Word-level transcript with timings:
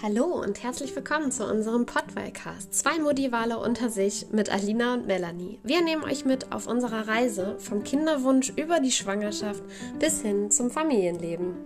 Hallo 0.00 0.26
und 0.26 0.62
herzlich 0.62 0.94
willkommen 0.94 1.32
zu 1.32 1.44
unserem 1.44 1.84
Podwellcast. 1.84 2.72
Zwei 2.72 3.00
Modivale 3.00 3.58
unter 3.58 3.90
sich 3.90 4.28
mit 4.30 4.48
Alina 4.48 4.94
und 4.94 5.08
Melanie. 5.08 5.58
Wir 5.64 5.82
nehmen 5.82 6.04
euch 6.04 6.24
mit 6.24 6.52
auf 6.52 6.68
unserer 6.68 7.08
Reise 7.08 7.58
vom 7.58 7.82
Kinderwunsch 7.82 8.50
über 8.50 8.78
die 8.78 8.92
Schwangerschaft 8.92 9.60
bis 9.98 10.22
hin 10.22 10.52
zum 10.52 10.70
Familienleben. 10.70 11.56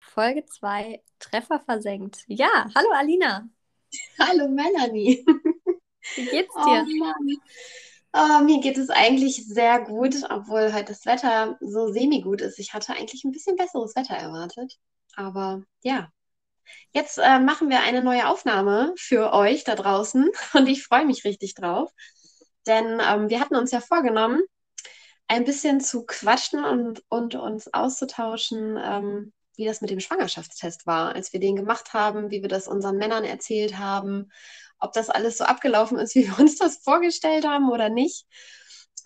Folge 0.00 0.44
2 0.44 1.00
Treffer 1.20 1.60
versenkt. 1.60 2.24
Ja, 2.26 2.68
hallo 2.74 2.88
Alina. 2.94 3.48
Hallo 4.18 4.48
Melanie. 4.48 5.24
Wie 6.16 6.24
geht's 6.26 6.52
dir? 6.52 6.84
Oh 6.84 7.93
Oh, 8.16 8.44
mir 8.44 8.60
geht 8.60 8.78
es 8.78 8.90
eigentlich 8.90 9.44
sehr 9.44 9.80
gut, 9.80 10.14
obwohl 10.30 10.72
heute 10.72 10.92
das 10.92 11.04
Wetter 11.04 11.56
so 11.60 11.92
semi-gut 11.92 12.40
ist. 12.42 12.60
Ich 12.60 12.72
hatte 12.72 12.92
eigentlich 12.92 13.24
ein 13.24 13.32
bisschen 13.32 13.56
besseres 13.56 13.96
Wetter 13.96 14.14
erwartet. 14.14 14.78
Aber 15.16 15.64
ja, 15.82 16.08
jetzt 16.92 17.18
äh, 17.18 17.40
machen 17.40 17.70
wir 17.70 17.80
eine 17.80 18.04
neue 18.04 18.28
Aufnahme 18.28 18.94
für 18.96 19.32
euch 19.32 19.64
da 19.64 19.74
draußen 19.74 20.30
und 20.54 20.68
ich 20.68 20.84
freue 20.84 21.06
mich 21.06 21.24
richtig 21.24 21.54
drauf. 21.54 21.90
Denn 22.68 23.00
ähm, 23.04 23.30
wir 23.30 23.40
hatten 23.40 23.56
uns 23.56 23.72
ja 23.72 23.80
vorgenommen, 23.80 24.40
ein 25.26 25.44
bisschen 25.44 25.80
zu 25.80 26.06
quatschen 26.06 26.64
und, 26.64 27.02
und 27.08 27.34
uns 27.34 27.72
auszutauschen, 27.74 28.78
ähm, 28.80 29.32
wie 29.56 29.64
das 29.64 29.80
mit 29.80 29.90
dem 29.90 30.00
Schwangerschaftstest 30.00 30.86
war, 30.86 31.16
als 31.16 31.32
wir 31.32 31.40
den 31.40 31.56
gemacht 31.56 31.94
haben, 31.94 32.30
wie 32.30 32.42
wir 32.42 32.48
das 32.48 32.68
unseren 32.68 32.96
Männern 32.96 33.24
erzählt 33.24 33.76
haben 33.76 34.30
ob 34.84 34.92
das 34.92 35.10
alles 35.10 35.38
so 35.38 35.44
abgelaufen 35.44 35.98
ist, 35.98 36.14
wie 36.14 36.26
wir 36.28 36.38
uns 36.38 36.56
das 36.58 36.78
vorgestellt 36.78 37.46
haben 37.46 37.70
oder 37.70 37.88
nicht. 37.88 38.26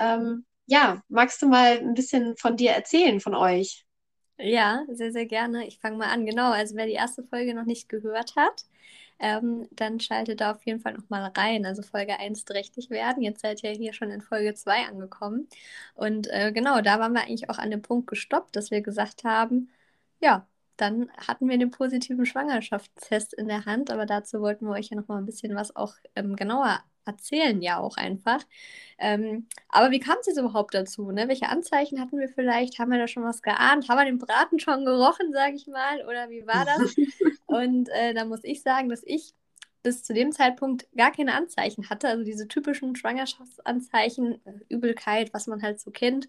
Ähm, 0.00 0.45
ja, 0.66 1.02
magst 1.09 1.41
du 1.42 1.48
mal 1.48 1.78
ein 1.78 1.95
bisschen 1.95 2.36
von 2.36 2.56
dir 2.56 2.73
erzählen, 2.73 3.20
von 3.20 3.34
euch? 3.34 3.86
Ja, 4.38 4.84
sehr, 4.88 5.12
sehr 5.12 5.27
gerne. 5.27 5.66
Ich 5.66 5.78
fange 5.80 5.96
mal 5.96 6.09
an. 6.12 6.24
Genau, 6.27 6.52
also 6.52 6.77
wer 6.77 6.86
die 6.86 6.92
erste 6.92 7.25
Folge 7.25 7.55
noch 7.55 7.64
nicht 7.64 7.88
gehört 7.88 8.36
hat, 8.36 8.64
ähm, 9.19 9.66
dann 9.72 9.98
schaltet 9.98 10.41
da 10.41 10.53
auf 10.53 10.64
jeden 10.64 10.80
Fall 10.80 10.92
noch 10.94 11.08
mal 11.08 11.33
rein. 11.36 11.66
Also 11.66 11.83
Folge 11.83 12.19
1 12.20 12.44
trächtig 12.44 12.91
werden. 12.91 13.22
Jetzt 13.22 13.41
seid 13.42 13.62
ihr 13.64 13.70
hier 13.72 13.92
schon 13.92 14.10
in 14.10 14.20
Folge 14.20 14.55
2 14.55 14.86
angekommen. 14.86 15.48
Und 15.94 16.28
äh, 16.31 16.53
genau, 16.53 16.81
da 16.83 17.00
waren 17.00 17.12
wir 17.14 17.22
eigentlich 17.22 17.50
auch 17.50 17.58
an 17.58 17.70
dem 17.70 17.83
Punkt 17.83 18.06
gestoppt, 18.08 18.55
dass 18.56 18.70
wir 18.70 18.81
gesagt 18.83 19.25
haben, 19.25 19.70
ja, 20.20 20.47
dann 20.81 21.11
hatten 21.17 21.48
wir 21.48 21.59
den 21.59 21.71
positiven 21.71 22.25
Schwangerschaftstest 22.25 23.34
in 23.34 23.48
der 23.48 23.67
Hand, 23.67 23.91
aber 23.91 24.07
dazu 24.07 24.41
wollten 24.41 24.67
wir 24.67 24.73
euch 24.73 24.91
ja 24.91 24.97
noch 24.97 25.09
mal 25.09 25.19
ein 25.19 25.27
bisschen 25.27 25.55
was 25.55 25.75
auch 25.77 25.95
ähm, 26.17 26.37
genauer 26.37 26.81
erzählen, 27.05 27.61
ja 27.62 27.79
auch 27.79 27.97
einfach. 27.97 28.45
Ähm, 28.99 29.47
aber 29.69 29.91
wie 29.91 29.99
kam 29.99 30.17
es 30.21 30.27
jetzt 30.27 30.39
überhaupt 30.39 30.75
dazu? 30.75 31.11
Ne? 31.11 31.27
Welche 31.27 31.49
Anzeichen 31.49 32.01
hatten 32.01 32.19
wir 32.19 32.29
vielleicht? 32.29 32.79
Haben 32.79 32.93
wir 32.93 32.99
da 32.99 33.09
schon 33.09 33.25
was 33.25 33.43
geahnt? 33.43 33.89
Haben 33.89 33.99
wir 33.99 34.05
den 34.05 34.19
Braten 34.19 34.59
schon 34.61 34.84
gerochen, 34.84 35.33
sage 35.33 35.55
ich 35.56 35.67
mal? 35.67 36.05
Oder 36.06 36.31
wie 36.31 36.47
war 36.47 36.65
das? 36.65 36.95
Und 37.47 37.89
äh, 37.89 38.15
da 38.15 38.25
muss 38.25 38.45
ich 38.45 38.62
sagen, 38.62 38.89
dass 38.89 39.03
ich 39.05 39.34
bis 39.83 40.03
zu 40.03 40.12
dem 40.12 40.33
Zeitpunkt 40.33 40.87
gar 40.97 41.12
keine 41.12 41.34
Anzeichen 41.34 41.89
hatte. 41.89 42.09
Also 42.09 42.25
diese 42.25 42.47
typischen 42.47 42.95
Schwangerschaftsanzeichen, 42.95 44.45
äh, 44.45 44.53
Übelkeit, 44.69 45.33
was 45.33 45.47
man 45.47 45.62
halt 45.62 45.81
so 45.81 45.91
kennt, 45.91 46.29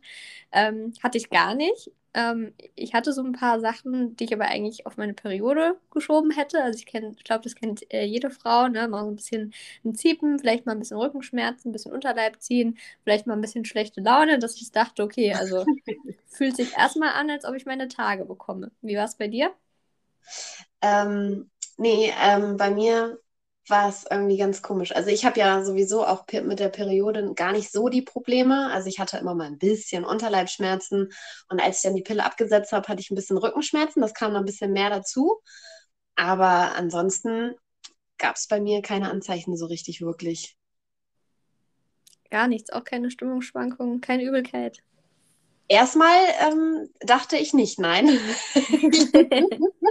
ähm, 0.52 0.94
hatte 1.04 1.18
ich 1.18 1.30
gar 1.30 1.56
nicht. 1.56 1.92
Ähm, 2.14 2.54
ich 2.76 2.94
hatte 2.94 3.14
so 3.14 3.22
ein 3.24 3.34
paar 3.34 3.60
Sachen, 3.60 4.16
die 4.16 4.26
ich 4.26 4.34
aber 4.34 4.46
eigentlich 4.46 4.86
auf 4.86 4.98
meine 4.98 5.14
Periode 5.14 5.78
geschoben 5.92 6.32
hätte. 6.32 6.64
Also 6.64 6.80
ich, 6.80 6.88
ich 6.94 7.24
glaube, 7.24 7.44
das 7.44 7.56
kennt 7.56 7.92
äh, 7.94 8.04
jede 8.04 8.32
Frau. 8.32 8.68
Ne? 8.68 8.88
Mal 8.88 9.04
so 9.04 9.12
ein 9.12 9.16
bisschen 9.16 9.54
ein 9.86 9.96
Ziepen, 9.96 10.40
vielleicht 10.40 10.66
mal 10.66 10.74
ein 10.74 10.80
bisschen 10.80 10.98
Rückenschmerzen, 10.98 11.70
ein 11.70 11.74
bisschen 11.74 11.92
Unterleib 11.94 12.42
ziehen, 12.42 12.78
vielleicht 13.04 13.28
mal 13.28 13.34
ein 13.34 13.42
bisschen 13.42 13.66
schlechte 13.66 14.02
Laune, 14.02 14.40
dass 14.40 14.56
ich 14.62 14.72
dachte, 14.72 15.04
okay, 15.04 15.34
also 15.34 15.66
fühlt 16.28 16.56
sich 16.56 16.76
erstmal 16.78 17.14
an, 17.14 17.30
als 17.30 17.46
ob 17.46 17.56
ich 17.56 17.66
meine 17.66 17.88
Tage 17.88 18.26
bekomme. 18.26 18.72
Wie 18.82 18.96
war 18.98 19.06
es 19.06 19.16
bei 19.16 19.28
dir? 19.28 19.52
Ähm, 20.82 21.50
nee, 21.78 22.12
ähm, 22.22 22.58
bei 22.58 22.72
mir 22.72 23.20
war 23.70 23.90
es 23.90 24.06
irgendwie 24.10 24.38
ganz 24.38 24.62
komisch. 24.62 24.96
Also 24.96 25.10
ich 25.10 25.26
habe 25.26 25.40
ja 25.40 25.64
sowieso 25.64 26.06
auch 26.06 26.26
mit 26.44 26.60
der 26.60 26.70
Periode 26.70 27.34
gar 27.34 27.52
nicht 27.52 27.72
so 27.72 27.90
die 27.90 28.02
Probleme. 28.02 28.72
Also 28.72 28.88
ich 28.88 29.00
hatte 29.00 29.18
immer 29.18 29.36
mal 29.36 29.48
ein 29.48 29.58
bisschen 29.58 30.06
Unterleibschmerzen 30.06 31.10
und 31.50 31.60
als 31.60 31.78
ich 31.78 31.84
dann 31.84 31.96
die 31.96 32.02
Pille 32.02 32.26
abgesetzt 32.26 32.72
habe, 32.72 32.88
hatte 32.88 33.02
ich 33.02 33.12
ein 33.12 33.16
bisschen 33.16 33.38
Rückenschmerzen. 33.38 34.02
Das 34.02 34.14
kam 34.14 34.34
noch 34.34 34.40
ein 34.40 34.46
bisschen 34.46 34.74
mehr 34.74 34.90
dazu. 34.90 35.42
Aber 36.16 36.76
ansonsten 36.76 37.56
gab 38.18 38.36
es 38.36 38.48
bei 38.48 38.60
mir 38.60 38.82
keine 38.82 39.10
Anzeichen 39.10 39.56
so 39.56 39.66
richtig 39.66 40.02
wirklich. 40.02 40.58
Gar 42.30 42.48
nichts, 42.48 42.72
auch 42.72 42.84
keine 42.84 43.10
Stimmungsschwankungen, 43.10 44.02
keine 44.02 44.24
Übelkeit. 44.24 44.80
Erstmal 45.68 46.18
ähm, 46.42 46.90
dachte 47.00 47.38
ich 47.38 47.54
nicht, 47.54 47.80
nein. 47.80 48.08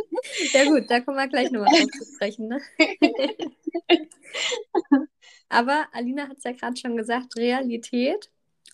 ja 0.53 0.65
gut, 0.65 0.85
da 0.89 1.01
kommen 1.01 1.17
wir 1.17 1.29
gleich 1.29 1.51
nochmal 1.51 1.71
drauf 1.73 1.91
zu 1.99 2.15
sprechen. 2.15 2.49
Ne? 2.49 2.61
Aber 5.49 5.87
Alina 5.93 6.29
hat 6.29 6.39
es 6.39 6.45
ja 6.45 6.53
gerade 6.53 6.77
schon 6.77 6.97
gesagt, 6.97 7.37
Realität 7.37 8.31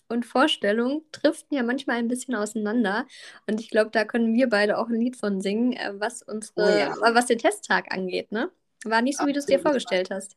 und 0.07 0.25
Vorstellung 0.25 1.03
driften 1.11 1.57
ja 1.57 1.63
manchmal 1.63 1.97
ein 1.97 2.07
bisschen 2.07 2.35
auseinander. 2.35 3.07
Und 3.47 3.59
ich 3.59 3.69
glaube, 3.69 3.91
da 3.91 4.05
können 4.05 4.33
wir 4.33 4.49
beide 4.49 4.77
auch 4.77 4.87
ein 4.87 4.99
Lied 4.99 5.15
von 5.15 5.41
singen, 5.41 5.73
äh, 5.73 5.93
was 5.99 6.21
unsere, 6.21 6.65
oh 6.65 7.05
ja. 7.05 7.15
was 7.15 7.27
den 7.27 7.39
Testtag 7.39 7.91
angeht, 7.93 8.31
ne? 8.31 8.51
War 8.83 9.01
nicht 9.01 9.17
so, 9.17 9.23
Absolut. 9.23 9.29
wie 9.29 9.33
du 9.33 9.39
es 9.39 9.45
dir 9.45 9.59
vorgestellt 9.59 10.09
hast. 10.11 10.35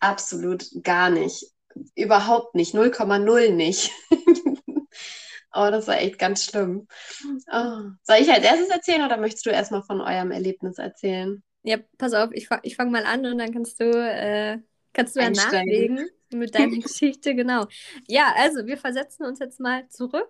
Absolut 0.00 0.66
gar 0.82 1.10
nicht. 1.10 1.46
Überhaupt 1.94 2.54
nicht. 2.54 2.74
0,0 2.74 3.50
nicht. 3.50 3.92
Oh, 5.54 5.68
das 5.70 5.86
war 5.86 6.00
echt 6.00 6.18
ganz 6.18 6.44
schlimm. 6.44 6.86
Oh. 7.52 7.90
Soll 8.02 8.16
ich 8.20 8.30
als 8.30 8.44
erstes 8.44 8.68
erzählen 8.70 9.04
oder 9.04 9.16
möchtest 9.18 9.46
du 9.46 9.50
erstmal 9.50 9.82
von 9.82 10.00
eurem 10.00 10.30
Erlebnis 10.30 10.78
erzählen? 10.78 11.42
Ja, 11.62 11.78
pass 11.98 12.14
auf, 12.14 12.30
ich, 12.32 12.48
ich 12.62 12.76
fange 12.76 12.90
mal 12.90 13.04
an 13.04 13.24
und 13.26 13.38
dann 13.38 13.52
kannst 13.52 13.78
du, 13.80 13.84
äh, 13.84 14.58
kannst 14.92 15.14
du 15.14 15.20
ja 15.20 15.30
nachlegen 15.30 16.08
mit 16.32 16.54
deiner 16.54 16.78
Geschichte, 16.80 17.34
genau. 17.34 17.66
Ja, 18.08 18.34
also 18.36 18.66
wir 18.66 18.76
versetzen 18.76 19.24
uns 19.24 19.38
jetzt 19.38 19.60
mal 19.60 19.88
zurück. 19.88 20.28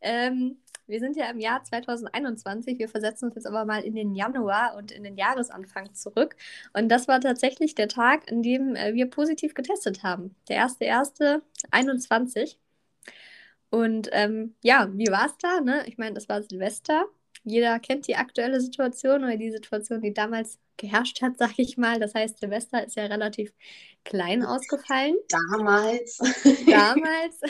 Ähm, 0.00 0.58
wir 0.86 1.00
sind 1.00 1.16
ja 1.16 1.28
im 1.30 1.38
Jahr 1.38 1.62
2021, 1.62 2.78
wir 2.78 2.88
versetzen 2.88 3.26
uns 3.26 3.34
jetzt 3.34 3.46
aber 3.46 3.66
mal 3.66 3.84
in 3.84 3.94
den 3.94 4.14
Januar 4.14 4.74
und 4.76 4.90
in 4.90 5.04
den 5.04 5.18
Jahresanfang 5.18 5.94
zurück. 5.94 6.36
Und 6.72 6.88
das 6.88 7.08
war 7.08 7.20
tatsächlich 7.20 7.74
der 7.74 7.88
Tag, 7.88 8.30
an 8.30 8.42
dem 8.42 8.74
äh, 8.74 8.94
wir 8.94 9.10
positiv 9.10 9.52
getestet 9.54 10.02
haben. 10.02 10.34
Der 10.48 10.66
1.1.21. 10.66 12.56
Und 13.70 14.08
ähm, 14.12 14.54
ja, 14.62 14.88
wie 14.92 15.08
war 15.08 15.26
es 15.26 15.36
da? 15.38 15.60
Ne? 15.60 15.84
Ich 15.86 15.98
meine, 15.98 16.14
das 16.14 16.28
war 16.28 16.42
Silvester. 16.42 17.06
Jeder 17.44 17.78
kennt 17.78 18.06
die 18.06 18.16
aktuelle 18.16 18.60
Situation 18.60 19.24
oder 19.24 19.36
die 19.36 19.50
Situation, 19.50 20.00
die 20.00 20.12
damals 20.12 20.58
geherrscht 20.76 21.20
hat, 21.22 21.32
sag 21.38 21.58
ich 21.58 21.76
mal. 21.76 22.00
Das 22.00 22.14
heißt, 22.14 22.38
Silvester 22.38 22.86
ist 22.86 22.96
ja 22.96 23.06
relativ 23.06 23.52
klein 24.04 24.44
ausgefallen. 24.44 25.16
Damals. 25.28 26.18
Damals. 26.66 27.40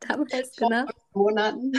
Damals, 0.00 0.56
genau. 0.56 0.84
Monaten. 1.12 1.72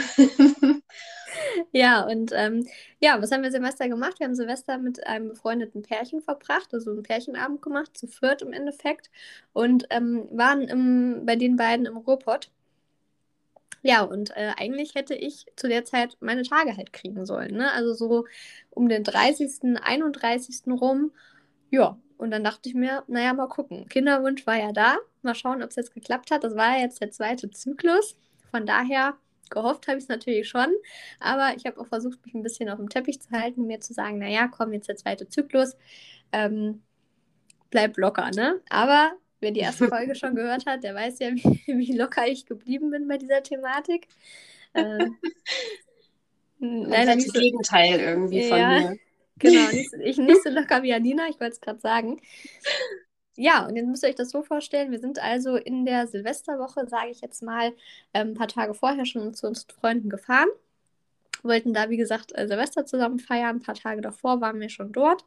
ja, 1.72 2.02
und 2.06 2.32
ähm, 2.34 2.66
ja, 3.00 3.20
was 3.20 3.30
haben 3.30 3.42
wir 3.42 3.50
Silvester 3.50 3.88
gemacht? 3.88 4.18
Wir 4.18 4.26
haben 4.26 4.34
Silvester 4.34 4.78
mit 4.78 5.06
einem 5.06 5.28
befreundeten 5.28 5.82
Pärchen 5.82 6.20
verbracht, 6.22 6.72
also 6.72 6.90
einen 6.90 7.02
Pärchenabend 7.02 7.62
gemacht, 7.62 7.96
zu 7.96 8.06
viert 8.06 8.42
im 8.42 8.52
Endeffekt. 8.52 9.10
Und 9.52 9.86
ähm, 9.90 10.28
waren 10.32 10.62
im, 10.62 11.24
bei 11.24 11.36
den 11.36 11.56
beiden 11.56 11.86
im 11.86 11.96
Ruhrpott. 11.96 12.50
Ja, 13.82 14.02
und 14.02 14.30
äh, 14.36 14.52
eigentlich 14.56 14.94
hätte 14.94 15.14
ich 15.14 15.46
zu 15.56 15.68
der 15.68 15.84
Zeit 15.84 16.16
meine 16.20 16.42
Tage 16.42 16.76
halt 16.76 16.92
kriegen 16.92 17.26
sollen. 17.26 17.56
Ne? 17.56 17.70
Also 17.72 17.94
so 17.94 18.26
um 18.70 18.88
den 18.88 19.02
30., 19.04 19.76
31. 19.82 20.62
rum. 20.68 21.12
Ja, 21.70 21.98
und 22.16 22.30
dann 22.30 22.44
dachte 22.44 22.68
ich 22.68 22.74
mir, 22.76 23.02
naja, 23.08 23.32
mal 23.34 23.48
gucken. 23.48 23.88
Kinderwunsch 23.88 24.46
war 24.46 24.56
ja 24.56 24.72
da. 24.72 24.96
Mal 25.22 25.34
schauen, 25.34 25.62
ob 25.62 25.70
es 25.70 25.76
jetzt 25.76 25.94
geklappt 25.94 26.30
hat. 26.30 26.44
Das 26.44 26.54
war 26.54 26.76
ja 26.76 26.82
jetzt 26.84 27.00
der 27.00 27.10
zweite 27.10 27.50
Zyklus. 27.50 28.16
Von 28.52 28.66
daher 28.66 29.16
gehofft 29.50 29.88
habe 29.88 29.98
ich 29.98 30.04
es 30.04 30.08
natürlich 30.08 30.48
schon. 30.48 30.68
Aber 31.18 31.54
ich 31.56 31.66
habe 31.66 31.80
auch 31.80 31.86
versucht, 31.88 32.24
mich 32.24 32.34
ein 32.34 32.44
bisschen 32.44 32.68
auf 32.68 32.78
dem 32.78 32.88
Teppich 32.88 33.20
zu 33.20 33.30
halten, 33.32 33.66
mir 33.66 33.80
zu 33.80 33.92
sagen, 33.92 34.18
naja, 34.18 34.48
komm, 34.48 34.72
jetzt 34.72 34.88
der 34.88 34.96
zweite 34.96 35.28
Zyklus. 35.28 35.76
Ähm, 36.30 36.82
bleib 37.70 37.96
locker, 37.96 38.30
ne? 38.30 38.60
Aber 38.70 39.12
Wer 39.42 39.50
die 39.50 39.60
erste 39.60 39.88
Folge 39.88 40.14
schon 40.14 40.36
gehört 40.36 40.66
hat, 40.66 40.84
der 40.84 40.94
weiß 40.94 41.18
ja, 41.18 41.30
wie, 41.34 41.60
wie 41.66 41.96
locker 41.96 42.26
ich 42.28 42.46
geblieben 42.46 42.90
bin 42.90 43.08
bei 43.08 43.18
dieser 43.18 43.42
Thematik. 43.42 44.06
Äh, 44.72 45.06
leider 46.60 47.16
nicht 47.16 47.34
so, 47.34 47.40
Gegenteil 47.40 47.98
irgendwie 47.98 48.48
von 48.48 48.58
ja, 48.58 48.80
mir. 48.80 48.98
Genau, 49.38 49.72
nicht, 49.72 49.92
ich 49.94 50.18
nicht 50.18 50.44
so 50.44 50.50
locker 50.50 50.84
wie 50.84 50.92
Alina, 50.92 51.26
ich 51.28 51.40
wollte 51.40 51.54
es 51.54 51.60
gerade 51.60 51.80
sagen. 51.80 52.20
Ja, 53.34 53.66
und 53.66 53.74
jetzt 53.74 53.88
müsst 53.88 54.04
ihr 54.04 54.10
euch 54.10 54.14
das 54.14 54.30
so 54.30 54.42
vorstellen, 54.42 54.92
wir 54.92 55.00
sind 55.00 55.18
also 55.18 55.56
in 55.56 55.84
der 55.84 56.06
Silvesterwoche, 56.06 56.86
sage 56.86 57.10
ich 57.10 57.22
jetzt 57.22 57.42
mal, 57.42 57.72
ähm, 58.14 58.28
ein 58.28 58.34
paar 58.34 58.46
Tage 58.46 58.74
vorher 58.74 59.04
schon 59.04 59.34
zu 59.34 59.48
unseren 59.48 59.74
Freunden 59.80 60.10
gefahren. 60.10 60.48
Wollten 61.42 61.74
da, 61.74 61.90
wie 61.90 61.96
gesagt, 61.96 62.30
äh, 62.38 62.46
Silvester 62.46 62.86
zusammen 62.86 63.18
feiern. 63.18 63.56
Ein 63.56 63.62
paar 63.62 63.74
Tage 63.74 64.02
davor 64.02 64.40
waren 64.40 64.60
wir 64.60 64.68
schon 64.68 64.92
dort. 64.92 65.24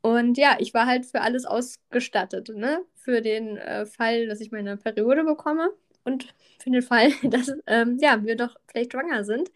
Und 0.00 0.38
ja, 0.38 0.56
ich 0.58 0.74
war 0.74 0.86
halt 0.86 1.06
für 1.06 1.20
alles 1.20 1.44
ausgestattet, 1.44 2.50
ne? 2.54 2.84
Für 2.94 3.20
den 3.20 3.56
äh, 3.56 3.86
Fall, 3.86 4.26
dass 4.28 4.40
ich 4.40 4.52
meine 4.52 4.76
Periode 4.76 5.24
bekomme. 5.24 5.70
und 6.04 6.34
für 6.58 6.70
den 6.70 6.82
Fall, 6.82 7.10
dass 7.22 7.52
ähm, 7.66 7.98
ja, 8.00 8.24
wir 8.24 8.36
doch 8.36 8.56
vielleicht 8.66 8.92
schwanger 8.92 9.24
sind. 9.24 9.50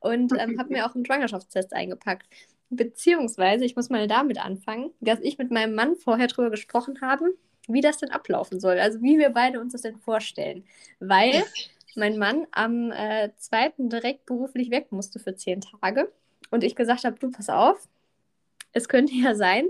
Und 0.00 0.32
ähm, 0.38 0.58
habe 0.58 0.72
mir 0.72 0.86
auch 0.90 0.94
einen 0.94 1.06
Schwangerschaftstest 1.06 1.72
eingepackt. 1.72 2.26
Beziehungsweise, 2.70 3.64
ich 3.64 3.76
muss 3.76 3.90
mal 3.90 4.08
damit 4.08 4.44
anfangen, 4.44 4.90
dass 5.00 5.20
ich 5.20 5.38
mit 5.38 5.50
meinem 5.50 5.74
Mann 5.74 5.96
vorher 5.96 6.26
drüber 6.26 6.50
gesprochen 6.50 7.00
habe, 7.00 7.34
wie 7.68 7.80
das 7.80 7.98
denn 7.98 8.10
ablaufen 8.10 8.60
soll. 8.60 8.78
Also 8.78 9.02
wie 9.02 9.18
wir 9.18 9.30
beide 9.30 9.60
uns 9.60 9.72
das 9.72 9.82
denn 9.82 9.98
vorstellen. 9.98 10.64
Weil 11.00 11.44
mein 11.96 12.18
Mann 12.18 12.46
am 12.52 12.92
äh, 12.92 13.30
zweiten 13.38 13.88
direkt 13.88 14.26
beruflich 14.26 14.70
weg 14.70 14.92
musste 14.92 15.18
für 15.18 15.34
zehn 15.36 15.60
Tage. 15.60 16.10
Und 16.50 16.64
ich 16.64 16.76
gesagt 16.76 17.04
habe, 17.04 17.18
du, 17.18 17.30
pass 17.30 17.48
auf, 17.48 17.88
es 18.76 18.88
könnte 18.88 19.14
ja 19.14 19.34
sein, 19.34 19.66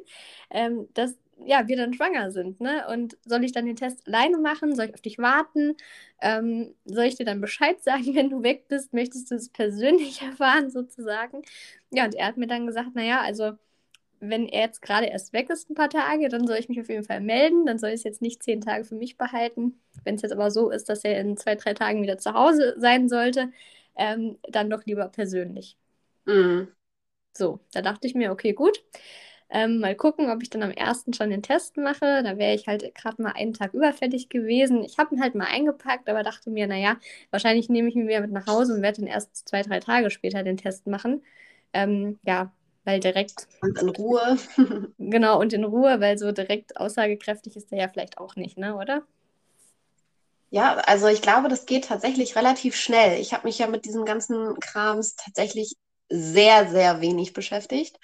ähm, 0.51 0.89
dass 0.95 1.17
ja, 1.45 1.69
wir 1.69 1.77
dann 1.77 1.93
schwanger 1.93 2.31
sind, 2.31 2.61
ne? 2.61 2.87
Und 2.89 3.19
soll 3.25 3.45
ich 3.45 3.53
dann 3.53 3.67
den 3.67 3.77
Test 3.77 4.07
alleine 4.07 4.39
machen? 4.39 4.75
Soll 4.75 4.87
ich 4.87 4.95
auf 4.95 5.03
dich 5.03 5.19
warten? 5.19 5.77
Ähm, 6.21 6.75
soll 6.87 7.05
ich 7.05 7.17
dir 7.17 7.27
dann 7.27 7.41
Bescheid 7.43 7.83
sagen, 7.83 8.05
wenn 8.15 8.31
du 8.31 8.43
weg 8.43 8.69
bist? 8.69 8.93
Möchtest 8.95 9.31
du 9.31 9.35
es 9.37 9.51
persönlich 9.51 10.23
erfahren, 10.23 10.71
sozusagen? 10.71 11.43
Ja, 11.91 12.05
und 12.07 12.15
er 12.15 12.27
hat 12.29 12.37
mir 12.39 12.47
dann 12.47 12.67
gesagt, 12.67 12.95
naja, 12.95 13.21
also 13.21 13.53
wenn 14.21 14.49
er 14.49 14.63
jetzt 14.63 14.83
gerade 14.83 15.07
erst 15.07 15.33
weg 15.35 15.51
ist, 15.51 15.71
ein 15.71 15.75
paar 15.75 15.91
Tage, 15.91 16.29
dann 16.29 16.47
soll 16.47 16.57
ich 16.57 16.69
mich 16.69 16.81
auf 16.81 16.89
jeden 16.89 17.05
Fall 17.05 17.21
melden. 17.21 17.67
Dann 17.67 17.79
soll 17.79 17.91
ich 17.91 17.97
es 17.97 18.05
jetzt 18.05 18.23
nicht 18.23 18.43
zehn 18.43 18.61
Tage 18.63 18.85
für 18.85 18.95
mich 18.95 19.19
behalten. 19.19 19.81
Wenn 20.05 20.15
es 20.17 20.23
jetzt 20.23 20.33
aber 20.33 20.51
so 20.51 20.71
ist, 20.71 20.89
dass 20.89 21.05
er 21.05 21.21
in 21.21 21.37
zwei, 21.37 21.55
drei 21.55 21.75
Tagen 21.75 22.03
wieder 22.03 22.19
zu 22.19 22.33
Hause 22.33 22.75
sein 22.79 23.09
sollte, 23.09 23.53
ähm, 23.97 24.39
dann 24.49 24.71
doch 24.71 24.85
lieber 24.87 25.09
persönlich. 25.09 25.77
Mhm. 26.27 26.76
So, 27.37 27.61
da 27.73 27.83
dachte 27.83 28.07
ich 28.07 28.15
mir, 28.15 28.33
okay, 28.33 28.53
gut. 28.53 28.83
Ähm, 29.49 29.79
mal 29.79 29.95
gucken, 29.95 30.31
ob 30.31 30.43
ich 30.43 30.51
dann 30.51 30.63
am 30.65 30.73
ersten 30.73 31.13
schon 31.13 31.31
den 31.31 31.43
Test 31.43 31.77
mache. 31.77 32.23
Da 32.25 32.37
wäre 32.37 32.55
ich 32.55 32.67
halt 32.67 32.95
gerade 32.95 33.23
mal 33.23 33.33
einen 33.33 33.53
Tag 33.55 33.75
überfällig 33.75 34.29
gewesen. 34.29 34.83
Ich 34.83 34.99
habe 34.99 35.15
ihn 35.15 35.23
halt 35.23 35.35
mal 35.37 35.47
eingepackt, 35.47 36.09
aber 36.09 36.23
dachte 36.25 36.51
mir, 36.51 36.67
naja, 36.67 36.97
wahrscheinlich 37.31 37.69
nehme 37.69 37.89
ich 37.89 37.95
ihn 37.95 38.09
wieder 38.09 38.21
mit 38.21 38.33
nach 38.33 38.47
Hause 38.47 38.75
und 38.75 38.83
werde 38.83 39.03
dann 39.03 39.09
erst 39.09 39.49
zwei, 39.49 39.63
drei 39.63 39.79
Tage 39.81 40.11
später 40.11 40.43
den 40.43 40.57
Test 40.57 40.87
machen. 40.89 41.23
Ähm, 41.73 42.19
ja, 42.25 42.53
weil 42.85 42.99
direkt. 43.01 43.47
Und 43.61 43.81
in 43.81 43.89
Ruhe. 43.91 44.37
genau, 44.99 45.41
und 45.41 45.53
in 45.53 45.65
Ruhe, 45.65 46.01
weil 46.01 46.19
so 46.19 46.33
direkt 46.33 46.77
aussagekräftig 46.79 47.57
ist 47.57 47.71
er 47.71 47.79
ja 47.79 47.89
vielleicht 47.89 48.19
auch 48.19 48.35
nicht, 48.35 48.59
ne, 48.59 48.77
oder? 48.77 49.03
Ja, 50.51 50.77
also 50.87 51.09
ich 51.09 51.23
glaube, 51.23 51.49
das 51.49 51.67
geht 51.67 51.87
tatsächlich 51.87 52.37
relativ 52.37 52.77
schnell. 52.77 53.21
Ich 53.21 53.33
habe 53.33 53.47
mich 53.47 53.59
ja 53.59 53.67
mit 53.67 53.85
diesem 53.85 54.05
ganzen 54.05 54.59
Krams 54.61 55.17
tatsächlich 55.17 55.75
sehr, 56.09 56.69
sehr 56.69 57.01
wenig 57.01 57.33
beschäftigt. 57.33 57.99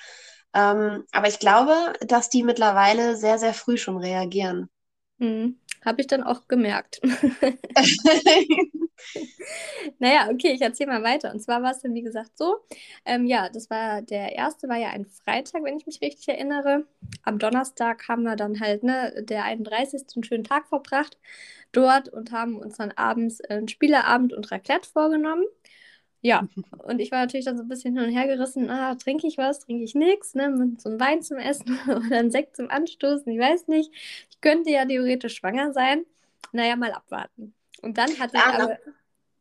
Ähm, 0.55 1.05
aber 1.13 1.29
ich 1.29 1.39
glaube, 1.39 1.93
dass 2.01 2.29
die 2.29 2.43
mittlerweile 2.43 3.17
sehr, 3.17 3.39
sehr 3.39 3.55
früh 3.55 3.77
schon 3.77 3.97
reagieren. 3.97 4.69
Mhm. 5.19 5.59
Habe 5.85 6.01
ich 6.01 6.07
dann 6.07 6.23
auch 6.23 6.47
gemerkt. 6.47 7.01
naja, 9.99 10.29
okay, 10.31 10.53
ich 10.53 10.61
erzähle 10.61 10.93
mal 10.93 11.03
weiter. 11.03 11.33
Und 11.33 11.41
zwar 11.41 11.63
war 11.63 11.73
es 11.73 11.81
dann, 11.81 11.95
wie 11.95 12.03
gesagt, 12.03 12.39
so. 12.39 12.59
Ähm, 13.05 13.27
ja, 13.27 13.49
das 13.49 13.69
war, 13.69 14.03
der 14.03 14.37
erste 14.37 14.69
war 14.69 14.77
ja 14.77 14.91
ein 14.91 15.07
Freitag, 15.07 15.65
wenn 15.65 15.77
ich 15.77 15.87
mich 15.87 16.01
richtig 16.01 16.29
erinnere. 16.29 16.87
Am 17.25 17.39
Donnerstag 17.39 18.07
haben 18.09 18.23
wir 18.23 18.37
dann 18.37 18.61
halt, 18.61 18.85
ne, 18.85 19.25
der 19.25 19.45
31. 19.45 20.03
einen 20.15 20.25
schönen 20.25 20.45
Tag 20.45 20.69
verbracht 20.69 21.19
dort 21.73 22.09
und 22.09 22.31
haben 22.33 22.57
uns 22.59 22.77
dann 22.77 22.93
abends 22.93 23.41
einen 23.41 23.69
Spieleabend 23.69 24.33
und 24.33 24.53
Raclette 24.53 24.89
vorgenommen. 24.89 25.45
Ja, 26.23 26.47
und 26.85 27.01
ich 27.01 27.11
war 27.11 27.21
natürlich 27.21 27.45
dann 27.45 27.57
so 27.57 27.65
ein 27.65 27.69
bisschen 27.69 27.97
hin 27.97 28.09
und 28.09 28.17
her 28.17 28.27
gerissen, 28.27 28.71
ah, 28.71 28.95
trinke 28.95 29.27
ich 29.27 29.37
was, 29.37 29.61
trinke 29.61 29.85
ich 29.85 29.95
nichts, 29.95 30.35
ne, 30.35 30.49
mit 30.49 30.81
so 30.81 30.89
einem 30.89 31.01
Wein 31.01 31.23
zum 31.23 31.37
Essen 31.37 31.79
oder 31.87 32.19
einen 32.19 32.31
Sekt 32.31 32.57
zum 32.57 32.71
Anstoßen, 32.71 33.31
ich 33.31 33.39
weiß 33.39 33.69
nicht. 33.69 33.93
Ich 34.31 34.41
könnte 34.41 34.71
ja 34.71 34.87
theoretisch 34.87 35.37
schwanger 35.37 35.73
sein. 35.73 36.07
Naja, 36.53 36.77
mal 36.77 36.93
abwarten. 36.93 37.55
Und 37.83 37.99
dann 37.99 38.19
hatte 38.19 38.37
ja, 38.37 38.49
ich 38.49 38.63
aber... 38.63 38.79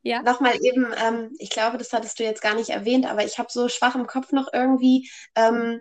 Ja. 0.04 0.24
Nochmal 0.24 0.56
eben, 0.64 0.88
ähm, 1.06 1.30
ich 1.38 1.52
glaube, 1.52 1.78
das 1.78 1.94
hattest 1.94 2.18
du 2.18 2.24
jetzt 2.24 2.42
gar 2.42 2.56
nicht 2.56 2.72
erwähnt, 2.72 3.06
aber 3.06 3.24
ich 3.24 3.38
habe 3.38 3.50
so 3.52 3.70
schwach 3.70 3.94
im 3.94 4.08
Kopf 4.08 4.32
noch 4.32 4.50
irgendwie 4.52 5.12
ähm, 5.36 5.80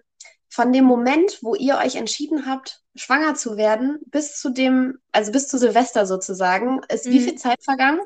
von 0.50 0.72
dem 0.74 0.84
Moment, 0.84 1.38
wo 1.40 1.54
ihr 1.54 1.78
euch 1.78 1.96
entschieden 1.96 2.44
habt, 2.44 2.82
schwanger 2.94 3.34
zu 3.34 3.56
werden, 3.56 3.98
bis 4.06 4.38
zu 4.38 4.50
dem, 4.50 4.98
also 5.10 5.32
bis 5.32 5.48
zu 5.48 5.56
Silvester 5.56 6.04
sozusagen, 6.04 6.82
ist 6.92 7.06
mhm. 7.06 7.12
wie 7.12 7.20
viel 7.20 7.34
Zeit 7.36 7.64
vergangen? 7.64 8.00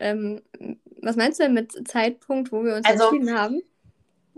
Ähm, 0.00 0.42
was 1.02 1.16
meinst 1.16 1.40
du 1.40 1.44
denn 1.44 1.54
mit 1.54 1.88
Zeitpunkt, 1.88 2.52
wo 2.52 2.64
wir 2.64 2.76
uns 2.76 2.86
also, 2.86 3.04
entschieden 3.04 3.38
haben? 3.38 3.62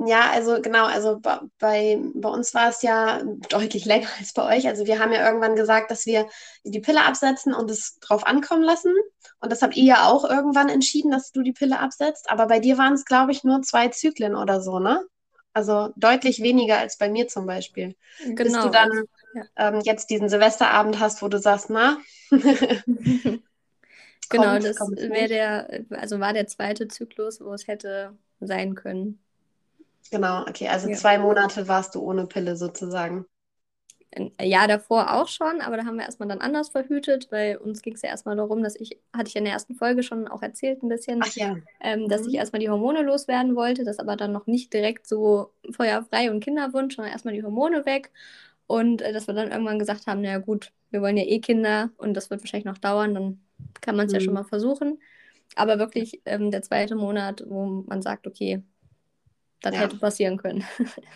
Ja, 0.04 0.30
also 0.30 0.60
genau, 0.60 0.86
also 0.86 1.20
bei, 1.20 1.40
bei 1.58 2.28
uns 2.28 2.54
war 2.54 2.70
es 2.70 2.82
ja 2.82 3.22
deutlich 3.50 3.84
länger 3.84 4.08
als 4.18 4.32
bei 4.32 4.56
euch. 4.56 4.66
Also 4.66 4.86
wir 4.86 4.98
haben 4.98 5.12
ja 5.12 5.24
irgendwann 5.24 5.54
gesagt, 5.54 5.90
dass 5.90 6.06
wir 6.06 6.26
die 6.64 6.80
Pille 6.80 7.04
absetzen 7.04 7.54
und 7.54 7.70
es 7.70 7.98
drauf 8.00 8.26
ankommen 8.26 8.62
lassen. 8.62 8.94
Und 9.40 9.52
das 9.52 9.62
habt 9.62 9.76
ihr 9.76 9.84
ja 9.84 10.08
auch 10.08 10.28
irgendwann 10.28 10.68
entschieden, 10.68 11.10
dass 11.10 11.30
du 11.30 11.42
die 11.42 11.52
Pille 11.52 11.78
absetzt. 11.78 12.30
Aber 12.30 12.46
bei 12.46 12.58
dir 12.58 12.78
waren 12.78 12.94
es, 12.94 13.04
glaube 13.04 13.32
ich, 13.32 13.44
nur 13.44 13.62
zwei 13.62 13.88
Zyklen 13.88 14.34
oder 14.34 14.60
so, 14.60 14.78
ne? 14.78 15.04
Also 15.52 15.90
deutlich 15.96 16.42
weniger 16.42 16.78
als 16.78 16.96
bei 16.96 17.10
mir 17.10 17.28
zum 17.28 17.46
Beispiel. 17.46 17.94
Genau. 18.24 18.42
Bis 18.42 18.52
du 18.54 18.70
dann 18.70 18.90
ja. 19.34 19.42
ähm, 19.56 19.80
jetzt 19.84 20.08
diesen 20.10 20.28
Silvesterabend 20.30 20.98
hast, 20.98 21.22
wo 21.22 21.28
du 21.28 21.38
sagst, 21.38 21.68
na, 21.68 21.98
Genau, 24.28 24.58
kommt, 24.76 24.98
das 24.98 25.10
wäre 25.10 25.28
der, 25.28 25.84
also 25.90 26.20
war 26.20 26.32
der 26.32 26.46
zweite 26.46 26.88
Zyklus, 26.88 27.40
wo 27.40 27.52
es 27.52 27.66
hätte 27.66 28.16
sein 28.40 28.74
können. 28.74 29.18
Genau, 30.10 30.42
okay, 30.42 30.68
also 30.68 30.88
ja. 30.88 30.96
zwei 30.96 31.18
Monate 31.18 31.68
warst 31.68 31.94
du 31.94 32.00
ohne 32.00 32.26
Pille 32.26 32.56
sozusagen. 32.56 33.26
Ja, 34.38 34.66
davor 34.66 35.14
auch 35.14 35.28
schon, 35.28 35.62
aber 35.62 35.78
da 35.78 35.86
haben 35.86 35.96
wir 35.96 36.04
erstmal 36.04 36.28
dann 36.28 36.42
anders 36.42 36.68
verhütet, 36.68 37.28
weil 37.30 37.56
uns 37.56 37.80
ging 37.80 37.94
es 37.94 38.02
ja 38.02 38.10
erstmal 38.10 38.36
darum, 38.36 38.62
dass 38.62 38.76
ich, 38.76 39.00
hatte 39.14 39.28
ich 39.28 39.36
in 39.36 39.44
der 39.44 39.54
ersten 39.54 39.74
Folge 39.74 40.02
schon 40.02 40.28
auch 40.28 40.42
erzählt 40.42 40.82
ein 40.82 40.90
bisschen, 40.90 41.22
ja. 41.34 41.56
ähm, 41.80 42.08
dass 42.08 42.22
mhm. 42.22 42.28
ich 42.28 42.34
erstmal 42.34 42.60
die 42.60 42.68
Hormone 42.68 43.02
loswerden 43.02 43.56
wollte, 43.56 43.84
das 43.84 43.98
aber 43.98 44.16
dann 44.16 44.32
noch 44.32 44.46
nicht 44.46 44.72
direkt 44.74 45.06
so 45.06 45.50
feuerfrei 45.70 46.30
und 46.30 46.40
Kinderwunsch, 46.40 46.96
sondern 46.96 47.12
erstmal 47.12 47.32
die 47.32 47.42
Hormone 47.42 47.86
weg. 47.86 48.10
Und 48.66 49.00
äh, 49.00 49.14
dass 49.14 49.28
wir 49.28 49.34
dann 49.34 49.50
irgendwann 49.50 49.78
gesagt 49.78 50.06
haben, 50.06 50.20
naja 50.20 50.38
gut, 50.38 50.72
wir 50.90 51.00
wollen 51.00 51.16
ja 51.16 51.24
eh 51.24 51.40
Kinder 51.40 51.90
und 51.96 52.12
das 52.14 52.28
wird 52.28 52.42
wahrscheinlich 52.42 52.66
noch 52.66 52.78
dauern, 52.78 53.14
dann 53.14 53.40
kann 53.80 53.96
man 53.96 54.06
es 54.06 54.12
mhm. 54.12 54.14
ja 54.16 54.20
schon 54.20 54.34
mhm. 54.34 54.40
mal 54.40 54.44
versuchen. 54.44 54.98
Aber 55.54 55.78
wirklich 55.78 56.22
ähm, 56.24 56.50
der 56.50 56.62
zweite 56.62 56.94
Monat, 56.94 57.44
wo 57.46 57.84
man 57.86 58.00
sagt, 58.02 58.26
okay, 58.26 58.62
das 59.60 59.74
ja. 59.74 59.80
hätte 59.82 59.96
passieren 59.96 60.38
können. 60.38 60.64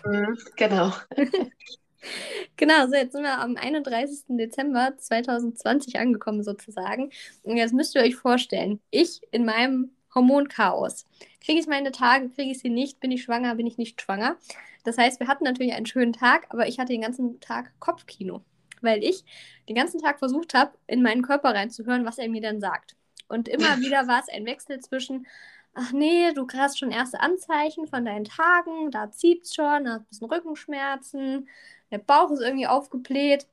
Mhm, 0.05 0.37
genau. 0.55 0.93
genau, 2.55 2.87
so 2.87 2.93
jetzt 2.93 3.13
sind 3.13 3.23
wir 3.23 3.39
am 3.39 3.57
31. 3.57 4.25
Dezember 4.29 4.93
2020 4.97 5.99
angekommen 5.99 6.43
sozusagen. 6.43 7.11
Und 7.43 7.57
jetzt 7.57 7.73
müsst 7.73 7.95
ihr 7.95 8.01
euch 8.01 8.15
vorstellen, 8.15 8.79
ich 8.91 9.21
in 9.31 9.45
meinem 9.45 9.91
Hormonchaos. 10.13 11.05
Kriege 11.43 11.59
ich 11.59 11.67
meine 11.67 11.91
Tage, 11.91 12.29
kriege 12.29 12.51
ich 12.51 12.59
sie 12.59 12.69
nicht, 12.69 12.99
bin 12.99 13.11
ich 13.11 13.23
schwanger, 13.23 13.55
bin 13.55 13.67
ich 13.67 13.77
nicht 13.77 14.01
schwanger. 14.01 14.37
Das 14.83 14.97
heißt, 14.97 15.19
wir 15.19 15.27
hatten 15.27 15.43
natürlich 15.43 15.73
einen 15.73 15.85
schönen 15.85 16.13
Tag, 16.13 16.47
aber 16.49 16.67
ich 16.67 16.79
hatte 16.79 16.93
den 16.93 17.01
ganzen 17.01 17.39
Tag 17.39 17.73
Kopfkino 17.79 18.43
weil 18.83 19.03
ich 19.03 19.23
den 19.67 19.75
ganzen 19.75 20.01
Tag 20.01 20.19
versucht 20.19 20.53
habe, 20.53 20.73
in 20.87 21.01
meinen 21.01 21.21
Körper 21.21 21.53
reinzuhören, 21.53 22.05
was 22.05 22.17
er 22.17 22.29
mir 22.29 22.41
dann 22.41 22.59
sagt. 22.61 22.95
Und 23.27 23.47
immer 23.47 23.77
wieder 23.79 24.07
war 24.07 24.21
es 24.21 24.29
ein 24.29 24.45
Wechsel 24.45 24.79
zwischen, 24.79 25.27
ach 25.73 25.91
nee, 25.91 26.31
du 26.33 26.47
hast 26.53 26.79
schon 26.79 26.91
erste 26.91 27.19
Anzeichen 27.19 27.87
von 27.87 28.05
deinen 28.05 28.25
Tagen, 28.25 28.91
da 28.91 29.11
zieht 29.11 29.43
es 29.43 29.55
schon, 29.55 29.85
da 29.85 29.91
hast 29.91 30.01
ein 30.01 30.05
bisschen 30.09 30.31
Rückenschmerzen, 30.31 31.47
der 31.91 31.99
Bauch 31.99 32.31
ist 32.31 32.41
irgendwie 32.41 32.67
aufgebläht. 32.67 33.47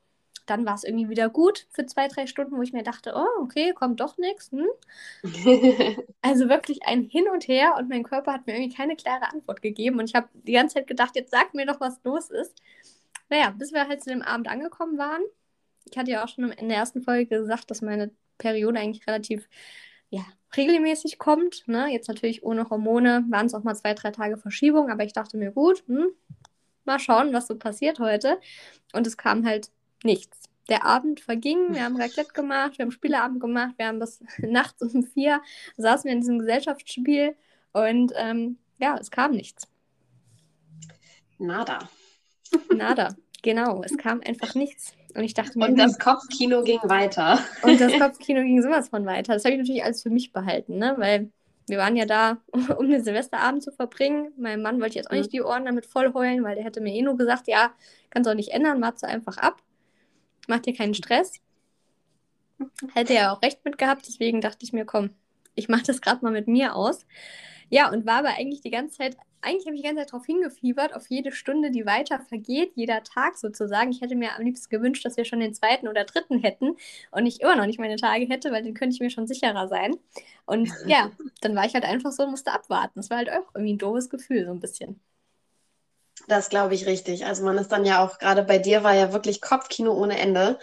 Dann 0.47 0.66
war 0.66 0.75
es 0.75 0.85
irgendwie 0.85 1.09
wieder 1.09 1.31
gut 1.31 1.66
für 1.71 1.87
zwei, 1.87 2.07
drei 2.07 2.26
Stunden, 2.26 2.59
wo 2.59 2.62
ich 2.62 2.75
mir 2.75 2.83
dachte, 2.83 3.14
oh, 3.16 3.43
okay, 3.43 3.73
kommt 3.73 4.00
doch 4.00 4.19
nichts. 4.19 4.50
Hm? 4.52 4.66
also 6.21 6.50
wirklich 6.50 6.83
ein 6.85 7.04
Hin 7.04 7.25
und 7.33 7.49
Her 7.49 7.76
und 7.78 7.88
mein 7.88 8.02
Körper 8.02 8.35
hat 8.35 8.47
mir 8.47 8.54
irgendwie 8.54 8.76
keine 8.76 8.95
klare 8.95 9.33
Antwort 9.33 9.62
gegeben. 9.62 9.99
Und 9.99 10.11
ich 10.11 10.14
habe 10.14 10.28
die 10.35 10.52
ganze 10.52 10.75
Zeit 10.75 10.87
gedacht, 10.87 11.16
jetzt 11.16 11.31
sag 11.31 11.54
mir 11.54 11.64
doch, 11.64 11.81
was 11.81 11.99
los 12.04 12.28
ist. 12.28 12.61
Naja, 13.35 13.50
bis 13.50 13.73
wir 13.73 13.88
halt 13.88 14.00
zu 14.00 14.11
dem 14.11 14.23
Abend 14.23 14.47
angekommen 14.47 14.97
waren. 14.97 15.21
Ich 15.91 15.99
hatte 15.99 16.12
ja 16.12 16.23
auch 16.23 16.29
schon 16.29 16.53
in 16.53 16.69
der 16.69 16.79
ersten 16.79 17.03
Folge 17.03 17.26
gesagt, 17.26 17.69
dass 17.69 17.83
meine 17.83 18.12
Periode 18.38 18.79
eigentlich 18.79 19.09
relativ 19.09 19.49
ja, 20.09 20.25
regelmäßig 20.57 21.19
kommt. 21.19 21.67
Ne? 21.67 21.88
Jetzt 21.88 22.07
natürlich 22.07 22.45
ohne 22.45 22.71
Hormone 22.71 23.25
waren 23.31 23.47
es 23.47 23.55
auch 23.55 23.64
mal 23.64 23.75
zwei, 23.75 23.93
drei 23.95 24.12
Tage 24.12 24.37
Verschiebung, 24.37 24.88
aber 24.88 25.03
ich 25.03 25.14
dachte 25.14 25.37
mir, 25.37 25.50
gut, 25.50 25.83
hm, 25.88 26.11
mal 26.85 27.00
schauen, 27.00 27.33
was 27.33 27.49
so 27.49 27.57
passiert 27.57 27.99
heute. 27.99 28.38
Und 28.93 29.05
es 29.05 29.17
kam 29.17 29.45
halt 29.45 29.73
nichts. 30.05 30.38
Der 30.69 30.85
Abend 30.85 31.19
verging, 31.19 31.75
wir 31.75 31.83
haben 31.83 32.00
Raclette 32.00 32.33
gemacht, 32.35 32.79
wir 32.79 32.85
haben 32.85 32.93
Spieleabend 32.93 33.41
gemacht, 33.41 33.75
wir 33.79 33.88
haben 33.88 33.99
bis 33.99 34.23
nachts 34.38 34.81
um 34.81 35.03
vier 35.03 35.43
saßen 35.76 36.05
wir 36.05 36.12
in 36.12 36.21
diesem 36.21 36.38
Gesellschaftsspiel 36.38 37.35
und 37.73 38.12
ähm, 38.14 38.59
ja, 38.79 38.97
es 38.97 39.11
kam 39.11 39.33
nichts. 39.33 39.67
Nada. 41.38 41.88
Nada, 42.73 43.17
genau. 43.45 43.83
Es 43.85 43.97
kam 43.97 44.21
einfach 44.27 44.57
nichts. 44.57 44.95
Und 45.15 45.23
ich 45.23 45.35
dachte 45.35 45.57
mir. 45.57 45.69
Und 45.69 45.79
das 45.79 45.99
Kopfkino 46.01 46.65
ging 46.65 46.81
weiter. 46.83 47.39
Und 47.63 47.81
das 47.81 47.93
Kopfkino 48.01 48.41
ging 48.41 48.61
sowas 48.61 48.89
von 48.89 49.07
weiter. 49.07 49.35
Das 49.35 49.45
habe 49.45 49.55
ich 49.55 49.61
natürlich 49.61 49.85
alles 49.85 50.03
für 50.03 50.11
mich 50.11 50.33
behalten, 50.33 50.79
ne? 50.79 50.95
Weil 50.99 51.31
wir 51.69 51.79
waren 51.79 51.95
ja 51.95 52.05
da, 52.05 52.39
um 52.77 52.91
den 52.91 53.05
Silvesterabend 53.05 53.63
zu 53.63 53.71
verbringen. 53.71 54.33
Mein 54.37 54.61
Mann 54.61 54.81
wollte 54.81 54.97
jetzt 54.97 55.09
auch 55.11 55.15
nicht 55.15 55.29
mhm. 55.29 55.37
die 55.37 55.43
Ohren 55.43 55.65
damit 55.65 55.87
voll 55.87 56.13
heulen, 56.13 56.43
weil 56.43 56.57
der 56.57 56.65
hätte 56.65 56.81
mir 56.81 56.93
eh 56.93 57.03
nur 57.03 57.17
gesagt, 57.17 57.47
ja, 57.47 57.73
kannst 58.11 58.27
du 58.27 58.33
auch 58.33 58.37
nicht 58.37 58.51
ändern, 58.51 58.83
warte 58.83 59.07
einfach 59.07 59.39
ab. 59.39 59.63
Mach 60.49 60.59
dir 60.59 60.75
keinen 60.75 60.95
Stress. 60.95 61.41
Hätte 62.95 63.15
er 63.15 63.33
auch 63.33 63.43
recht 63.43 63.65
mit 63.65 63.79
gehabt, 63.79 64.07
deswegen 64.07 64.41
dachte 64.41 64.59
ich 64.63 64.73
mir, 64.73 64.85
komm, 64.85 65.11
ich 65.55 65.69
mache 65.69 65.85
das 65.85 66.01
gerade 66.01 66.23
mal 66.23 66.33
mit 66.33 66.49
mir 66.49 66.77
aus. 66.77 67.07
Ja, 67.75 67.90
und 67.90 68.07
war 68.07 68.19
aber 68.19 68.28
eigentlich 68.28 68.61
die 68.61 68.71
ganze 68.71 68.99
Zeit, 68.99 69.16
eigentlich 69.40 69.66
habe 69.66 69.75
ich 69.75 69.83
die 69.83 69.88
ganze 69.88 70.02
Zeit 70.02 70.12
darauf 70.12 70.26
hingefiebert, 70.26 70.95
auf 70.95 71.11
jede 71.11 71.33
Stunde, 71.33 71.73
die 71.73 71.85
weiter 71.85 72.21
vergeht, 72.21 72.71
jeder 72.76 73.02
Tag 73.02 73.37
sozusagen. 73.37 73.90
Ich 73.90 74.00
hätte 74.00 74.14
mir 74.14 74.37
am 74.37 74.45
liebsten 74.45 74.69
gewünscht, 74.71 75.04
dass 75.04 75.16
wir 75.16 75.25
schon 75.25 75.40
den 75.40 75.54
zweiten 75.54 75.88
oder 75.88 76.04
dritten 76.04 76.38
hätten 76.38 76.76
und 77.11 77.26
ich 77.26 77.40
immer 77.40 77.57
noch 77.57 77.66
nicht 77.66 77.81
meine 77.81 77.97
Tage 77.97 78.26
hätte, 78.26 78.52
weil 78.52 78.62
dann 78.62 78.75
könnte 78.75 78.95
ich 78.95 79.00
mir 79.00 79.11
schon 79.11 79.26
sicherer 79.26 79.66
sein. 79.66 79.97
Und 80.47 80.71
ja, 80.87 81.11
dann 81.40 81.57
war 81.57 81.66
ich 81.66 81.75
halt 81.75 81.85
einfach 81.85 82.12
so 82.12 82.23
und 82.23 82.31
musste 82.31 82.52
abwarten. 82.52 82.93
Das 82.95 83.11
war 83.11 83.16
halt 83.16 83.33
auch 83.33 83.52
irgendwie 83.57 83.73
ein 83.75 83.78
doofes 83.78 84.09
Gefühl, 84.09 84.45
so 84.47 84.52
ein 84.52 84.61
bisschen. 84.61 85.00
Das 86.28 86.50
glaube 86.50 86.75
ich 86.75 86.87
richtig. 86.87 87.26
Also 87.26 87.45
man 87.45 87.59
ist 87.59 87.73
dann 87.73 87.85
ja 87.85 88.04
auch, 88.04 88.19
gerade 88.21 88.45
bei 88.45 88.59
dir 88.59 88.85
war 88.85 88.95
ja 88.95 89.12
wirklich 89.12 89.40
Kopfkino 89.40 89.93
ohne 89.93 90.16
Ende. 90.16 90.61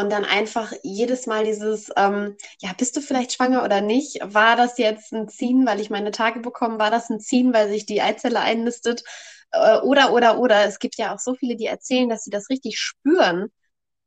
Und 0.00 0.10
dann 0.10 0.24
einfach 0.24 0.72
jedes 0.82 1.26
Mal 1.26 1.44
dieses, 1.44 1.90
ähm, 1.94 2.36
ja, 2.58 2.72
bist 2.72 2.96
du 2.96 3.02
vielleicht 3.02 3.34
schwanger 3.34 3.62
oder 3.62 3.82
nicht? 3.82 4.18
War 4.22 4.56
das 4.56 4.78
jetzt 4.78 5.12
ein 5.12 5.28
Ziehen, 5.28 5.66
weil 5.66 5.78
ich 5.78 5.90
meine 5.90 6.10
Tage 6.10 6.40
bekomme? 6.40 6.78
War 6.78 6.90
das 6.90 7.10
ein 7.10 7.20
Ziehen, 7.20 7.52
weil 7.52 7.68
sich 7.68 7.84
die 7.84 8.00
Eizelle 8.00 8.40
einnistet? 8.40 9.04
Äh, 9.52 9.78
oder, 9.80 10.14
oder, 10.14 10.38
oder. 10.38 10.64
Es 10.64 10.78
gibt 10.78 10.96
ja 10.96 11.14
auch 11.14 11.18
so 11.18 11.34
viele, 11.34 11.54
die 11.54 11.66
erzählen, 11.66 12.08
dass 12.08 12.24
sie 12.24 12.30
das 12.30 12.48
richtig 12.48 12.78
spüren, 12.78 13.50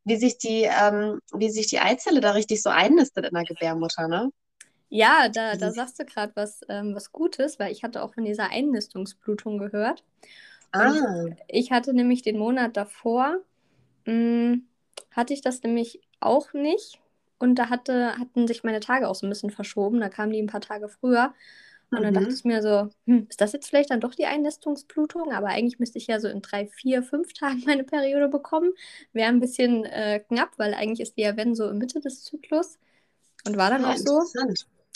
wie 0.04 0.16
sich 0.16 0.40
die, 0.40 0.64
ähm, 0.64 1.20
wie 1.32 1.52
sich 1.52 1.68
die 1.68 1.80
Eizelle 1.80 2.22
da 2.22 2.32
richtig 2.32 2.64
so 2.64 2.72
einnistet 2.72 3.28
in 3.28 3.34
der 3.36 3.44
Gebärmutter, 3.44 4.08
ne? 4.08 4.32
Ja, 4.90 5.30
da, 5.30 5.56
da 5.56 5.72
sagst 5.72 6.00
du 6.00 6.06
gerade 6.06 6.32
was, 6.36 6.62
ähm, 6.70 6.96
was 6.96 7.12
Gutes, 7.12 7.60
weil 7.60 7.72
ich 7.72 7.84
hatte 7.84 8.02
auch 8.02 8.16
von 8.16 8.26
dieser 8.26 8.50
Einnistungsblutung 8.50 9.60
gehört. 9.60 10.04
Ah. 10.72 10.96
ich 11.48 11.72
hatte 11.72 11.94
nämlich 11.94 12.24
den 12.24 12.40
Monat 12.40 12.78
davor, 12.78 13.38
mh, 14.06 14.14
hm, 14.14 14.68
hatte 15.12 15.34
ich 15.34 15.42
das 15.42 15.64
nämlich 15.64 16.02
auch 16.20 16.54
nicht. 16.54 17.00
Und 17.40 17.56
da 17.56 17.70
hatte, 17.70 18.18
hatten 18.18 18.48
sich 18.48 18.64
meine 18.64 18.80
Tage 18.80 19.08
auch 19.08 19.16
so 19.16 19.26
ein 19.28 19.30
bisschen 19.30 19.52
verschoben. 19.52 20.00
Da 20.00 20.10
kamen 20.10 20.32
die 20.32 20.42
ein 20.42 20.48
paar 20.48 20.62
Tage 20.62 20.88
früher. 20.88 21.34
Und 21.92 22.00
mhm. 22.00 22.04
dann 22.04 22.14
dachte 22.14 22.28
mhm. 22.30 22.36
ich 22.36 22.44
mir 22.46 22.62
so, 22.62 22.90
hm, 23.06 23.28
ist 23.30 23.42
das 23.42 23.54
jetzt 23.54 23.70
vielleicht 23.70 23.92
dann 23.92 24.00
doch 24.00 24.16
die 24.16 24.26
Einnistungsblutung? 24.26 25.32
Aber 25.32 25.48
eigentlich 25.48 25.80
müsste 25.80 25.98
ich 25.98 26.08
ja 26.08 26.20
so 26.20 26.28
in 26.28 26.42
drei, 26.42 26.68
vier, 26.68 27.04
fünf 27.04 27.34
Tagen 27.34 27.62
meine 27.66 27.84
Periode 27.84 28.30
bekommen. 28.30 28.72
Wäre 29.12 29.30
ein 29.30 29.40
bisschen 29.40 29.86
äh, 29.86 30.20
knapp, 30.20 30.52
weil 30.58 30.74
eigentlich 30.74 31.02
ist 31.02 31.18
die 31.18 31.22
ja, 31.22 31.38
wenn, 31.38 31.56
so 31.56 31.68
in 31.68 31.78
Mitte 31.78 32.00
des 32.00 32.24
Zyklus. 32.24 32.80
Und 33.46 33.58
war 33.58 33.70
dann 33.70 33.82
ja, 33.82 33.90
ah, 33.90 33.94
auch 33.94 33.98
so. 33.98 34.22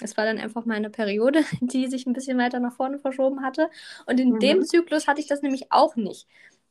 Es 0.02 0.16
war 0.16 0.26
dann 0.26 0.38
einfach 0.38 0.66
meine 0.66 0.90
Periode, 0.90 1.44
die 1.62 1.88
sich 1.88 2.06
ein 2.06 2.14
bisschen 2.14 2.38
weiter 2.38 2.60
nach 2.60 2.74
vorne 2.74 3.00
verschoben 3.00 3.44
hatte. 3.44 3.70
Und 4.06 4.20
in 4.20 4.32
mhm. 4.32 4.40
dem 4.40 4.66
Zyklus 4.66 5.08
hatte 5.08 5.20
ich 5.20 5.28
das 5.28 5.42
nämlich 5.42 5.72
auch 5.72 5.96
nicht. 5.96 6.28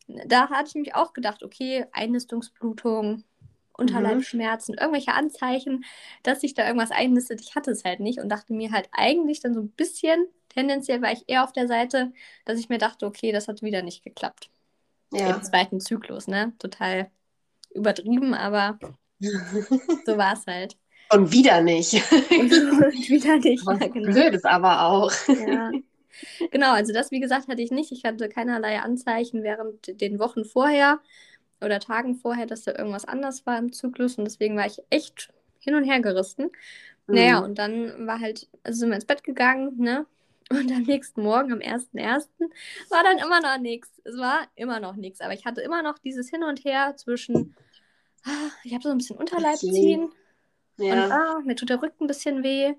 Da 0.09 0.49
hatte 0.51 0.69
ich 0.69 0.75
mich 0.75 0.95
auch 0.95 1.13
gedacht, 1.13 1.43
okay, 1.43 1.87
Einnistungsblutung, 1.93 3.25
Unterleibsschmerzen, 3.73 4.75
mhm. 4.75 4.79
irgendwelche 4.81 5.13
Anzeichen, 5.13 5.85
dass 6.23 6.41
sich 6.41 6.55
da 6.55 6.67
irgendwas 6.67 6.91
einnistet. 6.91 7.41
Ich 7.41 7.55
hatte 7.55 7.71
es 7.71 7.85
halt 7.85 8.01
nicht 8.01 8.21
und 8.21 8.29
dachte 8.29 8.53
mir 8.53 8.73
halt 8.73 8.89
eigentlich 8.93 9.41
dann 9.41 9.55
so 9.55 9.61
ein 9.61 9.71
bisschen, 9.71 10.27
tendenziell 10.49 11.03
war 11.03 11.13
ich 11.13 11.25
eher 11.27 11.45
auf 11.45 11.53
der 11.53 11.69
Seite, 11.69 12.13
dass 12.45 12.59
ich 12.59 12.69
mir 12.69 12.79
dachte, 12.79 13.07
okay, 13.07 13.33
das 13.33 13.49
hat 13.49 13.63
wieder 13.63 13.83
nicht 13.83 14.03
geklappt. 14.03 14.51
Ja. 15.13 15.35
Im 15.35 15.43
zweiten 15.43 15.81
Zyklus, 15.81 16.27
ne? 16.27 16.53
Total 16.59 17.11
übertrieben, 17.75 18.35
aber 18.35 18.79
so 19.21 19.29
war 20.17 20.33
es 20.33 20.47
halt. 20.47 20.77
Und 21.13 21.31
wieder 21.33 21.61
nicht. 21.61 21.95
Und 21.95 22.11
wieder 23.09 23.37
nicht. 23.37 23.65
Was 23.67 23.81
ja, 23.81 23.89
genau. 23.89 24.13
Blöd 24.13 24.35
ist 24.35 24.47
aber 24.47 24.83
auch. 24.83 25.13
Ja. 25.29 25.71
Genau, 26.50 26.73
also 26.73 26.92
das, 26.92 27.11
wie 27.11 27.20
gesagt, 27.20 27.49
hatte 27.49 27.62
ich 27.62 27.70
nicht. 27.70 27.92
Ich 27.92 28.04
hatte 28.04 28.28
keinerlei 28.28 28.80
Anzeichen 28.80 29.42
während 29.42 30.00
den 30.00 30.18
Wochen 30.18 30.44
vorher 30.44 31.00
oder 31.61 31.80
Tagen 31.80 32.16
vorher, 32.16 32.46
dass 32.46 32.62
da 32.62 32.73
irgendwas 32.73 33.04
anders 33.04 33.46
war 33.46 33.58
im 33.58 33.73
Zyklus 33.73 34.18
und 34.18 34.25
deswegen 34.25 34.56
war 34.56 34.66
ich 34.66 34.82
echt 34.90 35.32
hin 35.58 35.75
und 35.75 35.85
her 35.85 36.00
gerissen. 36.00 36.50
Mhm. 37.06 37.14
Naja, 37.14 37.38
und 37.38 37.58
dann 37.58 38.06
war 38.06 38.20
halt, 38.20 38.49
also 38.62 38.80
sind 38.80 38.90
wir 38.90 38.96
ins 38.96 39.06
Bett 39.06 39.25
gegangen, 39.25 39.76
ne? 39.78 40.06
Und 40.49 40.70
am 40.70 40.82
nächsten 40.82 41.23
Morgen, 41.23 41.52
am 41.52 41.58
1.1., 41.58 42.28
war 42.90 43.02
dann 43.02 43.18
immer 43.18 43.40
noch 43.40 43.58
nichts. 43.58 43.90
Es 44.04 44.16
war 44.16 44.46
immer 44.54 44.78
noch 44.78 44.94
nichts. 44.94 45.20
Aber 45.20 45.35
ich 45.35 45.44
hatte 45.44 45.61
immer 45.61 45.82
noch 45.82 45.99
dieses 45.99 46.30
Hin 46.30 46.44
und 46.44 46.64
Her 46.64 46.94
zwischen, 46.96 47.56
ah, 48.25 48.50
ich 48.62 48.73
habe 48.73 48.85
so 48.85 48.90
ein 48.90 48.99
bisschen 48.99 49.16
Unterleib 49.16 49.56
ziehen 49.56 50.12
ja. 50.78 50.92
Und 50.92 51.12
ah, 51.12 51.38
mir 51.44 51.56
tut 51.56 51.70
der 51.70 51.82
Rücken 51.82 52.04
ein 52.04 52.06
bisschen 52.08 52.42
weh. 52.42 52.75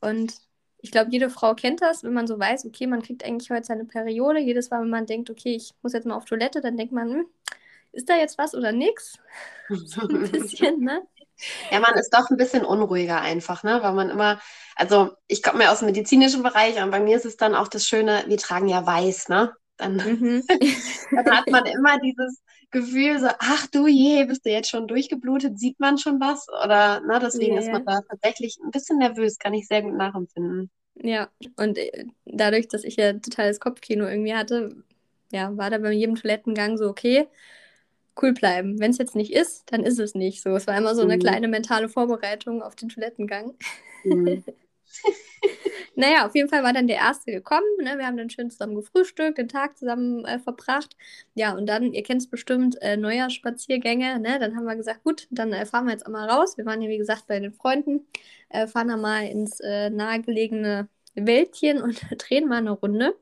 Und 0.00 0.34
ich 0.82 0.90
glaube, 0.90 1.10
jede 1.10 1.30
Frau 1.30 1.54
kennt 1.54 1.82
das, 1.82 2.04
wenn 2.04 2.12
man 2.12 2.26
so 2.26 2.38
weiß, 2.38 2.64
okay, 2.66 2.86
man 2.86 3.02
kriegt 3.02 3.24
eigentlich 3.24 3.50
heute 3.50 3.66
seine 3.66 3.84
Periode. 3.84 4.40
Jedes 4.40 4.70
Mal, 4.70 4.82
wenn 4.82 4.90
man 4.90 5.06
denkt, 5.06 5.30
okay, 5.30 5.54
ich 5.54 5.74
muss 5.82 5.92
jetzt 5.92 6.06
mal 6.06 6.14
auf 6.16 6.24
Toilette, 6.24 6.60
dann 6.60 6.76
denkt 6.76 6.92
man, 6.92 7.10
hm, 7.10 7.26
ist 7.92 8.08
da 8.08 8.16
jetzt 8.16 8.38
was 8.38 8.54
oder 8.54 8.72
nichts? 8.72 9.18
So 9.68 10.00
ein 10.08 10.30
bisschen, 10.30 10.80
ne? 10.80 11.02
Ja, 11.70 11.80
man 11.80 11.94
ist 11.94 12.12
doch 12.12 12.28
ein 12.28 12.36
bisschen 12.36 12.64
unruhiger 12.64 13.20
einfach, 13.20 13.62
ne? 13.62 13.78
Weil 13.82 13.92
man 13.92 14.10
immer, 14.10 14.40
also 14.74 15.12
ich 15.26 15.42
komme 15.42 15.64
ja 15.64 15.72
aus 15.72 15.78
dem 15.78 15.86
medizinischen 15.86 16.42
Bereich 16.42 16.82
und 16.82 16.90
bei 16.90 17.00
mir 17.00 17.16
ist 17.16 17.24
es 17.24 17.36
dann 17.36 17.54
auch 17.54 17.68
das 17.68 17.86
Schöne, 17.86 18.24
wir 18.26 18.36
tragen 18.36 18.68
ja 18.68 18.84
weiß, 18.84 19.28
ne? 19.28 19.52
Dann, 19.80 19.96
mhm. 19.96 20.44
dann 21.10 21.30
hat 21.36 21.50
man 21.50 21.66
immer 21.66 21.98
dieses, 22.00 22.40
Gefühl, 22.70 23.18
so, 23.18 23.26
ach 23.40 23.66
du 23.66 23.88
je, 23.88 24.24
bist 24.26 24.46
du 24.46 24.50
jetzt 24.50 24.70
schon 24.70 24.86
durchgeblutet, 24.86 25.58
sieht 25.58 25.80
man 25.80 25.98
schon 25.98 26.20
was? 26.20 26.46
Oder, 26.48 27.02
na, 27.04 27.18
deswegen 27.18 27.54
yeah. 27.54 27.62
ist 27.62 27.72
man 27.72 27.84
da 27.84 28.00
tatsächlich 28.08 28.58
ein 28.62 28.70
bisschen 28.70 28.98
nervös, 28.98 29.38
kann 29.38 29.54
ich 29.54 29.66
sehr 29.66 29.82
gut 29.82 29.96
nachempfinden. 29.96 30.70
Ja, 30.94 31.28
und 31.56 31.78
äh, 31.78 32.04
dadurch, 32.26 32.68
dass 32.68 32.84
ich 32.84 32.94
ja 32.94 33.12
totales 33.14 33.58
Kopfkino 33.58 34.06
irgendwie 34.06 34.34
hatte, 34.34 34.76
ja, 35.32 35.56
war 35.56 35.70
da 35.70 35.78
bei 35.78 35.90
jedem 35.90 36.14
Toilettengang 36.14 36.76
so, 36.76 36.88
okay, 36.88 37.26
cool 38.22 38.34
bleiben. 38.34 38.78
Wenn 38.78 38.92
es 38.92 38.98
jetzt 38.98 39.16
nicht 39.16 39.32
ist, 39.32 39.64
dann 39.72 39.82
ist 39.82 39.98
es 39.98 40.14
nicht 40.14 40.40
so. 40.40 40.50
Es 40.50 40.68
war 40.68 40.76
immer 40.76 40.94
so 40.94 41.02
eine 41.02 41.16
mhm. 41.16 41.20
kleine 41.20 41.48
mentale 41.48 41.88
Vorbereitung 41.88 42.62
auf 42.62 42.76
den 42.76 42.88
Toilettengang. 42.88 43.54
Mhm. 44.04 44.44
naja, 45.94 46.26
auf 46.26 46.34
jeden 46.34 46.48
Fall 46.48 46.62
war 46.62 46.72
dann 46.72 46.86
der 46.86 46.96
erste 46.96 47.32
gekommen. 47.32 47.66
Ne? 47.80 47.98
Wir 47.98 48.06
haben 48.06 48.16
dann 48.16 48.30
schön 48.30 48.50
zusammen 48.50 48.74
gefrühstückt, 48.74 49.38
den 49.38 49.48
Tag 49.48 49.78
zusammen 49.78 50.24
äh, 50.24 50.38
verbracht. 50.38 50.96
Ja, 51.34 51.56
und 51.56 51.66
dann, 51.66 51.92
ihr 51.92 52.02
kennt 52.02 52.22
es 52.22 52.28
bestimmt, 52.28 52.80
äh, 52.82 52.96
Neujahrsspaziergänge. 52.96 54.18
Ne? 54.20 54.38
Dann 54.38 54.56
haben 54.56 54.64
wir 54.64 54.76
gesagt, 54.76 55.04
gut, 55.04 55.26
dann 55.30 55.52
äh, 55.52 55.66
fahren 55.66 55.86
wir 55.86 55.92
jetzt 55.92 56.06
einmal 56.06 56.28
raus. 56.28 56.56
Wir 56.56 56.66
waren 56.66 56.82
ja, 56.82 56.88
wie 56.88 56.98
gesagt, 56.98 57.26
bei 57.26 57.38
den 57.38 57.52
Freunden. 57.52 58.06
Äh, 58.48 58.66
fahren 58.66 58.88
dann 58.88 59.00
mal 59.00 59.26
ins 59.26 59.60
äh, 59.60 59.90
nahegelegene 59.90 60.88
Wäldchen 61.14 61.80
und 61.80 62.00
drehen 62.18 62.48
mal 62.48 62.58
eine 62.58 62.72
Runde. 62.72 63.14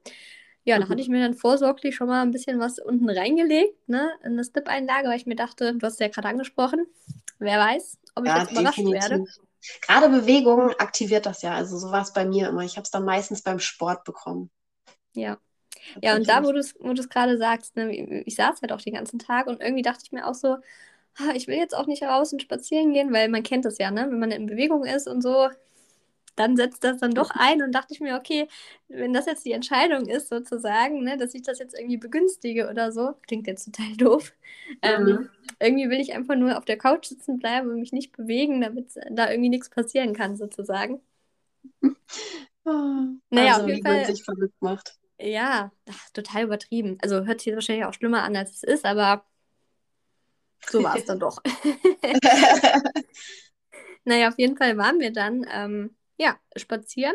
Ja, 0.65 0.77
da 0.77 0.85
hatte 0.85 0.95
mhm. 0.95 1.01
ich 1.01 1.09
mir 1.09 1.23
dann 1.23 1.33
vorsorglich 1.33 1.95
schon 1.95 2.09
mal 2.09 2.21
ein 2.21 2.31
bisschen 2.31 2.61
was 2.61 2.79
unten 2.79 3.09
reingelegt, 3.09 3.89
ne, 3.89 4.11
in 4.23 4.33
eine 4.33 4.45
Stip-Einlage, 4.45 5.09
weil 5.09 5.17
ich 5.17 5.25
mir 5.25 5.35
dachte, 5.35 5.75
du 5.75 5.87
hast 5.87 5.95
es 5.95 5.99
ja 5.99 6.09
gerade 6.09 6.29
angesprochen, 6.29 6.87
wer 7.39 7.59
weiß, 7.59 7.97
ob 8.17 8.27
ich 8.27 8.31
ja, 8.31 8.41
jetzt 8.41 8.53
überrascht 8.53 8.79
definitiv. 8.79 9.11
werde. 9.11 9.25
Gerade 9.83 10.09
Bewegung 10.09 10.71
aktiviert 10.79 11.27
das 11.27 11.43
ja. 11.43 11.55
Also 11.55 11.79
so 11.79 11.91
war 11.91 12.03
es 12.03 12.13
bei 12.13 12.25
mir 12.25 12.49
immer. 12.49 12.63
Ich 12.63 12.77
habe 12.77 12.85
es 12.85 12.91
dann 12.91 13.05
meistens 13.05 13.43
beim 13.43 13.59
Sport 13.59 14.05
bekommen. 14.05 14.51
Ja. 15.15 15.39
Ja, 16.03 16.17
und 16.17 16.29
da, 16.29 16.45
wo 16.45 16.53
du 16.53 16.59
es 16.59 17.09
gerade 17.09 17.39
sagst, 17.39 17.77
ne, 17.77 18.23
ich 18.25 18.35
saß 18.35 18.61
halt 18.61 18.73
auch 18.73 18.81
den 18.81 18.95
ganzen 18.95 19.19
Tag 19.19 19.47
und 19.47 19.61
irgendwie 19.61 19.83
dachte 19.83 20.01
ich 20.05 20.13
mir 20.13 20.27
auch 20.27 20.35
so, 20.35 20.57
ah, 21.19 21.33
ich 21.35 21.47
will 21.47 21.57
jetzt 21.57 21.75
auch 21.75 21.87
nicht 21.87 22.03
raus 22.03 22.33
und 22.33 22.43
spazieren 22.43 22.93
gehen, 22.93 23.13
weil 23.13 23.29
man 23.29 23.43
kennt 23.43 23.65
das 23.65 23.79
ja, 23.79 23.91
ne? 23.91 24.07
Wenn 24.11 24.19
man 24.19 24.31
in 24.31 24.47
Bewegung 24.47 24.85
ist 24.85 25.09
und 25.09 25.23
so, 25.23 25.49
dann 26.39 26.57
setzt 26.57 26.85
das 26.85 26.99
dann 26.99 27.13
doch 27.13 27.31
ein 27.31 27.63
und 27.63 27.73
dachte 27.73 27.95
ich 27.95 28.01
mir, 28.01 28.17
okay, 28.17 28.49
wenn 28.89 29.13
das 29.13 29.27
jetzt 29.27 29.45
die 29.45 29.53
Entscheidung 29.53 30.07
ist, 30.07 30.29
sozusagen, 30.29 31.03
ne, 31.03 31.17
dass 31.17 31.35
ich 31.35 31.43
das 31.43 31.59
jetzt 31.59 31.79
irgendwie 31.79 31.97
begünstige 31.97 32.71
oder 32.71 32.93
so, 32.93 33.15
klingt 33.27 33.47
jetzt 33.47 33.65
total 33.65 33.97
doof. 33.97 34.33
Ähm, 34.83 35.05
mhm. 35.05 35.31
Irgendwie 35.59 35.91
will 35.91 36.01
ich 36.01 36.15
einfach 36.15 36.37
nur 36.37 36.57
auf 36.57 36.65
der 36.65 36.79
Couch 36.79 37.07
sitzen 37.07 37.39
bleiben 37.39 37.71
und 37.71 37.81
mich 37.81 37.93
nicht 37.93 38.13
bewegen, 38.13 38.61
damit 38.61 38.95
da 39.11 39.31
irgendwie 39.31 39.51
nichts 39.51 39.69
passieren 39.69 40.15
kann, 40.15 40.37
sozusagen. 40.37 41.01
Naja, 43.31 43.55
also, 43.55 43.63
auf 43.63 43.69
jeden 43.69 43.79
wie 43.79 43.83
Fall. 43.83 44.03
Man 44.03 44.15
sich 44.15 44.23
verrückt 44.23 44.61
macht. 44.61 44.99
Ja, 45.19 45.73
ach, 45.89 46.11
total 46.11 46.45
übertrieben. 46.45 46.99
Also 47.01 47.25
hört 47.25 47.41
sich 47.41 47.55
wahrscheinlich 47.55 47.87
auch 47.87 47.95
schlimmer 47.95 48.25
an, 48.25 48.37
als 48.37 48.53
es 48.53 48.63
ist, 48.63 48.85
aber 48.85 49.25
so 50.69 50.83
war 50.83 50.97
es 50.97 51.07
dann 51.07 51.19
doch. 51.21 51.39
naja, 54.05 54.29
auf 54.29 54.39
jeden 54.39 54.57
Fall 54.57 54.77
waren 54.77 55.01
wir 55.01 55.13
dann 55.13 55.47
ähm, 55.51 55.97
ja, 56.19 56.37
spazieren. 56.57 57.15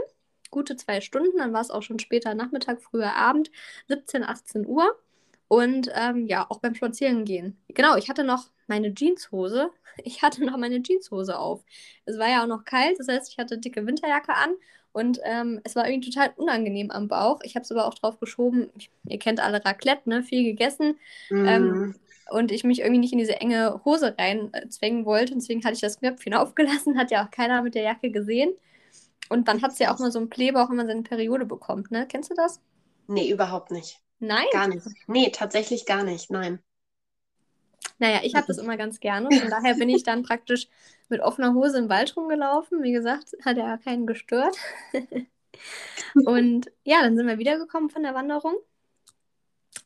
Gute 0.49 0.75
zwei 0.75 1.01
Stunden, 1.01 1.37
dann 1.37 1.53
war 1.53 1.61
es 1.61 1.71
auch 1.71 1.81
schon 1.81 1.99
später 1.99 2.35
Nachmittag, 2.35 2.81
früher 2.81 3.15
Abend, 3.15 3.51
17, 3.87 4.23
18 4.23 4.65
Uhr. 4.65 4.95
Und 5.47 5.91
ähm, 5.93 6.27
ja, 6.27 6.45
auch 6.49 6.59
beim 6.59 6.75
Spazierengehen. 6.75 7.57
Genau, 7.69 7.95
ich 7.95 8.09
hatte 8.09 8.23
noch 8.23 8.49
meine 8.67 8.93
Jeanshose. 8.93 9.69
Ich 10.03 10.23
hatte 10.23 10.43
noch 10.43 10.57
meine 10.57 10.81
Jeanshose 10.81 11.37
auf. 11.37 11.63
Es 12.05 12.17
war 12.17 12.27
ja 12.27 12.41
auch 12.41 12.47
noch 12.47 12.65
kalt, 12.65 12.97
das 12.97 13.07
heißt, 13.07 13.29
ich 13.29 13.37
hatte 13.37 13.59
dicke 13.59 13.85
Winterjacke 13.85 14.33
an 14.33 14.55
und 14.93 15.19
ähm, 15.23 15.59
es 15.63 15.75
war 15.75 15.89
irgendwie 15.89 16.11
total 16.11 16.31
unangenehm 16.37 16.91
am 16.91 17.07
Bauch. 17.07 17.39
Ich 17.43 17.55
habe 17.55 17.63
es 17.63 17.71
aber 17.71 17.87
auch 17.87 17.95
drauf 17.95 18.19
geschoben. 18.19 18.69
ihr 19.07 19.19
kennt 19.19 19.39
alle 19.39 19.65
Raclette, 19.65 20.07
ne? 20.07 20.23
Viel 20.23 20.43
gegessen. 20.43 20.99
Mm. 21.31 21.45
Ähm, 21.47 21.95
und 22.29 22.51
ich 22.51 22.63
mich 22.63 22.79
irgendwie 22.79 22.99
nicht 22.99 23.11
in 23.11 23.17
diese 23.17 23.41
enge 23.41 23.81
Hose 23.83 24.15
reinzwängen 24.17 25.05
wollte. 25.05 25.33
deswegen 25.33 25.63
hatte 25.63 25.73
ich 25.73 25.81
das 25.81 25.99
Knöpfchen 25.99 26.33
aufgelassen. 26.35 26.97
Hat 26.97 27.09
ja 27.09 27.25
auch 27.25 27.31
keiner 27.31 27.63
mit 27.63 27.73
der 27.73 27.81
Jacke 27.81 28.11
gesehen. 28.11 28.53
Und 29.29 29.47
dann 29.47 29.61
hat 29.61 29.71
es 29.71 29.79
ja 29.79 29.93
auch 29.93 29.99
mal 29.99 30.11
so 30.11 30.19
einen 30.19 30.29
Blähbauch, 30.29 30.69
wenn 30.69 30.77
man 30.77 30.87
seine 30.87 31.03
Periode 31.03 31.45
bekommt, 31.45 31.91
ne? 31.91 32.07
Kennst 32.07 32.29
du 32.29 32.35
das? 32.35 32.61
Nee, 33.07 33.29
überhaupt 33.31 33.71
nicht. 33.71 33.99
Nein? 34.19 34.45
Gar 34.51 34.67
nicht. 34.67 34.85
Nee, 35.07 35.29
tatsächlich 35.31 35.85
gar 35.85 36.03
nicht, 36.03 36.31
nein. 36.31 36.59
Naja, 37.99 38.21
ich 38.23 38.35
habe 38.35 38.47
das 38.47 38.57
immer 38.57 38.77
ganz 38.77 38.99
gerne. 38.99 39.29
Von 39.35 39.49
daher 39.49 39.75
bin 39.75 39.89
ich 39.89 40.03
dann 40.03 40.23
praktisch 40.23 40.67
mit 41.09 41.21
offener 41.21 41.53
Hose 41.53 41.77
im 41.77 41.89
Wald 41.89 42.15
rumgelaufen. 42.15 42.83
Wie 42.83 42.91
gesagt, 42.91 43.35
hat 43.45 43.57
ja 43.57 43.77
keinen 43.77 44.07
gestört. 44.07 44.57
und 46.25 46.71
ja, 46.83 47.01
dann 47.01 47.15
sind 47.15 47.27
wir 47.27 47.37
wiedergekommen 47.37 47.89
von 47.89 48.03
der 48.03 48.13
Wanderung. 48.13 48.55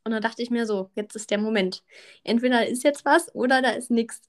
Und 0.03 0.11
dann 0.11 0.21
dachte 0.21 0.41
ich 0.41 0.49
mir 0.49 0.65
so, 0.65 0.89
jetzt 0.95 1.15
ist 1.15 1.31
der 1.31 1.37
Moment. 1.37 1.83
Entweder 2.23 2.67
ist 2.67 2.83
jetzt 2.83 3.05
was 3.05 3.33
oder 3.35 3.61
da 3.61 3.71
ist 3.71 3.91
nichts. 3.91 4.21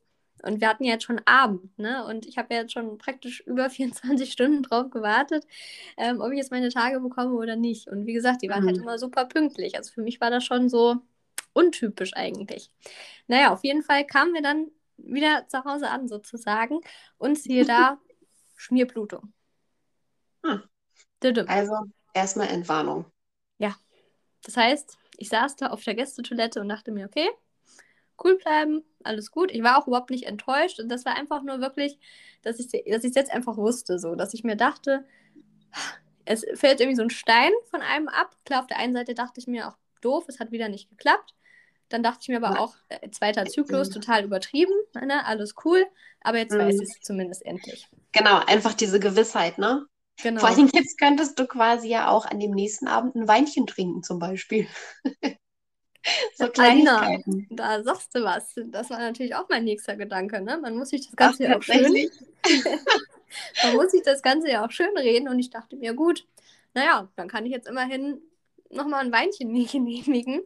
Und 0.43 0.61
wir 0.61 0.69
hatten 0.69 0.85
ja 0.85 0.93
jetzt 0.95 1.05
schon 1.05 1.21
Abend, 1.25 1.79
ne? 1.79 2.05
Und 2.07 2.27
ich 2.27 2.39
habe 2.39 2.55
ja 2.55 2.63
jetzt 2.63 2.73
schon 2.73 2.99
praktisch 2.99 3.41
über 3.47 3.71
24 3.71 4.31
Stunden 4.31 4.63
drauf 4.63 4.91
gewartet, 4.91 5.47
ähm, 5.97 6.21
ob 6.21 6.31
ich 6.33 6.39
jetzt 6.39 6.51
meine 6.51 6.71
Tage 6.71 7.01
bekomme 7.01 7.35
oder 7.35 7.57
nicht. 7.57 7.89
Und 7.89 8.07
wie 8.07 8.13
gesagt, 8.13 8.43
die 8.43 8.49
waren 8.49 8.65
halt 8.65 8.77
mhm. 8.77 8.81
halt 8.81 8.83
immer 8.83 8.99
super 8.99 9.25
pünktlich. 9.27 9.77
Also 9.77 9.93
für 9.93 10.03
mich 10.03 10.21
war 10.21 10.31
das 10.31 10.45
schon 10.45 10.69
so 10.69 10.97
untypisch 11.53 12.15
eigentlich. 12.15 12.71
Naja, 13.27 13.53
auf 13.53 13.65
jeden 13.65 13.83
Fall 13.83 14.07
kamen 14.07 14.35
wir 14.35 14.43
dann 14.43 14.71
wieder 14.97 15.47
zu 15.49 15.65
Hause 15.65 15.91
an, 15.91 16.09
sozusagen. 16.09 16.81
Und 17.19 17.39
siehe 17.39 17.65
da, 17.65 17.99
Schmierblutung. 18.57 19.33
Hm. 20.45 20.63
Also 21.49 21.75
erstmal 22.15 22.49
Entwarnung. 22.49 23.07
Ja. 23.59 23.77
Das 24.45 24.57
heißt, 24.57 24.99
ich 25.17 25.29
saß 25.29 25.57
da 25.57 25.69
auf 25.69 25.83
der 25.83 25.95
Gästetoilette 25.95 26.61
und 26.61 26.69
dachte 26.69 26.93
mir, 26.93 27.07
okay, 27.07 27.29
cool 28.23 28.37
bleiben, 28.39 28.85
alles 29.03 29.31
gut. 29.31 29.51
Ich 29.51 29.63
war 29.63 29.79
auch 29.79 29.87
überhaupt 29.87 30.11
nicht 30.11 30.25
enttäuscht. 30.25 30.81
Und 30.81 30.89
das 30.89 31.05
war 31.05 31.17
einfach 31.17 31.43
nur 31.43 31.61
wirklich, 31.61 31.99
dass 32.43 32.59
ich 32.59 32.73
es 32.73 33.15
jetzt 33.15 33.31
einfach 33.31 33.57
wusste, 33.57 33.99
so, 33.99 34.15
dass 34.15 34.35
ich 34.35 34.45
mir 34.45 34.57
dachte, 34.57 35.05
es 36.25 36.45
fällt 36.55 36.81
irgendwie 36.81 36.97
so 36.97 37.03
ein 37.03 37.11
Stein 37.11 37.53
von 37.71 37.81
einem 37.81 38.09
ab. 38.09 38.37
Klar, 38.45 38.61
auf 38.61 38.67
der 38.67 38.79
einen 38.79 38.95
Seite 38.95 39.15
dachte 39.15 39.41
ich 39.41 39.47
mir 39.47 39.69
auch 39.69 39.77
doof, 40.01 40.25
es 40.29 40.41
hat 40.41 40.53
wieder 40.53 40.69
nicht 40.69 40.91
geklappt. 40.91 41.35
Dann 41.89 42.03
dachte 42.03 42.19
ich 42.23 42.29
mir 42.29 42.37
aber 42.37 42.61
auch, 42.61 42.77
äh, 42.89 43.09
zweiter 43.11 43.47
Zyklus, 43.47 43.89
total 43.89 44.25
übertrieben, 44.25 44.75
ne? 44.95 45.25
alles 45.25 45.55
cool, 45.65 45.87
aber 46.21 46.37
jetzt 46.37 46.53
mhm. 46.53 46.59
weiß 46.59 46.75
ich 46.75 46.89
es 46.89 47.01
zumindest 47.01 47.47
endlich. 47.47 47.89
Genau, 48.13 48.43
einfach 48.47 48.75
diese 48.75 49.01
Gewissheit, 49.01 49.57
ne? 49.57 49.87
Genau. 50.23 50.41
Vor 50.41 50.51
allem 50.51 50.69
jetzt 50.73 50.99
könntest 50.99 51.39
du 51.39 51.47
quasi 51.47 51.89
ja 51.89 52.11
auch 52.11 52.27
an 52.27 52.41
dem 52.41 52.51
nächsten 52.51 52.89
Abend 52.89 53.15
ein 53.15 53.27
Weinchen 53.27 53.67
trinken, 53.67 54.03
zum 54.03 54.19
Beispiel. 54.19 54.67
so 56.35 56.49
Kleinigkeiten. 56.49 57.47
da 57.51 57.83
sagst 57.83 58.15
du 58.15 58.23
was. 58.23 58.55
Das 58.67 58.91
war 58.91 58.99
natürlich 58.99 59.35
auch 59.35 59.49
mein 59.49 59.65
nächster 59.65 59.97
Gedanke. 59.97 60.41
Ne? 60.41 60.59
Man 60.59 60.77
muss 60.77 60.91
sich 60.91 61.07
das 61.07 61.17
Ganze 61.17 61.45
Ach, 61.45 61.51
ja 61.51 61.59
auch 61.59 61.63
schön. 61.63 62.11
man 63.65 63.75
muss 63.75 63.91
sich 63.91 64.03
das 64.03 64.23
Ganze 64.23 64.51
ja 64.51 64.65
auch 64.65 64.71
schön 64.71 64.97
reden. 64.97 65.29
Und 65.29 65.39
ich 65.39 65.51
dachte 65.51 65.77
mir, 65.77 65.95
gut, 65.95 66.27
naja, 66.75 67.09
dann 67.17 67.29
kann 67.29 67.47
ich 67.47 67.53
jetzt 67.53 67.69
immerhin 67.69 68.21
nochmal 68.71 69.05
ein 69.05 69.13
Weinchen 69.13 69.53
genehmigen. 69.67 70.43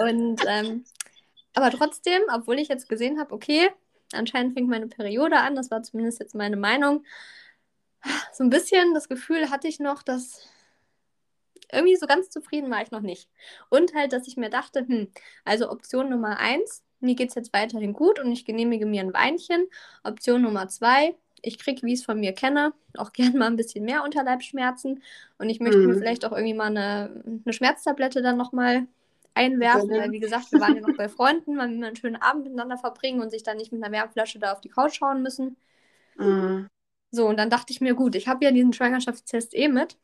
Und 0.00 0.42
ähm, 0.46 0.84
aber 1.54 1.70
trotzdem, 1.70 2.22
obwohl 2.32 2.58
ich 2.58 2.68
jetzt 2.68 2.88
gesehen 2.88 3.18
habe, 3.18 3.34
okay, 3.34 3.70
anscheinend 4.12 4.54
fängt 4.54 4.68
meine 4.68 4.86
Periode 4.86 5.38
an, 5.38 5.56
das 5.56 5.70
war 5.70 5.82
zumindest 5.82 6.20
jetzt 6.20 6.34
meine 6.34 6.56
Meinung, 6.56 7.04
so 8.32 8.44
ein 8.44 8.50
bisschen 8.50 8.94
das 8.94 9.08
Gefühl 9.08 9.50
hatte 9.50 9.68
ich 9.68 9.78
noch, 9.78 10.02
dass 10.02 10.48
irgendwie 11.72 11.96
so 11.96 12.06
ganz 12.06 12.30
zufrieden 12.30 12.70
war 12.70 12.82
ich 12.82 12.90
noch 12.90 13.00
nicht. 13.00 13.28
Und 13.68 13.94
halt, 13.94 14.12
dass 14.12 14.26
ich 14.26 14.36
mir 14.36 14.50
dachte, 14.50 14.86
hm, 14.86 15.08
also 15.44 15.70
Option 15.70 16.10
Nummer 16.10 16.38
eins, 16.38 16.82
mir 17.00 17.14
geht 17.14 17.30
es 17.30 17.34
jetzt 17.34 17.52
weiterhin 17.52 17.92
gut 17.92 18.18
und 18.18 18.30
ich 18.30 18.44
genehmige 18.44 18.86
mir 18.86 19.02
ein 19.02 19.14
Weinchen. 19.14 19.66
Option 20.04 20.42
Nummer 20.42 20.68
zwei, 20.68 21.14
ich 21.42 21.58
kriege, 21.58 21.82
wie 21.82 21.92
ich 21.92 22.00
es 22.00 22.04
von 22.04 22.20
mir 22.20 22.32
kenne, 22.32 22.72
auch 22.96 23.12
gern 23.12 23.36
mal 23.36 23.46
ein 23.46 23.56
bisschen 23.56 23.84
mehr 23.84 24.04
Unterleibsschmerzen 24.04 25.02
und 25.38 25.48
ich 25.48 25.60
möchte 25.60 25.78
mhm. 25.78 25.86
mir 25.86 25.94
vielleicht 25.96 26.24
auch 26.24 26.32
irgendwie 26.32 26.54
mal 26.54 26.66
eine, 26.66 27.22
eine 27.44 27.52
Schmerztablette 27.52 28.22
dann 28.22 28.36
nochmal 28.36 28.86
einwerfen, 29.34 29.90
weil 29.90 30.10
wie 30.10 30.20
gesagt, 30.20 30.52
wir 30.52 30.60
waren 30.60 30.76
ja 30.76 30.82
noch 30.82 30.96
bei 30.96 31.08
Freunden, 31.08 31.56
man 31.56 31.70
will 31.70 31.84
einen 31.84 31.96
schönen 31.96 32.16
Abend 32.16 32.44
miteinander 32.44 32.76
verbringen 32.76 33.20
und 33.20 33.30
sich 33.30 33.42
dann 33.42 33.56
nicht 33.56 33.72
mit 33.72 33.82
einer 33.82 33.92
Wärmflasche 33.92 34.38
da 34.38 34.52
auf 34.52 34.60
die 34.60 34.68
Couch 34.68 34.96
schauen 34.96 35.22
müssen. 35.22 35.56
Mhm. 36.16 36.68
So, 37.12 37.26
und 37.28 37.38
dann 37.38 37.50
dachte 37.50 37.72
ich 37.72 37.80
mir, 37.80 37.94
gut, 37.94 38.14
ich 38.14 38.28
habe 38.28 38.44
ja 38.44 38.52
diesen 38.52 38.72
Schwangerschaftstest 38.72 39.54
eh 39.54 39.68
mit, 39.68 39.96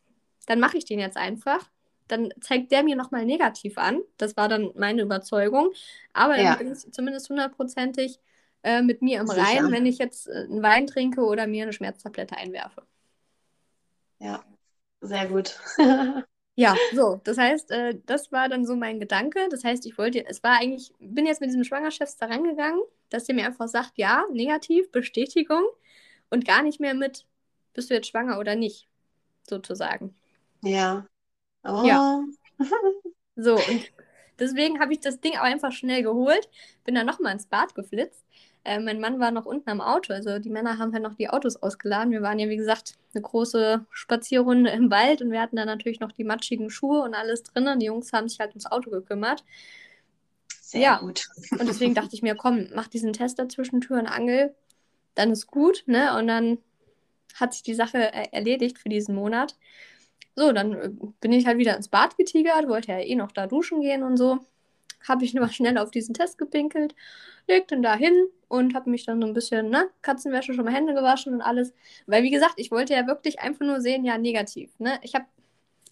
dann 0.47 0.61
mache 0.61 0.79
ich 0.79 0.85
den 0.85 0.99
jetzt 0.99 1.17
einfach. 1.17 1.71
Dann 2.09 2.33
zeigt 2.41 2.71
der 2.71 2.83
mir 2.83 2.97
nochmal 2.97 3.25
negativ 3.25 3.79
an. 3.79 4.01
Das 4.17 4.37
war 4.37 4.49
dann 4.49 4.71
meine 4.77 5.03
Überzeugung. 5.03 5.73
Aber 6.13 6.37
dann 6.37 6.45
ja. 6.45 6.55
bin 6.55 6.73
ich 6.73 6.93
zumindest 6.93 7.29
hundertprozentig 7.29 8.21
äh, 8.63 8.83
mit 8.83 9.03
mir 9.03 9.21
im 9.21 9.31
Rein, 9.31 9.71
wenn 9.71 9.87
ich 9.87 9.99
jetzt 9.99 10.29
äh, 10.29 10.45
einen 10.45 10.63
Wein 10.63 10.87
trinke 10.87 11.23
oder 11.23 11.47
mir 11.47 11.65
eine 11.65 11.73
Schmerztablette 11.73 12.37
einwerfe. 12.37 12.83
Ja, 14.19 14.45
sehr 15.01 15.27
gut. 15.27 15.59
ja, 16.57 16.75
so, 16.93 17.21
das 17.25 17.39
heißt, 17.39 17.71
äh, 17.71 17.99
das 18.07 18.33
war 18.33 18.49
dann 18.49 18.65
so 18.65 18.77
mein 18.77 18.99
Gedanke. 18.99 19.49
Das 19.51 19.65
heißt, 19.65 19.87
ich 19.87 19.99
wollte, 19.99 20.25
es 20.27 20.43
war 20.43 20.59
eigentlich, 20.61 20.93
bin 20.99 21.27
jetzt 21.27 21.41
mit 21.41 21.51
diesem 21.51 21.65
Schwangerschaftstest 21.65 22.23
da 22.23 22.27
rangegangen, 22.27 22.81
dass 23.09 23.25
der 23.25 23.35
mir 23.35 23.47
einfach 23.47 23.69
sagt, 23.69 23.93
ja, 23.97 24.25
negativ, 24.33 24.91
Bestätigung 24.91 25.65
und 26.31 26.45
gar 26.45 26.63
nicht 26.63 26.81
mehr 26.81 26.95
mit, 26.95 27.27
bist 27.75 27.91
du 27.91 27.95
jetzt 27.95 28.09
schwanger 28.09 28.39
oder 28.39 28.57
nicht, 28.57 28.89
sozusagen. 29.49 30.15
Ja. 30.67 31.07
Oh. 31.65 31.85
Ja. 31.85 32.23
so, 33.37 33.55
und 33.55 33.93
deswegen 34.39 34.81
habe 34.81 34.93
ich 34.93 35.01
das 35.01 35.21
Ding 35.21 35.37
auch 35.37 35.43
einfach 35.43 35.73
schnell 35.73 36.03
geholt, 36.03 36.49
bin 36.85 36.95
dann 36.95 37.07
nochmal 37.07 37.33
ins 37.33 37.47
Bad 37.47 37.75
geflitzt 37.75 38.27
äh, 38.67 38.81
mein 38.81 38.99
Mann 38.99 39.21
war 39.21 39.31
noch 39.31 39.47
unten 39.47 39.71
am 39.71 39.81
Auto. 39.81 40.13
Also 40.13 40.41
die 40.41 40.51
Männer 40.51 40.79
haben 40.79 40.93
halt 40.93 41.05
noch 41.05 41.15
die 41.15 41.31
Autos 41.31 41.55
ausgeladen. 41.57 42.11
Wir 42.11 42.21
waren 42.21 42.39
ja, 42.41 42.49
wie 42.49 42.57
gesagt, 42.57 42.95
eine 43.15 43.23
große 43.23 43.87
Spazierrunde 43.91 44.71
im 44.71 44.91
Wald 44.91 45.23
und 45.23 45.31
wir 45.31 45.41
hatten 45.41 45.55
dann 45.55 45.69
natürlich 45.69 46.01
noch 46.01 46.11
die 46.11 46.25
matschigen 46.25 46.69
Schuhe 46.69 47.03
und 47.03 47.15
alles 47.15 47.45
drin. 47.45 47.69
Und 47.69 47.79
die 47.79 47.87
Jungs 47.87 48.13
haben 48.13 48.29
sich 48.29 48.41
halt 48.41 48.51
ums 48.51 48.67
Auto 48.67 48.91
gekümmert. 48.91 49.45
Sehr 50.61 50.81
ja. 50.81 50.99
gut. 50.99 51.29
Und 51.53 51.69
deswegen 51.69 51.95
dachte 51.95 52.17
ich 52.17 52.23
mir, 52.23 52.35
komm, 52.35 52.67
mach 52.75 52.89
diesen 52.89 53.13
Test 53.13 53.39
dazwischen 53.39 53.81
Tür 53.81 54.01
und 54.01 54.09
Angel, 54.09 54.53
dann 55.15 55.31
ist 55.31 55.47
gut, 55.47 55.85
ne? 55.87 56.17
Und 56.19 56.27
dann 56.27 56.59
hat 57.37 57.53
sich 57.53 57.63
die 57.63 57.75
Sache 57.75 58.13
erledigt 58.33 58.79
für 58.79 58.89
diesen 58.89 59.15
Monat. 59.15 59.57
So, 60.37 60.53
dann 60.53 60.73
äh, 60.75 60.91
bin 61.21 61.33
ich 61.33 61.47
halt 61.47 61.59
wieder 61.59 61.77
ins 61.77 61.89
Bad 61.89 62.17
getigert, 62.17 62.69
wollte 62.69 62.93
ja 62.93 63.01
eh 63.01 63.15
noch 63.15 63.33
da 63.33 63.47
duschen 63.47 63.81
gehen 63.81 64.03
und 64.03 64.17
so. 64.17 64.39
Habe 65.09 65.25
ich 65.25 65.35
nur 65.35 65.49
schnell 65.51 65.79
auf 65.79 65.91
diesen 65.91 66.15
Test 66.15 66.39
gepinkelt 66.39 66.95
leg 67.47 67.69
den 67.69 67.83
da 67.83 67.95
hin 67.95 68.29
und 68.49 68.75
habe 68.75 68.91
mich 68.91 69.05
dann 69.05 69.21
so 69.21 69.27
ein 69.27 69.35
bisschen, 69.35 69.71
ne, 69.71 69.89
Katzenwäsche 70.03 70.55
schon 70.55 70.65
mal 70.65 70.75
Hände 70.75 70.95
gewaschen 70.95 71.35
und 71.35 71.43
alles. 71.43 71.73
Weil, 72.07 72.23
wie 72.23 72.31
gesagt, 72.31 72.55
ich 72.57 72.71
wollte 72.71 72.95
ja 72.95 73.07
wirklich 73.07 73.41
einfach 73.41 73.65
nur 73.65 73.81
sehen, 73.81 74.05
ja, 74.05 74.19
negativ. 74.19 74.71
Ne? 74.79 74.99
Ich 75.03 75.15
habe 75.15 75.27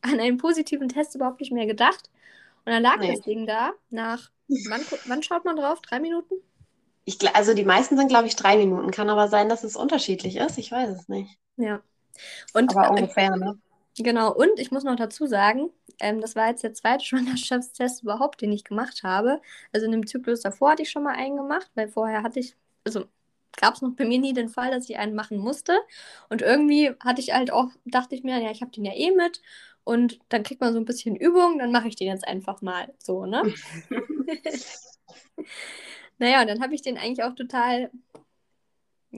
an 0.03 0.21
einen 0.21 0.39
positiven 0.39 0.89
Test 0.89 1.15
überhaupt 1.15 1.41
nicht 1.41 1.53
mehr 1.53 1.67
gedacht. 1.67 2.11
Und 2.65 2.73
dann 2.73 2.83
lag 2.83 2.99
nee. 2.99 3.13
das 3.13 3.21
Ding 3.23 3.47
da 3.47 3.73
nach, 3.91 4.31
wann, 4.69 4.81
wann 5.07 5.23
schaut 5.23 5.45
man 5.45 5.57
drauf? 5.57 5.81
Drei 5.83 6.01
Minuten? 6.01 6.35
Ich, 7.05 7.19
also 7.35 7.55
die 7.55 7.65
meisten 7.65 7.97
sind, 7.97 8.09
glaube 8.09 8.27
ich, 8.27 8.37
drei 8.37 8.57
Minuten. 8.57 8.91
Kann 8.91 9.11
aber 9.11 9.29
sein, 9.29 9.49
dass 9.49 9.65
es 9.65 9.77
unterschiedlich 9.77 10.37
ist. 10.37 10.59
Ich 10.59 10.73
weiß 10.73 10.91
es 10.91 11.09
nicht. 11.09 11.39
Ja. 11.57 11.81
Und, 12.55 12.75
aber 12.75 12.91
ungefähr, 12.91 13.37
ne? 13.37 13.59
Genau, 13.97 14.33
und 14.35 14.59
ich 14.59 14.73
muss 14.73 14.83
noch 14.83 14.97
dazu 14.97 15.27
sagen, 15.27 15.71
ähm, 16.01 16.21
das 16.21 16.35
war 16.35 16.49
jetzt 16.49 16.65
der 16.65 16.75
zweite 16.75 17.05
Schwangerschaftstest 17.05 18.03
überhaupt, 18.03 18.41
den 18.43 18.53
ich 18.53 18.65
gemacht 18.65 19.03
habe. 19.05 19.41
Also 19.73 19.87
in 19.87 19.93
dem 19.93 20.07
Zyklus 20.07 20.41
davor 20.41 20.73
hatte 20.73 20.83
ich 20.83 20.91
schon 20.91 21.05
mal 21.05 21.15
einen 21.15 21.37
gemacht, 21.37 21.71
weil 21.75 21.89
vorher 21.89 22.23
hatte 22.23 22.41
ich, 22.41 22.57
also 22.85 23.05
gab 23.57 23.75
es 23.75 23.83
noch 23.83 23.93
bei 23.95 24.05
mir 24.05 24.19
nie 24.19 24.33
den 24.33 24.49
Fall, 24.49 24.71
dass 24.73 24.89
ich 24.91 24.99
einen 24.99 25.15
machen 25.15 25.39
musste. 25.39 25.79
Und 26.29 26.43
irgendwie 26.43 26.91
hatte 27.01 27.21
ich 27.21 27.33
halt 27.33 27.53
auch, 27.53 27.69
dachte 27.85 28.15
ich 28.17 28.25
mir, 28.25 28.39
ja, 28.41 28.51
ich 28.51 28.63
habe 28.63 28.73
den 28.73 28.85
ja 28.85 28.93
eh 28.95 29.13
mit. 29.13 29.41
Und 29.85 30.19
dann 30.31 30.43
kriegt 30.43 30.61
man 30.61 30.73
so 30.73 30.79
ein 30.81 30.87
bisschen 30.87 31.15
Übung, 31.15 31.59
dann 31.59 31.71
mache 31.71 31.87
ich 31.89 31.95
den 31.97 32.09
jetzt 32.09 32.27
einfach 32.27 32.63
mal 32.63 32.93
so, 32.99 33.27
ne? 33.27 33.43
naja, 36.19 36.41
und 36.43 36.49
dann 36.49 36.63
habe 36.63 36.75
ich 36.75 36.83
den 36.83 36.99
eigentlich 36.99 37.23
auch 37.25 37.35
total 37.35 37.91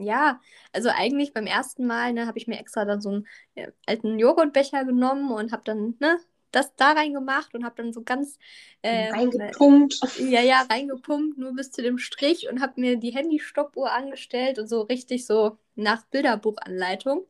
ja, 0.03 0.39
also 0.73 0.89
eigentlich 0.89 1.33
beim 1.33 1.45
ersten 1.45 1.85
Mal, 1.87 2.13
ne, 2.13 2.27
habe 2.27 2.37
ich 2.37 2.47
mir 2.47 2.59
extra 2.59 2.85
dann 2.85 3.01
so 3.01 3.09
einen 3.09 3.27
äh, 3.55 3.71
alten 3.85 4.19
Joghurtbecher 4.19 4.85
genommen 4.85 5.31
und 5.31 5.51
habe 5.51 5.63
dann, 5.65 5.95
ne, 5.99 6.19
das 6.51 6.75
da 6.75 6.93
reingemacht 6.93 7.53
und 7.53 7.63
habe 7.63 7.75
dann 7.77 7.93
so 7.93 8.03
ganz 8.03 8.37
äh, 8.81 9.09
reingepumpt. 9.09 9.99
Ja, 10.19 10.41
ja, 10.41 10.61
reingepumpt, 10.69 11.37
nur 11.37 11.53
bis 11.53 11.71
zu 11.71 11.81
dem 11.81 11.97
Strich 11.97 12.49
und 12.49 12.61
habe 12.61 12.79
mir 12.79 12.97
die 12.97 13.11
Handy-Stoppuhr 13.11 13.91
angestellt 13.91 14.57
und 14.59 14.67
so 14.67 14.81
richtig 14.81 15.25
so 15.25 15.57
nach 15.75 16.05
Bilderbuchanleitung. 16.05 17.27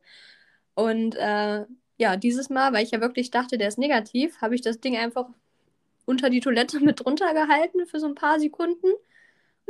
Und 0.74 1.16
äh, 1.16 1.64
ja, 1.96 2.16
dieses 2.16 2.48
Mal, 2.48 2.72
weil 2.72 2.84
ich 2.84 2.92
ja 2.92 3.00
wirklich 3.00 3.30
dachte, 3.30 3.58
der 3.58 3.68
ist 3.68 3.78
negativ, 3.78 4.40
habe 4.40 4.54
ich 4.54 4.62
das 4.62 4.80
Ding 4.80 4.96
einfach 4.96 5.28
unter 6.06 6.30
die 6.30 6.40
Toilette 6.40 6.80
mit 6.84 7.04
drunter 7.04 7.34
gehalten 7.34 7.86
für 7.86 8.00
so 8.00 8.06
ein 8.06 8.14
paar 8.14 8.38
Sekunden 8.40 8.88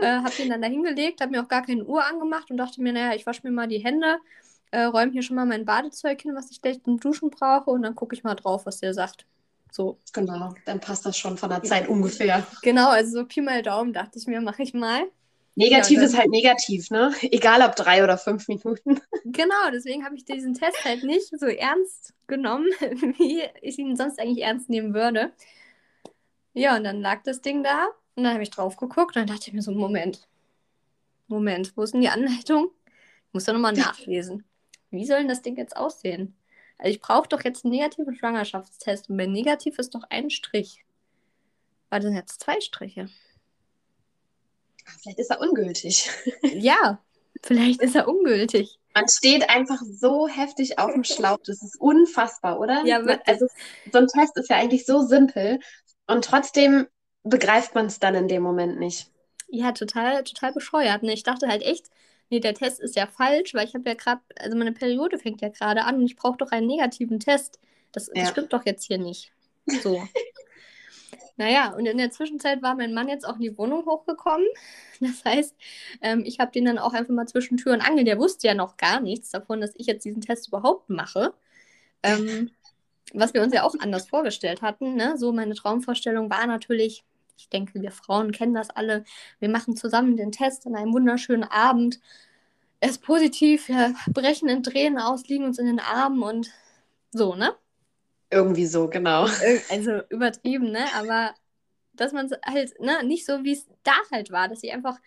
äh, 0.01 0.07
habe 0.07 0.33
den 0.37 0.51
dann 0.51 0.63
da 0.63 0.69
hingelegt, 0.69 1.21
habe 1.21 1.33
mir 1.33 1.43
auch 1.43 1.49
gar 1.49 1.65
keine 1.65 1.85
Uhr 1.85 2.05
angemacht 2.05 2.51
und 2.51 2.57
dachte 2.57 2.83
mir, 2.83 2.93
naja, 2.93 3.15
ich 3.15 3.27
wasche 3.27 3.41
mir 3.45 3.51
mal 3.51 3.69
die 3.69 3.79
Hände, 3.79 4.19
äh, 4.71 4.83
räume 4.85 5.13
hier 5.13 5.23
schon 5.23 5.37
mal 5.37 5.47
mein 5.47 5.65
Badezeug 5.65 6.21
hin, 6.21 6.35
was 6.35 6.51
ich 6.51 6.63
gleich 6.63 6.83
zum 6.83 7.01
Duschen 7.01 7.31
brauche 7.31 7.71
und 7.71 7.83
dann 7.83 7.95
gucke 7.95 8.15
ich 8.15 8.25
mal 8.25 8.35
drauf, 8.35 8.67
was 8.67 8.81
der 8.81 8.95
sagt. 8.95 9.27
So. 9.71 9.99
Genau, 10.13 10.55
dann 10.65 10.81
passt 10.81 11.05
das 11.05 11.19
schon 11.19 11.37
von 11.37 11.51
der 11.51 11.63
Zeit 11.63 11.89
ungefähr. 11.89 12.47
Genau, 12.63 12.89
also 12.89 13.21
so 13.21 13.25
Pi 13.27 13.41
mal 13.41 13.63
Daumen 13.63 13.93
dachte 13.93 14.19
ich 14.19 14.27
mir, 14.27 14.41
mache 14.41 14.63
ich 14.63 14.73
mal. 14.73 15.05
Negativ 15.57 15.99
ja, 15.99 16.05
ist 16.05 16.17
halt 16.17 16.31
negativ, 16.31 16.91
ne? 16.91 17.13
Egal 17.21 17.63
ob 17.63 17.75
drei 17.75 18.05
oder 18.05 18.17
fünf 18.17 18.49
Minuten. 18.49 19.01
Genau, 19.25 19.71
deswegen 19.73 20.05
habe 20.05 20.17
ich 20.17 20.25
diesen 20.25 20.55
Test 20.55 20.85
halt 20.85 21.03
nicht 21.05 21.39
so 21.39 21.47
ernst 21.47 22.15
genommen, 22.29 22.67
wie 23.19 23.43
ich 23.61 23.79
ihn 23.79 23.97
sonst 23.97 24.19
eigentlich 24.19 24.45
ernst 24.45 24.71
nehmen 24.71 24.95
würde. 24.95 25.33
Ja, 26.55 26.77
und 26.77 26.85
dann 26.85 27.03
lag 27.03 27.23
das 27.25 27.43
Ding 27.43 27.63
da 27.63 27.89
und 28.19 28.25
dann 28.25 28.35
habe 28.35 28.43
ich 28.43 28.51
drauf 28.51 28.77
geguckt 28.77 29.15
und 29.15 29.17
dann 29.17 29.27
dachte 29.29 29.49
ich 29.49 29.53
mir 29.53 29.63
so, 29.63 29.71
Moment, 29.71 30.27
Moment, 31.29 31.77
wo 31.77 31.85
ist 31.85 31.95
denn 31.95 32.01
die 32.01 32.09
Anleitung? 32.09 32.73
Ich 33.29 33.33
muss 33.35 33.45
da 33.45 33.53
nochmal 33.53 33.75
nachlesen. 33.75 34.45
Wie 34.91 35.07
soll 35.07 35.19
denn 35.19 35.29
das 35.29 35.43
Ding 35.43 35.57
jetzt 35.57 35.77
aussehen? 35.77 36.37
Also 36.79 36.91
ich 36.91 37.01
brauche 37.01 37.29
doch 37.29 37.45
jetzt 37.45 37.65
einen 37.65 37.75
negativen 37.75 38.17
Schwangerschaftstest 38.17 39.09
und 39.09 39.19
bei 39.19 39.27
negativ 39.27 39.79
ist 39.79 39.95
doch 39.95 40.03
ein 40.11 40.31
Strich. 40.31 40.85
War 41.91 42.01
das 42.01 42.13
jetzt 42.13 42.41
zwei 42.41 42.61
Striche? 42.61 43.09
Vielleicht 45.03 45.21
ist 45.21 45.31
er 45.31 45.41
ungültig. 45.41 46.11
Ja, 46.43 47.01
vielleicht 47.45 47.81
ist 47.83 47.95
er 47.95 48.09
ungültig. 48.09 48.81
Man 48.95 49.07
steht 49.09 49.49
einfach 49.49 49.81
so 49.81 50.27
heftig 50.27 50.81
auf 50.81 50.93
dem 50.93 51.05
Schlauch. 51.05 51.39
Das 51.45 51.63
ist 51.63 51.81
unfassbar, 51.81 52.59
oder? 52.59 52.85
Ja, 52.85 53.05
wirklich. 53.05 53.29
Also 53.29 53.47
so 53.93 53.99
ein 53.99 54.09
Test 54.09 54.37
ist 54.37 54.51
ja 54.51 54.57
eigentlich 54.57 54.87
so 54.87 55.03
simpel 55.03 55.61
und 56.09 56.25
trotzdem 56.25 56.89
begreift 57.25 57.75
man 57.75 57.87
es 57.87 58.01
dann 58.01 58.15
in 58.17 58.29
dem 58.29 58.43
Moment 58.43 58.79
nicht. 58.79 59.11
Ja, 59.49 59.73
total, 59.73 60.25
total 60.25 60.53
bescheuert. 60.53 61.03
Ne? 61.03 61.13
Ich 61.13 61.23
dachte 61.23 61.49
halt 61.49 61.63
echt, 61.63 61.87
nee, 62.31 62.41
der 62.41 62.55
Test 62.55 62.81
ist 62.81 62.97
ja 62.97 63.07
falsch, 63.07 63.55
weil 63.55 63.67
ich 63.67 63.75
habe 63.75 63.89
ja 63.89 63.95
gerade, 63.95 64.21
also 64.39 64.57
meine 64.57 64.73
Periode 64.73 65.19
fängt 65.19 65.41
ja 65.41 65.49
gerade 65.49 65.85
an 65.85 65.97
und 65.97 66.07
ich 66.07 66.17
brauche 66.17 66.37
doch 66.39 66.51
einen 66.51 66.67
negativen 66.67 67.21
Test. 67.21 67.59
Das, 67.93 68.07
das 68.07 68.15
Ja. 68.15 68.27
stimmt 68.29 68.53
doch 68.53 68.67
jetzt 68.67 68.85
hier 68.85 68.99
nicht. 68.99 69.33
So. 69.67 70.07
naja, 71.37 71.73
und 71.75 71.87
in 71.87 71.99
der 71.99 72.11
Zwischenzeit 72.11 72.63
war 72.63 72.75
mein 72.75 72.95
Mann 72.95 73.09
jetzt 73.09 73.27
auch 73.27 73.37
in 73.37 73.43
die 73.43 73.59
Wohnung 73.59 73.87
hochgekommen. 73.87 74.47
Das 75.01 75.25
heißt, 75.25 75.55
ähm, 76.03 76.25
ich 76.27 76.41
habe 76.41 76.51
den 76.51 76.65
dann 76.65 76.79
auch 76.79 76.93
einfach 76.93 77.15
mal 77.15 77.27
zwischen 77.29 77.57
Tür 77.57 77.73
und 77.75 77.81
Angel, 77.81 78.05
der 78.05 78.19
wusste 78.19 78.49
ja 78.49 78.55
noch 78.55 78.77
gar 78.77 79.01
nichts 79.01 79.31
davon, 79.31 79.61
dass 79.61 79.73
ich 79.77 79.87
jetzt 79.87 80.05
diesen 80.05 80.21
Test 80.23 80.49
überhaupt 80.49 80.91
mache. 80.91 81.35
Ähm, 82.03 82.51
was 83.15 83.35
wir 83.35 83.43
uns 83.43 83.55
ja 83.55 83.63
auch 83.63 83.75
anders 83.79 84.09
vorgestellt 84.09 84.63
hatten. 84.63 84.95
Ne? 84.95 85.17
So, 85.17 85.33
meine 85.33 85.55
Traumvorstellung 85.55 86.31
war 86.31 86.47
natürlich, 86.47 87.05
ich 87.37 87.49
denke, 87.49 87.81
wir 87.81 87.91
Frauen 87.91 88.33
kennen 88.33 88.55
das 88.55 88.71
alle, 88.71 89.05
wir 89.39 89.49
machen 89.49 89.77
zusammen 89.77 90.17
den 90.17 90.33
Test 90.33 90.67
an 90.67 90.75
einem 90.75 90.93
wunderschönen 90.93 91.45
Abend. 91.45 92.01
Er 92.81 92.91
ist 92.91 93.03
positiv, 93.03 93.69
wir 93.69 93.95
brechen 94.13 94.49
in 94.49 94.63
Tränen 94.63 94.99
aus, 94.99 95.27
liegen 95.29 95.45
uns 95.45 95.59
in 95.59 95.67
den 95.67 95.81
Armen 95.81 96.23
und 96.23 96.51
so, 97.11 97.35
ne? 97.35 97.55
Irgendwie 98.31 98.67
so, 98.67 98.89
genau. 98.89 99.27
Also 99.71 100.03
übertrieben, 100.11 100.71
ne? 100.71 100.85
Aber 100.95 101.35
dass 101.95 102.13
man 102.13 102.27
es 102.27 102.39
halt, 102.45 102.79
ne, 102.81 103.03
nicht 103.05 103.27
so 103.27 103.45
wie 103.45 103.53
es 103.53 103.67
da 103.83 103.97
halt 104.13 104.31
war, 104.31 104.49
dass 104.49 104.63
ich 104.63 104.73
einfach 104.73 104.99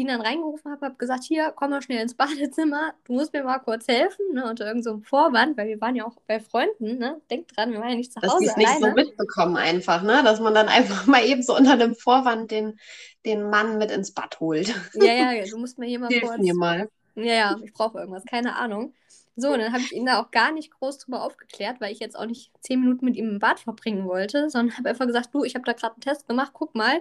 ihn 0.00 0.08
dann 0.08 0.20
reingerufen 0.20 0.70
habe, 0.70 0.86
habe 0.86 0.96
gesagt, 0.96 1.24
hier, 1.24 1.52
komm 1.54 1.70
mal 1.70 1.82
schnell 1.82 2.02
ins 2.02 2.14
Badezimmer, 2.16 2.92
du 3.04 3.14
musst 3.14 3.32
mir 3.32 3.44
mal 3.44 3.58
kurz 3.58 3.88
helfen, 3.88 4.32
ne, 4.32 4.48
unter 4.48 4.66
irgendeinem 4.66 5.00
so 5.00 5.08
Vorwand, 5.08 5.56
weil 5.56 5.68
wir 5.68 5.80
waren 5.80 5.96
ja 5.96 6.06
auch 6.06 6.16
bei 6.26 6.40
Freunden, 6.40 6.98
ne? 6.98 7.20
Denk 7.30 7.48
dran, 7.48 7.72
wir 7.72 7.80
waren 7.80 7.90
ja 7.90 7.96
nicht 7.96 8.12
zu 8.12 8.20
Dass 8.20 8.32
Hause 8.32 8.44
die 8.44 8.50
es 8.50 8.56
nicht 8.56 8.80
so 8.80 8.90
mitbekommen 8.90 9.56
einfach, 9.56 10.02
ne? 10.02 10.22
Dass 10.24 10.40
man 10.40 10.54
dann 10.54 10.68
einfach 10.68 11.06
mal 11.06 11.24
eben 11.24 11.42
so 11.42 11.56
unter 11.56 11.72
einem 11.72 11.94
Vorwand 11.94 12.50
den, 12.50 12.78
den 13.24 13.50
Mann 13.50 13.78
mit 13.78 13.90
ins 13.90 14.12
Bad 14.12 14.40
holt. 14.40 14.74
Ja, 14.94 15.32
ja, 15.32 15.44
du 15.50 15.58
musst 15.58 15.78
mir 15.78 15.86
hier 15.86 15.98
mal 15.98 16.08
Hilf 16.08 16.24
kurz. 16.24 16.38
mir 16.38 16.54
mal. 16.54 16.88
Ja, 17.14 17.34
ja, 17.34 17.56
ich 17.62 17.72
brauche 17.72 17.98
irgendwas, 17.98 18.24
keine 18.24 18.56
Ahnung. 18.56 18.94
So, 19.40 19.52
und 19.52 19.60
dann 19.60 19.72
habe 19.72 19.82
ich 19.82 19.92
ihn 19.92 20.06
da 20.06 20.20
auch 20.20 20.32
gar 20.32 20.50
nicht 20.50 20.72
groß 20.72 20.98
drüber 20.98 21.22
aufgeklärt, 21.22 21.80
weil 21.80 21.92
ich 21.92 22.00
jetzt 22.00 22.18
auch 22.18 22.26
nicht 22.26 22.50
zehn 22.60 22.80
Minuten 22.80 23.04
mit 23.04 23.16
ihm 23.16 23.28
im 23.28 23.38
Bad 23.38 23.60
verbringen 23.60 24.08
wollte, 24.08 24.50
sondern 24.50 24.76
habe 24.76 24.88
einfach 24.88 25.06
gesagt, 25.06 25.28
du, 25.32 25.44
ich 25.44 25.54
habe 25.54 25.64
da 25.64 25.74
gerade 25.74 25.94
einen 25.94 26.00
Test 26.00 26.26
gemacht, 26.26 26.50
guck 26.52 26.74
mal, 26.74 27.00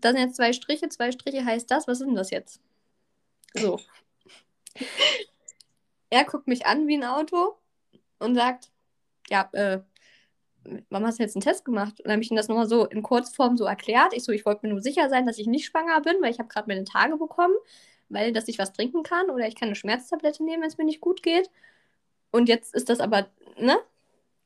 da 0.00 0.12
sind 0.12 0.20
jetzt 0.20 0.36
zwei 0.36 0.52
Striche, 0.52 0.88
zwei 0.88 1.12
Striche 1.12 1.44
heißt 1.44 1.70
das, 1.70 1.86
was 1.86 2.00
ist 2.00 2.06
denn 2.06 2.14
das 2.14 2.30
jetzt? 2.30 2.60
So. 3.54 3.80
Er 6.12 6.24
guckt 6.24 6.48
mich 6.48 6.66
an 6.66 6.88
wie 6.88 6.96
ein 6.96 7.04
Auto 7.04 7.54
und 8.18 8.34
sagt, 8.34 8.72
ja, 9.28 9.48
äh, 9.52 9.80
warum 10.90 11.06
hast 11.06 11.20
du 11.20 11.22
jetzt 11.22 11.36
einen 11.36 11.42
Test 11.42 11.64
gemacht? 11.64 12.00
Und 12.00 12.06
dann 12.06 12.14
habe 12.14 12.22
ich 12.22 12.30
ihm 12.30 12.36
das 12.36 12.48
nochmal 12.48 12.68
so 12.68 12.84
in 12.84 13.02
Kurzform 13.02 13.56
so 13.56 13.64
erklärt. 13.64 14.12
Ich 14.12 14.24
so, 14.24 14.32
ich 14.32 14.44
wollte 14.44 14.66
mir 14.66 14.72
nur 14.72 14.82
sicher 14.82 15.08
sein, 15.08 15.24
dass 15.24 15.38
ich 15.38 15.46
nicht 15.46 15.66
schwanger 15.66 16.00
bin, 16.00 16.16
weil 16.20 16.32
ich 16.32 16.38
habe 16.38 16.48
gerade 16.48 16.68
meine 16.68 16.84
Tage 16.84 17.16
bekommen, 17.16 17.54
weil 18.08 18.32
dass 18.32 18.48
ich 18.48 18.58
was 18.58 18.72
trinken 18.72 19.04
kann 19.04 19.30
oder 19.30 19.46
ich 19.46 19.54
kann 19.54 19.68
eine 19.68 19.76
Schmerztablette 19.76 20.42
nehmen, 20.42 20.62
wenn 20.62 20.68
es 20.68 20.78
mir 20.78 20.84
nicht 20.84 21.00
gut 21.00 21.22
geht. 21.22 21.50
Und 22.30 22.48
jetzt 22.48 22.74
ist 22.74 22.88
das 22.88 23.00
aber, 23.00 23.28
ne? 23.56 23.78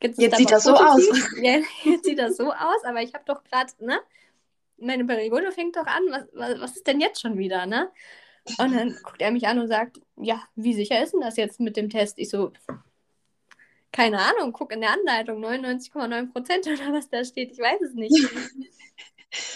Jetzt 0.02 0.22
aber 0.22 0.36
sieht 0.36 0.50
das 0.50 0.64
so 0.64 0.74
positiv. 0.74 1.28
Ja, 1.40 1.58
jetzt 1.84 2.04
sieht 2.04 2.18
das 2.18 2.36
so 2.36 2.52
aus, 2.52 2.84
aber 2.84 3.02
ich 3.02 3.14
habe 3.14 3.24
doch 3.26 3.42
gerade, 3.44 3.72
ne? 3.78 4.00
Meine 4.78 5.04
Periode 5.04 5.52
fängt 5.52 5.76
doch 5.76 5.86
an. 5.86 6.02
Was, 6.10 6.26
was, 6.34 6.60
was 6.60 6.76
ist 6.76 6.86
denn 6.86 7.00
jetzt 7.00 7.20
schon 7.20 7.38
wieder, 7.38 7.66
ne? 7.66 7.90
Und 8.58 8.72
dann 8.74 9.00
guckt 9.02 9.22
er 9.22 9.32
mich 9.32 9.46
an 9.48 9.58
und 9.60 9.68
sagt, 9.68 10.00
ja, 10.16 10.42
wie 10.56 10.74
sicher 10.74 11.02
ist 11.02 11.12
denn 11.14 11.20
das 11.22 11.36
jetzt 11.36 11.60
mit 11.60 11.76
dem 11.76 11.90
Test? 11.90 12.18
Ich 12.18 12.30
so, 12.30 12.52
keine 13.92 14.18
Ahnung, 14.20 14.52
guck 14.52 14.72
in 14.72 14.80
der 14.80 14.90
Anleitung, 14.92 15.40
99,9 15.40 16.32
Prozent 16.32 16.66
oder 16.66 16.92
was 16.92 17.08
da 17.10 17.24
steht, 17.24 17.52
ich 17.52 17.58
weiß 17.58 17.80
es 17.82 17.94
nicht. 17.94 18.20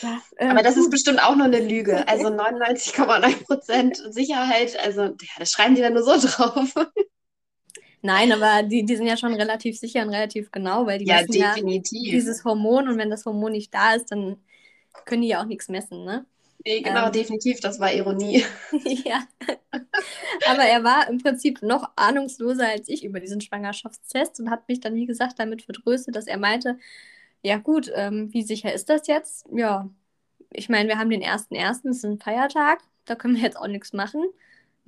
Ja, 0.03 0.23
äh, 0.37 0.49
Aber 0.49 0.63
das 0.63 0.77
ist 0.77 0.91
bestimmt 0.91 1.21
auch 1.23 1.37
nur 1.37 1.47
eine 1.47 1.61
Lüge. 1.61 2.07
Also 2.09 2.31
99,9% 2.31 3.97
Sicherheit, 4.13 4.77
also 4.79 5.03
ja, 5.03 5.15
das 5.39 5.51
schreiben 5.51 5.75
die 5.75 5.83
dann 5.83 5.95
nur 5.95 6.03
so 6.05 6.17
drauf. 6.29 6.73
Nein, 8.03 8.33
aber 8.33 8.63
die, 8.69 8.85
die 8.85 8.97
sind 8.97 9.07
ja 9.07 9.17
schon 9.17 9.35
relativ 9.35 9.79
sicher 9.79 10.03
und 10.03 10.11
relativ 10.11 10.51
genau, 10.53 10.87
weil 10.87 10.99
die 10.99 11.07
Ja, 11.07 11.07
messen 11.07 11.37
ja 11.37 11.59
definitiv. 11.59 12.13
dieses 12.13 12.45
Hormon 12.45 12.89
und 12.89 12.99
wenn 12.99 13.11
das 13.11 13.25
Hormon 13.27 13.53
nicht 13.53 13.75
da 13.75 13.95
ist, 13.95 14.07
dann 14.13 14.39
können 15.05 15.23
die 15.23 15.29
ja 15.29 15.41
auch 15.41 15.47
nichts 15.47 15.69
messen, 15.69 16.05
ne? 16.05 16.27
Nee, 16.65 16.83
genau, 16.83 17.07
ähm, 17.07 17.13
definitiv, 17.13 17.61
das 17.61 17.79
war 17.79 17.93
Ironie. 17.93 18.45
ja. 19.05 19.27
Aber 20.47 20.63
er 20.63 20.83
war 20.85 21.09
im 21.09 21.19
Prinzip 21.19 21.63
noch 21.63 21.91
ahnungsloser 21.97 22.69
als 22.69 22.89
ich 22.89 23.05
über 23.05 23.21
diesen 23.21 23.41
Schwangerschaftstest 23.41 24.41
und 24.41 24.51
hat 24.51 24.69
mich 24.69 24.81
dann, 24.81 24.95
wie 24.95 25.07
gesagt, 25.07 25.39
damit 25.39 25.63
vertröstet, 25.63 26.17
dass 26.17 26.27
er 26.27 26.39
meinte, 26.39 26.79
ja 27.43 27.59
gut, 27.59 27.91
ähm, 27.95 28.33
wie 28.33 28.43
sicher 28.43 28.73
ist 28.73 28.89
das 28.89 29.07
jetzt? 29.07 29.47
Ja, 29.55 29.89
ich 30.51 30.69
meine, 30.69 30.89
wir 30.89 30.99
haben 30.99 31.11
den 31.11 31.23
1.1., 31.23 31.81
das 31.85 31.97
ist 31.97 32.05
ein 32.05 32.19
Feiertag, 32.19 32.81
da 33.05 33.15
können 33.15 33.37
wir 33.37 33.43
jetzt 33.43 33.57
auch 33.57 33.69
nichts 33.69 33.93
machen. 33.93 34.25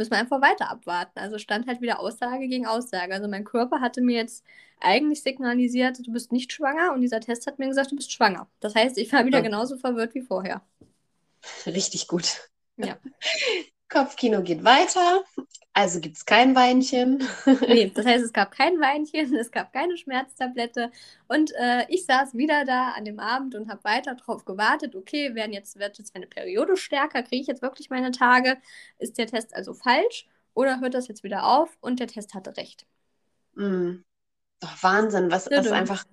Müssen 0.01 0.13
wir 0.13 0.19
einfach 0.19 0.41
weiter 0.41 0.71
abwarten. 0.71 1.19
Also 1.19 1.37
stand 1.37 1.67
halt 1.67 1.83
wieder 1.83 2.01
Aussage 2.01 2.49
gegen 2.49 2.67
Aussage. 2.67 3.13
Also 3.13 3.29
mein 3.29 3.45
Körper 3.45 3.83
hatte 3.83 4.01
mir 4.01 4.17
jetzt 4.17 4.43
eigentlich 4.81 5.23
signalisiert, 5.23 5.99
du 6.07 6.11
bist 6.11 6.33
nicht 6.33 6.51
schwanger 6.55 6.95
und 6.95 7.03
dieser 7.03 7.21
Test 7.21 7.47
hat 7.47 7.59
mir 7.59 7.69
gesagt, 7.69 7.93
du 7.93 7.97
bist 7.97 8.11
schwanger. 8.11 8.49
Das 8.61 8.75
heißt, 8.75 8.97
ich 8.97 9.13
war 9.13 9.27
wieder 9.27 9.41
Ja. 9.41 9.45
genauso 9.45 9.77
verwirrt 9.77 10.15
wie 10.15 10.23
vorher. 10.23 10.63
Richtig 11.67 12.09
gut. 12.09 12.49
Ja. 12.79 12.97
Kopfkino 13.91 14.43
geht 14.43 14.65
weiter, 14.65 15.25
also 15.73 16.01
gibt 16.01 16.17
es 16.17 16.25
kein 16.25 16.55
Weinchen. 16.55 17.23
Nee, 17.67 17.91
das 17.95 18.07
heißt, 18.07 18.25
es 18.25 18.33
gab 18.33 18.53
kein 18.53 18.81
Weinchen, 18.81 19.35
es 19.37 19.51
gab 19.51 19.73
keine 19.73 19.97
Schmerztablette 19.97 20.91
und 21.29 21.53
äh, 21.59 21.87
ich 21.89 22.07
saß 22.07 22.35
wieder 22.35 22.65
da 22.65 22.91
an 22.93 23.05
dem 23.05 23.21
Abend 23.21 23.55
und 23.55 23.69
habe 23.71 23.85
weiter 23.85 24.15
drauf 24.15 24.45
gewartet. 24.45 24.97
Okay, 24.97 25.35
werden 25.35 25.53
jetzt, 25.53 25.79
wird 25.79 25.99
jetzt 25.99 26.15
meine 26.15 26.27
Periode 26.27 26.77
stärker? 26.77 27.23
Kriege 27.23 27.43
ich 27.43 27.47
jetzt 27.49 27.63
wirklich 27.63 27.91
meine 27.91 28.13
Tage? 28.13 28.57
Ist 28.99 29.19
der 29.19 29.27
Test 29.27 29.55
also 29.55 29.75
falsch 29.75 30.27
oder 30.55 30.81
hört 30.81 30.95
das 30.95 31.09
jetzt 31.09 31.23
wieder 31.23 31.45
auf? 31.45 31.77
Und 31.81 32.01
der 32.01 32.09
Test 32.09 32.35
hatte 32.35 32.57
recht. 32.57 32.87
Mm. 33.55 34.03
Doch 34.61 34.83
Wahnsinn, 34.83 35.31
was, 35.31 35.47
was 35.51 35.73
einfach, 35.73 36.05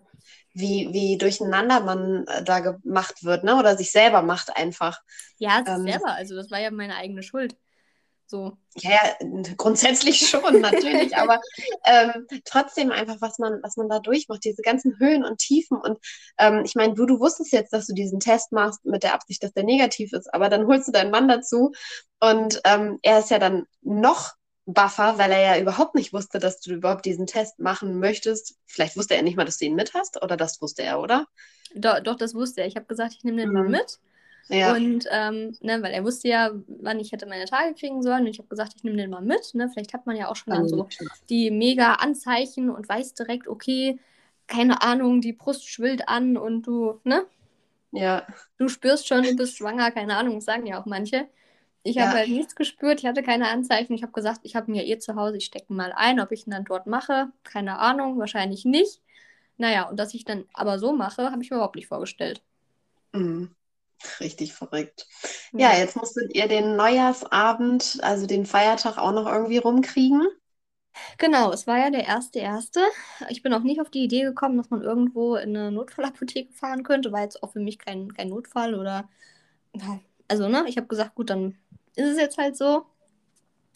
wie, 0.54 0.90
wie 0.94 1.18
durcheinander 1.18 1.82
man 1.82 2.26
äh, 2.28 2.44
da 2.44 2.60
gemacht 2.60 3.24
wird, 3.24 3.44
ne? 3.44 3.58
Oder 3.58 3.78
sich 3.78 3.92
selber 3.92 4.22
macht 4.22 4.56
einfach. 4.56 5.02
Ja, 5.38 5.64
Ähm. 5.66 5.84
selber, 5.84 6.14
also 6.14 6.36
das 6.36 6.50
war 6.52 6.60
ja 6.60 6.72
meine 6.72 6.96
eigene 6.96 7.24
Schuld. 7.24 7.58
So. 8.28 8.58
Ja, 8.80 8.92
ja, 8.92 9.16
grundsätzlich 9.58 10.28
schon, 10.30 10.62
natürlich, 10.62 11.16
aber 11.18 11.40
ähm, 11.86 12.28
trotzdem 12.46 12.92
einfach, 12.92 13.16
was 13.22 13.40
man, 13.40 13.60
was 13.64 13.76
man 13.78 13.90
da 13.90 14.00
durchmacht, 14.00 14.44
diese 14.44 14.62
ganzen 14.62 15.00
Höhen 15.00 15.24
und 15.26 15.40
Tiefen. 15.40 15.78
Und 15.78 15.98
ähm, 16.38 16.62
ich 16.64 16.76
meine, 16.76 16.94
du, 16.94 17.06
du 17.08 17.20
wusstest 17.20 17.54
jetzt, 17.54 17.74
dass 17.74 17.88
du 17.88 17.94
diesen 17.94 18.20
Test 18.20 18.52
machst 18.52 18.86
mit 18.86 19.02
der 19.04 19.16
Absicht, 19.16 19.42
dass 19.44 19.54
der 19.54 19.64
negativ 19.64 20.14
ist, 20.14 20.32
aber 20.34 20.50
dann 20.50 20.68
holst 20.68 20.88
du 20.88 20.92
deinen 20.92 21.10
Mann 21.12 21.28
dazu 21.28 21.72
und 22.20 22.62
ähm, 22.66 23.00
er 23.02 23.20
ist 23.20 23.32
ja 23.32 23.40
dann 23.40 23.66
noch 23.82 24.34
buffer, 24.66 25.18
weil 25.18 25.32
er 25.32 25.56
ja 25.56 25.62
überhaupt 25.62 25.96
nicht 25.96 26.14
wusste, 26.14 26.38
dass 26.40 26.60
du 26.60 26.74
überhaupt 26.74 27.06
diesen 27.06 27.26
Test 27.26 27.58
machen 27.60 28.00
möchtest. 28.00 28.56
Vielleicht 28.68 28.98
wusste 28.98 29.16
er 29.16 29.24
nicht 29.24 29.38
mal, 29.38 29.46
dass 29.46 29.58
du 29.58 29.66
ihn 29.66 29.76
mit 29.76 29.94
hast, 29.94 30.22
oder 30.22 30.36
das 30.38 30.62
wusste 30.62 30.84
er, 30.84 31.00
oder? 31.00 31.26
Doch, 31.76 32.00
doch, 32.02 32.16
das 32.16 32.34
wusste 32.34 32.62
er. 32.62 32.68
Ich 32.68 32.76
habe 32.76 32.86
gesagt, 32.88 33.14
ich 33.14 33.24
nehme 33.24 33.38
den 33.42 33.52
mal 33.54 33.64
Mhm. 33.64 33.72
mit. 33.72 34.00
Ja. 34.50 34.74
Und 34.74 35.06
ähm, 35.12 35.58
ne, 35.62 35.82
weil 35.82 35.94
er 35.94 36.04
wusste 36.04 36.28
ja, 36.30 36.52
wann 36.68 37.00
ich 37.00 37.12
hätte 37.12 37.26
meine 37.26 37.46
Tage 37.46 37.74
kriegen 37.74 38.02
sollen. 38.02 38.22
Und 38.22 38.28
ich 38.28 38.40
habe 38.40 38.48
gesagt, 38.48 38.74
ich 38.76 38.84
nehme 38.84 38.98
den 38.98 39.10
mal 39.10 39.22
mit. 39.22 39.54
Ne? 39.54 39.70
Vielleicht 39.70 39.94
hat 39.94 40.06
man 40.06 40.16
ja 40.16 40.30
auch 40.30 40.36
schon 40.36 40.54
dann 40.54 40.68
so 40.68 40.88
die 41.30 41.52
mega 41.52 41.96
Anzeichen 41.96 42.70
und 42.70 42.88
weiß 42.88 43.14
direkt, 43.14 43.48
okay, 43.48 44.00
keine 44.48 44.82
Ahnung, 44.82 45.20
die 45.22 45.34
Brust 45.34 45.68
schwillt 45.70 46.08
an 46.08 46.38
und 46.38 46.66
du, 46.68 47.00
ne? 47.04 47.26
Ja. 47.92 48.26
Du 48.58 48.70
spürst 48.70 49.08
schon, 49.08 49.24
du 49.24 49.36
bist 49.36 49.58
schwanger, 49.58 49.92
keine 49.92 50.16
Ahnung, 50.18 50.36
das 50.36 50.46
sagen 50.46 50.66
ja 50.66 50.82
auch 50.82 50.86
manche. 50.86 51.28
Ich 51.84 51.96
Ja. 51.96 52.08
habe 52.08 52.18
halt 52.20 52.30
nichts 52.30 52.56
gespürt, 52.56 53.00
ich 53.00 53.06
hatte 53.06 53.24
keine 53.24 53.50
Anzeichen. 53.50 53.94
Ich 53.94 54.04
habe 54.04 54.12
gesagt, 54.14 54.42
ich 54.44 54.56
habe 54.56 54.72
ihn 54.72 54.76
ja 54.76 54.84
eh 54.84 55.00
zu 55.00 55.16
Hause, 55.16 55.38
ich 55.38 55.46
stecke 55.46 55.72
ihn 55.74 55.78
mal 55.78 55.94
ein, 55.96 56.20
ob 56.20 56.32
ich 56.32 56.48
ihn 56.48 56.52
dann 56.52 56.66
dort 56.66 56.88
mache, 56.88 57.30
keine 57.44 57.80
Ahnung, 57.80 58.20
wahrscheinlich 58.20 58.66
nicht. 58.66 59.02
Naja, 59.58 59.90
und 59.90 59.98
dass 59.98 60.14
ich 60.14 60.24
dann 60.26 60.46
aber 60.54 60.80
so 60.80 60.94
mache, 60.94 61.32
habe 61.32 61.42
ich 61.44 61.50
mir 61.50 61.58
überhaupt 61.58 61.76
nicht 61.76 61.88
vorgestellt. 61.88 62.42
Mhm. 63.14 63.57
Richtig 64.20 64.54
verrückt. 64.54 65.08
Ja, 65.56 65.74
jetzt 65.78 65.96
musstet 65.96 66.34
ihr 66.36 66.48
den 66.48 66.76
Neujahrsabend, 66.76 68.00
also 68.02 68.26
den 68.28 68.46
Feiertag 68.46 68.98
auch 68.98 69.12
noch 69.12 69.26
irgendwie 69.28 69.58
rumkriegen. 69.58 70.28
Genau, 71.18 71.52
es 71.52 71.68
war 71.68 71.78
ja 71.78 71.90
der 71.90 72.06
erste 72.06 72.40
erste. 72.40 72.82
Ich 73.30 73.42
bin 73.44 73.54
auch 73.54 73.62
nicht 73.64 73.82
auf 73.82 73.90
die 73.90 74.04
Idee 74.04 74.24
gekommen, 74.24 74.58
dass 74.58 74.70
man 74.70 74.82
irgendwo 74.82 75.36
in 75.36 75.56
eine 75.56 75.72
Notfallapotheke 75.72 76.54
fahren 76.54 76.84
könnte, 76.84 77.12
war 77.12 77.22
jetzt 77.22 77.42
auch 77.44 77.52
für 77.54 77.60
mich 77.60 77.80
kein, 77.80 78.14
kein 78.14 78.30
Notfall 78.30 78.76
oder 78.76 79.08
also 80.28 80.48
ne, 80.50 80.66
ich 80.68 80.78
habe 80.78 80.88
gesagt, 80.88 81.16
gut, 81.16 81.30
dann 81.30 81.58
ist 81.96 82.06
es 82.12 82.18
jetzt 82.20 82.38
halt 82.38 82.56
so. 82.58 82.86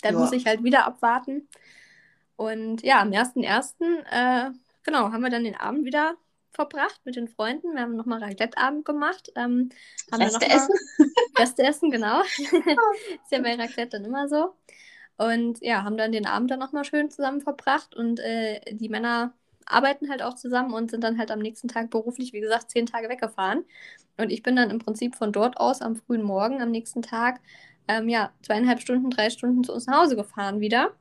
Dann 0.03 0.15
Ja. 0.15 0.19
muss 0.19 0.33
ich 0.33 0.47
halt 0.47 0.63
wieder 0.63 0.85
abwarten. 0.85 1.47
Und 2.37 2.83
ja, 2.83 3.01
am 3.01 3.13
1.1. 3.13 3.85
Äh, 4.11 4.51
genau, 4.83 5.11
haben 5.11 5.21
wir 5.23 5.29
dann 5.31 5.43
den 5.45 5.55
Abend 5.55 5.85
wieder 5.85 6.15
verbracht 6.51 6.99
mit 7.05 7.15
den 7.15 7.27
Freunden. 7.27 7.73
Wir 7.73 7.81
haben 7.81 7.95
nochmal 7.95 8.23
Raclette-Abend 8.23 8.85
gemacht. 8.85 9.31
Ähm, 9.35 9.69
Reste 10.13 10.39
noch 10.39 10.47
mal- 10.47 10.55
essen? 10.55 10.73
Reste 11.37 11.63
essen, 11.63 11.91
genau. 11.91 12.21
ist 12.31 13.31
ja 13.31 13.41
bei 13.41 13.55
Raclette 13.55 13.97
dann 13.97 14.05
immer 14.05 14.27
so. 14.27 14.53
Und 15.17 15.59
ja, 15.61 15.83
haben 15.83 15.97
dann 15.97 16.11
den 16.11 16.25
Abend 16.25 16.51
dann 16.51 16.59
nochmal 16.59 16.83
schön 16.83 17.09
zusammen 17.09 17.41
verbracht. 17.41 17.95
Und 17.95 18.19
äh, 18.19 18.59
die 18.71 18.89
Männer 18.89 19.33
arbeiten 19.65 20.09
halt 20.09 20.21
auch 20.23 20.35
zusammen 20.35 20.73
und 20.73 20.91
sind 20.91 21.03
dann 21.03 21.17
halt 21.17 21.31
am 21.31 21.39
nächsten 21.39 21.67
Tag 21.67 21.89
beruflich, 21.91 22.33
wie 22.33 22.41
gesagt, 22.41 22.71
zehn 22.71 22.85
Tage 22.85 23.07
weggefahren. 23.09 23.63
Und 24.17 24.31
ich 24.31 24.43
bin 24.43 24.55
dann 24.55 24.69
im 24.71 24.79
Prinzip 24.79 25.15
von 25.15 25.31
dort 25.31 25.57
aus 25.57 25.81
am 25.81 25.95
frühen 25.95 26.23
Morgen 26.23 26.61
am 26.61 26.71
nächsten 26.71 27.01
Tag, 27.01 27.39
ähm, 27.87 28.09
ja, 28.09 28.31
zweieinhalb 28.43 28.81
Stunden, 28.81 29.09
drei 29.09 29.29
Stunden 29.29 29.63
zu 29.63 29.73
uns 29.73 29.85
nach 29.85 30.01
Hause 30.01 30.15
gefahren 30.15 30.59
wieder. 30.59 30.91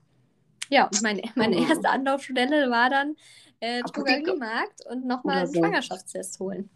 Ja, 0.68 0.84
und 0.84 1.02
meine, 1.02 1.22
meine 1.34 1.56
Oh. 1.56 1.66
erste 1.68 1.88
Anlaufstelle 1.88 2.70
war 2.70 2.90
dann 2.90 3.16
äh. 3.60 3.82
Drogeriemarkt 3.82 4.86
und 4.86 5.06
nochmal 5.06 5.38
einen 5.38 5.52
so. 5.52 5.60
Schwangerschaftstest 5.60 6.40
holen. 6.40 6.70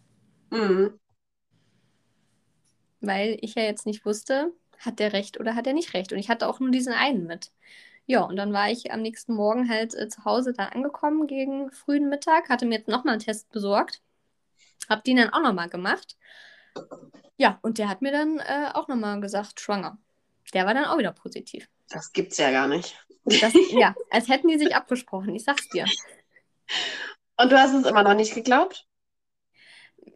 Mhm. 0.50 0.98
weil 3.00 3.38
ich 3.40 3.54
ja 3.54 3.62
jetzt 3.62 3.86
nicht 3.86 4.04
wusste, 4.04 4.52
hat 4.78 4.98
der 4.98 5.12
recht 5.12 5.40
oder 5.40 5.54
hat 5.54 5.66
er 5.66 5.72
nicht 5.72 5.94
recht. 5.94 6.12
Und 6.12 6.18
ich 6.18 6.28
hatte 6.28 6.48
auch 6.48 6.60
nur 6.60 6.70
diesen 6.70 6.92
einen 6.92 7.26
mit. 7.26 7.50
Ja, 8.06 8.22
und 8.22 8.36
dann 8.36 8.52
war 8.52 8.70
ich 8.70 8.92
am 8.92 9.02
nächsten 9.02 9.34
Morgen 9.34 9.68
halt 9.68 9.94
äh, 9.94 10.08
zu 10.08 10.24
Hause 10.24 10.52
dann 10.52 10.68
angekommen 10.68 11.26
gegen 11.26 11.70
frühen 11.72 12.08
Mittag, 12.08 12.48
hatte 12.50 12.66
mir 12.66 12.76
jetzt 12.76 12.88
nochmal 12.88 13.14
einen 13.14 13.22
Test 13.22 13.50
besorgt, 13.50 14.02
hab 14.88 15.04
den 15.04 15.16
dann 15.16 15.30
auch 15.30 15.42
nochmal 15.42 15.68
gemacht. 15.70 16.16
Ja, 17.36 17.58
und 17.62 17.78
der 17.78 17.88
hat 17.88 18.02
mir 18.02 18.12
dann 18.12 18.38
äh, 18.38 18.70
auch 18.74 18.88
nochmal 18.88 19.20
gesagt, 19.20 19.60
schwanger. 19.60 19.98
Der 20.52 20.66
war 20.66 20.74
dann 20.74 20.84
auch 20.84 20.98
wieder 20.98 21.12
positiv. 21.12 21.68
Das 21.88 22.12
gibt's 22.12 22.36
ja 22.38 22.50
gar 22.50 22.68
nicht. 22.68 22.96
Das, 23.24 23.54
ja, 23.70 23.94
als 24.10 24.28
hätten 24.28 24.48
die 24.48 24.58
sich 24.58 24.76
abgesprochen, 24.76 25.34
ich 25.34 25.44
sag's 25.44 25.68
dir. 25.70 25.86
Und 27.37 27.53
du 27.53 27.59
hast 27.59 27.74
es 27.74 27.87
immer 27.87 28.03
noch 28.03 28.14
nicht 28.14 28.35
geglaubt? 28.35 28.88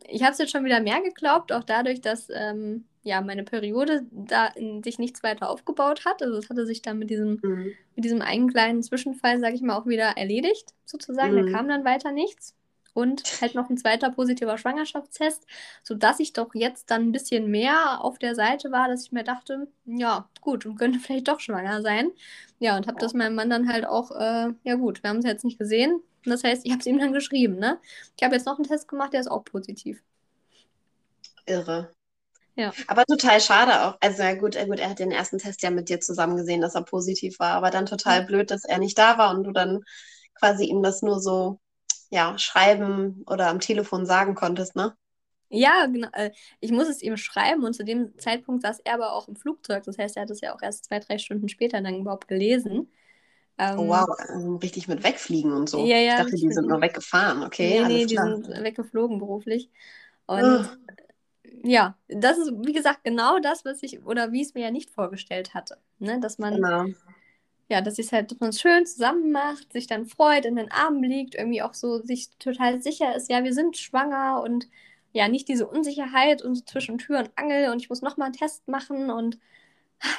Ich 0.09 0.23
habe 0.23 0.33
es 0.33 0.39
jetzt 0.39 0.51
schon 0.53 0.65
wieder 0.65 0.81
mehr 0.81 1.01
geglaubt, 1.03 1.53
auch 1.53 1.65
dadurch, 1.65 2.01
dass 2.01 2.29
ähm, 2.31 2.87
ja, 3.03 3.21
meine 3.21 3.45
Periode 3.45 4.03
da 4.11 4.53
sich 4.85 4.99
nichts 4.99 5.23
weiter 5.23 5.49
aufgebaut 5.51 6.05
hat. 6.05 6.23
Also 6.23 6.37
es 6.37 6.51
hatte 6.51 6.67
sich 6.67 6.83
dann 6.83 6.99
mit 6.99 7.11
diesem 7.11 7.43
Mhm. 7.43 7.79
mit 7.97 8.05
diesem 8.05 8.23
einen 8.23 8.51
kleinen 8.53 8.83
Zwischenfall, 8.83 9.41
sage 9.41 9.55
ich 9.57 9.63
mal, 9.63 9.77
auch 9.77 9.87
wieder 9.87 10.17
erledigt, 10.17 10.75
sozusagen. 10.85 11.35
Mhm. 11.35 11.37
Da 11.37 11.43
kam 11.45 11.69
dann 11.69 11.85
weiter 11.85 12.13
nichts. 12.13 12.55
Und 12.95 13.29
halt 13.41 13.55
noch 13.55 13.71
ein 13.71 13.77
zweiter 13.77 14.11
positiver 14.11 14.59
Schwangerschaftstest, 14.59 15.47
sodass 15.85 16.21
ich 16.21 16.33
doch 16.33 16.55
jetzt 16.55 16.91
dann 16.91 17.03
ein 17.09 17.13
bisschen 17.13 17.51
mehr 17.51 18.03
auf 18.05 18.19
der 18.19 18.35
Seite 18.35 18.73
war, 18.73 18.89
dass 18.89 19.05
ich 19.05 19.13
mir 19.13 19.25
dachte, 19.25 19.69
ja, 19.85 20.29
gut, 20.41 20.67
und 20.67 20.77
könnte 20.79 20.99
vielleicht 21.01 21.29
doch 21.29 21.41
schwanger 21.41 21.83
sein. 21.83 22.11
Ja, 22.59 22.77
und 22.77 22.87
habe 22.87 22.99
das 22.99 23.15
meinem 23.15 23.35
Mann 23.37 23.51
dann 23.51 23.69
halt 23.73 23.87
auch, 23.87 24.11
äh, 24.13 24.53
ja 24.65 24.75
gut, 24.77 25.03
wir 25.03 25.11
haben 25.11 25.19
es 25.19 25.25
jetzt 25.27 25.45
nicht 25.45 25.59
gesehen. 25.59 26.01
Und 26.29 26.33
das 26.33 26.45
heißt, 26.45 26.65
ich 26.67 26.73
habe 26.73 26.81
es 26.81 26.87
ihm 26.87 26.99
dann 26.99 27.13
geschrieben, 27.13 27.57
ne? 27.59 27.81
Ich 28.17 28.23
habe 28.25 28.35
jetzt 28.37 28.47
noch 28.47 28.59
einen 28.59 28.67
Test 28.69 28.89
gemacht, 28.89 29.13
der 29.15 29.21
ist 29.21 29.29
auch 29.31 29.45
positiv. 29.45 30.03
Irre. 31.47 31.93
Ja. 32.57 32.73
Aber 32.89 33.05
total 33.05 33.41
schade 33.41 33.85
auch. 33.87 33.99
Also 34.01 34.23
ja 34.23 34.35
gut, 34.35 34.57
äh, 34.57 34.67
gut, 34.67 34.81
er 34.81 34.91
hat 34.91 34.99
den 34.99 35.13
ersten 35.13 35.39
Test 35.39 35.63
ja 35.63 35.71
mit 35.71 35.89
dir 35.89 36.01
zusammen 36.01 36.37
gesehen, 36.37 36.61
dass 36.61 36.75
er 36.75 36.83
positiv 36.85 37.39
war. 37.41 37.53
Aber 37.55 37.71
dann 37.71 37.87
total 37.87 38.21
Ja. 38.21 38.27
blöd, 38.27 38.51
dass 38.51 38.65
er 38.65 38.79
nicht 38.79 38.99
da 38.99 39.19
war 39.19 39.35
und 39.37 39.45
du 39.45 39.53
dann 39.53 39.83
quasi 40.35 40.65
ihm 40.67 40.83
das 40.83 41.03
nur 41.03 41.21
so, 41.21 41.61
ja, 42.11 42.39
schreiben 42.39 43.25
oder 43.27 43.49
am 43.49 43.61
Telefon 43.61 44.07
sagen 44.07 44.35
konntest, 44.35 44.77
ne? 44.77 44.97
Ja, 45.51 45.87
genau. 45.87 46.09
Ich 46.61 46.71
muss 46.73 46.89
es 46.89 47.03
ihm 47.03 47.17
schreiben 47.17 47.65
und 47.65 47.73
zu 47.75 47.85
dem 47.85 48.17
Zeitpunkt 48.19 48.63
saß 48.63 48.81
er 48.85 48.95
aber 48.95 49.13
auch 49.15 49.29
im 49.29 49.37
Flugzeug. 49.37 49.85
Das 49.85 49.97
heißt, 49.97 50.17
er 50.17 50.23
hat 50.23 50.31
es 50.31 50.41
ja 50.43 50.55
auch 50.55 50.61
erst 50.63 50.85
zwei, 50.85 50.99
drei 51.01 51.19
Stunden 51.19 51.49
später 51.49 51.81
dann 51.81 51.95
überhaupt 51.95 52.29
gelesen. 52.29 52.91
Ähm, 53.59 53.79
Oh 53.79 53.89
wow, 53.89 54.07
also 54.29 54.57
richtig 54.57 54.89
mit 54.89 55.03
wegfliegen 55.05 55.53
und 55.53 55.69
so. 55.69 55.85
Ja, 55.87 55.97
ja, 55.99 56.13
Ich 56.13 56.25
dachte, 56.25 56.37
die 56.37 56.53
sind 56.53 56.69
nur 56.69 56.81
weggefahren. 56.81 57.43
Okay, 57.43 57.85
nee, 57.85 57.85
nee, 57.99 58.07
die 58.07 58.17
sind 58.17 58.49
weggeflogen 58.49 59.19
beruflich. 59.19 59.71
Und 60.27 60.45
Ah. 60.45 60.77
ja, 61.65 61.97
das 62.09 62.39
ist, 62.39 62.53
wie 62.65 62.73
gesagt, 62.73 63.05
genau 63.05 63.39
das, 63.41 63.65
was 63.65 63.83
ich, 63.83 64.05
oder 64.05 64.33
wie 64.33 64.43
ich 64.43 64.49
es 64.49 64.55
mir 64.55 64.63
ja 64.63 64.71
nicht 64.71 64.91
vorgestellt 64.91 65.55
hatte. 65.55 65.79
Ne? 65.99 66.21
Dass 66.21 66.39
man, 66.39 66.55
Genau. 66.55 66.87
ja, 67.69 67.81
dass 67.81 67.99
es 67.99 68.13
halt, 68.13 68.31
dass 68.31 68.41
man 68.41 68.51
es 68.51 68.61
schön 68.61 68.87
zusammen 68.87 69.31
macht, 69.33 69.73
sich 69.73 69.87
dann 69.87 70.07
freut, 70.07 70.45
in 70.47 70.57
den 70.57 70.71
Armen 70.71 71.03
liegt, 71.03 71.35
irgendwie 71.35 71.63
auch 71.63 71.75
so 71.75 71.99
sich 72.03 72.31
total 72.39 72.83
sicher 72.83 73.15
ist, 73.15 73.31
ja, 73.31 73.45
wir 73.45 73.53
sind 73.55 73.77
schwanger 73.77 74.43
und 74.43 74.69
ja, 75.13 75.29
nicht 75.29 75.49
diese 75.49 75.67
Unsicherheit 75.67 76.43
und 76.43 76.55
so 76.55 76.63
zwischen 76.65 76.99
Tür 76.99 77.19
und 77.21 77.31
Angel 77.37 77.71
und 77.73 77.81
ich 77.83 77.89
muss 77.91 78.03
nochmal 78.03 78.27
einen 78.27 78.35
Test 78.37 78.69
machen 78.69 79.11
und 79.11 79.39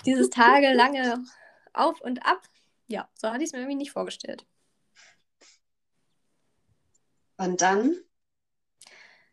dieses 0.05 0.29
tagelange 0.29 1.23
Auf 1.73 2.01
und 2.01 2.25
Ab. 2.25 2.41
Ja, 2.89 3.07
so 3.13 3.29
hatte 3.29 3.43
ich 3.43 3.49
es 3.49 3.53
mir 3.53 3.59
irgendwie 3.59 3.77
nicht 3.77 3.91
vorgestellt. 3.91 4.45
Und 7.37 7.61
dann? 7.61 7.95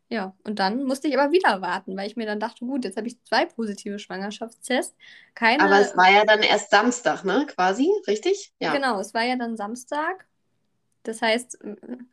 Ja, 0.09 0.37
und 0.45 0.61
dann 0.61 0.85
musste 0.85 1.09
ich 1.09 1.19
aber 1.19 1.33
wieder 1.33 1.61
warten, 1.61 1.97
weil 1.97 2.07
ich 2.07 2.17
mir 2.17 2.27
dann 2.27 2.39
dachte, 2.39 2.65
gut, 2.65 2.85
jetzt 2.85 2.97
habe 2.97 3.09
ich 3.09 3.21
zwei 3.25 3.45
positive 3.47 3.99
Schwangerschaftstests. 3.99 4.95
Keine, 5.35 5.65
Aber 5.65 5.81
es 5.81 5.97
war 5.97 6.11
ja 6.13 6.25
dann 6.25 6.43
erst 6.43 6.71
Samstag, 6.71 7.25
ne? 7.25 7.47
Quasi, 7.49 7.91
richtig? 8.07 8.53
Ja. 8.61 8.73
genau, 8.73 9.01
es 9.01 9.15
war 9.15 9.25
ja 9.25 9.35
dann 9.37 9.57
Samstag. 9.57 10.27
Das 11.03 11.23
heißt, 11.23 11.59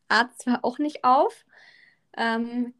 Arzt 0.08 0.47
war 0.47 0.63
auch 0.63 0.79
nicht 0.79 1.03
auf. 1.03 1.45
Ähm, 2.15 2.73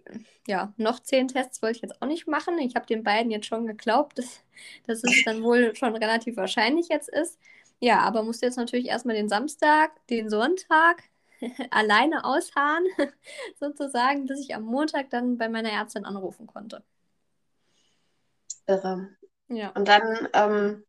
ja, 0.48 0.74
noch 0.78 1.00
zehn 1.00 1.28
Tests 1.28 1.62
wollte 1.62 1.78
ich 1.78 1.82
jetzt 1.82 2.02
auch 2.02 2.08
nicht 2.08 2.28
machen. 2.28 2.58
Ich 2.60 2.76
habe 2.76 2.86
den 2.86 3.04
beiden 3.04 3.32
jetzt 3.32 3.48
schon 3.48 3.68
geglaubt, 3.68 4.18
dass, 4.18 4.42
dass 4.88 5.04
es 5.04 5.24
dann 5.26 5.44
wohl 5.44 5.76
schon 5.76 5.96
relativ 5.96 6.38
wahrscheinlich 6.38 6.88
jetzt 6.90 7.10
ist. 7.10 7.40
Ja, 7.84 8.00
aber 8.02 8.24
musste 8.24 8.46
jetzt 8.46 8.56
natürlich 8.58 8.88
erstmal 8.88 9.16
den 9.16 9.28
Samstag, 9.30 9.92
den 10.08 10.30
Sonntag 10.30 11.04
alleine 11.72 12.24
ausharren, 12.26 12.86
sozusagen, 13.60 14.26
bis 14.26 14.40
ich 14.40 14.56
am 14.56 14.64
Montag 14.64 15.10
dann 15.10 15.38
bei 15.38 15.50
meiner 15.50 15.72
Ärztin 15.72 16.06
anrufen 16.06 16.48
konnte. 16.48 16.84
Irre. 18.68 19.10
Ja. 19.50 19.76
Und 19.76 19.88
dann 19.88 20.30
ähm, 20.34 20.86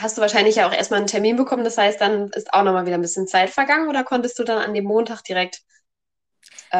hast 0.00 0.18
du 0.18 0.22
wahrscheinlich 0.22 0.56
ja 0.56 0.68
auch 0.68 0.72
erstmal 0.72 0.98
einen 1.00 1.06
Termin 1.08 1.36
bekommen. 1.36 1.64
Das 1.64 1.78
heißt, 1.78 2.00
dann 2.00 2.28
ist 2.30 2.52
auch 2.52 2.62
nochmal 2.64 2.86
wieder 2.86 2.96
ein 2.96 3.02
bisschen 3.02 3.28
Zeit 3.28 3.50
vergangen 3.50 3.88
oder 3.88 4.04
konntest 4.04 4.38
du 4.38 4.44
dann 4.44 4.58
an 4.58 4.74
dem 4.74 4.84
Montag 4.84 5.22
direkt 5.24 5.62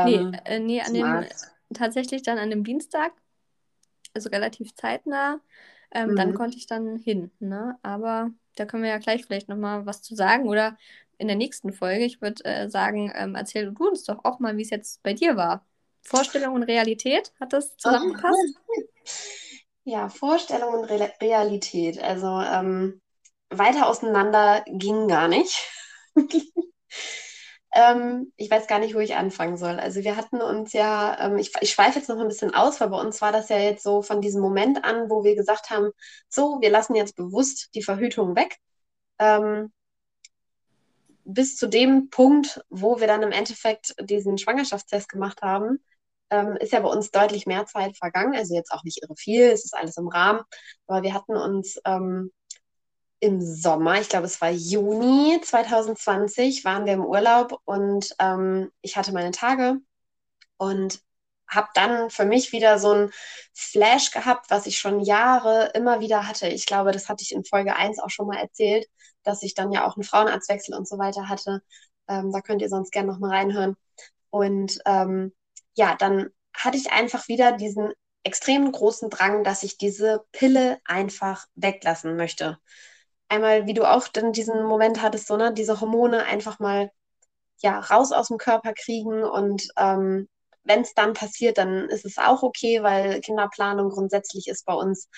Nee, 0.03 0.29
ähm, 0.31 0.41
äh, 0.45 0.59
nee, 0.61 0.81
an 0.83 0.95
dem, 0.95 1.05
Arzt? 1.05 1.51
tatsächlich 1.75 2.23
dann 2.23 2.39
an 2.39 2.51
dem 2.51 2.65
Dienstag, 2.65 3.13
also 4.15 4.29
relativ 4.31 4.75
zeitnah, 4.75 5.41
ähm, 5.93 6.15
dann 6.17 6.35
Mhm. 6.35 6.35
konnte 6.35 6.57
ich 6.57 6.67
dann 6.67 6.97
hin, 6.97 7.31
ne? 7.41 7.79
Aber 7.83 8.31
da 8.57 8.67
können 8.67 8.83
wir 8.83 8.91
ja 8.91 8.99
gleich 8.99 9.25
vielleicht 9.25 9.49
nochmal 9.49 9.87
was 9.87 10.03
zu 10.03 10.15
sagen 10.15 10.49
oder 10.49 10.77
in 11.19 11.29
der 11.29 11.37
nächsten 11.37 11.73
Folge. 11.73 12.05
Ich 12.05 12.21
würde 12.21 12.45
äh, 12.45 12.69
sagen, 12.69 13.13
ähm, 13.15 13.35
erzähl 13.35 13.73
du 13.73 13.89
uns 13.89 14.05
doch 14.05 14.25
auch 14.25 14.39
mal, 14.39 14.57
wie 14.57 14.63
es 14.63 14.71
jetzt 14.71 15.03
bei 15.03 15.15
dir 15.15 15.37
war. 15.37 15.65
Vorstellung 16.03 16.55
und 16.55 16.63
Realität, 16.65 17.33
hat 17.41 17.53
das 17.53 17.77
zusammengepasst? 17.77 18.55
Ja, 19.85 20.09
Vorstellung 20.09 20.75
und 20.75 20.85
Re 20.85 21.13
Realität. 21.21 22.03
Also 22.03 22.27
ähm, 22.27 23.01
weiter 23.51 23.89
auseinander 23.89 24.65
ging 24.67 25.09
gar 25.09 25.29
nicht. 25.29 25.69
Ähm, 27.75 28.33
ich 28.37 28.51
weiß 28.51 28.67
gar 28.67 28.79
nicht, 28.79 28.95
wo 28.95 29.01
ich 29.01 29.17
anfangen 29.17 29.57
soll. 29.57 29.79
Also 29.79 30.03
wir 30.03 30.17
hatten 30.17 30.41
uns 30.41 30.73
ja, 30.73 31.19
ähm, 31.21 31.39
ich, 31.39 31.53
ich 31.61 31.73
schweife 31.73 31.99
jetzt 31.99 32.09
noch 32.09 32.19
ein 32.19 32.29
bisschen 32.29 32.55
aus, 32.55 32.81
weil 32.81 32.89
bei 32.89 33.01
uns 33.01 33.21
war 33.21 33.33
das 33.33 33.49
ja 33.49 33.59
jetzt 33.59 33.83
so 33.83 34.03
von 34.03 34.21
diesem 34.21 34.41
Moment 34.41 34.85
an, 34.85 35.11
wo 35.11 35.25
wir 35.25 35.35
gesagt 35.37 35.71
haben, 35.71 35.91
so, 36.29 36.61
wir 36.61 36.71
lassen 36.71 36.95
jetzt 36.95 37.17
bewusst 37.17 37.69
die 37.75 37.83
Verhütung 37.83 38.37
weg. 38.37 38.57
Ähm, 39.19 39.73
bis 41.25 41.57
zu 41.57 41.67
dem 41.69 42.09
Punkt, 42.11 42.61
wo 42.71 43.01
wir 43.01 43.07
dann 43.09 43.23
im 43.23 43.33
Endeffekt 43.33 43.95
diesen 44.01 44.39
Schwangerschaftstest 44.39 45.09
gemacht 45.09 45.43
haben, 45.43 45.81
ähm, 46.31 46.57
ist 46.57 46.73
ja 46.73 46.81
bei 46.81 46.89
uns 46.89 47.11
deutlich 47.11 47.47
mehr 47.47 47.67
Zeit 47.67 47.97
vergangen. 47.97 48.35
Also 48.35 48.55
jetzt 48.55 48.73
auch 48.73 48.85
nicht 48.85 49.03
irre 49.03 49.17
viel, 49.17 49.43
es 49.43 49.65
ist 49.65 49.75
alles 49.75 49.97
im 49.97 50.09
Rahmen. 50.09 50.41
Aber 50.87 51.03
wir 51.03 51.15
hatten 51.15 51.37
uns 51.37 51.81
ähm, 51.85 52.33
im 53.21 53.41
Sommer, 53.41 54.01
ich 54.01 54.09
glaube 54.09 54.27
es 54.27 54.41
war 54.41 54.51
Juni 54.51 55.41
2020, 55.43 56.65
waren 56.65 56.85
wir 56.87 56.95
im 56.95 57.05
Urlaub 57.05 57.61
und 57.65 58.15
ähm, 58.19 58.71
ich 58.83 58.97
hatte 58.97 59.13
meine 59.13 59.31
Tage 59.31 59.79
und 60.59 61.01
habe 61.49 61.69
dann 61.75 62.11
für 62.11 62.25
mich 62.25 62.53
wieder 62.53 62.79
so 62.79 62.93
ein 62.93 63.11
Flash 63.55 64.11
gehabt, 64.11 64.51
was 64.51 64.67
ich 64.67 64.79
schon 64.79 65.01
Jahre 65.01 65.71
immer 65.75 66.01
wieder 66.01 66.27
hatte. 66.27 66.49
Ich 66.49 66.67
glaube, 66.67 66.93
das 66.93 67.09
hatte 67.09 67.23
ich 67.23 67.33
in 67.33 67.45
Folge 67.45 67.77
1 67.77 68.01
auch 68.01 68.11
schon 68.11 68.27
mal 68.27 68.39
erzählt, 68.39 68.87
dass 69.23 69.43
ich 69.43 69.55
dann 69.55 69.73
ja 69.73 69.87
auch 69.87 69.97
einen 69.97 70.05
Frauenarztwechsel 70.05 70.75
und 70.75 70.89
so 70.89 70.99
weiter 70.99 71.29
hatte. 71.29 71.63
Ähm, 72.09 72.33
da 72.33 72.41
könnt 72.41 72.63
ihr 72.63 72.69
sonst 72.69 72.91
gerne 72.93 73.13
noch 73.13 73.19
mal 73.19 73.31
reinhören. 73.31 73.77
Und 74.31 74.79
ähm, 74.87 75.33
ja, 75.75 75.95
dann 75.97 76.31
hatte 76.55 76.77
ich 76.79 76.93
einfach 76.93 77.29
wieder 77.29 77.53
diesen 77.53 77.93
extrem 78.25 78.71
großen 78.73 79.09
Drang, 79.09 79.45
dass 79.45 79.63
ich 79.63 79.79
diese 79.79 80.25
Pille 80.33 80.81
einfach 80.85 81.47
weglassen 81.55 82.17
möchte. 82.17 82.59
Einmal, 83.29 83.67
wie 83.67 83.75
du 83.75 83.85
auch 83.85 84.09
dann 84.09 84.33
diesen 84.33 84.65
Moment 84.65 85.03
hattest, 85.03 85.27
so, 85.27 85.37
ne, 85.37 85.53
diese 85.53 85.81
Hormone 85.81 86.25
einfach 86.25 86.59
mal 86.59 86.91
ja, 87.63 87.81
raus 87.81 88.13
aus 88.13 88.29
dem 88.29 88.39
Körper 88.39 88.73
kriegen 88.75 89.25
und 89.25 89.69
ähm, 89.77 90.29
wenn 90.65 90.81
es 90.83 90.95
dann 90.95 91.15
passiert, 91.15 91.59
dann 91.59 91.89
ist 91.89 92.05
es 92.05 92.19
auch 92.19 92.43
okay, 92.43 92.83
weil 92.83 93.21
Kinderplanung 93.21 93.89
grundsätzlich 93.91 94.49
ist 94.49 94.67
bei 94.67 94.75
uns 94.75 95.09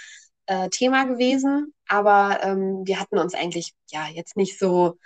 äh, 0.47 0.69
Thema 0.69 1.05
gewesen, 1.05 1.75
aber 1.89 2.41
ähm, 2.43 2.83
wir 2.85 3.01
hatten 3.01 3.19
uns 3.19 3.35
eigentlich 3.35 3.73
ja 3.91 4.07
jetzt 4.09 4.37
nicht 4.37 4.59
so 4.59 4.99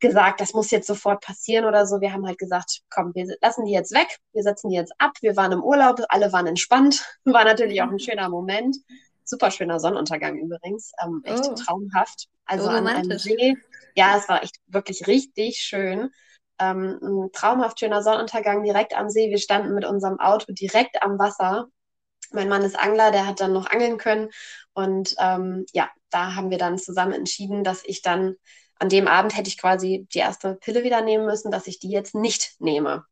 gesagt, 0.00 0.40
das 0.40 0.52
muss 0.52 0.70
jetzt 0.70 0.86
sofort 0.88 1.22
passieren 1.22 1.64
oder 1.64 1.86
so. 1.86 2.00
Wir 2.00 2.12
haben 2.12 2.26
halt 2.26 2.38
gesagt, 2.38 2.80
komm, 2.90 3.14
wir 3.14 3.36
lassen 3.40 3.64
die 3.64 3.72
jetzt 3.72 3.92
weg, 3.94 4.18
wir 4.32 4.42
setzen 4.42 4.68
die 4.68 4.76
jetzt 4.76 4.92
ab, 4.98 5.12
wir 5.22 5.36
waren 5.36 5.52
im 5.52 5.62
Urlaub, 5.62 6.00
alle 6.08 6.32
waren 6.32 6.46
entspannt, 6.48 7.04
war 7.24 7.44
natürlich 7.44 7.80
auch 7.82 7.90
ein 7.90 8.00
schöner 8.00 8.28
Moment. 8.28 8.76
Super 9.24 9.50
schöner 9.50 9.80
Sonnenuntergang 9.80 10.36
übrigens, 10.38 10.92
ähm, 11.02 11.22
echt 11.24 11.44
oh. 11.48 11.54
traumhaft. 11.54 12.28
Also 12.44 12.66
oh, 12.66 12.70
an 12.70 12.86
einem 12.86 13.18
See. 13.18 13.56
Ja, 13.94 14.16
es 14.16 14.28
war 14.28 14.42
echt 14.42 14.56
wirklich 14.66 15.06
richtig 15.06 15.58
schön. 15.58 16.10
Ähm, 16.58 16.98
ein 17.02 17.32
traumhaft 17.32 17.80
schöner 17.80 18.02
Sonnenuntergang 18.02 18.62
direkt 18.62 18.96
am 18.96 19.08
See. 19.08 19.30
Wir 19.30 19.38
standen 19.38 19.74
mit 19.74 19.84
unserem 19.84 20.18
Auto 20.20 20.52
direkt 20.52 21.02
am 21.02 21.18
Wasser. 21.18 21.68
Mein 22.32 22.48
Mann 22.48 22.62
ist 22.62 22.78
Angler, 22.78 23.10
der 23.10 23.26
hat 23.26 23.40
dann 23.40 23.52
noch 23.52 23.70
angeln 23.70 23.98
können. 23.98 24.30
Und 24.72 25.14
ähm, 25.18 25.66
ja, 25.72 25.90
da 26.10 26.34
haben 26.34 26.50
wir 26.50 26.58
dann 26.58 26.78
zusammen 26.78 27.12
entschieden, 27.12 27.64
dass 27.64 27.84
ich 27.84 28.02
dann 28.02 28.36
an 28.78 28.88
dem 28.88 29.06
Abend 29.06 29.36
hätte 29.36 29.48
ich 29.48 29.58
quasi 29.58 30.08
die 30.12 30.18
erste 30.18 30.56
Pille 30.56 30.82
wieder 30.82 31.02
nehmen 31.02 31.24
müssen, 31.24 31.52
dass 31.52 31.66
ich 31.66 31.78
die 31.78 31.90
jetzt 31.90 32.14
nicht 32.14 32.56
nehme. 32.58 33.04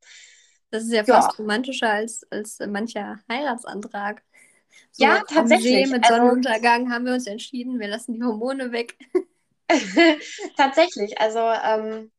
Das 0.71 0.85
ist 0.85 0.93
ja 0.93 1.05
fast 1.05 1.33
ja. 1.33 1.37
romantischer 1.39 1.91
als, 1.91 2.25
als 2.31 2.59
mancher 2.67 3.19
Heiratsantrag. 3.29 4.23
So 4.93 5.05
ja, 5.05 5.23
tatsächlich. 5.29 5.87
See 5.87 5.93
mit 5.93 6.05
also 6.05 6.17
Sonnenuntergang 6.17 6.83
also, 6.83 6.95
haben 6.95 7.07
wir 7.07 7.15
uns 7.15 7.27
entschieden, 7.27 7.79
wir 7.79 7.89
lassen 7.89 8.15
die 8.15 8.23
Hormone 8.23 8.73
weg. 8.73 8.97
tatsächlich. 10.57 11.21
Also 11.21 11.39
ähm, 11.39 12.11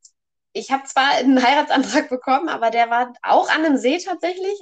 ich 0.52 0.70
habe 0.70 0.84
zwar 0.84 1.12
einen 1.12 1.42
Heiratsantrag 1.42 2.08
bekommen, 2.08 2.48
aber 2.48 2.70
der 2.70 2.90
war 2.90 3.12
auch 3.22 3.48
an 3.48 3.64
einem 3.64 3.76
See 3.76 3.98
tatsächlich, 3.98 4.58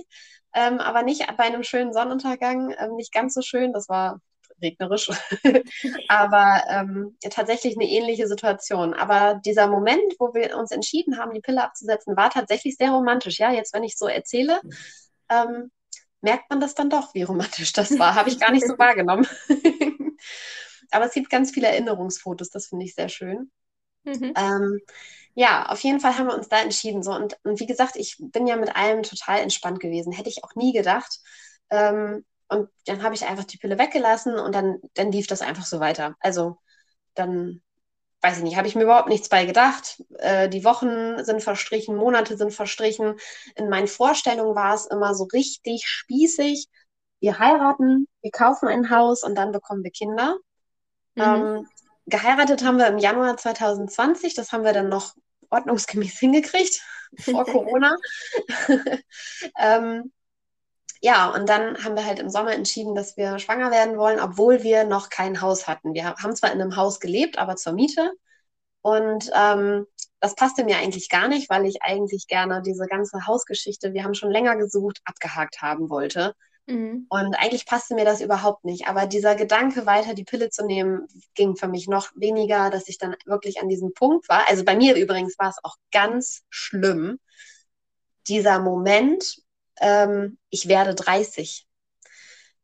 ähm, 0.55 0.79
aber 0.79 1.03
nicht 1.03 1.27
bei 1.37 1.45
einem 1.45 1.65
schönen 1.65 1.93
Sonnenuntergang, 1.93 2.75
ähm, 2.79 2.97
nicht 2.97 3.13
ganz 3.13 3.35
so 3.35 3.43
schön. 3.43 3.73
Das 3.73 3.89
war 3.89 4.21
regnerisch, 4.63 5.11
aber 6.09 6.63
ähm, 6.69 7.17
tatsächlich 7.31 7.77
eine 7.77 7.89
ähnliche 7.89 8.27
Situation. 8.27 8.95
Aber 8.95 9.41
dieser 9.45 9.69
Moment, 9.69 10.15
wo 10.19 10.35
wir 10.35 10.57
uns 10.57 10.71
entschieden 10.71 11.19
haben, 11.19 11.33
die 11.33 11.41
Pille 11.41 11.65
abzusetzen, 11.65 12.17
war 12.17 12.31
tatsächlich 12.31 12.77
sehr 12.77 12.91
romantisch. 12.91 13.39
Ja, 13.39 13.53
jetzt, 13.53 13.75
wenn 13.75 13.85
ich 13.85 13.97
so 13.97 14.07
erzähle, 14.07 14.61
ähm, 15.31 15.71
merkt 16.21 16.51
man 16.51 16.61
das 16.61 16.75
dann 16.75 16.91
doch, 16.91 17.15
wie 17.15 17.23
romantisch 17.23 17.73
das 17.73 17.99
war. 17.99 18.15
Habe 18.15 18.29
ich 18.29 18.39
gar 18.39 18.51
nicht 18.53 18.67
so 18.67 18.75
wahrgenommen. 18.79 19.27
aber 20.91 21.07
es 21.07 21.15
gibt 21.15 21.31
ganz 21.31 21.51
viele 21.51 21.69
Erinnerungsfotos, 21.69 22.51
das 22.51 22.67
finde 22.67 22.85
ich 22.85 22.95
sehr 22.95 23.09
schön. 23.09 23.51
Mhm. 24.05 24.33
Ähm, 24.37 24.81
ja, 25.35 25.67
auf 25.67 25.81
jeden 25.81 26.01
Fall 26.01 26.19
haben 26.19 26.27
wir 26.27 26.35
uns 26.35 26.49
da 26.49 26.61
entschieden. 26.61 27.03
So. 27.03 27.13
Und, 27.13 27.39
und 27.45 27.61
wie 27.61 27.67
gesagt, 27.67 27.97
ich 27.97 28.17
bin 28.19 28.47
ja 28.47 28.57
mit 28.57 28.75
allem 28.75 29.03
total 29.03 29.41
entspannt 29.41 29.81
gewesen. 29.81 30.13
Hätte 30.13 30.29
ich 30.29 30.45
auch 30.45 30.55
nie 30.55 30.73
gedacht. 30.73 31.21
Ähm, 31.71 32.25
und 32.49 32.69
dann 32.87 33.03
habe 33.03 33.15
ich 33.15 33.25
einfach 33.27 33.45
die 33.45 33.59
Pille 33.59 33.79
weggelassen 33.79 34.35
und 34.39 34.55
dann, 34.55 34.79
dann 34.95 35.13
lief 35.13 35.29
das 35.29 35.41
einfach 35.41 35.65
so 35.65 35.79
weiter. 35.79 36.17
Also 36.21 36.59
dann, 37.15 37.63
weiß 38.23 38.39
ich 38.39 38.43
nicht, 38.43 38.57
habe 38.57 38.69
ich 38.69 38.75
mir 38.75 38.83
überhaupt 38.83 39.09
nichts 39.09 39.29
bei 39.29 39.47
gedacht. 39.47 40.03
Äh, 40.19 40.49
die 40.49 40.65
Wochen 40.65 41.25
sind 41.25 41.43
verstrichen, 41.43 41.97
Monate 41.97 42.37
sind 42.37 42.53
verstrichen. 42.53 43.17
In 43.55 43.69
meinen 43.69 43.89
Vorstellungen 43.89 44.55
war 44.55 44.75
es 44.75 44.87
immer 44.87 45.15
so 45.15 45.25
richtig 45.25 45.87
spießig. 45.87 46.69
Wir 47.21 47.39
heiraten, 47.39 48.09
wir 48.23 48.31
kaufen 48.31 48.69
ein 48.69 48.91
Haus 48.91 49.23
und 49.23 49.37
dann 49.37 49.53
bekommen 49.53 49.85
wir 49.85 49.91
Kinder. 49.91 50.37
Mhm. 51.15 51.23
Ähm, 51.23 51.69
geheiratet 52.07 52.65
haben 52.65 52.79
wir 52.79 52.89
im 52.89 52.99
Januar 52.99 53.37
2020. 53.37 54.35
Das 54.35 54.53
haben 54.53 54.65
wir 54.65 54.73
dann 54.73 54.89
noch 54.89 55.15
ordnungsgemäß 55.49 56.19
hingekriegt 56.19 56.83
vor 57.19 57.45
Corona. 57.47 57.97
ähm, 59.59 60.13
ja, 61.01 61.31
und 61.31 61.49
dann 61.49 61.83
haben 61.83 61.97
wir 61.97 62.05
halt 62.05 62.19
im 62.19 62.29
Sommer 62.29 62.53
entschieden, 62.53 62.95
dass 62.95 63.17
wir 63.17 63.39
schwanger 63.39 63.71
werden 63.71 63.97
wollen, 63.97 64.21
obwohl 64.21 64.63
wir 64.63 64.85
noch 64.85 65.09
kein 65.09 65.41
Haus 65.41 65.67
hatten. 65.67 65.95
Wir 65.95 66.15
haben 66.15 66.37
zwar 66.37 66.53
in 66.53 66.61
einem 66.61 66.77
Haus 66.77 67.01
gelebt, 67.01 67.39
aber 67.39 67.57
zur 67.57 67.73
Miete. 67.73 68.13
Und 68.83 69.31
ähm, 69.35 69.87
das 70.21 70.35
passte 70.35 70.65
mir 70.65 70.77
eigentlich 70.77 71.09
gar 71.09 71.29
nicht, 71.29 71.49
weil 71.49 71.65
ich 71.67 71.83
eigentlich 71.83 72.27
gerne 72.27 72.61
diese 72.63 72.87
ganze 72.87 73.27
Hausgeschichte, 73.27 73.95
wir 73.95 74.05
haben 74.05 74.15
schon 74.15 74.31
länger 74.31 74.57
gesucht, 74.57 75.01
abgehakt 75.05 75.63
haben 75.63 75.89
wollte. 75.89 76.35
Mhm. 76.67 77.07
Und 77.09 77.35
eigentlich 77.35 77.65
passte 77.65 77.95
mir 77.95 78.05
das 78.05 78.21
überhaupt 78.21 78.65
nicht. 78.65 78.87
Aber 78.87 79.07
dieser 79.07 79.35
Gedanke, 79.35 79.87
weiter 79.87 80.13
die 80.15 80.25
Pille 80.25 80.51
zu 80.51 80.65
nehmen, 80.67 81.07
ging 81.35 81.57
für 81.57 81.69
mich 81.69 81.89
noch 81.89 82.11
weniger, 82.15 82.69
dass 82.69 82.89
ich 82.89 82.99
dann 82.99 83.17
wirklich 83.25 83.61
an 83.63 83.69
diesem 83.69 83.95
Punkt 83.95 84.29
war. 84.29 84.49
Also 84.49 84.65
bei 84.65 84.77
mir 84.77 84.97
übrigens 84.97 85.39
war 85.39 85.49
es 85.49 85.59
auch 85.63 85.77
ganz 85.91 86.43
schlimm. 86.51 87.19
Dieser 88.29 88.61
Moment, 88.61 89.41
ähm, 89.81 90.39
ich 90.51 90.69
werde 90.69 90.95
30. 90.95 91.67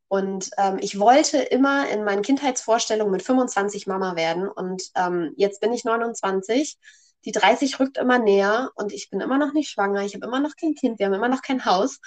Und 0.09 0.51
ähm, 0.57 0.79
ich 0.81 1.01
wollte 1.01 1.39
immer 1.39 1.89
in 1.89 2.05
meinen 2.05 2.23
Kindheitsvorstellungen 2.23 3.11
mit 3.11 3.23
25 3.23 3.87
Mama 3.87 4.15
werden. 4.15 4.49
Und 4.49 4.85
ähm, 4.95 5.33
jetzt 5.37 5.61
bin 5.61 5.73
ich 5.73 5.85
29. 5.85 6.79
Die 7.25 7.33
30 7.33 7.81
rückt 7.81 7.99
immer 7.99 8.19
näher 8.19 8.71
und 8.77 8.93
ich 8.93 9.11
bin 9.11 9.21
immer 9.21 9.37
noch 9.37 9.53
nicht 9.53 9.69
schwanger. 9.69 10.03
Ich 10.03 10.15
habe 10.15 10.27
immer 10.27 10.39
noch 10.39 10.55
kein 10.55 10.75
Kind. 10.75 11.01
Wir 11.01 11.07
haben 11.07 11.15
immer 11.15 11.29
noch 11.29 11.43
kein 11.43 11.65
Haus. 11.65 11.99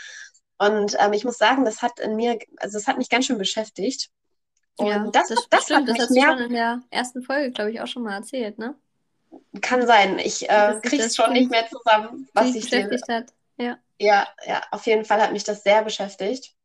Und 0.57 0.95
ähm, 0.97 1.11
ich 1.13 1.25
muss 1.25 1.37
sagen, 1.37 1.65
das 1.65 1.81
hat 1.81 1.99
in 1.99 2.15
mir, 2.15 2.39
also 2.57 2.77
es 2.77 2.87
hat 2.87 2.97
mich 2.97 3.09
ganz 3.09 3.25
schön 3.25 3.37
beschäftigt. 3.37 4.09
Und 4.77 4.87
ja, 4.87 5.07
das, 5.11 5.27
das, 5.27 5.47
das, 5.49 5.63
stimmt, 5.63 5.89
das 5.89 5.99
hast 5.99 6.15
du 6.15 6.21
schon 6.21 6.39
in 6.39 6.53
der 6.53 6.81
ersten 6.89 7.21
Folge, 7.21 7.51
glaube 7.51 7.71
ich, 7.71 7.81
auch 7.81 7.87
schon 7.87 8.03
mal 8.03 8.13
erzählt, 8.13 8.57
ne? 8.57 8.75
Kann 9.61 9.85
sein. 9.85 10.19
Ich 10.19 10.49
äh, 10.49 10.79
kriege 10.81 11.03
es 11.03 11.15
schon 11.17 11.33
nicht 11.33 11.51
mehr 11.51 11.67
zusammen, 11.67 12.29
was 12.33 12.55
ich 12.55 12.69
beschäftigt 12.69 13.07
hat. 13.09 13.25
Ja. 13.59 13.77
Ja, 14.01 14.27
ja, 14.45 14.63
auf 14.71 14.85
jeden 14.85 15.03
Fall 15.03 15.21
hat 15.21 15.33
mich 15.33 15.43
das 15.43 15.63
sehr 15.63 15.83
beschäftigt. 15.83 16.55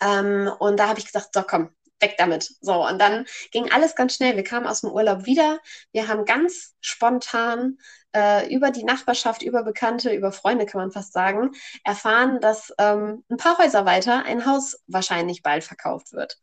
Ähm, 0.00 0.50
und 0.58 0.78
da 0.78 0.88
habe 0.88 0.98
ich 0.98 1.06
gesagt, 1.06 1.30
so 1.34 1.42
komm, 1.42 1.70
weg 2.00 2.16
damit. 2.18 2.54
So, 2.60 2.86
und 2.86 2.98
dann 3.00 3.26
ging 3.52 3.72
alles 3.72 3.94
ganz 3.96 4.14
schnell. 4.14 4.36
Wir 4.36 4.44
kamen 4.44 4.66
aus 4.66 4.82
dem 4.82 4.90
Urlaub 4.90 5.26
wieder. 5.26 5.60
Wir 5.92 6.08
haben 6.08 6.24
ganz 6.26 6.74
spontan 6.80 7.78
äh, 8.14 8.52
über 8.54 8.70
die 8.70 8.84
Nachbarschaft, 8.84 9.42
über 9.42 9.62
Bekannte, 9.64 10.12
über 10.12 10.32
Freunde, 10.32 10.66
kann 10.66 10.80
man 10.80 10.92
fast 10.92 11.12
sagen, 11.12 11.52
erfahren, 11.84 12.40
dass 12.40 12.72
ähm, 12.78 13.24
ein 13.30 13.38
paar 13.38 13.58
Häuser 13.58 13.86
weiter 13.86 14.24
ein 14.24 14.46
Haus 14.46 14.82
wahrscheinlich 14.86 15.42
bald 15.42 15.64
verkauft 15.64 16.12
wird. 16.12 16.38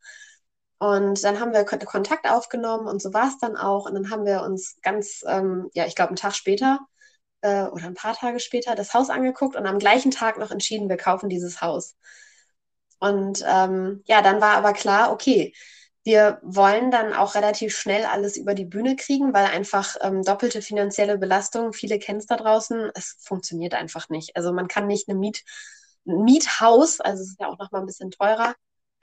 Und 0.80 1.24
dann 1.24 1.40
haben 1.40 1.54
wir 1.54 1.64
Kontakt 1.66 2.30
aufgenommen 2.30 2.88
und 2.88 3.02
so 3.02 3.14
war 3.14 3.28
es 3.28 3.38
dann 3.40 3.56
auch. 3.56 3.86
Und 3.86 3.96
dann 3.96 4.10
haben 4.12 4.26
wir 4.26 4.42
uns 4.42 4.78
ganz, 4.82 5.24
ähm, 5.28 5.70
ja, 5.74 5.86
ich 5.86 5.96
glaube, 5.96 6.10
einen 6.10 6.18
Tag 6.18 6.36
später 6.36 6.80
äh, 7.46 7.68
oder 7.68 7.86
ein 7.86 7.94
paar 7.94 8.16
Tage 8.16 8.40
später 8.40 8.76
das 8.76 8.94
Haus 8.94 9.10
angeguckt 9.10 9.56
und 9.56 9.68
am 9.68 9.78
gleichen 9.80 10.12
Tag 10.12 10.38
noch 10.40 10.52
entschieden, 10.52 10.90
wir 10.90 10.98
kaufen 10.98 11.30
dieses 11.30 11.62
Haus. 11.62 11.96
Und 13.00 13.44
ähm, 13.48 14.02
ja, 14.06 14.22
dann 14.22 14.42
war 14.42 14.58
aber 14.58 14.74
klar, 14.74 15.12
okay, 15.12 15.54
wir 16.04 16.40
wollen 16.44 16.92
dann 16.92 17.14
auch 17.14 17.36
relativ 17.36 17.78
schnell 17.78 18.06
alles 18.06 18.38
über 18.38 18.54
die 18.56 18.66
Bühne 18.66 18.96
kriegen, 18.96 19.34
weil 19.34 19.46
einfach 19.46 19.96
ähm, 20.02 20.24
doppelte 20.24 20.62
finanzielle 20.62 21.18
Belastung, 21.18 21.74
viele 21.74 22.00
kennen 22.00 22.20
es 22.20 22.26
da 22.28 22.38
draußen, 22.38 22.92
es 22.96 23.18
funktioniert 23.22 23.74
einfach 23.74 24.10
nicht. 24.10 24.36
Also 24.36 24.52
man 24.54 24.68
kann 24.68 24.88
nicht 24.88 25.08
eine 25.08 25.18
Miet, 25.18 25.44
ein 26.08 26.24
Miethaus, 26.24 27.00
also 27.00 27.22
es 27.24 27.30
ist 27.30 27.40
ja 27.40 27.48
auch 27.48 27.58
nochmal 27.60 27.82
ein 27.82 27.88
bisschen 27.88 28.12
teurer, 28.12 28.56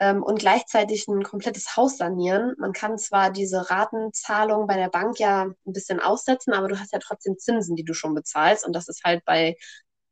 ähm, 0.02 0.20
und 0.24 0.40
gleichzeitig 0.40 1.06
ein 1.06 1.22
komplettes 1.22 1.76
Haus 1.76 1.96
sanieren. 1.96 2.56
Man 2.58 2.72
kann 2.72 2.98
zwar 2.98 3.30
diese 3.30 3.70
Ratenzahlung 3.70 4.66
bei 4.66 4.74
der 4.74 4.88
Bank 4.88 5.20
ja 5.20 5.44
ein 5.44 5.54
bisschen 5.64 6.00
aussetzen, 6.00 6.52
aber 6.52 6.66
du 6.66 6.80
hast 6.80 6.92
ja 6.92 6.98
trotzdem 6.98 7.38
Zinsen, 7.38 7.76
die 7.76 7.84
du 7.84 7.94
schon 7.94 8.12
bezahlst 8.12 8.66
und 8.66 8.72
das 8.74 8.88
ist 8.88 9.04
halt 9.04 9.24
bei 9.24 9.56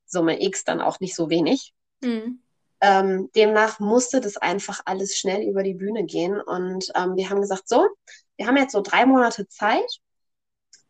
Summe 0.06 0.40
X 0.40 0.62
dann 0.62 0.80
auch 0.80 1.00
nicht 1.00 1.16
so 1.16 1.28
wenig. 1.28 1.74
Mhm. 2.02 2.40
Ähm, 2.80 3.30
demnach 3.34 3.80
musste 3.80 4.20
das 4.20 4.36
einfach 4.36 4.80
alles 4.84 5.18
schnell 5.18 5.42
über 5.42 5.64
die 5.64 5.74
Bühne 5.74 6.04
gehen 6.04 6.40
und 6.40 6.86
ähm, 6.94 7.16
wir 7.16 7.28
haben 7.28 7.40
gesagt, 7.40 7.68
so, 7.68 7.88
wir 8.36 8.46
haben 8.46 8.56
jetzt 8.56 8.72
so 8.72 8.82
drei 8.82 9.06
Monate 9.06 9.48
Zeit. 9.48 9.98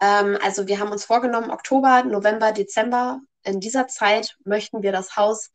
Ähm, 0.03 0.37
also 0.43 0.69
wir 0.69 0.79
haben 0.79 0.93
uns 0.93 1.07
vorgenommen, 1.07 1.51
Oktober, 1.51 2.05
November, 2.05 2.53
Dezember, 2.53 3.21
in 3.45 3.61
dieser 3.61 3.89
Zeit 3.89 4.37
möchten 4.45 4.83
wir 4.83 4.93
das 4.93 5.17
Haus 5.17 5.51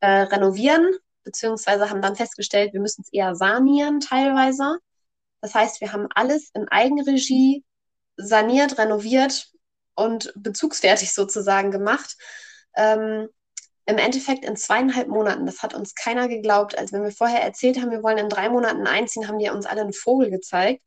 äh, 0.00 0.22
renovieren, 0.22 0.90
beziehungsweise 1.30 1.90
haben 1.90 2.02
dann 2.02 2.16
festgestellt, 2.16 2.72
wir 2.72 2.80
müssen 2.80 3.02
es 3.02 3.12
eher 3.12 3.36
sanieren 3.36 4.00
teilweise. 4.00 4.78
Das 5.40 5.54
heißt, 5.54 5.80
wir 5.80 5.92
haben 5.92 6.08
alles 6.14 6.50
in 6.54 6.68
Eigenregie 6.68 7.64
saniert, 8.16 8.78
renoviert 8.78 9.50
und 9.94 10.32
bezugsfertig 10.36 11.12
sozusagen 11.12 11.70
gemacht. 11.70 12.16
Ähm, 12.76 13.28
Im 13.86 13.98
Endeffekt 13.98 14.44
in 14.44 14.56
zweieinhalb 14.56 15.08
Monaten. 15.08 15.46
Das 15.46 15.62
hat 15.62 15.72
uns 15.74 15.94
keiner 15.94 16.28
geglaubt. 16.28 16.76
Als 16.76 16.92
wenn 16.92 17.02
wir 17.02 17.12
vorher 17.12 17.42
erzählt 17.42 17.80
haben, 17.80 17.90
wir 17.90 18.02
wollen 18.02 18.18
in 18.18 18.28
drei 18.28 18.48
Monaten 18.48 18.86
einziehen, 18.86 19.28
haben 19.28 19.38
die 19.38 19.50
uns 19.50 19.66
alle 19.66 19.82
einen 19.82 19.92
Vogel 19.92 20.30
gezeigt, 20.30 20.82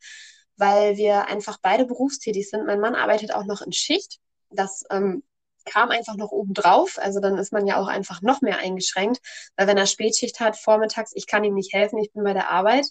weil 0.58 0.98
wir 0.98 1.28
einfach 1.28 1.58
beide 1.62 1.86
berufstätig 1.86 2.50
sind. 2.50 2.66
Mein 2.66 2.80
Mann 2.80 2.96
arbeitet 2.96 3.34
auch 3.34 3.46
noch 3.46 3.62
in 3.62 3.72
Schicht. 3.72 4.20
Das 4.50 4.84
ähm, 4.92 5.24
kam 5.66 5.90
einfach 5.90 6.16
noch 6.16 6.32
oben 6.32 6.54
drauf. 6.54 6.98
Also 6.98 7.20
dann 7.20 7.38
ist 7.38 7.54
man 7.54 7.68
ja 7.68 7.78
auch 7.78 7.88
einfach 7.88 8.22
noch 8.22 8.42
mehr 8.42 8.58
eingeschränkt, 8.58 9.20
weil 9.56 9.68
wenn 9.68 9.78
er 9.78 9.88
Spätschicht 9.88 10.40
hat, 10.40 10.58
vormittags, 10.58 11.12
ich 11.16 11.28
kann 11.28 11.44
ihm 11.44 11.54
nicht 11.54 11.74
helfen, 11.74 12.00
ich 12.00 12.12
bin 12.12 12.24
bei 12.24 12.34
der 12.34 12.50
Arbeit. 12.50 12.88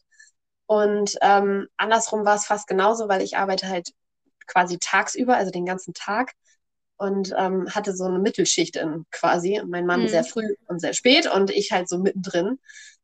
Und 0.66 1.16
ähm, 1.20 1.68
andersrum 1.76 2.24
war 2.24 2.36
es 2.36 2.46
fast 2.46 2.66
genauso, 2.66 3.08
weil 3.08 3.22
ich 3.22 3.36
arbeite 3.36 3.68
halt 3.68 3.90
quasi 4.46 4.78
tagsüber, 4.78 5.36
also 5.36 5.50
den 5.50 5.66
ganzen 5.66 5.94
Tag 5.94 6.32
und 6.96 7.34
ähm, 7.36 7.68
hatte 7.74 7.94
so 7.96 8.04
eine 8.04 8.18
Mittelschicht 8.18 8.76
in 8.76 9.04
quasi. 9.10 9.60
Und 9.60 9.70
mein 9.70 9.86
Mann 9.86 10.02
mhm. 10.02 10.08
sehr 10.08 10.24
früh 10.24 10.54
und 10.68 10.80
sehr 10.80 10.92
spät 10.92 11.26
und 11.26 11.50
ich 11.50 11.72
halt 11.72 11.88
so 11.88 11.98
mittendrin 11.98 12.58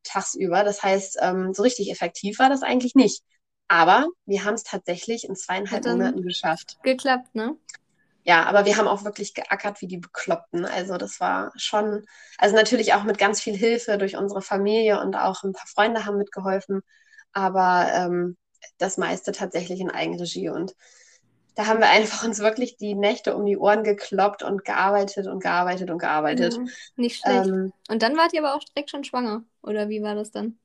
tagsüber. 0.04 0.64
Das 0.64 0.82
heißt, 0.82 1.18
ähm, 1.20 1.52
so 1.52 1.62
richtig 1.62 1.90
effektiv 1.90 2.38
war 2.38 2.48
das 2.48 2.62
eigentlich 2.62 2.94
nicht. 2.94 3.22
Aber 3.66 4.08
wir 4.24 4.44
haben 4.44 4.54
es 4.54 4.62
tatsächlich 4.62 5.28
in 5.28 5.36
zweieinhalb 5.36 5.84
Monaten 5.84 6.22
geschafft. 6.22 6.78
Geklappt, 6.82 7.34
ne? 7.34 7.56
Ja, 8.28 8.44
aber 8.44 8.66
wir 8.66 8.76
haben 8.76 8.86
auch 8.86 9.04
wirklich 9.04 9.32
geackert 9.32 9.80
wie 9.80 9.86
die 9.86 9.96
Bekloppten. 9.96 10.66
Also 10.66 10.98
das 10.98 11.18
war 11.18 11.50
schon, 11.56 12.04
also 12.36 12.54
natürlich 12.54 12.92
auch 12.92 13.04
mit 13.04 13.16
ganz 13.16 13.40
viel 13.40 13.56
Hilfe 13.56 13.96
durch 13.96 14.18
unsere 14.18 14.42
Familie 14.42 15.00
und 15.00 15.16
auch 15.16 15.44
ein 15.44 15.54
paar 15.54 15.66
Freunde 15.66 16.04
haben 16.04 16.18
mitgeholfen. 16.18 16.82
Aber 17.32 17.88
ähm, 17.90 18.36
das 18.76 18.98
meiste 18.98 19.32
tatsächlich 19.32 19.80
in 19.80 19.90
Eigenregie. 19.90 20.50
Und 20.50 20.76
da 21.54 21.68
haben 21.68 21.80
wir 21.80 21.88
einfach 21.88 22.22
uns 22.22 22.40
wirklich 22.40 22.76
die 22.76 22.94
Nächte 22.94 23.34
um 23.34 23.46
die 23.46 23.56
Ohren 23.56 23.82
gekloppt 23.82 24.42
und 24.42 24.62
gearbeitet 24.62 25.26
und 25.26 25.42
gearbeitet 25.42 25.88
und 25.88 25.96
gearbeitet. 25.96 26.58
Mhm, 26.58 26.70
nicht 26.96 27.22
schlecht. 27.22 27.48
Ähm, 27.48 27.72
und 27.88 28.02
dann 28.02 28.18
wart 28.18 28.34
ihr 28.34 28.44
aber 28.44 28.56
auch 28.56 28.64
direkt 28.64 28.90
schon 28.90 29.04
schwanger, 29.04 29.42
oder 29.62 29.88
wie 29.88 30.02
war 30.02 30.14
das 30.14 30.32
dann? 30.32 30.58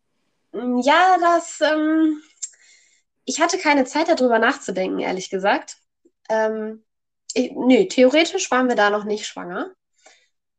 Ja, 0.51 1.15
das, 1.17 1.61
ähm, 1.61 2.21
ich 3.23 3.39
hatte 3.39 3.57
keine 3.57 3.85
Zeit 3.85 4.09
darüber 4.09 4.37
nachzudenken, 4.37 4.99
ehrlich 4.99 5.29
gesagt. 5.29 5.77
Ähm, 6.27 6.83
nee, 7.35 7.87
theoretisch 7.87 8.49
waren 8.51 8.67
wir 8.67 8.75
da 8.75 8.89
noch 8.89 9.03
nicht 9.03 9.25
schwanger. 9.25 9.71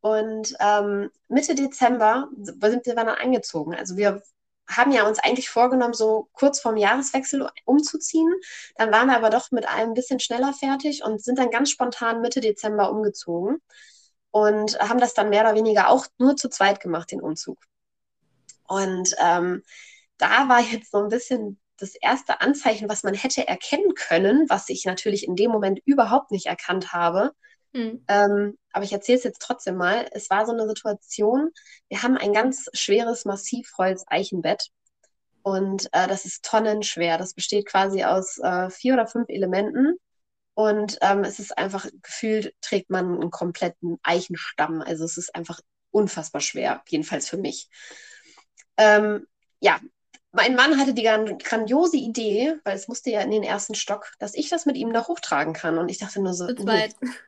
Und 0.01 0.55
ähm, 0.59 1.09
Mitte 1.27 1.55
Dezember 1.55 2.29
sind 2.35 2.85
wir 2.85 2.95
dann 2.95 3.09
eingezogen. 3.09 3.73
Also 3.73 3.97
wir 3.97 4.21
haben 4.67 4.91
ja 4.91 5.07
uns 5.07 5.19
eigentlich 5.19 5.49
vorgenommen, 5.49 5.93
so 5.93 6.29
kurz 6.33 6.59
vorm 6.59 6.77
Jahreswechsel 6.77 7.47
umzuziehen. 7.65 8.31
Dann 8.75 8.91
waren 8.91 9.07
wir 9.07 9.15
aber 9.17 9.29
doch 9.29 9.51
mit 9.51 9.67
allem 9.67 9.89
ein 9.89 9.93
bisschen 9.93 10.19
schneller 10.19 10.53
fertig 10.53 11.03
und 11.03 11.23
sind 11.23 11.39
dann 11.39 11.51
ganz 11.51 11.69
spontan 11.71 12.21
Mitte 12.21 12.39
Dezember 12.41 12.91
umgezogen 12.91 13.61
und 14.31 14.77
haben 14.79 14.99
das 14.99 15.13
dann 15.13 15.29
mehr 15.29 15.41
oder 15.41 15.55
weniger 15.55 15.89
auch 15.89 16.07
nur 16.17 16.35
zu 16.35 16.49
zweit 16.49 16.79
gemacht, 16.79 17.11
den 17.11 17.21
Umzug. 17.21 17.57
Und 18.67 19.15
ähm, 19.19 19.63
da 20.17 20.49
war 20.49 20.61
jetzt 20.61 20.91
so 20.91 20.99
ein 20.99 21.09
bisschen 21.09 21.59
das 21.77 21.95
erste 21.95 22.41
Anzeichen, 22.41 22.89
was 22.89 23.03
man 23.03 23.13
hätte 23.13 23.47
erkennen 23.47 23.93
können, 23.95 24.49
was 24.49 24.69
ich 24.69 24.85
natürlich 24.85 25.27
in 25.27 25.35
dem 25.35 25.51
Moment 25.51 25.79
überhaupt 25.85 26.31
nicht 26.31 26.45
erkannt 26.45 26.93
habe. 26.93 27.31
Mhm. 27.73 28.03
Ähm, 28.07 28.57
aber 28.71 28.85
ich 28.85 28.93
erzähle 28.93 29.17
es 29.17 29.23
jetzt 29.23 29.41
trotzdem 29.41 29.75
mal. 29.75 30.07
Es 30.11 30.29
war 30.29 30.45
so 30.45 30.53
eine 30.53 30.67
Situation, 30.67 31.51
wir 31.89 32.03
haben 32.03 32.17
ein 32.17 32.33
ganz 32.33 32.67
schweres 32.73 33.25
Massivholz-Eichenbett. 33.25 34.69
Und 35.43 35.89
äh, 35.91 36.07
das 36.07 36.25
ist 36.25 36.43
tonnenschwer. 36.43 37.17
Das 37.17 37.33
besteht 37.33 37.67
quasi 37.67 38.03
aus 38.03 38.39
äh, 38.39 38.69
vier 38.69 38.93
oder 38.93 39.05
fünf 39.07 39.29
Elementen. 39.29 39.97
Und 40.55 40.97
ähm, 41.01 41.23
es 41.23 41.37
ist 41.37 41.57
einfach, 41.57 41.85
gefühlt 42.01 42.55
trägt 42.61 42.89
man 42.89 43.13
einen 43.13 43.29
kompletten 43.29 43.99
Eichenstamm. 44.03 44.81
Also 44.81 45.03
es 45.03 45.17
ist 45.17 45.35
einfach 45.35 45.59
unfassbar 45.91 46.41
schwer, 46.41 46.81
jedenfalls 46.87 47.29
für 47.29 47.37
mich. 47.37 47.69
Ähm, 48.77 49.27
ja, 49.59 49.79
mein 50.35 50.55
Mann 50.55 50.77
hatte 50.77 50.93
die 50.93 51.03
grandiose 51.03 51.97
Idee, 51.97 52.55
weil 52.63 52.75
es 52.75 52.87
musste 52.87 53.09
ja 53.09 53.21
in 53.21 53.31
den 53.31 53.43
ersten 53.43 53.75
Stock, 53.75 54.11
dass 54.19 54.35
ich 54.35 54.49
das 54.49 54.65
mit 54.65 54.75
ihm 54.75 54.93
da 54.93 55.07
hochtragen 55.07 55.53
kann. 55.53 55.77
Und 55.77 55.89
ich 55.89 55.97
dachte 55.97 56.21
nur 56.21 56.33
so, 56.33 56.47
zu 56.47 56.55
zweit. 56.55 56.95
Nee. 57.01 57.09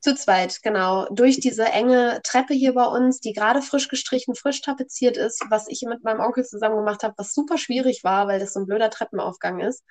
Zu 0.00 0.14
zweit, 0.14 0.62
genau. 0.62 1.06
Durch 1.10 1.40
diese 1.40 1.64
enge 1.64 2.20
Treppe 2.22 2.54
hier 2.54 2.74
bei 2.74 2.84
uns, 2.84 3.18
die 3.18 3.32
gerade 3.32 3.60
frisch 3.60 3.88
gestrichen, 3.88 4.36
frisch 4.36 4.60
tapeziert 4.60 5.16
ist, 5.16 5.42
was 5.48 5.66
ich 5.68 5.82
mit 5.82 6.04
meinem 6.04 6.20
Onkel 6.20 6.44
zusammen 6.44 6.76
gemacht 6.76 7.02
habe, 7.02 7.14
was 7.16 7.34
super 7.34 7.58
schwierig 7.58 8.04
war, 8.04 8.28
weil 8.28 8.38
das 8.38 8.52
so 8.52 8.60
ein 8.60 8.66
blöder 8.66 8.90
Treppenaufgang 8.90 9.58
ist. 9.58 9.82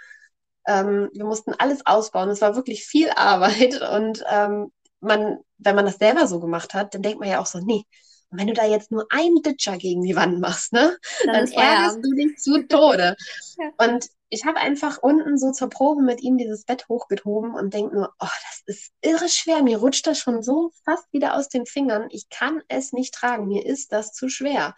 Ähm, 0.67 1.09
wir 1.11 1.25
mussten 1.25 1.53
alles 1.57 1.85
ausbauen. 1.85 2.29
Es 2.29 2.39
war 2.39 2.55
wirklich 2.55 2.85
viel 2.85 3.09
Arbeit. 3.09 3.81
Und 3.91 4.23
ähm, 4.31 4.71
man, 5.01 5.39
wenn 5.57 5.75
man 5.75 5.85
das 5.85 5.97
selber 5.97 6.27
so 6.27 6.39
gemacht 6.39 6.73
hat, 6.73 6.93
dann 6.93 7.01
denkt 7.01 7.19
man 7.19 7.29
ja 7.29 7.39
auch 7.41 7.45
so, 7.47 7.59
nee, 7.59 7.83
und 8.29 8.39
wenn 8.39 8.47
du 8.47 8.53
da 8.53 8.65
jetzt 8.65 8.91
nur 8.91 9.05
einen 9.09 9.41
Ditcher 9.41 9.77
gegen 9.77 10.03
die 10.03 10.15
Wand 10.15 10.39
machst, 10.39 10.73
ne, 10.73 10.97
dann, 11.25 11.45
dann 11.45 11.51
ärgerst 11.51 11.99
du 12.03 12.11
dich 12.13 12.37
zu 12.37 12.67
Tode. 12.67 13.15
ja. 13.57 13.71
Und 13.77 14.09
ich 14.29 14.45
habe 14.45 14.59
einfach 14.59 14.97
unten 14.97 15.37
so 15.37 15.51
zur 15.51 15.69
Probe 15.69 16.01
mit 16.01 16.21
ihm 16.21 16.37
dieses 16.37 16.65
Bett 16.65 16.87
hochgehoben 16.89 17.53
und 17.53 17.73
denke 17.73 17.95
nur, 17.95 18.13
oh, 18.19 18.27
das 18.49 18.63
ist 18.65 18.91
irre 19.01 19.29
schwer. 19.29 19.61
Mir 19.61 19.77
rutscht 19.77 20.07
das 20.07 20.19
schon 20.19 20.41
so 20.41 20.71
fast 20.83 21.11
wieder 21.13 21.35
aus 21.35 21.47
den 21.47 21.65
Fingern. 21.65 22.07
Ich 22.09 22.29
kann 22.29 22.61
es 22.67 22.91
nicht 22.91 23.13
tragen. 23.13 23.47
Mir 23.47 23.65
ist 23.65 23.91
das 23.91 24.11
zu 24.11 24.27
schwer. 24.27 24.75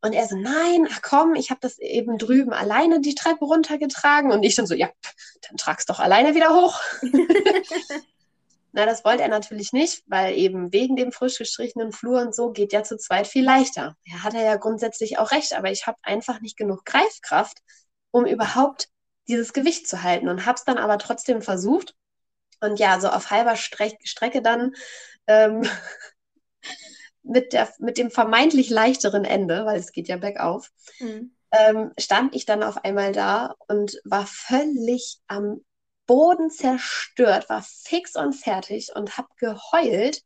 Und 0.00 0.12
er 0.12 0.28
so, 0.28 0.36
nein, 0.36 0.88
ach 0.90 1.00
komm, 1.02 1.34
ich 1.34 1.50
habe 1.50 1.60
das 1.60 1.78
eben 1.78 2.18
drüben 2.18 2.52
alleine 2.52 3.00
die 3.00 3.14
Treppe 3.14 3.44
runtergetragen. 3.44 4.32
Und 4.32 4.42
ich 4.42 4.54
dann 4.54 4.66
so, 4.66 4.74
ja, 4.74 4.90
dann 5.48 5.56
trag's 5.56 5.86
doch 5.86 6.00
alleine 6.00 6.34
wieder 6.34 6.54
hoch. 6.54 6.80
Na, 8.72 8.84
das 8.84 9.04
wollte 9.04 9.22
er 9.22 9.28
natürlich 9.28 9.72
nicht, 9.72 10.02
weil 10.06 10.36
eben 10.36 10.72
wegen 10.72 10.96
dem 10.96 11.10
frisch 11.10 11.38
gestrichenen 11.38 11.92
Flur 11.92 12.20
und 12.20 12.34
so 12.34 12.50
geht 12.50 12.72
ja 12.72 12.82
zu 12.82 12.98
zweit 12.98 13.26
viel 13.26 13.44
leichter. 13.44 13.96
Ja, 14.04 14.22
hat 14.22 14.34
er 14.34 14.42
ja 14.42 14.56
grundsätzlich 14.56 15.18
auch 15.18 15.30
recht, 15.30 15.54
aber 15.54 15.70
ich 15.70 15.86
habe 15.86 15.98
einfach 16.02 16.40
nicht 16.40 16.56
genug 16.56 16.84
Greifkraft, 16.84 17.58
um 18.10 18.26
überhaupt 18.26 18.88
dieses 19.26 19.52
Gewicht 19.52 19.88
zu 19.88 20.02
halten 20.02 20.28
und 20.28 20.46
habe 20.46 20.56
es 20.56 20.64
dann 20.64 20.78
aber 20.78 20.98
trotzdem 20.98 21.42
versucht. 21.42 21.94
Und 22.60 22.78
ja, 22.78 23.00
so 23.00 23.08
auf 23.08 23.30
halber 23.30 23.56
Streck 23.56 23.96
Strecke 24.04 24.42
dann 24.42 24.74
ähm, 25.26 25.62
mit, 27.22 27.52
der, 27.52 27.72
mit 27.78 27.98
dem 27.98 28.10
vermeintlich 28.10 28.68
leichteren 28.70 29.24
Ende, 29.24 29.64
weil 29.64 29.78
es 29.78 29.92
geht 29.92 30.08
ja 30.08 30.16
bergauf, 30.16 30.70
mhm. 30.98 31.34
ähm, 31.52 31.92
stand 31.98 32.34
ich 32.34 32.46
dann 32.46 32.62
auf 32.62 32.84
einmal 32.84 33.12
da 33.12 33.54
und 33.68 34.00
war 34.04 34.26
völlig 34.26 35.18
am 35.26 35.64
Boden 36.08 36.50
zerstört, 36.50 37.48
war 37.48 37.62
fix 37.62 38.16
und 38.16 38.32
fertig 38.32 38.90
und 38.96 39.16
habe 39.16 39.28
geheult. 39.36 40.22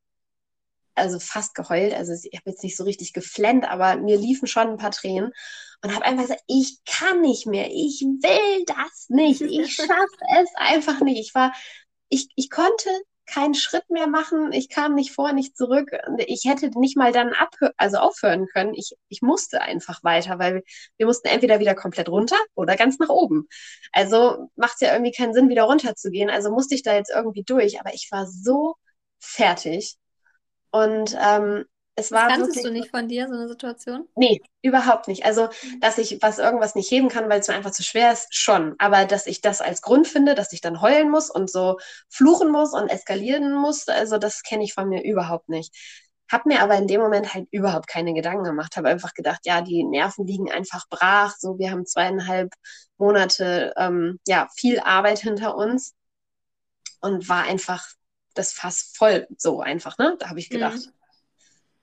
Also 0.94 1.18
fast 1.18 1.54
geheult. 1.54 1.92
Also 1.92 2.12
ich 2.12 2.38
habe 2.38 2.50
jetzt 2.50 2.62
nicht 2.62 2.76
so 2.76 2.84
richtig 2.84 3.12
geflennt, 3.12 3.68
aber 3.68 3.96
mir 3.96 4.16
liefen 4.16 4.46
schon 4.46 4.68
ein 4.68 4.76
paar 4.78 4.92
Tränen 4.92 5.32
und 5.82 5.94
habe 5.94 6.04
einfach 6.04 6.22
gesagt, 6.22 6.44
ich 6.46 6.78
kann 6.84 7.20
nicht 7.20 7.46
mehr, 7.46 7.68
ich 7.70 8.02
will 8.02 8.64
das 8.66 9.08
nicht, 9.08 9.40
ich 9.40 9.74
schaffe 9.74 10.18
es 10.40 10.50
einfach 10.54 11.00
nicht. 11.00 11.18
Ich 11.18 11.34
war, 11.34 11.52
ich, 12.08 12.28
ich 12.36 12.48
konnte 12.48 12.90
keinen 13.32 13.54
Schritt 13.54 13.88
mehr 13.88 14.06
machen. 14.06 14.52
Ich 14.52 14.68
kam 14.68 14.94
nicht 14.94 15.12
vor, 15.12 15.32
nicht 15.32 15.56
zurück. 15.56 15.90
Ich 16.26 16.44
hätte 16.44 16.70
nicht 16.78 16.96
mal 16.96 17.12
dann 17.12 17.32
also 17.76 17.98
aufhören 17.98 18.46
können. 18.52 18.74
Ich, 18.74 18.92
ich 19.08 19.22
musste 19.22 19.62
einfach 19.62 20.02
weiter, 20.04 20.38
weil 20.38 20.56
wir, 20.56 20.62
wir 20.98 21.06
mussten 21.06 21.28
entweder 21.28 21.58
wieder 21.58 21.74
komplett 21.74 22.08
runter 22.08 22.36
oder 22.54 22.76
ganz 22.76 22.98
nach 22.98 23.08
oben. 23.08 23.48
Also 23.92 24.50
macht 24.56 24.74
es 24.74 24.80
ja 24.80 24.92
irgendwie 24.92 25.12
keinen 25.12 25.34
Sinn, 25.34 25.48
wieder 25.48 25.64
runter 25.64 25.94
zu 25.94 26.10
gehen. 26.10 26.30
Also 26.30 26.50
musste 26.50 26.74
ich 26.74 26.82
da 26.82 26.94
jetzt 26.94 27.10
irgendwie 27.14 27.44
durch. 27.44 27.80
Aber 27.80 27.94
ich 27.94 28.08
war 28.10 28.26
so 28.26 28.74
fertig. 29.18 29.96
Und 30.70 31.16
ähm, 31.20 31.64
es 31.94 32.10
war 32.10 32.28
das 32.28 32.38
kanntest 32.38 32.64
du 32.64 32.70
nicht 32.70 32.90
von 32.90 33.06
dir, 33.06 33.28
so 33.28 33.34
eine 33.34 33.48
Situation? 33.48 34.08
Nee, 34.16 34.40
überhaupt 34.62 35.08
nicht. 35.08 35.26
Also, 35.26 35.48
mhm. 35.62 35.80
dass 35.80 35.98
ich 35.98 36.22
was 36.22 36.38
irgendwas 36.38 36.74
nicht 36.74 36.90
heben 36.90 37.08
kann, 37.08 37.28
weil 37.28 37.40
es 37.40 37.48
mir 37.48 37.54
einfach 37.54 37.72
zu 37.72 37.82
schwer 37.82 38.12
ist, 38.12 38.34
schon. 38.34 38.74
Aber 38.78 39.04
dass 39.04 39.26
ich 39.26 39.42
das 39.42 39.60
als 39.60 39.82
Grund 39.82 40.08
finde, 40.08 40.34
dass 40.34 40.52
ich 40.52 40.62
dann 40.62 40.80
heulen 40.80 41.10
muss 41.10 41.28
und 41.30 41.50
so 41.50 41.78
fluchen 42.08 42.50
muss 42.50 42.72
und 42.72 42.88
eskalieren 42.88 43.52
muss, 43.52 43.88
also 43.88 44.16
das 44.16 44.42
kenne 44.42 44.64
ich 44.64 44.72
von 44.72 44.88
mir 44.88 45.02
überhaupt 45.04 45.50
nicht. 45.50 45.74
Hab 46.30 46.46
mir 46.46 46.62
aber 46.62 46.76
in 46.76 46.86
dem 46.86 47.02
Moment 47.02 47.34
halt 47.34 47.46
überhaupt 47.50 47.88
keine 47.88 48.14
Gedanken 48.14 48.44
gemacht. 48.44 48.76
Habe 48.76 48.88
einfach 48.88 49.12
gedacht, 49.12 49.40
ja, 49.44 49.60
die 49.60 49.84
Nerven 49.84 50.26
liegen 50.26 50.50
einfach 50.50 50.88
brach. 50.88 51.34
So, 51.38 51.58
wir 51.58 51.70
haben 51.70 51.84
zweieinhalb 51.84 52.54
Monate, 52.96 53.74
ähm, 53.76 54.18
ja, 54.26 54.48
viel 54.56 54.80
Arbeit 54.80 55.18
hinter 55.18 55.56
uns 55.56 55.94
und 57.02 57.28
war 57.28 57.42
einfach 57.42 57.86
das 58.32 58.54
Fass 58.54 58.92
voll 58.94 59.26
so 59.36 59.60
einfach, 59.60 59.98
ne? 59.98 60.16
Da 60.18 60.30
habe 60.30 60.38
ich 60.38 60.48
gedacht. 60.48 60.78
Mhm 60.86 61.01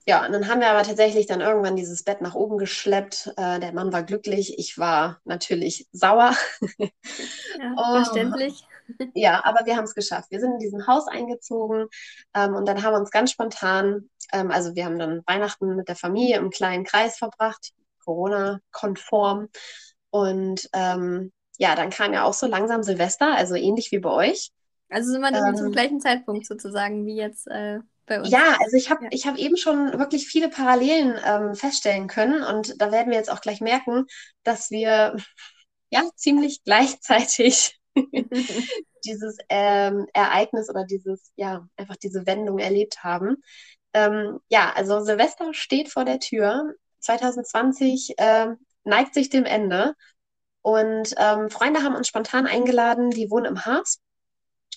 ja, 0.09 0.25
und 0.25 0.31
dann 0.31 0.47
haben 0.47 0.59
wir 0.59 0.71
aber 0.71 0.81
tatsächlich 0.81 1.27
dann 1.27 1.39
irgendwann 1.39 1.75
dieses 1.75 2.01
Bett 2.01 2.19
nach 2.19 2.33
oben 2.33 2.57
geschleppt. 2.57 3.31
Äh, 3.37 3.59
der 3.59 3.73
Mann 3.73 3.93
war 3.93 4.01
glücklich, 4.01 4.57
ich 4.57 4.79
war 4.79 5.21
natürlich 5.23 5.87
sauer. 5.91 6.33
Ja, 6.79 6.87
oh. 7.77 7.91
verständlich. 7.91 8.65
Ja, 9.13 9.45
aber 9.45 9.67
wir 9.67 9.77
haben 9.77 9.83
es 9.83 9.93
geschafft. 9.93 10.31
Wir 10.31 10.39
sind 10.39 10.53
in 10.53 10.57
diesem 10.57 10.87
Haus 10.87 11.07
eingezogen 11.07 11.89
ähm, 12.33 12.55
und 12.55 12.67
dann 12.67 12.81
haben 12.81 12.93
wir 12.93 12.99
uns 12.99 13.11
ganz 13.11 13.29
spontan, 13.29 14.09
ähm, 14.33 14.49
also 14.49 14.73
wir 14.73 14.85
haben 14.85 14.97
dann 14.97 15.21
Weihnachten 15.27 15.75
mit 15.75 15.87
der 15.87 15.95
Familie 15.95 16.37
im 16.37 16.49
kleinen 16.49 16.85
Kreis 16.85 17.19
verbracht, 17.19 17.69
Corona-konform. 18.03 19.49
Und 20.09 20.67
ähm, 20.73 21.31
ja, 21.59 21.75
dann 21.75 21.91
kam 21.91 22.13
ja 22.13 22.23
auch 22.23 22.33
so 22.33 22.47
langsam 22.47 22.81
Silvester, 22.81 23.35
also 23.35 23.53
ähnlich 23.53 23.91
wie 23.91 23.99
bei 23.99 24.09
euch. 24.09 24.49
Also 24.89 25.11
sind 25.11 25.21
wir 25.21 25.31
ähm, 25.31 25.55
zum 25.55 25.71
gleichen 25.71 25.99
Zeitpunkt 25.99 26.47
sozusagen 26.47 27.05
wie 27.05 27.15
jetzt 27.15 27.45
äh, 27.45 27.77
bei 28.09 28.19
uns. 28.19 28.29
Ja, 28.29 28.57
also 28.59 28.75
ich 28.75 28.89
habe 28.89 29.07
ja. 29.11 29.25
hab 29.25 29.37
eben 29.37 29.55
schon 29.55 29.97
wirklich 29.97 30.27
viele 30.27 30.49
Parallelen 30.49 31.17
ähm, 31.25 31.55
feststellen 31.55 32.07
können 32.07 32.43
und 32.43 32.81
da 32.81 32.91
werden 32.91 33.11
wir 33.11 33.17
jetzt 33.17 33.31
auch 33.31 33.41
gleich 33.41 33.61
merken, 33.61 34.05
dass 34.43 34.69
wir 34.71 35.15
ja 35.89 36.03
ziemlich 36.15 36.63
gleichzeitig 36.65 37.79
dieses 39.05 39.37
ähm, 39.47 40.07
Ereignis 40.13 40.69
oder 40.69 40.83
dieses, 40.83 41.31
ja, 41.35 41.65
einfach 41.77 41.95
diese 41.95 42.25
Wendung 42.25 42.59
erlebt 42.59 43.03
haben. 43.03 43.37
Ähm, 43.93 44.39
ja, 44.49 44.71
also 44.75 44.99
Silvester 45.01 45.53
steht 45.53 45.89
vor 45.89 46.05
der 46.05 46.19
Tür. 46.19 46.73
2020 46.99 48.15
äh, 48.17 48.47
neigt 48.83 49.13
sich 49.13 49.29
dem 49.29 49.45
Ende. 49.45 49.95
Und 50.61 51.15
ähm, 51.17 51.49
Freunde 51.49 51.83
haben 51.83 51.95
uns 51.95 52.07
spontan 52.07 52.45
eingeladen, 52.45 53.09
die 53.11 53.31
wohnen 53.31 53.45
im 53.45 53.65
Harz 53.65 53.99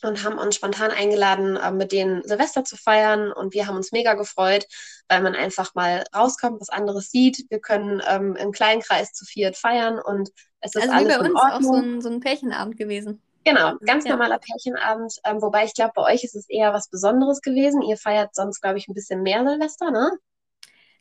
und 0.04 0.24
haben 0.24 0.38
uns 0.38 0.56
spontan 0.56 0.90
eingeladen, 0.90 1.56
äh, 1.56 1.70
mit 1.72 1.92
denen 1.92 2.22
Silvester 2.24 2.64
zu 2.64 2.76
feiern. 2.76 3.32
Und 3.32 3.54
wir 3.54 3.66
haben 3.66 3.76
uns 3.76 3.92
mega 3.92 4.14
gefreut, 4.14 4.66
weil 5.08 5.22
man 5.22 5.34
einfach 5.34 5.74
mal 5.74 6.04
rauskommt, 6.14 6.60
was 6.60 6.68
anderes 6.70 7.10
sieht. 7.10 7.44
Wir 7.50 7.60
können 7.60 8.02
ähm, 8.06 8.36
im 8.36 8.52
kleinen 8.52 8.82
Kreis 8.82 9.12
zu 9.12 9.24
viert 9.24 9.56
feiern 9.56 9.98
und 9.98 10.30
es 10.60 10.74
ist 10.76 10.82
also 10.82 10.94
alles 10.94 11.14
wie 11.14 11.18
bei 11.24 11.28
uns 11.30 11.40
auch 11.40 11.60
so 11.62 11.74
ein, 11.74 12.00
so 12.00 12.08
ein 12.08 12.20
Pärchenabend 12.20 12.76
gewesen. 12.76 13.20
Genau, 13.44 13.74
ganz 13.84 14.04
Ja. 14.04 14.12
normaler 14.12 14.38
Pärchenabend. 14.38 15.14
Ähm, 15.24 15.42
wobei 15.42 15.64
ich 15.64 15.74
glaube, 15.74 15.92
bei 15.96 16.02
euch 16.14 16.22
ist 16.22 16.36
es 16.36 16.48
eher 16.48 16.72
was 16.72 16.88
Besonderes 16.88 17.40
gewesen. 17.40 17.82
Ihr 17.82 17.96
feiert 17.96 18.34
sonst, 18.34 18.60
glaube 18.60 18.78
ich, 18.78 18.86
ein 18.88 18.94
bisschen 18.94 19.22
mehr 19.22 19.44
Silvester, 19.44 19.90
ne? 19.90 20.12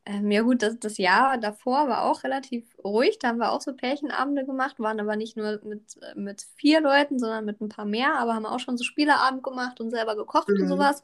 Ähm, 0.06 0.32
ja 0.32 0.42
gut, 0.42 0.64
das, 0.64 0.80
das 0.80 0.98
Jahr 0.98 1.38
davor 1.38 1.88
war 1.88 2.04
auch 2.06 2.24
relativ 2.24 2.66
ruhig. 2.84 3.20
Da 3.20 3.28
haben 3.30 3.38
wir 3.38 3.52
auch 3.52 3.62
so 3.62 3.74
Pärchenabende 3.76 4.46
gemacht, 4.46 4.80
waren 4.80 5.00
aber 5.00 5.16
nicht 5.16 5.38
nur 5.38 5.60
mit, 5.64 5.96
mit 6.16 6.42
vier 6.56 6.82
Leuten, 6.82 7.20
sondern 7.20 7.46
mit 7.46 7.62
ein 7.62 7.70
paar 7.70 7.86
mehr, 7.86 8.16
aber 8.18 8.34
haben 8.34 8.48
auch 8.48 8.60
schon 8.60 8.78
so 8.78 8.84
Spieleabend 8.84 9.44
gemacht 9.44 9.80
und 9.80 9.92
selber 9.92 10.16
gekocht 10.16 10.60
und 10.60 10.66
Mhm. 10.66 10.68
sowas. 10.68 11.04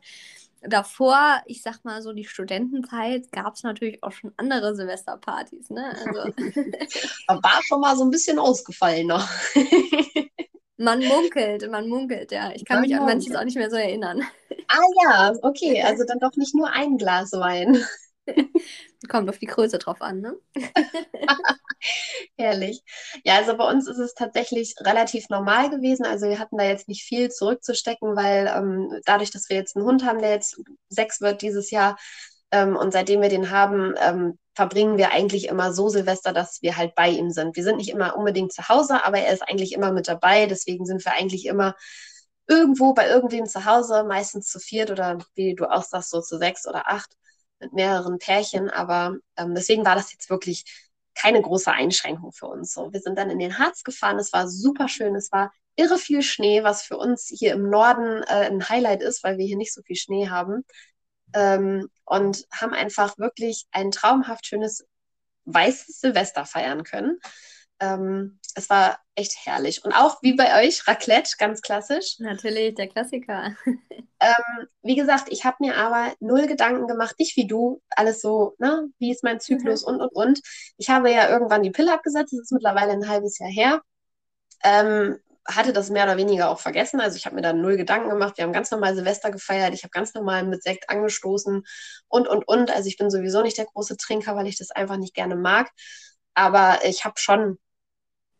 Davor, 0.61 1.41
ich 1.45 1.61
sag 1.61 1.85
mal 1.85 2.01
so 2.01 2.11
die 2.13 2.25
Studentenzeit, 2.25 3.31
gab 3.31 3.53
es 3.55 3.61
natürlich 3.63 4.01
auch 4.03 4.11
schon 4.11 4.33
andere 4.37 4.75
Silvesterpartys, 4.75 5.69
ne? 5.69 5.95
Also 5.99 6.33
War 7.27 7.61
schon 7.63 7.81
mal 7.81 7.95
so 7.95 8.03
ein 8.03 8.11
bisschen 8.11 8.39
ausgefallener. 8.39 9.27
man 10.77 11.05
munkelt, 11.05 11.69
man 11.69 11.87
munkelt, 11.89 12.31
ja. 12.31 12.51
Ich 12.53 12.65
kann 12.65 12.79
Man 12.79 12.81
mich 12.81 12.95
an 12.95 13.05
manches 13.05 13.33
munkelt. 13.33 13.35
auch 13.35 13.43
nicht 13.43 13.57
mehr 13.57 13.69
so 13.69 13.75
erinnern. 13.77 14.23
Ah 14.69 14.79
ja, 15.03 15.33
okay, 15.43 15.81
also 15.83 16.03
dann 16.05 16.19
doch 16.19 16.35
nicht 16.35 16.53
nur 16.55 16.69
ein 16.71 16.97
Glas 16.97 17.31
Wein. 17.33 17.77
Kommt 19.09 19.29
auf 19.29 19.37
die 19.37 19.45
Größe 19.45 19.77
drauf 19.77 20.01
an, 20.01 20.21
ne? 20.21 20.35
Herrlich. 22.37 22.83
Ja, 23.23 23.37
also 23.37 23.55
bei 23.57 23.69
uns 23.69 23.87
ist 23.87 23.99
es 23.99 24.13
tatsächlich 24.13 24.75
relativ 24.81 25.29
normal 25.29 25.69
gewesen. 25.69 26.05
Also 26.05 26.27
wir 26.27 26.39
hatten 26.39 26.57
da 26.57 26.65
jetzt 26.65 26.87
nicht 26.87 27.03
viel 27.03 27.29
zurückzustecken, 27.29 28.15
weil 28.15 28.51
ähm, 28.53 29.01
dadurch, 29.05 29.31
dass 29.31 29.49
wir 29.49 29.57
jetzt 29.57 29.75
einen 29.75 29.85
Hund 29.85 30.05
haben, 30.05 30.19
der 30.19 30.31
jetzt 30.31 30.59
sechs 30.89 31.21
wird 31.21 31.41
dieses 31.41 31.71
Jahr, 31.71 31.97
ähm, 32.51 32.75
und 32.75 32.93
seitdem 32.93 33.21
wir 33.21 33.29
den 33.29 33.51
haben, 33.51 33.93
ähm, 33.99 34.39
verbringen 34.55 34.97
wir 34.97 35.11
eigentlich 35.11 35.47
immer 35.47 35.73
so 35.73 35.89
Silvester, 35.89 36.33
dass 36.33 36.61
wir 36.61 36.77
halt 36.77 36.95
bei 36.95 37.09
ihm 37.09 37.29
sind. 37.29 37.55
Wir 37.55 37.63
sind 37.63 37.77
nicht 37.77 37.89
immer 37.89 38.15
unbedingt 38.17 38.53
zu 38.53 38.67
Hause, 38.69 39.03
aber 39.05 39.19
er 39.19 39.33
ist 39.33 39.43
eigentlich 39.43 39.73
immer 39.73 39.91
mit 39.91 40.07
dabei. 40.07 40.45
Deswegen 40.47 40.85
sind 40.85 41.03
wir 41.05 41.13
eigentlich 41.13 41.45
immer 41.45 41.75
irgendwo 42.47 42.93
bei 42.93 43.07
irgendwem 43.07 43.45
zu 43.45 43.65
Hause, 43.65 44.05
meistens 44.05 44.49
zu 44.49 44.59
viert 44.59 44.91
oder 44.91 45.19
wie 45.35 45.55
du 45.55 45.65
auch 45.65 45.83
sagst, 45.83 46.09
so 46.11 46.21
zu 46.21 46.37
sechs 46.37 46.67
oder 46.67 46.87
acht 46.87 47.11
mit 47.59 47.73
mehreren 47.73 48.19
Pärchen. 48.19 48.69
Aber 48.69 49.17
ähm, 49.37 49.55
deswegen 49.55 49.85
war 49.85 49.95
das 49.95 50.11
jetzt 50.11 50.29
wirklich 50.29 50.63
keine 51.15 51.41
große 51.41 51.71
Einschränkung 51.71 52.31
für 52.31 52.47
uns. 52.47 52.73
So, 52.73 52.93
wir 52.93 52.99
sind 52.99 53.17
dann 53.17 53.29
in 53.29 53.39
den 53.39 53.57
Harz 53.57 53.83
gefahren. 53.83 54.19
Es 54.19 54.33
war 54.33 54.47
super 54.47 54.87
schön. 54.87 55.15
Es 55.15 55.31
war 55.31 55.51
irre 55.75 55.97
viel 55.97 56.21
Schnee, 56.21 56.63
was 56.63 56.83
für 56.83 56.97
uns 56.97 57.27
hier 57.27 57.53
im 57.53 57.69
Norden 57.69 58.23
äh, 58.23 58.49
ein 58.49 58.67
Highlight 58.67 59.01
ist, 59.01 59.23
weil 59.23 59.37
wir 59.37 59.45
hier 59.45 59.57
nicht 59.57 59.73
so 59.73 59.81
viel 59.81 59.95
Schnee 59.95 60.29
haben. 60.29 60.63
Ähm, 61.33 61.89
und 62.05 62.45
haben 62.51 62.73
einfach 62.73 63.17
wirklich 63.17 63.65
ein 63.71 63.91
traumhaft 63.91 64.45
schönes 64.45 64.85
weißes 65.45 65.99
Silvester 65.99 66.45
feiern 66.45 66.83
können. 66.83 67.19
Ähm, 67.79 68.39
es 68.55 68.69
war 68.69 68.99
echt 69.15 69.45
herrlich. 69.45 69.83
Und 69.85 69.93
auch 69.93 70.21
wie 70.21 70.33
bei 70.33 70.63
euch, 70.63 70.87
Raclette, 70.87 71.37
ganz 71.37 71.61
klassisch. 71.61 72.19
Natürlich, 72.19 72.75
der 72.75 72.87
Klassiker. 72.87 73.55
Ähm, 74.19 74.67
wie 74.81 74.95
gesagt, 74.95 75.27
ich 75.29 75.45
habe 75.45 75.57
mir 75.59 75.77
aber 75.77 76.11
null 76.19 76.47
Gedanken 76.47 76.87
gemacht, 76.87 77.19
nicht 77.19 77.37
wie 77.37 77.45
du, 77.45 77.83
alles 77.91 78.19
so, 78.19 78.55
ne, 78.57 78.89
wie 78.97 79.11
ist 79.11 79.23
mein 79.23 79.39
Zyklus 79.39 79.83
und 79.83 80.01
und 80.01 80.09
und. 80.11 80.41
Ich 80.77 80.89
habe 80.89 81.11
ja 81.11 81.29
irgendwann 81.29 81.61
die 81.61 81.69
Pille 81.69 81.93
abgesetzt, 81.93 82.33
das 82.33 82.39
ist 82.39 82.51
mittlerweile 82.51 82.93
ein 82.93 83.07
halbes 83.07 83.37
Jahr 83.37 83.51
her. 83.51 83.81
Ähm, 84.63 85.19
hatte 85.47 85.71
das 85.73 85.89
mehr 85.89 86.03
oder 86.03 86.17
weniger 86.17 86.49
auch 86.49 86.59
vergessen. 86.59 86.99
Also 86.99 87.15
ich 87.15 87.25
habe 87.25 87.35
mir 87.35 87.41
da 87.41 87.53
null 87.53 87.77
Gedanken 87.77 88.09
gemacht. 88.09 88.37
Wir 88.37 88.43
haben 88.43 88.53
ganz 88.53 88.69
normal 88.71 88.95
Silvester 88.95 89.31
gefeiert. 89.31 89.73
Ich 89.73 89.83
habe 89.83 89.91
ganz 89.91 90.13
normal 90.13 90.43
mit 90.43 90.61
Sekt 90.63 90.89
angestoßen 90.89 91.63
und, 92.09 92.27
und, 92.27 92.47
und. 92.47 92.71
Also 92.71 92.89
ich 92.89 92.97
bin 92.97 93.09
sowieso 93.09 93.41
nicht 93.41 93.57
der 93.57 93.65
große 93.65 93.97
Trinker, 93.97 94.35
weil 94.35 94.47
ich 94.47 94.57
das 94.57 94.71
einfach 94.71 94.97
nicht 94.97 95.13
gerne 95.13 95.35
mag. 95.35 95.71
Aber 96.33 96.79
ich 96.83 97.05
habe 97.05 97.17
schon, 97.17 97.57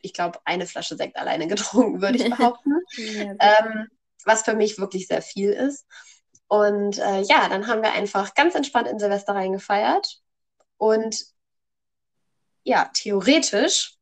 ich 0.01 0.13
glaube, 0.13 0.39
eine 0.45 0.67
Flasche 0.67 0.95
Sekt 0.95 1.17
alleine 1.17 1.47
getrunken, 1.47 2.01
würde 2.01 2.17
ich 2.17 2.29
behaupten. 2.29 2.73
Ja, 2.97 3.35
ähm, 3.39 3.87
was 4.25 4.43
für 4.43 4.55
mich 4.55 4.77
wirklich 4.77 5.07
sehr 5.07 5.21
viel 5.21 5.51
ist. 5.51 5.85
Und 6.47 6.97
äh, 6.97 7.21
ja, 7.21 7.49
dann 7.49 7.67
haben 7.67 7.81
wir 7.81 7.91
einfach 7.91 8.33
ganz 8.33 8.55
entspannt 8.55 8.87
in 8.87 8.99
Silvester 8.99 9.33
reingefeiert. 9.33 10.21
Und 10.77 11.25
ja, 12.63 12.89
theoretisch 12.93 13.95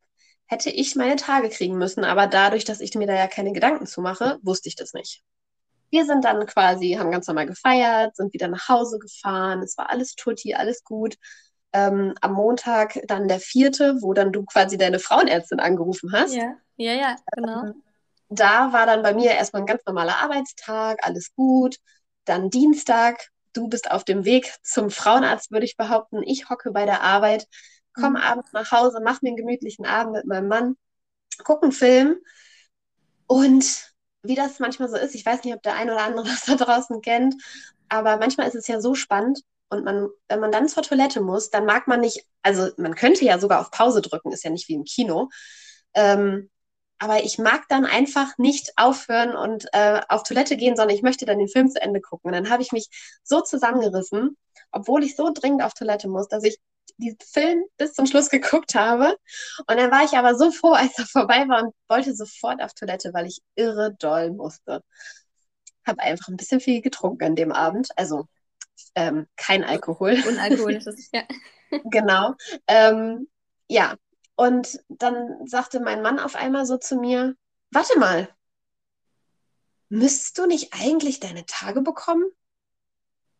hätte 0.47 0.69
ich 0.69 0.95
meine 0.95 1.15
Tage 1.15 1.49
kriegen 1.49 1.77
müssen, 1.77 2.03
aber 2.03 2.27
dadurch, 2.27 2.65
dass 2.65 2.79
ich 2.79 2.93
mir 2.95 3.07
da 3.07 3.15
ja 3.15 3.27
keine 3.27 3.51
Gedanken 3.51 3.87
zu 3.87 4.01
mache, 4.01 4.39
wusste 4.43 4.69
ich 4.69 4.75
das 4.75 4.93
nicht. 4.93 5.23
Wir 5.89 6.05
sind 6.05 6.25
dann 6.25 6.45
quasi, 6.45 6.93
haben 6.93 7.11
ganz 7.11 7.27
normal 7.27 7.45
gefeiert, 7.45 8.15
sind 8.15 8.33
wieder 8.33 8.47
nach 8.47 8.67
Hause 8.69 8.99
gefahren, 8.99 9.61
es 9.61 9.77
war 9.77 9.89
alles 9.89 10.15
tutti, 10.15 10.53
alles 10.53 10.83
gut. 10.83 11.15
Ähm, 11.75 12.15
am 12.21 12.33
Montag 12.33 12.99
dann 13.07 13.27
der 13.27 13.39
vierte, 13.41 13.97
wo 14.01 14.13
dann 14.13 14.31
du 14.31 14.45
quasi 14.45 14.77
deine 14.77 14.99
Frauenärztin 14.99 15.59
angerufen 15.59 16.11
hast 16.13 16.33
ja, 16.35 16.57
ja, 16.77 16.93
ja, 16.93 17.15
genau. 17.35 17.73
da 18.29 18.73
war 18.73 18.85
dann 18.85 19.03
bei 19.03 19.13
mir 19.13 19.31
erstmal 19.31 19.61
ein 19.61 19.65
ganz 19.67 19.85
normaler 19.85 20.17
Arbeitstag, 20.17 20.99
alles 21.03 21.33
gut. 21.35 21.77
Dann 22.25 22.49
Dienstag, 22.49 23.29
du 23.53 23.67
bist 23.67 23.91
auf 23.91 24.03
dem 24.03 24.25
Weg 24.25 24.53
zum 24.63 24.89
Frauenarzt, 24.89 25.51
würde 25.51 25.65
ich 25.65 25.77
behaupten. 25.77 26.23
Ich 26.23 26.49
hocke 26.49 26.71
bei 26.71 26.85
der 26.85 27.01
Arbeit, 27.01 27.47
komme 27.93 28.19
Mhm. 28.19 28.25
abends 28.25 28.51
nach 28.53 28.71
Hause, 28.71 28.99
mache 29.01 29.19
mir 29.21 29.29
einen 29.29 29.37
gemütlichen 29.37 29.85
Abend 29.85 30.13
mit 30.13 30.25
meinem 30.25 30.47
Mann, 30.47 30.75
gucke 31.43 31.63
einen 31.63 31.71
Film. 31.73 32.17
Und 33.27 33.93
wie 34.23 34.35
das 34.35 34.59
manchmal 34.59 34.89
so 34.89 34.97
ist, 34.97 35.15
ich 35.15 35.25
weiß 35.25 35.43
nicht, 35.43 35.53
ob 35.55 35.61
der 35.63 35.75
ein 35.75 35.89
oder 35.89 36.03
andere 36.03 36.25
das 36.27 36.45
da 36.45 36.55
draußen 36.55 37.01
kennt, 37.01 37.35
aber 37.89 38.17
manchmal 38.17 38.47
ist 38.47 38.55
es 38.55 38.67
ja 38.67 38.81
so 38.81 38.95
spannend. 38.95 39.41
Und 39.69 39.83
man, 39.83 40.09
wenn 40.27 40.39
man 40.39 40.51
dann 40.51 40.67
zur 40.67 40.83
Toilette 40.83 41.21
muss, 41.21 41.49
dann 41.49 41.65
mag 41.65 41.87
man 41.87 42.01
nicht, 42.01 42.25
also 42.43 42.69
man 42.77 42.95
könnte 42.95 43.25
ja 43.25 43.39
sogar 43.39 43.61
auf 43.61 43.71
Pause 43.71 44.01
drücken, 44.01 44.31
ist 44.31 44.43
ja 44.43 44.49
nicht 44.51 44.67
wie 44.69 44.75
im 44.75 44.83
Kino. 44.83 45.29
Ähm, 45.93 46.49
aber 46.99 47.23
ich 47.23 47.37
mag 47.37 47.67
dann 47.69 47.85
einfach 47.85 48.37
nicht 48.37 48.71
aufhören 48.77 49.35
und 49.35 49.67
äh, 49.73 50.01
auf 50.07 50.23
Toilette 50.23 50.55
gehen, 50.55 50.75
sondern 50.77 50.95
ich 50.95 51.03
möchte 51.03 51.25
dann 51.25 51.39
den 51.39 51.49
Film 51.49 51.69
zu 51.69 51.81
Ende 51.81 51.99
gucken. 52.01 52.29
Und 52.29 52.33
dann 52.33 52.49
habe 52.49 52.63
ich 52.63 52.71
mich 52.71 52.87
so 53.23 53.41
zusammengerissen, 53.41 54.37
obwohl 54.71 55.03
ich 55.03 55.15
so 55.15 55.31
dringend 55.33 55.61
auf 55.63 55.73
Toilette 55.73 56.07
muss, 56.07 56.27
dass 56.27 56.43
ich 56.43 56.57
diesen 56.97 57.19
Film 57.19 57.63
bis 57.77 57.93
zum 57.93 58.05
Schluss 58.05 58.29
geguckt 58.31 58.75
habe. 58.75 59.17
Und 59.67 59.77
dann 59.77 59.91
war 59.91 60.03
ich 60.05 60.17
aber 60.17 60.35
so 60.35 60.51
froh, 60.51 60.71
als 60.73 60.97
er 60.97 61.05
vorbei 61.05 61.47
war 61.47 61.63
und 61.63 61.73
wollte 61.89 62.15
sofort 62.15 62.61
auf 62.61 62.73
Toilette, 62.73 63.13
weil 63.13 63.27
ich 63.27 63.41
irre 63.55 63.93
doll 63.99 64.31
musste. 64.31 64.81
Habe 65.85 66.01
einfach 66.01 66.29
ein 66.29 66.37
bisschen 66.37 66.59
viel 66.59 66.81
getrunken 66.81 67.25
an 67.25 67.35
dem 67.35 67.51
Abend. 67.51 67.89
Also 67.97 68.27
ähm, 68.95 69.27
kein 69.35 69.63
Alkohol. 69.63 70.17
Unalkoholisches, 70.27 71.09
ja. 71.13 71.23
Genau. 71.85 72.35
Ähm, 72.67 73.27
ja, 73.67 73.95
und 74.35 74.79
dann 74.89 75.47
sagte 75.47 75.79
mein 75.79 76.01
Mann 76.01 76.19
auf 76.19 76.35
einmal 76.35 76.65
so 76.65 76.77
zu 76.77 76.97
mir, 76.97 77.35
warte 77.71 77.97
mal, 77.99 78.29
müsstest 79.89 80.37
du 80.37 80.45
nicht 80.45 80.73
eigentlich 80.73 81.19
deine 81.19 81.45
Tage 81.45 81.81
bekommen? 81.81 82.25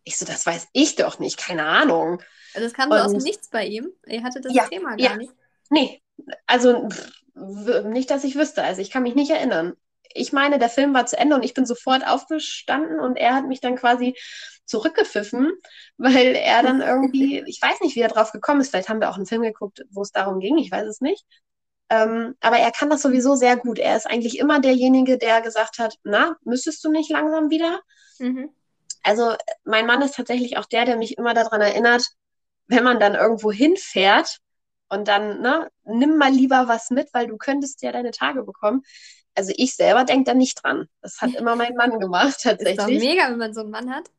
Ich 0.04 0.18
so, 0.18 0.26
das 0.26 0.46
weiß 0.46 0.68
ich 0.74 0.96
doch 0.96 1.20
nicht, 1.20 1.38
keine 1.38 1.66
Ahnung. 1.66 2.22
Also 2.54 2.68
es 2.68 2.74
kam 2.74 2.90
so 2.92 2.98
aus 2.98 3.12
dem 3.12 3.24
Nichts 3.24 3.50
bei 3.50 3.66
ihm. 3.66 3.92
Ihr 4.06 4.24
hattet 4.24 4.46
das 4.46 4.54
Ja, 4.54 4.68
Thema 4.68 4.90
gar 4.92 5.00
ja. 5.00 5.18
nicht. 5.18 5.34
Nee, 5.70 6.02
also 6.46 6.88
pff, 6.90 7.84
nicht, 7.86 8.10
dass 8.10 8.24
ich 8.24 8.36
wüsste, 8.36 8.64
also 8.64 8.82
ich 8.82 8.92
kann 8.92 9.04
mich 9.04 9.16
nicht 9.16 9.32
erinnern. 9.32 9.76
Ich 10.16 10.34
meine, 10.34 10.60
der 10.60 10.70
Film 10.70 10.94
war 10.94 11.06
zu 11.06 11.18
Ende 11.18 11.36
und 11.36 11.44
ich 11.44 11.54
bin 11.54 11.66
sofort 11.66 12.08
aufgestanden 12.08 13.00
und 13.00 13.18
er 13.18 13.36
hat 13.36 13.46
mich 13.46 13.62
dann 13.62 13.76
quasi 13.76 14.16
zurückgepfiffen, 14.66 15.52
weil 15.98 16.36
er 16.36 16.64
dann 16.64 16.82
irgendwie, 16.82 17.44
ich 17.46 17.62
weiß 17.62 17.82
nicht, 17.82 17.96
wie 17.96 18.02
er 18.02 18.08
drauf 18.08 18.32
gekommen 18.32 18.62
ist, 18.62 18.70
vielleicht 18.70 18.90
haben 18.90 19.02
wir 19.02 19.10
auch 19.10 19.18
einen 19.18 19.28
Film 19.28 19.44
geguckt, 19.44 19.84
wo 19.92 20.02
es 20.02 20.12
darum 20.12 20.40
ging, 20.40 20.58
ich 20.58 20.72
weiß 20.72 20.88
es 20.88 21.02
nicht. 21.02 21.26
Ähm, 21.90 22.36
aber 22.40 22.58
er 22.58 22.72
kann 22.72 22.90
das 22.90 23.04
sowieso 23.04 23.36
sehr 23.36 23.58
gut. 23.58 23.78
Er 23.78 23.96
ist 23.96 24.08
eigentlich 24.08 24.40
immer 24.40 24.60
derjenige, 24.60 25.18
der 25.18 25.42
gesagt 25.42 25.78
hat, 25.78 25.96
na, 26.04 26.36
müsstest 26.44 26.84
du 26.84 26.92
nicht 26.92 27.12
langsam 27.12 27.52
wieder? 27.52 27.80
Mhm. 28.18 28.50
Also 29.04 29.36
mein 29.66 29.86
Mann 29.86 30.02
ist 30.02 30.16
tatsächlich 30.16 30.58
auch 30.58 30.66
der, 30.66 30.86
der 30.86 30.98
mich 30.98 31.18
immer 31.18 31.36
daran 31.36 31.62
erinnert, 31.62 32.04
wenn 32.68 32.84
man 32.84 33.00
dann 33.00 33.14
irgendwo 33.14 33.52
hinfährt 33.52 34.40
und 34.90 35.08
dann, 35.08 35.42
ne, 35.42 35.70
nimm 35.84 36.18
mal 36.18 36.32
lieber 36.32 36.68
was 36.68 36.90
mit, 36.90 37.14
weil 37.14 37.28
du 37.28 37.38
könntest 37.38 37.84
ja 37.84 37.92
deine 37.92 38.12
Tage 38.12 38.44
bekommen. 38.44 38.82
Also 39.36 39.54
ich 39.56 39.76
selber 39.76 40.04
denke 40.06 40.26
da 40.32 40.34
nicht 40.34 40.64
dran. 40.64 40.88
Das 41.02 41.22
hat 41.22 41.34
immer 41.36 41.56
mein 41.56 41.76
Mann 41.76 42.00
gemacht, 42.00 42.46
Ist 42.58 42.78
doch 42.80 42.88
tatsächlich. 42.88 43.00
mega, 43.00 43.30
wenn 43.30 43.38
man 43.38 43.54
so 43.54 43.62
einen 43.62 43.72
Mann 43.72 43.92
hat. 43.94 44.10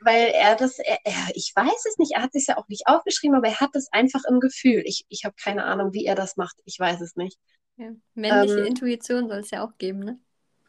Weil 0.00 0.28
er 0.34 0.56
das, 0.56 0.78
er, 0.78 0.98
er, 1.04 1.28
ich 1.34 1.52
weiß 1.56 1.86
es 1.86 1.98
nicht, 1.98 2.12
er 2.12 2.22
hat 2.22 2.32
sich 2.32 2.46
ja 2.48 2.58
auch 2.58 2.68
nicht 2.68 2.86
aufgeschrieben, 2.86 3.36
aber 3.36 3.48
er 3.48 3.60
hat 3.60 3.70
das 3.74 3.90
einfach 3.92 4.24
im 4.28 4.38
Gefühl. 4.40 4.82
Ich, 4.84 5.06
ich 5.08 5.24
habe 5.24 5.34
keine 5.42 5.64
Ahnung, 5.64 5.92
wie 5.94 6.04
er 6.04 6.14
das 6.14 6.36
macht. 6.36 6.56
Ich 6.64 6.78
weiß 6.78 7.00
es 7.00 7.16
nicht. 7.16 7.38
Ja. 7.76 7.90
Männliche 8.14 8.60
Ähm, 8.60 8.66
Intuition 8.66 9.28
soll 9.28 9.38
es 9.40 9.50
ja 9.50 9.64
auch 9.64 9.76
geben, 9.78 10.00
ne? 10.00 10.20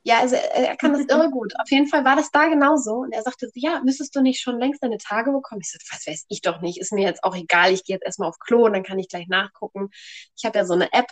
Ja, 0.04 0.20
also 0.20 0.36
er, 0.36 0.70
er 0.70 0.78
kann 0.78 0.94
das 0.94 1.06
irre 1.10 1.30
gut. 1.32 1.54
Auf 1.60 1.70
jeden 1.72 1.88
Fall 1.88 2.06
war 2.06 2.16
das 2.16 2.32
da 2.32 2.48
genauso. 2.48 2.94
Und 2.98 3.12
er 3.12 3.24
sagte 3.24 3.48
so, 3.48 3.54
ja, 3.56 3.82
müsstest 3.84 4.16
du 4.16 4.22
nicht 4.22 4.40
schon 4.42 4.60
längst 4.60 4.84
deine 4.84 4.98
Tage 5.00 5.32
bekommen? 5.32 5.62
Ich 5.62 5.72
so, 5.72 5.80
was 5.92 6.06
weiß 6.08 6.26
ich 6.30 6.42
doch 6.42 6.62
nicht. 6.62 6.80
Ist 6.80 6.94
mir 6.94 7.04
jetzt 7.04 7.24
auch 7.24 7.36
egal. 7.36 7.74
Ich 7.74 7.84
gehe 7.84 7.96
jetzt 7.96 8.06
erstmal 8.06 8.30
auf 8.30 8.40
Klo 8.40 8.66
und 8.66 8.74
dann 8.74 8.84
kann 8.84 9.00
ich 9.00 9.10
gleich 9.10 9.28
nachgucken. 9.28 9.90
Ich 10.38 10.46
habe 10.46 10.58
ja 10.60 10.66
so 10.66 10.74
eine 10.74 10.94
App, 10.94 11.08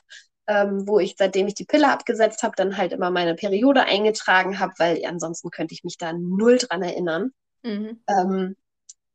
ähm, 0.48 0.88
wo 0.88 1.00
ich, 1.00 1.16
seitdem 1.18 1.48
ich 1.48 1.56
die 1.56 1.66
Pille 1.66 1.92
abgesetzt 1.92 2.44
habe, 2.44 2.56
dann 2.56 2.78
halt 2.78 2.92
immer 2.92 3.12
meine 3.12 3.36
Periode 3.36 3.84
eingetragen 3.84 4.60
habe, 4.60 4.74
weil 4.78 5.04
ansonsten 5.06 5.50
könnte 5.52 5.74
ich 5.74 5.84
mich 5.84 5.98
da 5.98 6.14
null 6.14 6.58
dran 6.58 6.84
erinnern. 6.84 7.32
Mhm. 7.64 8.04
Ähm, 8.08 8.56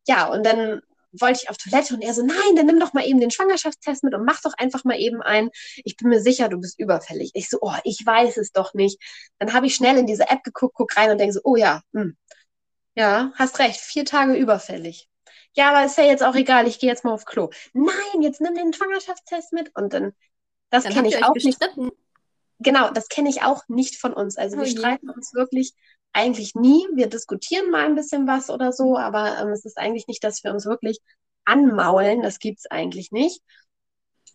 ja, 0.06 0.26
und 0.26 0.44
dann 0.44 0.80
wollte 1.12 1.40
ich 1.42 1.50
auf 1.50 1.56
Toilette 1.56 1.94
und 1.94 2.02
er 2.02 2.14
so, 2.14 2.22
nein, 2.22 2.56
dann 2.56 2.66
nimm 2.66 2.80
doch 2.80 2.92
mal 2.92 3.06
eben 3.06 3.20
den 3.20 3.30
Schwangerschaftstest 3.30 4.04
mit 4.04 4.14
und 4.14 4.24
mach 4.24 4.40
doch 4.42 4.52
einfach 4.58 4.84
mal 4.84 4.98
eben 4.98 5.22
ein. 5.22 5.50
Ich 5.84 5.96
bin 5.96 6.08
mir 6.08 6.20
sicher, 6.20 6.48
du 6.48 6.58
bist 6.58 6.78
überfällig. 6.78 7.30
Ich 7.34 7.48
so, 7.48 7.58
oh, 7.60 7.74
ich 7.84 8.04
weiß 8.04 8.36
es 8.36 8.52
doch 8.52 8.74
nicht. 8.74 9.00
Dann 9.38 9.52
habe 9.52 9.66
ich 9.66 9.74
schnell 9.74 9.96
in 9.96 10.06
diese 10.06 10.28
App 10.28 10.42
geguckt, 10.44 10.74
guck 10.74 10.96
rein 10.96 11.10
und 11.10 11.18
denke 11.18 11.34
so, 11.34 11.40
oh 11.44 11.56
ja, 11.56 11.82
hm, 11.94 12.16
ja, 12.94 13.32
hast 13.36 13.58
recht, 13.60 13.80
vier 13.80 14.04
Tage 14.04 14.34
überfällig. 14.34 15.08
Ja, 15.54 15.70
aber 15.70 15.84
ist 15.86 15.98
ja 15.98 16.04
jetzt 16.04 16.22
auch 16.22 16.34
egal, 16.34 16.66
ich 16.66 16.78
gehe 16.78 16.90
jetzt 16.90 17.04
mal 17.04 17.12
auf 17.12 17.24
Klo. 17.24 17.50
Nein, 17.72 18.22
jetzt 18.22 18.40
nimm 18.40 18.54
den 18.54 18.72
Schwangerschaftstest 18.72 19.52
mit 19.52 19.74
und 19.76 19.92
dann, 19.92 20.12
das 20.70 20.84
kenne 20.84 21.08
ich 21.08 21.24
auch 21.24 21.34
nicht. 21.34 21.46
gestritten. 21.46 21.90
Genau, 22.60 22.90
das 22.90 23.08
kenne 23.08 23.28
ich 23.28 23.42
auch 23.42 23.62
nicht 23.68 24.00
von 24.00 24.12
uns. 24.12 24.36
Also 24.36 24.56
Oh 24.56 24.60
wir 24.60 24.66
je. 24.66 24.76
streiten 24.76 25.10
uns 25.10 25.32
wirklich 25.34 25.74
eigentlich 26.12 26.54
nie. 26.54 26.86
Wir 26.94 27.08
diskutieren 27.08 27.70
mal 27.70 27.86
ein 27.86 27.94
bisschen 27.94 28.26
was 28.26 28.50
oder 28.50 28.72
so, 28.72 28.96
aber 28.96 29.38
ähm, 29.38 29.48
es 29.48 29.64
ist 29.64 29.78
eigentlich 29.78 30.08
nicht, 30.08 30.24
dass 30.24 30.42
wir 30.42 30.52
uns 30.52 30.66
wirklich 30.66 30.98
anmaulen. 31.44 32.22
Das 32.22 32.38
gibt's 32.38 32.66
eigentlich 32.66 33.12
nicht. 33.12 33.42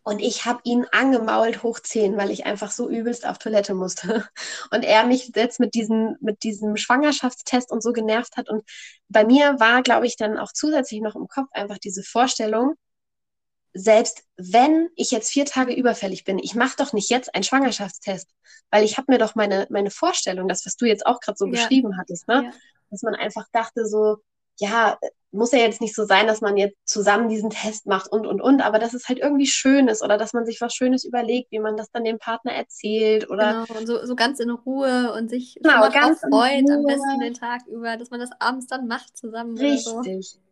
Und 0.05 0.19
ich 0.19 0.45
habe 0.45 0.59
ihn 0.65 0.85
angemault 0.91 1.63
hoch 1.63 1.79
10, 1.79 2.17
weil 2.17 2.29
ich 2.29 2.45
einfach 2.45 2.71
so 2.71 2.89
übelst 2.89 3.25
auf 3.25 3.37
Toilette 3.37 3.73
musste. 3.73 4.27
Und 4.71 4.83
er 4.83 5.05
mich 5.05 5.31
jetzt 5.33 5.61
mit 5.61 5.73
diesem, 5.75 6.17
mit 6.19 6.43
diesem 6.43 6.75
Schwangerschaftstest 6.75 7.71
und 7.71 7.81
so 7.81 7.93
genervt 7.93 8.35
hat. 8.35 8.49
Und 8.49 8.63
bei 9.07 9.23
mir 9.25 9.61
war, 9.61 9.81
glaube 9.81 10.05
ich, 10.05 10.17
dann 10.17 10.37
auch 10.37 10.51
zusätzlich 10.51 10.99
noch 10.99 11.15
im 11.15 11.27
Kopf 11.29 11.47
einfach 11.51 11.77
diese 11.77 12.03
Vorstellung, 12.03 12.73
selbst 13.73 14.23
wenn 14.37 14.89
ich 14.95 15.11
jetzt 15.11 15.31
vier 15.31 15.45
Tage 15.45 15.73
überfällig 15.73 16.23
bin, 16.25 16.39
ich 16.39 16.55
mache 16.55 16.75
doch 16.77 16.93
nicht 16.93 17.09
jetzt 17.09 17.33
einen 17.33 17.43
Schwangerschaftstest, 17.43 18.29
weil 18.71 18.83
ich 18.83 18.97
habe 18.97 19.11
mir 19.11 19.17
doch 19.17 19.35
meine, 19.35 19.67
meine 19.69 19.91
Vorstellung, 19.91 20.47
das, 20.47 20.65
was 20.65 20.75
du 20.75 20.85
jetzt 20.85 21.05
auch 21.05 21.19
gerade 21.19 21.37
so 21.37 21.45
Ja. 21.45 21.51
beschrieben 21.51 21.97
hattest, 21.97 22.27
ne? 22.27 22.45
Ja. 22.45 22.51
dass 22.91 23.01
man 23.01 23.15
einfach 23.15 23.45
dachte 23.51 23.85
so, 23.87 24.17
ja, 24.59 24.97
muss 25.31 25.51
ja 25.51 25.57
jetzt 25.59 25.81
nicht 25.81 25.95
so 25.95 26.05
sein, 26.05 26.27
dass 26.27 26.41
man 26.41 26.57
jetzt 26.57 26.77
zusammen 26.85 27.27
diesen 27.27 27.49
Test 27.49 27.87
macht 27.87 28.11
und, 28.11 28.27
und, 28.27 28.39
und, 28.39 28.61
aber 28.61 28.77
dass 28.77 28.93
es 28.93 29.09
halt 29.09 29.17
irgendwie 29.17 29.47
schön 29.47 29.87
ist 29.87 30.03
oder 30.03 30.19
dass 30.19 30.33
man 30.33 30.45
sich 30.45 30.61
was 30.61 30.75
Schönes 30.75 31.03
überlegt, 31.05 31.51
wie 31.51 31.57
man 31.59 31.75
das 31.75 31.89
dann 31.91 32.03
dem 32.03 32.19
Partner 32.19 32.51
erzählt 32.51 33.29
oder 33.31 33.65
Genau, 33.65 33.79
und 33.79 33.87
so, 33.87 34.05
so 34.05 34.15
ganz 34.15 34.39
in 34.39 34.51
Ruhe 34.51 35.11
und 35.13 35.29
sich 35.29 35.55
Genau, 35.55 35.89
ganz 35.89 36.19
freut, 36.19 36.69
am 36.69 36.85
besten 36.85 37.19
den 37.19 37.33
Tag 37.33 37.65
über, 37.67 37.97
dass 37.97 38.11
man 38.11 38.19
das 38.19 38.29
abends 38.39 38.67
dann 38.67 38.87
macht 38.87 39.17
zusammen 39.17 39.57
oder 39.57 39.77
so. 39.77 40.03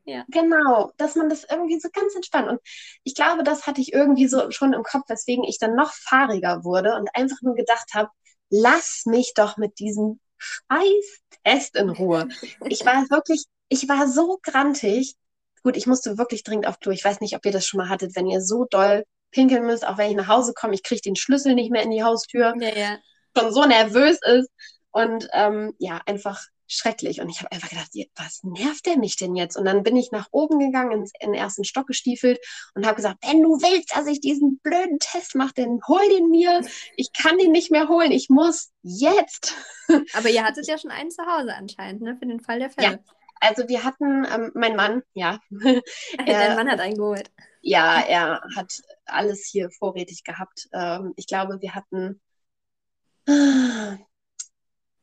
Ja. 0.05 0.25
Genau, 0.29 0.91
dass 0.97 1.15
man 1.15 1.29
das 1.29 1.43
irgendwie 1.49 1.79
so 1.79 1.89
ganz 1.93 2.15
entspannt. 2.15 2.49
Und 2.49 2.59
ich 3.03 3.15
glaube, 3.15 3.43
das 3.43 3.67
hatte 3.67 3.81
ich 3.81 3.93
irgendwie 3.93 4.27
so 4.27 4.49
schon 4.51 4.73
im 4.73 4.83
Kopf, 4.83 5.03
weswegen 5.07 5.43
ich 5.43 5.59
dann 5.59 5.75
noch 5.75 5.93
fahriger 5.93 6.63
wurde 6.63 6.95
und 6.95 7.09
einfach 7.15 7.41
nur 7.41 7.55
gedacht 7.55 7.93
habe, 7.93 8.09
lass 8.49 9.03
mich 9.05 9.33
doch 9.35 9.57
mit 9.57 9.79
diesem 9.79 10.19
scheiß 10.37 11.19
Test 11.45 11.75
in 11.75 11.89
Ruhe. 11.89 12.27
Ich 12.67 12.85
war 12.85 12.95
wirklich, 13.09 13.45
ich 13.69 13.87
war 13.87 14.07
so 14.07 14.39
grantig. 14.41 15.15
Gut, 15.63 15.77
ich 15.77 15.85
musste 15.85 16.17
wirklich 16.17 16.43
dringend 16.43 16.67
auf 16.67 16.79
Klo. 16.79 16.91
Ich 16.91 17.05
weiß 17.05 17.21
nicht, 17.21 17.35
ob 17.35 17.45
ihr 17.45 17.51
das 17.51 17.65
schon 17.67 17.77
mal 17.77 17.89
hattet, 17.89 18.15
wenn 18.15 18.25
ihr 18.27 18.41
so 18.41 18.65
doll 18.65 19.05
pinkeln 19.31 19.65
müsst, 19.65 19.85
auch 19.87 19.97
wenn 19.97 20.09
ich 20.09 20.17
nach 20.17 20.27
Hause 20.27 20.53
komme, 20.53 20.73
ich 20.73 20.83
kriege 20.83 21.01
den 21.01 21.15
Schlüssel 21.15 21.53
nicht 21.55 21.71
mehr 21.71 21.83
in 21.83 21.91
die 21.91 22.03
Haustür, 22.03 22.55
Ja, 22.59 22.75
ja. 22.75 22.97
schon 23.37 23.53
so 23.53 23.65
nervös 23.65 24.19
ist 24.23 24.49
und 24.91 25.27
ähm, 25.33 25.73
ja, 25.79 26.01
einfach 26.05 26.41
schrecklich. 26.72 27.22
Und 27.22 27.30
ich 27.30 27.39
habe 27.39 27.51
einfach 27.51 27.69
gedacht, 27.69 27.91
was 28.15 28.43
nervt 28.43 28.86
der 28.86 28.97
mich 28.97 29.17
denn 29.17 29.36
jetzt? 29.36 29.57
Und 29.57 29.65
dann 29.65 29.84
bin 29.84 29.95
ich 29.95 30.11
nach 30.11 30.28
oben 30.32 30.59
gegangen, 30.59 30.91
ins, 30.91 31.11
in 31.19 31.32
den 31.32 31.41
ersten 31.41 31.63
Stock 31.63 31.88
gestiefelt 31.88 32.39
und 32.74 32.86
habe 32.86 32.95
gesagt, 32.95 33.17
wenn 33.28 33.41
du 33.41 33.49
willst, 33.61 33.95
dass 33.95 34.07
ich 34.07 34.22
diesen 34.22 34.59
blöden 34.59 34.99
Test 34.99 35.36
mache, 35.36 35.53
dann 35.55 35.80
hol 35.88 36.01
den 36.09 36.30
mir. 36.30 36.61
Ich 36.95 37.11
kann 37.13 37.38
den 37.38 37.51
nicht 37.51 37.72
mehr 37.72 37.88
holen. 37.89 38.11
Ich 38.11 38.30
muss 38.30 38.72
jetzt. 38.82 39.55
Aber 40.13 40.30
ihr 40.30 40.43
hattet 40.43 40.67
ja 40.67 40.78
schon 40.78 40.91
einen 40.91 41.11
zu 41.11 41.24
Hause 41.26 41.53
anscheinend, 41.53 42.01
ne? 42.01 42.15
Für 42.17 42.26
den 42.26 42.39
Fall 42.39 42.59
der 42.59 42.69
Fälle. 42.69 43.03
Also 43.41 43.67
wir 43.67 43.84
hatten, 43.84 44.26
ähm, 44.26 44.51
mein 44.53 44.76
Mann, 44.76 45.01
ja, 45.13 45.39
Dein 45.49 46.55
Mann 46.55 46.69
hat 46.69 46.80
einen 46.80 46.95
geholt. 46.95 47.32
ja, 47.61 47.99
er 48.01 48.41
hat 48.55 48.72
alles 49.05 49.47
hier 49.51 49.72
vorrätig 49.72 50.24
gehabt. 50.24 50.69
Ähm, 50.74 51.13
ich 51.15 51.26
glaube, 51.26 51.59
wir 51.59 51.74
hatten 51.74 52.22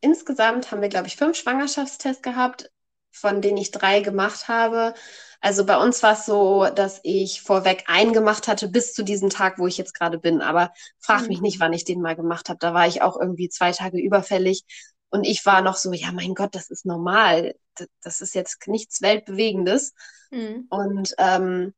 insgesamt 0.01 0.71
haben 0.71 0.83
wir, 0.83 0.89
glaube 0.89 1.07
ich, 1.09 1.17
fünf 1.17 1.37
Schwangerschaftstests 1.37 2.23
gehabt, 2.23 2.71
von 3.11 3.41
denen 3.43 3.57
ich 3.59 3.71
drei 3.71 4.01
gemacht 4.01 4.49
habe. 4.49 4.95
Also 5.41 5.65
bei 5.65 5.77
uns 5.77 6.03
war 6.03 6.13
es 6.15 6.27
so, 6.27 6.67
dass 6.75 7.01
ich 7.05 7.43
vorweg 7.43 7.85
einen 7.87 8.13
gemacht 8.13 8.49
hatte 8.49 8.69
bis 8.69 8.93
zu 8.93 9.05
diesem 9.05 9.31
Tag, 9.31 9.59
wo 9.59 9.67
ich 9.67 9.79
jetzt 9.79 9.95
gerade 9.95 10.19
bin. 10.19 10.41
Aber 10.43 10.73
frag 10.99 11.23
Mhm. 11.23 11.29
mich 11.29 11.41
nicht, 11.41 11.61
wann 11.61 11.73
ich 11.73 11.85
den 11.85 12.01
mal 12.01 12.17
gemacht 12.17 12.49
habe. 12.49 12.59
Da 12.61 12.75
war 12.75 12.87
ich 12.87 13.03
auch 13.03 13.19
irgendwie 13.21 13.49
zwei 13.49 13.73
Tage 13.73 13.99
überfällig. 14.01 14.65
Und 15.11 15.25
ich 15.25 15.45
war 15.47 15.63
noch 15.63 15.77
so, 15.77 15.93
ja, 15.93 16.13
mein 16.13 16.35
Gott, 16.35 16.55
das 16.55 16.71
ist 16.71 16.85
normal. 16.87 17.55
Das 18.03 18.21
ist 18.21 18.35
jetzt 18.35 18.67
nichts 18.67 19.01
Weltbewegendes. 19.01 19.95
Mhm. 20.31 20.69
Und 20.69 21.15
ähm, 21.19 21.75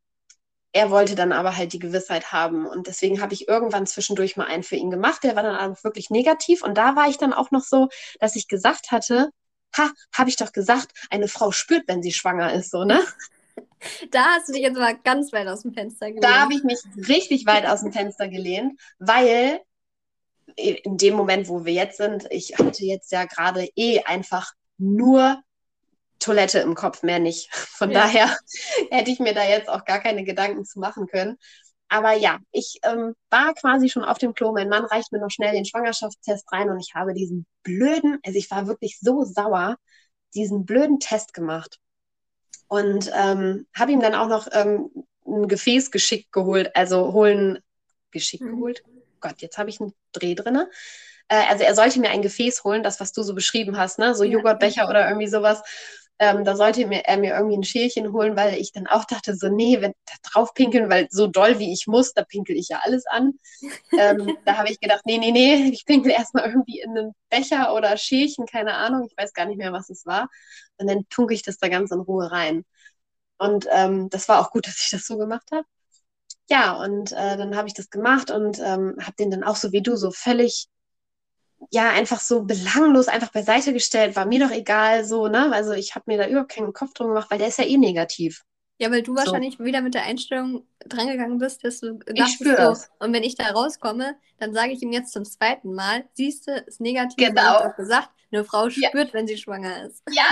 er 0.72 0.90
wollte 0.90 1.14
dann 1.14 1.32
aber 1.32 1.56
halt 1.56 1.72
die 1.72 1.78
Gewissheit 1.78 2.32
haben. 2.32 2.66
Und 2.66 2.86
deswegen 2.86 3.20
habe 3.20 3.34
ich 3.34 3.48
irgendwann 3.48 3.86
zwischendurch 3.86 4.36
mal 4.36 4.46
einen 4.46 4.62
für 4.62 4.76
ihn 4.76 4.90
gemacht. 4.90 5.24
Der 5.24 5.36
war 5.36 5.42
dann 5.42 5.56
auch 5.56 5.82
wirklich 5.84 6.10
negativ. 6.10 6.62
Und 6.62 6.78
da 6.78 6.96
war 6.96 7.08
ich 7.08 7.18
dann 7.18 7.32
auch 7.32 7.50
noch 7.50 7.64
so, 7.64 7.88
dass 8.20 8.36
ich 8.36 8.46
gesagt 8.46 8.90
hatte, 8.92 9.30
ha, 9.76 9.90
habe 10.14 10.30
ich 10.30 10.36
doch 10.36 10.52
gesagt, 10.52 10.92
eine 11.10 11.28
Frau 11.28 11.50
spürt, 11.52 11.84
wenn 11.86 12.02
sie 12.02 12.12
schwanger 12.12 12.52
ist, 12.52 12.70
so, 12.70 12.84
ne? 12.84 13.00
Da 14.10 14.24
hast 14.26 14.48
du 14.48 14.52
dich 14.52 14.62
jetzt 14.62 14.76
mal 14.76 14.96
ganz 14.98 15.32
weit 15.32 15.48
aus 15.48 15.62
dem 15.62 15.72
Fenster 15.72 16.06
gelehnt. 16.06 16.24
Da 16.24 16.40
habe 16.40 16.54
ich 16.54 16.62
mich 16.62 16.78
richtig 17.08 17.46
weit 17.46 17.66
aus 17.66 17.80
dem 17.80 17.92
Fenster 17.92 18.28
gelehnt, 18.28 18.78
weil 18.98 19.60
in 20.56 20.98
dem 20.98 21.14
Moment, 21.14 21.48
wo 21.48 21.64
wir 21.64 21.72
jetzt 21.72 21.96
sind, 21.96 22.26
ich 22.30 22.58
hatte 22.58 22.84
jetzt 22.84 23.10
ja 23.10 23.24
gerade 23.24 23.68
eh 23.76 24.00
einfach 24.02 24.52
nur 24.76 25.42
Toilette 26.20 26.60
im 26.60 26.74
Kopf, 26.76 27.02
mehr 27.02 27.18
nicht. 27.20 27.52
Von 27.54 27.92
Ja. 27.92 28.00
daher 28.00 28.28
hätte 28.90 29.10
ich 29.10 29.20
mir 29.20 29.34
da 29.34 29.44
jetzt 29.44 29.68
auch 29.68 29.84
gar 29.84 30.00
keine 30.00 30.24
Gedanken 30.24 30.64
zu 30.64 30.80
machen 30.80 31.08
können. 31.08 31.38
Aber 31.88 32.12
ja, 32.14 32.38
ich 32.52 32.78
ähm, 32.84 33.14
war 33.30 33.54
quasi 33.54 33.88
schon 33.90 34.04
auf 34.04 34.18
dem 34.18 34.34
Klo. 34.34 34.52
Mein 34.52 34.68
Mann 34.68 34.84
reicht 34.84 35.12
mir 35.12 35.20
noch 35.20 35.30
schnell 35.30 35.52
den 35.52 35.64
Schwangerschaftstest 35.66 36.50
rein 36.52 36.70
und 36.70 36.80
ich 36.80 36.94
habe 36.94 37.14
diesen 37.14 37.46
blöden, 37.64 38.18
also 38.24 38.38
ich 38.38 38.50
war 38.50 38.68
wirklich 38.68 38.98
so 39.00 39.24
sauer, 39.24 39.76
diesen 40.34 40.64
blöden 40.66 41.00
Test 41.00 41.34
gemacht. 41.34 41.78
Und 42.68 43.10
ähm, 43.14 43.66
habe 43.76 43.92
ihm 43.92 44.00
dann 44.00 44.14
auch 44.14 44.28
noch 44.28 44.48
ähm, 44.52 44.90
ein 45.26 45.48
Gefäß 45.48 45.90
geschickt 45.90 46.32
geholt, 46.32 46.74
also 46.76 47.12
holen, 47.12 47.58
geschickt 48.12 48.44
Mhm. 48.44 48.56
geholt. 48.56 48.82
Gott, 49.20 49.40
jetzt 49.42 49.58
habe 49.58 49.70
ich 49.70 49.80
einen 49.80 49.92
Dreh 50.12 50.34
drinne. 50.34 50.70
Äh, 51.28 51.44
also 51.48 51.64
er 51.64 51.74
sollte 51.74 52.00
mir 52.00 52.10
ein 52.10 52.22
Gefäß 52.22 52.64
holen, 52.64 52.82
das, 52.82 53.00
was 53.00 53.12
du 53.12 53.22
so 53.22 53.34
beschrieben 53.34 53.76
hast, 53.76 53.98
ne? 53.98 54.14
So 54.14 54.24
Ja. 54.24 54.32
Joghurtbecher 54.32 54.88
oder 54.88 55.08
irgendwie 55.08 55.26
sowas. 55.28 55.62
Ähm, 56.20 56.44
da 56.44 56.54
sollte 56.56 56.86
mir, 56.86 57.00
er 57.06 57.16
mir 57.18 57.34
irgendwie 57.34 57.56
ein 57.56 57.64
Schälchen 57.64 58.12
holen, 58.12 58.36
weil 58.36 58.54
ich 58.56 58.72
dann 58.72 58.86
auch 58.86 59.06
dachte, 59.06 59.34
so, 59.36 59.48
nee, 59.48 59.80
wenn 59.80 59.94
da 60.06 60.14
drauf 60.30 60.54
pinkeln, 60.54 60.90
weil 60.90 61.08
so 61.10 61.26
doll 61.26 61.58
wie 61.58 61.72
ich 61.72 61.86
muss, 61.86 62.12
da 62.14 62.24
pinkel 62.24 62.56
ich 62.56 62.68
ja 62.68 62.80
alles 62.84 63.06
an. 63.06 63.32
ähm, 63.96 64.36
da 64.44 64.58
habe 64.58 64.70
ich 64.70 64.80
gedacht, 64.80 65.02
nee, 65.06 65.18
nee, 65.18 65.32
nee, 65.32 65.70
ich 65.72 65.86
pinkel 65.86 66.12
erstmal 66.12 66.46
irgendwie 66.46 66.80
in 66.80 66.90
einen 66.96 67.12
Becher 67.30 67.74
oder 67.74 67.96
Schälchen, 67.96 68.46
keine 68.46 68.74
Ahnung, 68.74 69.06
ich 69.10 69.16
weiß 69.16 69.32
gar 69.32 69.46
nicht 69.46 69.58
mehr, 69.58 69.72
was 69.72 69.90
es 69.90 70.06
war. 70.06 70.28
Und 70.78 70.88
dann 70.90 71.06
tunke 71.10 71.34
ich 71.34 71.42
das 71.42 71.58
da 71.58 71.68
ganz 71.68 71.90
in 71.90 72.00
Ruhe 72.00 72.30
rein. 72.30 72.64
Und 73.38 73.66
ähm, 73.72 74.10
das 74.10 74.28
war 74.28 74.40
auch 74.40 74.50
gut, 74.52 74.66
dass 74.66 74.80
ich 74.82 74.90
das 74.90 75.06
so 75.06 75.18
gemacht 75.18 75.48
habe. 75.52 75.64
Ja, 76.50 76.72
und 76.82 77.12
äh, 77.12 77.36
dann 77.36 77.56
habe 77.56 77.68
ich 77.68 77.74
das 77.74 77.90
gemacht 77.90 78.30
und 78.30 78.58
ähm, 78.58 78.96
habe 79.00 79.14
den 79.18 79.30
dann 79.30 79.44
auch 79.44 79.56
so 79.56 79.72
wie 79.72 79.82
du 79.82 79.96
so 79.96 80.10
völlig, 80.10 80.66
ja, 81.70 81.90
einfach 81.90 82.20
so 82.20 82.44
belanglos 82.44 83.08
einfach 83.08 83.32
beiseite 83.32 83.72
gestellt. 83.72 84.16
War 84.16 84.26
mir 84.26 84.40
doch 84.40 84.50
egal, 84.54 85.04
so, 85.04 85.28
ne? 85.28 85.52
Also 85.52 85.72
ich 85.72 85.94
habe 85.94 86.04
mir 86.06 86.18
da 86.18 86.28
überhaupt 86.28 86.50
keinen 86.52 86.72
Kopf 86.72 86.92
drum 86.94 87.08
gemacht, 87.08 87.30
weil 87.30 87.38
der 87.38 87.48
ist 87.48 87.58
ja 87.58 87.64
eh 87.66 87.76
negativ. 87.78 88.44
Ja, 88.78 88.90
weil 88.90 89.02
du 89.02 89.14
So. 89.14 89.14
wahrscheinlich 89.14 89.58
wieder 89.58 89.82
mit 89.82 89.92
der 89.94 90.04
Einstellung 90.04 90.66
drangegangen 90.86 91.38
bist, 91.38 91.62
dass 91.64 91.80
du 91.80 91.98
dachtest 91.98 92.56
spür 92.56 92.56
so, 92.56 92.78
und 92.98 93.12
wenn 93.12 93.22
ich 93.22 93.34
da 93.34 93.44
rauskomme, 93.50 94.16
dann 94.38 94.54
sage 94.54 94.72
ich 94.72 94.82
ihm 94.82 94.92
jetzt 94.92 95.12
zum 95.12 95.24
zweiten 95.26 95.74
Mal, 95.74 96.08
siehst 96.14 96.46
du, 96.48 96.52
ist 96.52 96.80
negativ, 96.80 97.34
Genau. 97.34 97.60
auch 97.60 97.74
gesagt, 97.76 98.08
eine 98.32 98.42
Frau 98.44 98.70
Ja. 98.74 98.88
spürt, 98.88 99.12
wenn 99.12 99.26
sie 99.26 99.36
schwanger 99.36 99.84
ist. 99.84 100.02
Ja, 100.08 100.24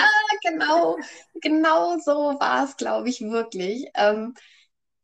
genau. 0.43 0.99
Genau 1.41 1.99
so 1.99 2.12
war 2.41 2.64
es, 2.64 2.76
glaube 2.76 3.09
ich, 3.09 3.20
wirklich. 3.20 3.87
Ähm, 3.95 4.35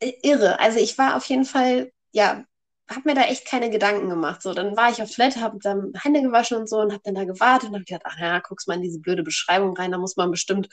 irre. 0.01 0.61
Also 0.61 0.79
ich 0.81 0.99
war 0.99 1.17
auf 1.17 1.25
jeden 1.27 1.45
Fall, 1.45 1.93
ja, 2.13 2.45
habe 2.89 3.03
mir 3.05 3.15
da 3.15 3.23
echt 3.23 3.47
keine 3.47 3.71
Gedanken 3.71 4.09
gemacht. 4.09 4.43
So, 4.43 4.53
dann 4.55 4.77
war 4.77 4.91
ich 4.91 5.03
auf 5.03 5.11
Toilette, 5.11 5.41
habe 5.41 5.59
dann 5.61 5.93
Hände 6.03 6.23
gewaschen 6.23 6.59
und 6.59 6.69
so 6.69 6.79
und 6.81 6.93
habe 6.93 7.03
dann 7.05 7.15
da 7.15 7.25
gewartet 7.25 7.71
und 7.71 7.77
habe 7.77 7.85
gedacht, 7.85 8.03
ach 8.05 8.19
ja, 8.19 8.41
guck's 8.41 8.67
mal 8.67 8.75
in 8.75 8.83
diese 8.83 9.01
blöde 9.01 9.23
Beschreibung 9.23 9.77
rein, 9.77 9.93
da 9.93 9.99
muss 9.99 10.17
man 10.17 10.31
bestimmt 10.31 10.69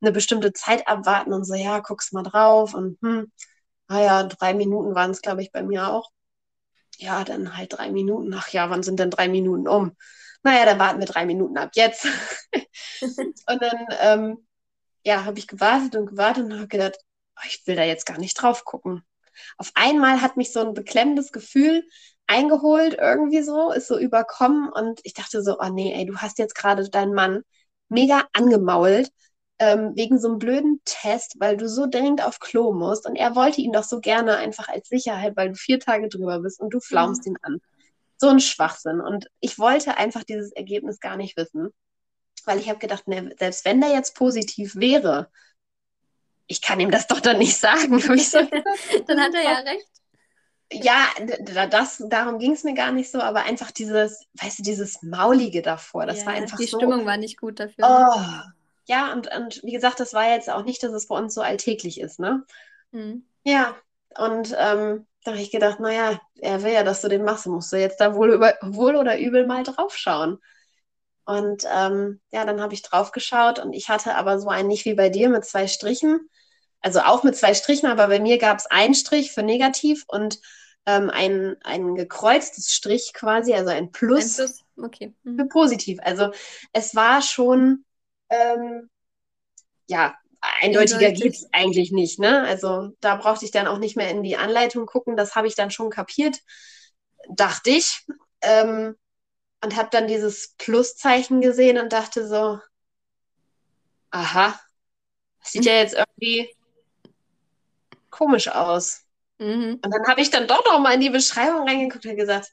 eine 0.00 0.12
bestimmte 0.12 0.52
Zeit 0.52 0.86
abwarten 0.88 1.32
und 1.32 1.44
so, 1.44 1.54
ja, 1.54 1.80
guck's 1.80 2.12
mal 2.12 2.22
drauf 2.22 2.74
und 2.74 2.98
hm, 3.02 3.30
ah 3.88 4.00
ja, 4.00 4.22
drei 4.24 4.54
Minuten 4.54 4.94
waren 4.94 5.10
es, 5.10 5.22
glaube 5.22 5.42
ich, 5.42 5.52
bei 5.52 5.62
mir 5.62 5.88
auch. 5.88 6.10
Ja, 6.98 7.24
dann 7.24 7.56
halt 7.56 7.72
drei 7.74 7.90
Minuten. 7.90 8.32
Ach 8.34 8.48
ja, 8.50 8.70
wann 8.70 8.82
sind 8.82 9.00
denn 9.00 9.10
drei 9.10 9.28
Minuten 9.28 9.66
um? 9.68 9.96
Naja, 10.42 10.66
dann 10.66 10.78
warten 10.78 11.00
wir 11.00 11.06
drei 11.06 11.26
Minuten 11.26 11.58
ab 11.58 11.70
jetzt. 11.74 12.06
und 13.02 13.62
dann, 13.62 13.86
ähm, 14.00 14.46
ja, 15.04 15.24
habe 15.24 15.38
ich 15.38 15.48
gewartet 15.48 15.96
und 15.96 16.06
gewartet 16.06 16.44
und 16.46 16.54
habe 16.54 16.68
gedacht, 16.68 16.98
oh, 17.36 17.42
ich 17.46 17.66
will 17.66 17.76
da 17.76 17.84
jetzt 17.84 18.06
gar 18.06 18.18
nicht 18.18 18.34
drauf 18.34 18.64
gucken. 18.64 19.04
Auf 19.58 19.70
einmal 19.74 20.20
hat 20.20 20.36
mich 20.36 20.52
so 20.52 20.60
ein 20.60 20.74
beklemmendes 20.74 21.32
Gefühl 21.32 21.84
eingeholt 22.26 22.96
irgendwie 22.98 23.42
so, 23.42 23.72
ist 23.72 23.88
so 23.88 23.98
überkommen 23.98 24.70
und 24.72 25.00
ich 25.02 25.14
dachte 25.14 25.42
so, 25.42 25.58
oh 25.58 25.68
nee, 25.68 25.92
ey, 25.92 26.06
du 26.06 26.16
hast 26.18 26.38
jetzt 26.38 26.54
gerade 26.54 26.88
deinen 26.88 27.12
Mann 27.12 27.42
mega 27.88 28.24
angemault 28.32 29.10
ähm, 29.58 29.92
wegen 29.96 30.18
so 30.18 30.28
einem 30.28 30.38
blöden 30.38 30.80
Test, 30.84 31.36
weil 31.38 31.56
du 31.56 31.68
so 31.68 31.86
dringend 31.86 32.24
auf 32.24 32.38
Klo 32.38 32.72
musst 32.72 33.06
und 33.06 33.16
er 33.16 33.34
wollte 33.34 33.60
ihn 33.60 33.72
doch 33.72 33.84
so 33.84 34.00
gerne 34.00 34.36
einfach 34.36 34.68
als 34.68 34.88
Sicherheit, 34.88 35.36
weil 35.36 35.50
du 35.50 35.54
vier 35.56 35.80
Tage 35.80 36.08
drüber 36.08 36.40
bist 36.40 36.60
und 36.60 36.72
du 36.72 36.80
flaumst 36.80 37.26
mhm. 37.26 37.32
ihn 37.32 37.38
an. 37.42 37.60
So 38.16 38.28
ein 38.28 38.40
Schwachsinn 38.40 39.00
und 39.00 39.28
ich 39.40 39.58
wollte 39.58 39.96
einfach 39.96 40.24
dieses 40.24 40.52
Ergebnis 40.52 41.00
gar 41.00 41.16
nicht 41.16 41.36
wissen, 41.36 41.70
weil 42.44 42.58
ich 42.58 42.68
habe 42.68 42.78
gedacht, 42.78 43.08
ne, 43.08 43.34
selbst 43.38 43.64
wenn 43.64 43.80
der 43.80 43.90
jetzt 43.90 44.14
positiv 44.14 44.76
wäre, 44.76 45.30
ich 46.50 46.60
kann 46.60 46.80
ihm 46.80 46.90
das 46.90 47.06
doch 47.06 47.20
dann 47.20 47.38
nicht 47.38 47.56
sagen. 47.56 48.00
So 48.00 48.38
dann 49.06 49.20
hat 49.20 49.34
er 49.34 49.42
ja 49.42 49.58
recht 49.60 49.86
ja, 50.72 51.08
das, 51.68 52.02
darum 52.08 52.38
ging 52.38 52.52
es 52.52 52.62
mir 52.62 52.74
gar 52.74 52.92
nicht 52.92 53.10
so, 53.10 53.20
aber 53.20 53.42
einfach 53.42 53.72
dieses, 53.72 54.28
weißt 54.40 54.60
du, 54.60 54.62
dieses 54.62 55.02
Maulige 55.02 55.62
davor, 55.62 56.06
das 56.06 56.20
ja, 56.20 56.26
war 56.26 56.34
einfach 56.34 56.58
die 56.58 56.66
so. 56.66 56.78
Die 56.78 56.84
Stimmung 56.84 57.06
war 57.06 57.16
nicht 57.16 57.40
gut 57.40 57.58
dafür. 57.58 57.84
Oh, 57.84 58.20
ja, 58.86 59.12
und, 59.12 59.34
und 59.34 59.60
wie 59.64 59.72
gesagt, 59.72 59.98
das 59.98 60.14
war 60.14 60.30
jetzt 60.30 60.48
auch 60.48 60.64
nicht, 60.64 60.80
dass 60.84 60.92
es 60.92 61.08
bei 61.08 61.16
uns 61.16 61.34
so 61.34 61.40
alltäglich 61.40 62.00
ist, 62.00 62.20
ne? 62.20 62.44
Mhm. 62.92 63.24
Ja, 63.42 63.74
und 64.16 64.54
ähm, 64.56 65.08
da 65.24 65.32
habe 65.32 65.40
ich 65.40 65.50
gedacht, 65.50 65.80
naja, 65.80 66.20
er 66.40 66.62
will 66.62 66.72
ja, 66.72 66.84
dass 66.84 67.02
du 67.02 67.08
den 67.08 67.24
machst, 67.24 67.46
musst 67.46 67.72
du 67.72 67.76
jetzt 67.76 68.00
da 68.00 68.14
wohl, 68.14 68.32
über, 68.32 68.54
wohl 68.62 68.94
oder 68.94 69.18
übel 69.18 69.48
mal 69.48 69.64
draufschauen. 69.64 70.38
Und 71.24 71.64
ähm, 71.72 72.20
ja, 72.30 72.44
dann 72.44 72.60
habe 72.60 72.74
ich 72.74 72.82
draufgeschaut 72.82 73.58
und 73.58 73.72
ich 73.72 73.88
hatte 73.88 74.14
aber 74.14 74.38
so 74.38 74.48
einen 74.48 74.68
nicht 74.68 74.84
wie 74.84 74.94
bei 74.94 75.08
dir 75.08 75.28
mit 75.28 75.44
zwei 75.44 75.66
Strichen. 75.66 76.28
Also 76.80 77.00
auch 77.00 77.22
mit 77.24 77.36
zwei 77.36 77.54
Strichen, 77.54 77.86
aber 77.86 78.08
bei 78.08 78.20
mir 78.20 78.38
gab 78.38 78.58
es 78.58 78.66
einen 78.66 78.94
Strich 78.94 79.32
für 79.32 79.42
negativ 79.42 80.04
und 80.08 80.40
ähm, 80.86 81.10
ein, 81.10 81.56
ein 81.62 81.94
gekreuztes 81.94 82.72
Strich 82.72 83.12
quasi, 83.12 83.52
also 83.54 83.70
ein 83.70 83.92
Plus, 83.92 84.38
ein 84.38 84.46
Plus. 84.46 84.64
Okay. 84.76 85.14
Mhm. 85.22 85.36
für 85.38 85.46
positiv. 85.46 85.98
Also 86.02 86.30
es 86.72 86.94
war 86.94 87.20
schon, 87.20 87.84
ähm, 88.30 88.88
ja, 89.88 90.14
eindeutiger 90.40 91.12
geht 91.12 91.34
es 91.34 91.48
eigentlich 91.52 91.92
nicht. 91.92 92.18
Ne? 92.18 92.42
Also 92.42 92.92
da 93.00 93.16
brauchte 93.16 93.44
ich 93.44 93.50
dann 93.50 93.66
auch 93.66 93.78
nicht 93.78 93.96
mehr 93.96 94.10
in 94.10 94.22
die 94.22 94.36
Anleitung 94.36 94.86
gucken. 94.86 95.16
Das 95.16 95.34
habe 95.34 95.46
ich 95.46 95.54
dann 95.54 95.70
schon 95.70 95.90
kapiert, 95.90 96.38
dachte 97.28 97.70
ich. 97.70 98.06
Ähm, 98.40 98.96
und 99.62 99.76
habe 99.76 99.90
dann 99.92 100.06
dieses 100.06 100.54
Pluszeichen 100.56 101.42
gesehen 101.42 101.76
und 101.78 101.92
dachte 101.92 102.26
so, 102.26 102.58
aha, 104.10 104.58
das 105.40 105.52
sieht 105.52 105.66
ja 105.66 105.72
jetzt 105.74 105.94
irgendwie 105.94 106.48
komisch 108.10 108.48
aus. 108.48 109.04
Mhm. 109.38 109.80
Und 109.82 109.94
dann 109.94 110.06
habe 110.06 110.20
ich 110.20 110.30
dann 110.30 110.46
doch 110.46 110.64
noch 110.64 110.78
mal 110.80 110.94
in 110.94 111.00
die 111.00 111.10
Beschreibung 111.10 111.66
reingeguckt 111.66 112.04
und 112.06 112.16
gesagt, 112.16 112.50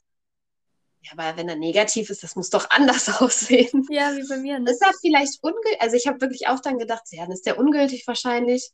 ja, 1.02 1.12
aber 1.12 1.38
wenn 1.38 1.50
er 1.50 1.56
negativ 1.56 2.10
ist, 2.10 2.24
das 2.24 2.36
muss 2.36 2.50
doch 2.50 2.70
anders 2.70 3.10
aussehen. 3.22 3.86
Ja, 3.90 4.16
wie 4.16 4.28
bei 4.28 4.38
mir. 4.38 4.60
Ne? 4.60 4.72
Ist 4.72 4.82
er 4.82 4.94
vielleicht 5.00 5.44
ungültig? 5.44 5.82
Also 5.82 5.96
ich 5.96 6.08
habe 6.08 6.22
wirklich 6.22 6.48
auch 6.48 6.60
dann 6.60 6.80
gedacht, 6.80 7.04
ja, 7.12 7.24
dann 7.24 7.34
ist 7.34 7.46
der 7.46 7.58
ungültig 7.60 8.08
wahrscheinlich. 8.08 8.72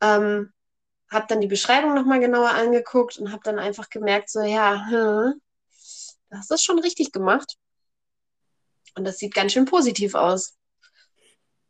Ähm, 0.00 0.52
habe 1.10 1.26
dann 1.28 1.40
die 1.40 1.46
Beschreibung 1.46 1.94
nochmal 1.94 2.20
genauer 2.20 2.50
angeguckt 2.50 3.18
und 3.18 3.30
habe 3.32 3.42
dann 3.44 3.58
einfach 3.58 3.90
gemerkt, 3.90 4.28
so, 4.28 4.42
ja, 4.42 4.86
hm, 4.88 5.40
das 6.30 6.50
ist 6.50 6.64
schon 6.64 6.80
richtig 6.80 7.12
gemacht. 7.12 7.54
Und 8.96 9.04
das 9.04 9.18
sieht 9.18 9.34
ganz 9.34 9.52
schön 9.52 9.66
positiv 9.66 10.14
aus. 10.14 10.56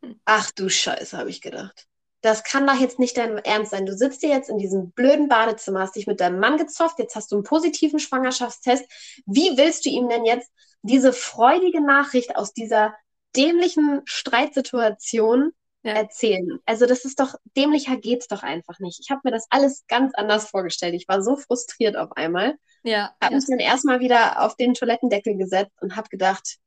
Hm. 0.01 0.19
Ach 0.25 0.49
du 0.51 0.69
Scheiße, 0.69 1.17
habe 1.17 1.29
ich 1.29 1.41
gedacht 1.41 1.87
das 2.27 2.43
kann 2.43 2.67
doch 2.67 2.79
jetzt 2.79 2.99
nicht 2.99 3.17
dein 3.17 3.37
Ernst 3.37 3.71
sein. 3.71 3.85
Du 3.85 3.95
sitzt 3.95 4.21
dir 4.21 4.29
jetzt 4.29 4.49
in 4.49 4.57
diesem 4.57 4.91
blöden 4.91 5.29
Badezimmer, 5.29 5.79
hast 5.79 5.95
dich 5.95 6.07
mit 6.07 6.19
deinem 6.19 6.39
Mann 6.39 6.57
gezofft, 6.57 6.99
jetzt 6.99 7.15
hast 7.15 7.31
du 7.31 7.37
einen 7.37 7.43
positiven 7.43 7.99
Schwangerschaftstest. 7.99 8.85
Wie 9.25 9.57
willst 9.57 9.85
du 9.85 9.89
ihm 9.89 10.09
denn 10.09 10.25
jetzt 10.25 10.51
diese 10.81 11.13
freudige 11.13 11.81
Nachricht 11.81 12.35
aus 12.35 12.53
dieser 12.53 12.93
dämlichen 13.35 14.01
Streitsituation 14.03 15.53
ja. 15.83 15.93
erzählen? 15.93 16.59
Also 16.65 16.85
das 16.85 17.05
ist 17.05 17.21
doch, 17.21 17.35
dämlicher 17.55 17.95
geht's 17.95 18.27
doch 18.27 18.43
einfach 18.43 18.79
nicht. 18.79 18.99
Ich 18.99 19.09
habe 19.09 19.21
mir 19.23 19.31
das 19.31 19.47
alles 19.49 19.85
ganz 19.87 20.13
anders 20.13 20.49
vorgestellt. 20.49 20.95
Ich 20.95 21.07
war 21.07 21.23
so 21.23 21.37
frustriert 21.37 21.95
auf 21.95 22.11
einmal. 22.17 22.57
Ja. 22.83 23.15
Habe 23.21 23.33
ja. 23.33 23.37
mich 23.37 23.45
dann 23.47 23.59
erstmal 23.59 24.01
wieder 24.01 24.41
auf 24.41 24.57
den 24.57 24.73
Toilettendeckel 24.73 25.37
gesetzt 25.37 25.81
und 25.81 25.95
habe 25.95 26.09
gedacht, 26.09 26.57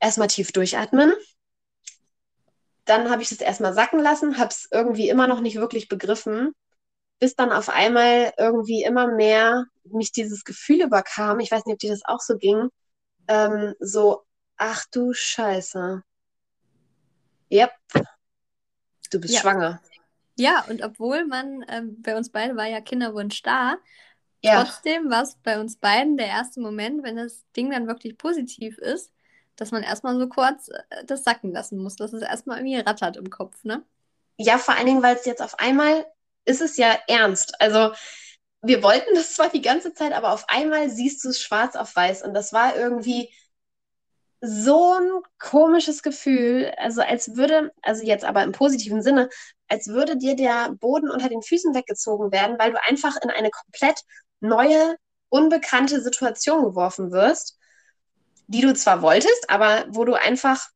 erstmal 0.00 0.28
tief 0.28 0.50
durchatmen 0.50 1.12
dann 2.86 3.10
habe 3.10 3.22
ich 3.22 3.28
das 3.28 3.40
erstmal 3.40 3.74
sacken 3.74 4.00
lassen, 4.00 4.38
habe 4.38 4.50
es 4.50 4.68
irgendwie 4.70 5.08
immer 5.08 5.26
noch 5.26 5.40
nicht 5.40 5.56
wirklich 5.56 5.88
begriffen, 5.88 6.52
bis 7.18 7.34
dann 7.34 7.52
auf 7.52 7.68
einmal 7.68 8.32
irgendwie 8.38 8.84
immer 8.84 9.08
mehr 9.08 9.66
mich 9.84 10.12
dieses 10.12 10.44
Gefühl 10.44 10.82
überkam. 10.82 11.40
Ich 11.40 11.50
weiß 11.50 11.66
nicht, 11.66 11.74
ob 11.74 11.78
dir 11.78 11.90
das 11.90 12.04
auch 12.04 12.20
so 12.20 12.36
ging. 12.36 12.68
Ähm, 13.28 13.74
so, 13.80 14.22
ach 14.56 14.84
du 14.92 15.12
Scheiße. 15.12 16.02
Yep. 17.50 17.72
Du 19.10 19.20
bist 19.20 19.34
ja. 19.34 19.40
schwanger. 19.40 19.80
Ja, 20.38 20.64
und 20.68 20.82
obwohl 20.82 21.24
man, 21.26 21.64
ähm, 21.68 22.02
bei 22.02 22.16
uns 22.16 22.30
beiden 22.30 22.56
war 22.56 22.66
ja 22.66 22.80
Kinderwunsch 22.80 23.42
da, 23.42 23.76
ja. 24.42 24.62
trotzdem 24.62 25.10
war 25.10 25.22
es 25.22 25.36
bei 25.42 25.58
uns 25.58 25.76
beiden 25.76 26.16
der 26.16 26.26
erste 26.26 26.60
Moment, 26.60 27.02
wenn 27.02 27.16
das 27.16 27.44
Ding 27.56 27.70
dann 27.70 27.86
wirklich 27.86 28.18
positiv 28.18 28.78
ist, 28.78 29.10
dass 29.56 29.70
man 29.70 29.82
erstmal 29.82 30.18
so 30.18 30.28
kurz 30.28 30.68
äh, 30.68 31.04
das 31.06 31.24
sacken 31.24 31.52
lassen 31.52 31.78
muss, 31.78 31.96
dass 31.96 32.12
es 32.12 32.22
erstmal 32.22 32.58
irgendwie 32.58 32.78
rattert 32.78 33.16
im 33.16 33.30
Kopf, 33.30 33.64
ne? 33.64 33.84
Ja, 34.38 34.58
vor 34.58 34.74
allen 34.74 34.86
Dingen, 34.86 35.02
weil 35.02 35.16
es 35.16 35.24
jetzt 35.24 35.42
auf 35.42 35.58
einmal 35.58 36.06
ist 36.44 36.60
es 36.60 36.76
ja 36.76 36.96
ernst. 37.08 37.60
Also 37.60 37.92
wir 38.62 38.82
wollten 38.82 39.14
das 39.14 39.34
zwar 39.34 39.48
die 39.48 39.62
ganze 39.62 39.94
Zeit, 39.94 40.12
aber 40.12 40.32
auf 40.32 40.44
einmal 40.48 40.90
siehst 40.90 41.24
du 41.24 41.30
es 41.30 41.40
schwarz 41.40 41.76
auf 41.76 41.94
weiß 41.94 42.22
und 42.22 42.34
das 42.34 42.52
war 42.52 42.76
irgendwie 42.76 43.32
so 44.40 44.94
ein 44.94 45.10
komisches 45.38 46.02
Gefühl, 46.02 46.72
also 46.76 47.00
als 47.00 47.36
würde, 47.36 47.72
also 47.82 48.04
jetzt 48.04 48.24
aber 48.24 48.42
im 48.44 48.52
positiven 48.52 49.02
Sinne, 49.02 49.28
als 49.68 49.88
würde 49.88 50.16
dir 50.16 50.36
der 50.36 50.72
Boden 50.72 51.10
unter 51.10 51.28
den 51.28 51.42
Füßen 51.42 51.74
weggezogen 51.74 52.32
werden, 52.32 52.58
weil 52.58 52.72
du 52.72 52.82
einfach 52.82 53.16
in 53.22 53.30
eine 53.30 53.50
komplett 53.50 54.00
neue, 54.40 54.96
unbekannte 55.30 56.00
Situation 56.02 56.64
geworfen 56.64 57.10
wirst 57.12 57.58
die 58.46 58.60
du 58.60 58.74
zwar 58.74 59.02
wolltest, 59.02 59.48
aber 59.48 59.86
wo 59.88 60.04
du 60.04 60.14
einfach 60.14 60.68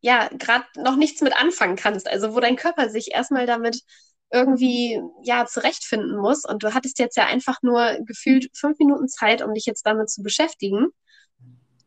ja 0.00 0.28
gerade 0.28 0.66
noch 0.76 0.96
nichts 0.96 1.20
mit 1.20 1.34
anfangen 1.36 1.76
kannst. 1.76 2.08
Also 2.08 2.34
wo 2.34 2.40
dein 2.40 2.56
Körper 2.56 2.90
sich 2.90 3.12
erstmal 3.12 3.46
damit 3.46 3.80
irgendwie 4.30 5.00
ja 5.22 5.46
zurechtfinden 5.46 6.16
muss. 6.16 6.44
Und 6.44 6.62
du 6.62 6.74
hattest 6.74 6.98
jetzt 6.98 7.16
ja 7.16 7.26
einfach 7.26 7.62
nur 7.62 7.98
gefühlt 8.04 8.50
fünf 8.54 8.78
Minuten 8.78 9.08
Zeit, 9.08 9.42
um 9.42 9.54
dich 9.54 9.66
jetzt 9.66 9.86
damit 9.86 10.10
zu 10.10 10.22
beschäftigen. 10.22 10.88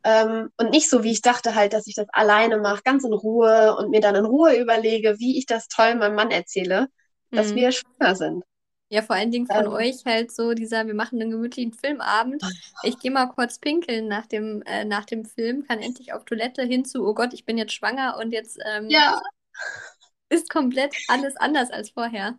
Ähm, 0.04 0.50
und 0.58 0.70
nicht 0.70 0.90
so, 0.90 1.04
wie 1.04 1.12
ich 1.12 1.22
dachte 1.22 1.56
halt, 1.56 1.74
dass 1.74 1.88
ich 1.88 1.96
das 1.96 2.08
alleine 2.14 2.58
mache, 2.58 2.82
ganz 2.84 3.04
in 3.04 3.14
Ruhe 3.14 3.76
und 3.76 3.90
mir 3.90 4.00
dann 4.00 4.16
in 4.16 4.26
Ruhe 4.26 4.56
überlege, 4.58 5.16
wie 5.20 5.38
ich 5.38 5.46
das 5.46 5.68
toll 5.68 5.96
meinem 5.96 6.16
Mann 6.16 6.32
erzähle, 6.32 6.88
dass 7.32 7.52
mhm. 7.52 7.56
wir 7.56 7.72
schwanger 7.74 8.16
sind. 8.16 8.44
Ja, 8.90 9.04
vor 9.04 9.16
allen 9.16 9.30
Dingen 9.30 9.46
von 9.46 9.66
ähm, 9.66 9.72
euch 9.72 10.04
halt 10.06 10.32
so 10.32 10.54
dieser, 10.54 10.88
wir 10.88 10.96
machen 10.96 11.22
einen 11.22 11.30
gemütlichen 11.30 11.74
Filmabend. 11.74 12.44
Ich 12.82 12.98
gehe 12.98 13.12
mal 13.12 13.28
kurz 13.28 13.60
pinkeln 13.60 14.08
nach 14.08 14.26
dem, 14.26 14.64
äh, 14.64 14.84
nach 14.84 15.06
dem 15.06 15.26
Film, 15.26 15.64
kann 15.68 15.80
endlich 15.80 16.12
auf 16.14 16.26
Toilette 16.26 16.64
hinzu, 16.64 17.06
oh 17.06 17.14
Gott, 17.14 17.34
ich 17.34 17.46
bin 17.46 17.58
jetzt 17.58 17.74
schwanger 17.74 18.18
und 18.20 18.32
jetzt 18.32 18.60
ähm, 18.66 18.90
ja. 18.90 19.22
ist 20.30 20.50
komplett 20.50 20.96
alles 21.08 21.36
anders 21.38 21.70
als 21.70 21.92
vorher. 21.92 22.38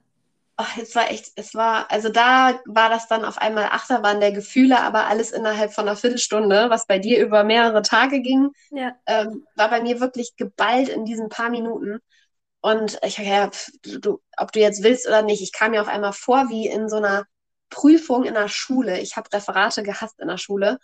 Ach, 0.62 0.76
es 0.76 0.94
war 0.94 1.10
echt, 1.10 1.32
es 1.36 1.54
war, 1.54 1.90
also 1.90 2.10
da 2.10 2.60
war 2.66 2.90
das 2.90 3.08
dann 3.08 3.24
auf 3.24 3.38
einmal 3.38 3.64
Achterbahn 3.70 4.20
der 4.20 4.32
Gefühle, 4.32 4.78
aber 4.78 5.06
alles 5.06 5.30
innerhalb 5.30 5.72
von 5.72 5.88
einer 5.88 5.96
Viertelstunde, 5.96 6.68
was 6.68 6.86
bei 6.86 6.98
dir 6.98 7.24
über 7.24 7.44
mehrere 7.44 7.80
Tage 7.80 8.20
ging, 8.20 8.50
ja. 8.70 8.94
ähm, 9.06 9.46
war 9.54 9.70
bei 9.70 9.80
mir 9.80 10.00
wirklich 10.00 10.36
geballt 10.36 10.90
in 10.90 11.06
diesen 11.06 11.30
paar 11.30 11.48
Minuten. 11.48 12.00
Und 12.62 12.98
ich 13.02 13.18
ja, 13.18 13.50
du, 13.82 14.20
ob 14.36 14.52
du 14.52 14.60
jetzt 14.60 14.82
willst 14.82 15.06
oder 15.06 15.22
nicht, 15.22 15.42
ich 15.42 15.52
kam 15.52 15.70
mir 15.72 15.80
auf 15.80 15.88
einmal 15.88 16.12
vor 16.12 16.50
wie 16.50 16.66
in 16.66 16.88
so 16.88 16.96
einer 16.96 17.26
Prüfung 17.70 18.24
in 18.24 18.34
der 18.34 18.48
Schule. 18.48 19.00
Ich 19.00 19.16
habe 19.16 19.32
Referate 19.32 19.82
gehasst 19.82 20.20
in 20.20 20.28
der 20.28 20.38
Schule. 20.38 20.78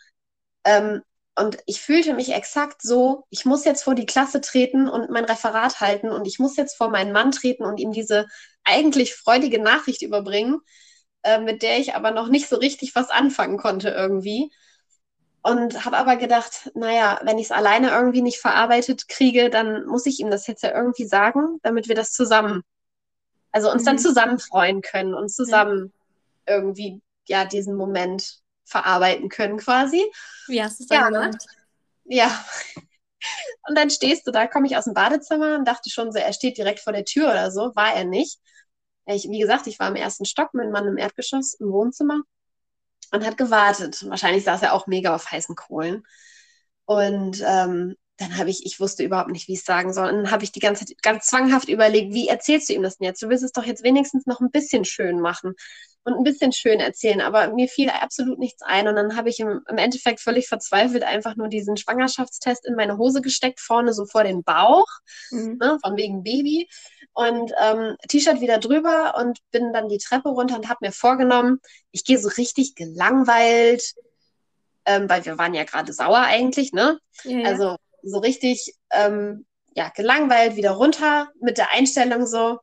Ähm, 0.65 1.03
und 1.39 1.59
ich 1.67 1.83
fühlte 1.83 2.15
mich 2.15 2.33
exakt 2.33 2.81
so, 2.81 3.27
ich 3.31 3.45
muss 3.45 3.67
jetzt 3.67 3.83
vor 3.85 3.95
die 3.95 4.07
Klasse 4.07 4.41
treten 4.41 4.89
und 4.89 5.11
mein 5.11 5.27
Referat 5.27 5.81
halten 5.81 6.09
und 6.11 6.27
ich 6.27 6.39
muss 6.39 6.57
jetzt 6.57 6.77
vor 6.77 6.89
meinen 6.89 7.13
Mann 7.13 7.31
treten 7.31 7.65
und 7.65 7.79
ihm 7.79 7.93
diese 7.93 8.27
eigentlich 8.65 9.15
freudige 9.15 9.61
Nachricht 9.63 10.01
überbringen, 10.03 10.61
äh, 11.23 11.39
mit 11.39 11.63
der 11.63 11.79
ich 11.79 11.95
aber 11.95 12.11
noch 12.11 12.29
nicht 12.29 12.49
so 12.49 12.57
richtig 12.57 12.95
was 12.95 13.11
anfangen 13.11 13.59
konnte 13.59 13.91
irgendwie. 13.91 14.51
Und 15.47 15.85
habe 15.85 15.97
aber 15.97 16.17
gedacht, 16.17 16.73
naja, 16.75 17.21
wenn 17.23 17.39
ich 17.39 17.45
es 17.47 17.51
alleine 17.53 17.91
irgendwie 17.91 18.21
nicht 18.21 18.41
verarbeitet 18.41 19.07
kriege, 19.07 19.49
dann 19.49 19.87
muss 19.87 20.05
ich 20.05 20.19
ihm 20.19 20.29
das 20.29 20.49
jetzt 20.49 20.65
ja 20.65 20.75
irgendwie 20.75 21.07
sagen, 21.07 21.61
damit 21.63 21.87
wir 21.87 21.95
das 21.95 22.11
zusammen, 22.11 22.63
also 23.53 23.71
uns 23.71 23.83
mhm. 23.83 23.87
dann 23.87 23.99
zusammen 24.01 24.39
freuen 24.41 24.83
können 24.83 25.15
und 25.15 25.31
zusammen 25.31 25.93
ja. 26.49 26.57
irgendwie 26.57 27.01
ja 27.29 27.45
diesen 27.45 27.77
Moment 27.77 28.41
verarbeiten 28.65 29.29
können 29.29 29.59
quasi. 29.59 30.05
Wie 30.49 30.61
hast 30.61 30.81
du 30.81 30.83
es 30.83 30.89
dann 30.89 31.13
ja, 31.13 31.21
gemacht? 31.21 31.47
Ja. 32.07 32.45
Und 33.69 33.77
dann 33.77 33.91
stehst 33.91 34.27
du 34.27 34.31
da, 34.31 34.47
komme 34.47 34.67
ich 34.67 34.77
aus 34.77 34.85
dem 34.85 34.95
Badezimmer 34.95 35.57
und 35.57 35.67
dachte 35.67 35.91
schon 35.91 36.13
so, 36.13 36.19
er 36.19 36.33
steht 36.33 36.59
direkt 36.59 36.79
vor 36.79 36.93
der 36.93 37.05
Tür 37.05 37.25
oder 37.31 37.51
so. 37.51 37.75
War 37.75 37.93
er 37.93 38.05
nicht. 38.05 38.39
Ich, 39.07 39.25
wie 39.29 39.41
gesagt, 39.41 39.67
ich 39.67 39.81
war 39.81 39.89
im 39.89 39.97
ersten 39.97 40.25
Stock, 40.25 40.51
mein 40.53 40.71
Mann 40.71 40.87
im 40.87 40.97
Erdgeschoss, 40.97 41.55
im 41.55 41.73
Wohnzimmer. 41.73 42.21
Und 43.13 43.25
hat 43.25 43.37
gewartet. 43.37 44.05
Wahrscheinlich 44.09 44.45
saß 44.45 44.63
er 44.63 44.73
auch 44.73 44.87
mega 44.87 45.15
auf 45.15 45.31
heißen 45.31 45.55
Kohlen. 45.55 46.05
Und 46.85 47.43
ähm, 47.45 47.97
dann 48.19 48.39
habe 48.39 48.49
ich, 48.49 48.65
ich 48.65 48.81
wusste 48.81 49.03
überhaupt 49.03 49.31
nicht, 49.31 49.49
wie 49.49 49.53
ich 49.53 49.59
es 49.59 49.65
sagen 49.65 49.93
soll. 49.93 50.09
Und 50.09 50.17
dann 50.17 50.31
habe 50.31 50.45
ich 50.45 50.53
die 50.53 50.61
ganze 50.61 50.87
Zeit 50.87 51.03
ganz 51.03 51.27
zwanghaft 51.27 51.69
überlegt, 51.69 52.15
wie 52.15 52.29
erzählst 52.29 52.69
du 52.69 52.73
ihm 52.73 52.83
das 52.83 52.97
denn 52.97 53.07
jetzt? 53.07 53.23
Du 53.23 53.29
willst 53.29 53.45
es 53.45 53.53
doch 53.53 53.65
jetzt 53.65 53.83
wenigstens 53.83 54.27
noch 54.27 54.41
ein 54.41 54.51
bisschen 54.51 54.85
schön 54.85 55.21
machen 55.21 55.55
und 56.05 56.15
ein 56.15 56.25
bisschen 56.25 56.53
schön 56.53 56.81
erzählen. 56.81 57.21
Aber 57.21 57.53
mir 57.53 57.69
fiel 57.69 57.91
absolut 57.91 58.39
nichts 58.39 58.63
ein. 58.63 58.89
Und 58.89 58.97
dann 58.97 59.17
habe 59.17 59.29
ich 59.29 59.41
im, 59.41 59.61
im 59.69 59.77
Endeffekt 59.77 60.21
völlig 60.21 60.49
verzweifelt 60.49 61.03
einfach 61.03 61.37
nur 61.37 61.49
diesen 61.49 61.77
Schwangerschaftstest 61.77 62.65
in 62.67 62.75
meine 62.75 62.97
Hose 62.97 63.21
gesteckt, 63.21 63.61
vorne 63.61 63.93
so 63.93 64.07
vor 64.07 64.25
den 64.25 64.43
Bauch, 64.45 64.87
mhm. 65.31 65.59
ne, 65.61 65.79
von 65.85 65.97
wegen 65.97 66.23
Baby. 66.23 66.69
Und 67.17 67.51
ähm, 67.59 67.97
T-Shirt 68.09 68.43
wieder 68.43 68.59
drüber 68.59 69.15
und 69.17 69.39
bin 69.51 69.73
dann 69.73 69.89
die 69.89 69.97
Treppe 69.97 70.29
runter 70.29 70.55
und 70.57 70.69
habe 70.69 70.81
mir 70.83 70.93
vorgenommen, 70.93 71.61
ich 71.91 72.05
gehe 72.05 72.19
so 72.19 72.29
richtig 72.29 72.75
gelangweilt, 72.75 73.95
ähm, 74.85 75.09
weil 75.09 75.25
wir 75.25 75.39
waren 75.39 75.55
ja 75.55 75.65
gerade 75.65 75.95
sauer 75.95 76.21
eigentlich, 76.21 76.75
ne? 76.75 76.99
Ja, 77.25 77.39
ja. 77.39 77.49
Also 77.49 77.77
so 78.03 78.19
richtig 78.19 78.75
ähm, 78.91 79.47
ja, 79.75 79.89
gelangweilt 79.89 80.57
wieder 80.57 80.73
runter 80.73 81.31
mit 81.41 81.57
der 81.57 81.73
Einstellung 81.73 82.27
so, 82.27 82.59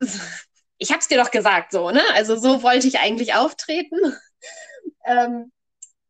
ich 0.78 0.92
hab's 0.92 1.08
dir 1.08 1.18
doch 1.18 1.32
gesagt, 1.32 1.72
so, 1.72 1.90
ne? 1.90 2.02
Also 2.14 2.36
so 2.36 2.62
wollte 2.62 2.86
ich 2.86 3.00
eigentlich 3.00 3.34
auftreten. 3.34 3.96
ähm, 5.06 5.50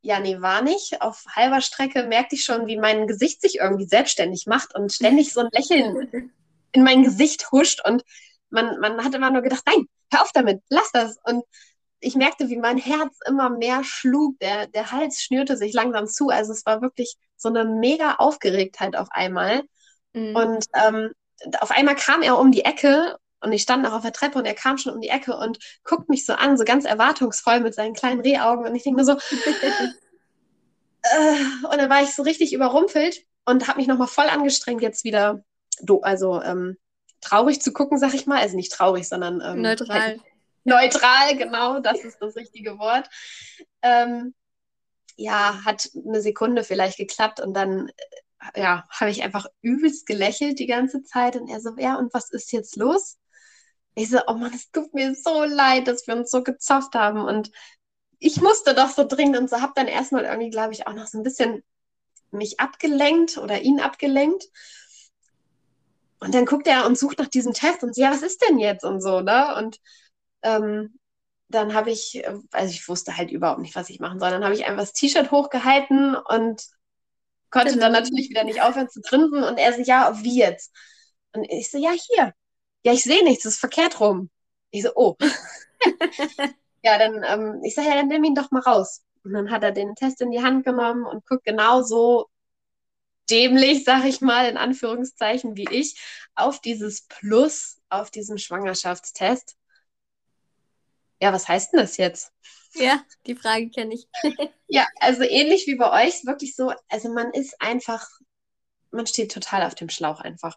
ja, 0.02 0.20
nee, 0.20 0.42
war 0.42 0.60
nicht. 0.60 1.00
Auf 1.00 1.24
halber 1.34 1.62
Strecke 1.62 2.02
merkte 2.02 2.34
ich 2.34 2.44
schon, 2.44 2.66
wie 2.66 2.76
mein 2.76 3.06
Gesicht 3.06 3.40
sich 3.40 3.60
irgendwie 3.60 3.86
selbstständig 3.86 4.44
macht 4.46 4.74
und 4.74 4.92
ständig 4.92 5.32
so 5.32 5.40
ein 5.40 5.48
Lächeln 5.52 6.32
in 6.72 6.82
mein 6.82 7.02
Gesicht 7.02 7.50
huscht 7.52 7.80
und 7.84 8.02
man, 8.50 8.78
man 8.80 9.04
hat 9.04 9.14
immer 9.14 9.30
nur 9.30 9.42
gedacht, 9.42 9.62
nein, 9.66 9.86
hör 10.12 10.22
auf 10.22 10.32
damit, 10.32 10.62
lass 10.68 10.90
das. 10.92 11.18
Und 11.24 11.44
ich 12.00 12.14
merkte, 12.14 12.48
wie 12.48 12.56
mein 12.56 12.78
Herz 12.78 13.18
immer 13.26 13.50
mehr 13.50 13.82
schlug, 13.84 14.38
der, 14.38 14.66
der 14.68 14.92
Hals 14.92 15.20
schnürte 15.20 15.56
sich 15.56 15.72
langsam 15.72 16.06
zu. 16.06 16.28
Also 16.28 16.52
es 16.52 16.64
war 16.64 16.80
wirklich 16.80 17.16
so 17.36 17.48
eine 17.48 17.64
mega 17.64 18.14
Aufgeregtheit 18.16 18.96
auf 18.96 19.08
einmal. 19.10 19.62
Mhm. 20.12 20.36
Und 20.36 20.66
ähm, 20.74 21.12
auf 21.60 21.70
einmal 21.70 21.96
kam 21.96 22.22
er 22.22 22.38
um 22.38 22.52
die 22.52 22.64
Ecke 22.64 23.16
und 23.40 23.52
ich 23.52 23.62
stand 23.62 23.82
noch 23.84 23.92
auf 23.92 24.02
der 24.02 24.12
Treppe 24.12 24.38
und 24.38 24.46
er 24.46 24.54
kam 24.54 24.78
schon 24.78 24.94
um 24.94 25.00
die 25.00 25.08
Ecke 25.08 25.36
und 25.36 25.58
guckt 25.84 26.08
mich 26.08 26.26
so 26.26 26.32
an, 26.32 26.56
so 26.56 26.64
ganz 26.64 26.84
erwartungsvoll 26.84 27.60
mit 27.60 27.74
seinen 27.74 27.94
kleinen 27.94 28.20
Rehaugen. 28.20 28.66
Und 28.66 28.74
ich 28.74 28.82
denke 28.82 28.98
mir 29.00 29.04
so, 29.04 29.12
äh, 31.02 31.36
und 31.70 31.78
dann 31.78 31.90
war 31.90 32.02
ich 32.02 32.14
so 32.14 32.22
richtig 32.22 32.52
überrumpelt 32.52 33.24
und 33.44 33.68
habe 33.68 33.78
mich 33.78 33.86
nochmal 33.86 34.08
voll 34.08 34.26
angestrengt, 34.26 34.82
jetzt 34.82 35.04
wieder, 35.04 35.42
do, 35.82 36.00
also 36.00 36.42
ähm, 36.42 36.76
traurig 37.20 37.60
zu 37.60 37.72
gucken, 37.72 37.98
sag 37.98 38.14
ich 38.14 38.26
mal. 38.26 38.40
Also 38.40 38.56
nicht 38.56 38.72
traurig, 38.72 39.08
sondern 39.08 39.40
ähm, 39.44 39.62
neutral. 39.62 40.00
Halt, 40.00 40.20
Neutral, 40.64 41.36
genau, 41.36 41.80
das 41.80 42.00
ist 42.00 42.18
das 42.20 42.36
richtige 42.36 42.78
Wort. 42.78 43.08
Ähm, 43.82 44.34
ja, 45.16 45.64
hat 45.64 45.90
eine 46.06 46.20
Sekunde 46.20 46.62
vielleicht 46.62 46.98
geklappt 46.98 47.40
und 47.40 47.54
dann 47.54 47.88
äh, 47.88 48.60
ja, 48.60 48.86
habe 48.90 49.10
ich 49.10 49.22
einfach 49.22 49.46
übelst 49.62 50.06
gelächelt 50.06 50.58
die 50.58 50.66
ganze 50.66 51.02
Zeit 51.02 51.36
und 51.36 51.48
er 51.48 51.60
so, 51.60 51.74
ja, 51.76 51.96
und 51.96 52.12
was 52.14 52.30
ist 52.30 52.52
jetzt 52.52 52.76
los? 52.76 53.18
Ich 53.94 54.10
so, 54.10 54.20
oh 54.26 54.34
Mann, 54.34 54.54
es 54.54 54.70
tut 54.70 54.94
mir 54.94 55.14
so 55.14 55.42
leid, 55.42 55.88
dass 55.88 56.06
wir 56.06 56.14
uns 56.14 56.30
so 56.30 56.42
gezofft 56.44 56.94
haben 56.94 57.24
und 57.24 57.50
ich 58.20 58.40
musste 58.40 58.74
doch 58.74 58.90
so 58.90 59.04
dringend 59.04 59.38
und 59.38 59.50
so, 59.50 59.60
habe 59.60 59.72
dann 59.74 59.88
erstmal 59.88 60.24
irgendwie, 60.24 60.50
glaube 60.50 60.72
ich, 60.72 60.86
auch 60.86 60.94
noch 60.94 61.06
so 61.06 61.18
ein 61.18 61.24
bisschen 61.24 61.64
mich 62.30 62.60
abgelenkt 62.60 63.38
oder 63.38 63.60
ihn 63.62 63.80
abgelenkt. 63.80 64.44
Und 66.20 66.34
dann 66.34 66.46
guckt 66.46 66.66
er 66.66 66.86
und 66.86 66.98
sucht 66.98 67.18
nach 67.18 67.28
diesem 67.28 67.52
Test 67.52 67.82
und 67.82 67.94
so, 67.94 68.02
ja, 68.02 68.10
was 68.10 68.22
ist 68.22 68.42
denn 68.48 68.58
jetzt 68.58 68.84
und 68.84 69.00
so, 69.00 69.20
ne? 69.20 69.54
Und 69.56 69.78
ähm, 70.42 70.98
dann 71.48 71.74
habe 71.74 71.90
ich, 71.90 72.22
also 72.52 72.70
ich 72.70 72.88
wusste 72.88 73.16
halt 73.16 73.30
überhaupt 73.30 73.60
nicht, 73.60 73.74
was 73.76 73.88
ich 73.90 74.00
machen 74.00 74.20
soll. 74.20 74.30
Dann 74.30 74.44
habe 74.44 74.54
ich 74.54 74.66
einfach 74.66 74.82
das 74.82 74.92
T-Shirt 74.92 75.30
hochgehalten 75.30 76.14
und 76.16 76.62
konnte 77.50 77.78
dann 77.78 77.92
natürlich 77.92 78.28
wieder 78.30 78.44
nicht 78.44 78.62
aufhören 78.62 78.88
zu 78.90 79.00
grinsen. 79.00 79.42
Und 79.42 79.58
er 79.58 79.72
so, 79.72 79.80
ja, 79.82 80.18
wie 80.22 80.38
jetzt? 80.38 80.74
Und 81.32 81.44
ich 81.50 81.70
so, 81.70 81.78
ja, 81.78 81.90
hier. 81.92 82.34
Ja, 82.84 82.92
ich 82.92 83.02
sehe 83.02 83.24
nichts, 83.24 83.44
das 83.44 83.54
ist 83.54 83.60
verkehrt 83.60 84.00
rum. 84.00 84.30
Ich 84.70 84.82
so, 84.82 84.90
oh. 84.94 85.16
ja, 86.82 86.98
dann, 86.98 87.24
ähm, 87.26 87.60
ich 87.64 87.74
sage, 87.74 87.88
ja, 87.88 87.94
dann 87.94 88.08
nimm 88.08 88.24
ihn 88.24 88.34
doch 88.34 88.50
mal 88.50 88.62
raus. 88.62 89.02
Und 89.24 89.32
dann 89.32 89.50
hat 89.50 89.62
er 89.62 89.72
den 89.72 89.94
Test 89.94 90.20
in 90.20 90.30
die 90.30 90.42
Hand 90.42 90.64
genommen 90.64 91.04
und 91.06 91.26
guckt 91.26 91.44
genau 91.44 91.82
so 91.82 92.26
dämlich, 93.30 93.84
sag 93.84 94.04
ich 94.04 94.20
mal, 94.20 94.48
in 94.48 94.56
Anführungszeichen, 94.56 95.56
wie 95.56 95.68
ich, 95.70 96.00
auf 96.34 96.60
dieses 96.60 97.02
Plus 97.02 97.80
auf 97.88 98.10
diesem 98.10 98.38
Schwangerschaftstest 98.38 99.58
ja, 101.20 101.32
was 101.32 101.48
heißt 101.48 101.72
denn 101.72 101.80
das 101.80 101.96
jetzt? 101.96 102.32
Ja, 102.74 103.02
die 103.26 103.34
Frage 103.34 103.70
kenne 103.70 103.94
ich. 103.94 104.08
ja, 104.68 104.86
also 105.00 105.22
ähnlich 105.22 105.66
wie 105.66 105.74
bei 105.74 106.06
euch, 106.06 106.24
wirklich 106.24 106.54
so, 106.54 106.72
also 106.88 107.12
man 107.12 107.32
ist 107.32 107.60
einfach, 107.60 108.08
man 108.90 109.06
steht 109.06 109.32
total 109.32 109.64
auf 109.64 109.74
dem 109.74 109.88
Schlauch 109.88 110.20
einfach. 110.20 110.56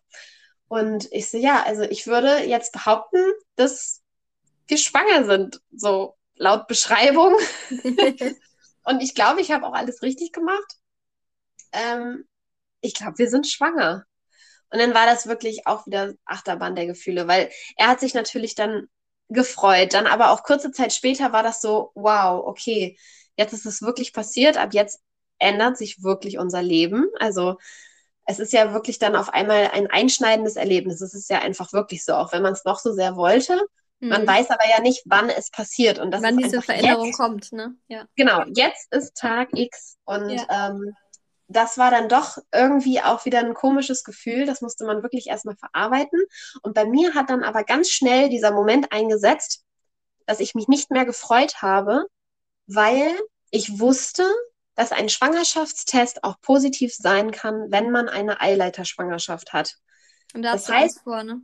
Und 0.67 1.11
ich 1.11 1.29
so, 1.29 1.37
ja, 1.37 1.63
also 1.63 1.81
ich 1.81 2.07
würde 2.07 2.45
jetzt 2.45 2.73
behaupten, 2.73 3.19
dass 3.55 4.01
wir 4.67 4.77
schwanger 4.77 5.25
sind, 5.25 5.61
so 5.71 6.15
laut 6.35 6.67
Beschreibung. 6.67 7.35
Und 8.83 9.01
ich 9.01 9.15
glaube, 9.15 9.41
ich 9.41 9.51
habe 9.51 9.65
auch 9.65 9.73
alles 9.73 10.01
richtig 10.01 10.31
gemacht. 10.31 10.77
Ähm, 11.71 12.25
ich 12.81 12.93
glaube, 12.93 13.17
wir 13.17 13.29
sind 13.29 13.47
schwanger. 13.47 14.05
Und 14.69 14.79
dann 14.79 14.93
war 14.93 15.05
das 15.05 15.27
wirklich 15.27 15.67
auch 15.67 15.85
wieder 15.85 16.13
Achterbahn 16.25 16.75
der 16.75 16.85
Gefühle, 16.85 17.27
weil 17.27 17.49
er 17.75 17.87
hat 17.87 17.99
sich 17.99 18.13
natürlich 18.13 18.55
dann 18.55 18.87
gefreut. 19.29 19.93
Dann 19.93 20.07
aber 20.07 20.31
auch 20.31 20.43
kurze 20.43 20.71
Zeit 20.71 20.93
später 20.93 21.33
war 21.33 21.43
das 21.43 21.61
so, 21.61 21.91
wow, 21.95 22.45
okay, 22.45 22.97
jetzt 23.37 23.53
ist 23.53 23.65
es 23.65 23.81
wirklich 23.81 24.13
passiert, 24.13 24.57
ab 24.57 24.73
jetzt 24.73 25.01
ändert 25.39 25.77
sich 25.77 26.03
wirklich 26.03 26.37
unser 26.37 26.61
Leben. 26.61 27.07
Also 27.19 27.57
es 28.25 28.39
ist 28.39 28.53
ja 28.53 28.73
wirklich 28.73 28.99
dann 28.99 29.15
auf 29.15 29.29
einmal 29.29 29.71
ein 29.73 29.87
einschneidendes 29.87 30.55
Erlebnis. 30.55 31.01
Es 31.01 31.13
ist 31.13 31.29
ja 31.29 31.39
einfach 31.39 31.73
wirklich 31.73 32.05
so, 32.05 32.13
auch 32.13 32.31
wenn 32.31 32.43
man 32.43 32.53
es 32.53 32.65
noch 32.65 32.79
so 32.79 32.93
sehr 32.93 33.15
wollte. 33.15 33.59
Mhm. 33.99 34.09
Man 34.09 34.27
weiß 34.27 34.49
aber 34.51 34.67
ja 34.69 34.81
nicht, 34.81 35.03
wann 35.05 35.29
es 35.29 35.49
passiert. 35.49 35.99
Und 35.99 36.11
das 36.11 36.21
wann 36.21 36.37
diese 36.37 36.61
Veränderung 36.61 37.07
jetzt. 37.07 37.17
kommt, 37.17 37.51
ne? 37.51 37.75
Ja. 37.87 38.05
Genau, 38.15 38.43
jetzt 38.53 38.93
ist 38.93 39.15
Tag 39.15 39.49
X 39.53 39.97
und 40.05 40.29
ja. 40.29 40.69
ähm, 40.69 40.95
das 41.55 41.77
war 41.77 41.91
dann 41.91 42.09
doch 42.09 42.37
irgendwie 42.51 43.01
auch 43.01 43.25
wieder 43.25 43.39
ein 43.39 43.53
komisches 43.53 44.03
Gefühl. 44.03 44.45
Das 44.45 44.61
musste 44.61 44.85
man 44.85 45.03
wirklich 45.03 45.27
erstmal 45.27 45.55
verarbeiten. 45.55 46.19
Und 46.61 46.73
bei 46.73 46.85
mir 46.85 47.13
hat 47.13 47.29
dann 47.29 47.43
aber 47.43 47.63
ganz 47.63 47.89
schnell 47.89 48.29
dieser 48.29 48.51
Moment 48.51 48.91
eingesetzt, 48.91 49.63
dass 50.25 50.39
ich 50.39 50.55
mich 50.55 50.67
nicht 50.67 50.91
mehr 50.91 51.05
gefreut 51.05 51.61
habe, 51.61 52.05
weil 52.67 53.17
ich 53.49 53.79
wusste, 53.79 54.23
dass 54.75 54.91
ein 54.91 55.09
Schwangerschaftstest 55.09 56.23
auch 56.23 56.39
positiv 56.41 56.93
sein 56.95 57.31
kann, 57.31 57.71
wenn 57.71 57.91
man 57.91 58.07
eine 58.09 58.39
Eileiterschwangerschaft 58.39 59.53
hat. 59.53 59.75
Und 60.33 60.43
da 60.43 60.53
das 60.53 60.69
heißt, 60.69 61.01
vor, 61.01 61.23
ne? 61.23 61.41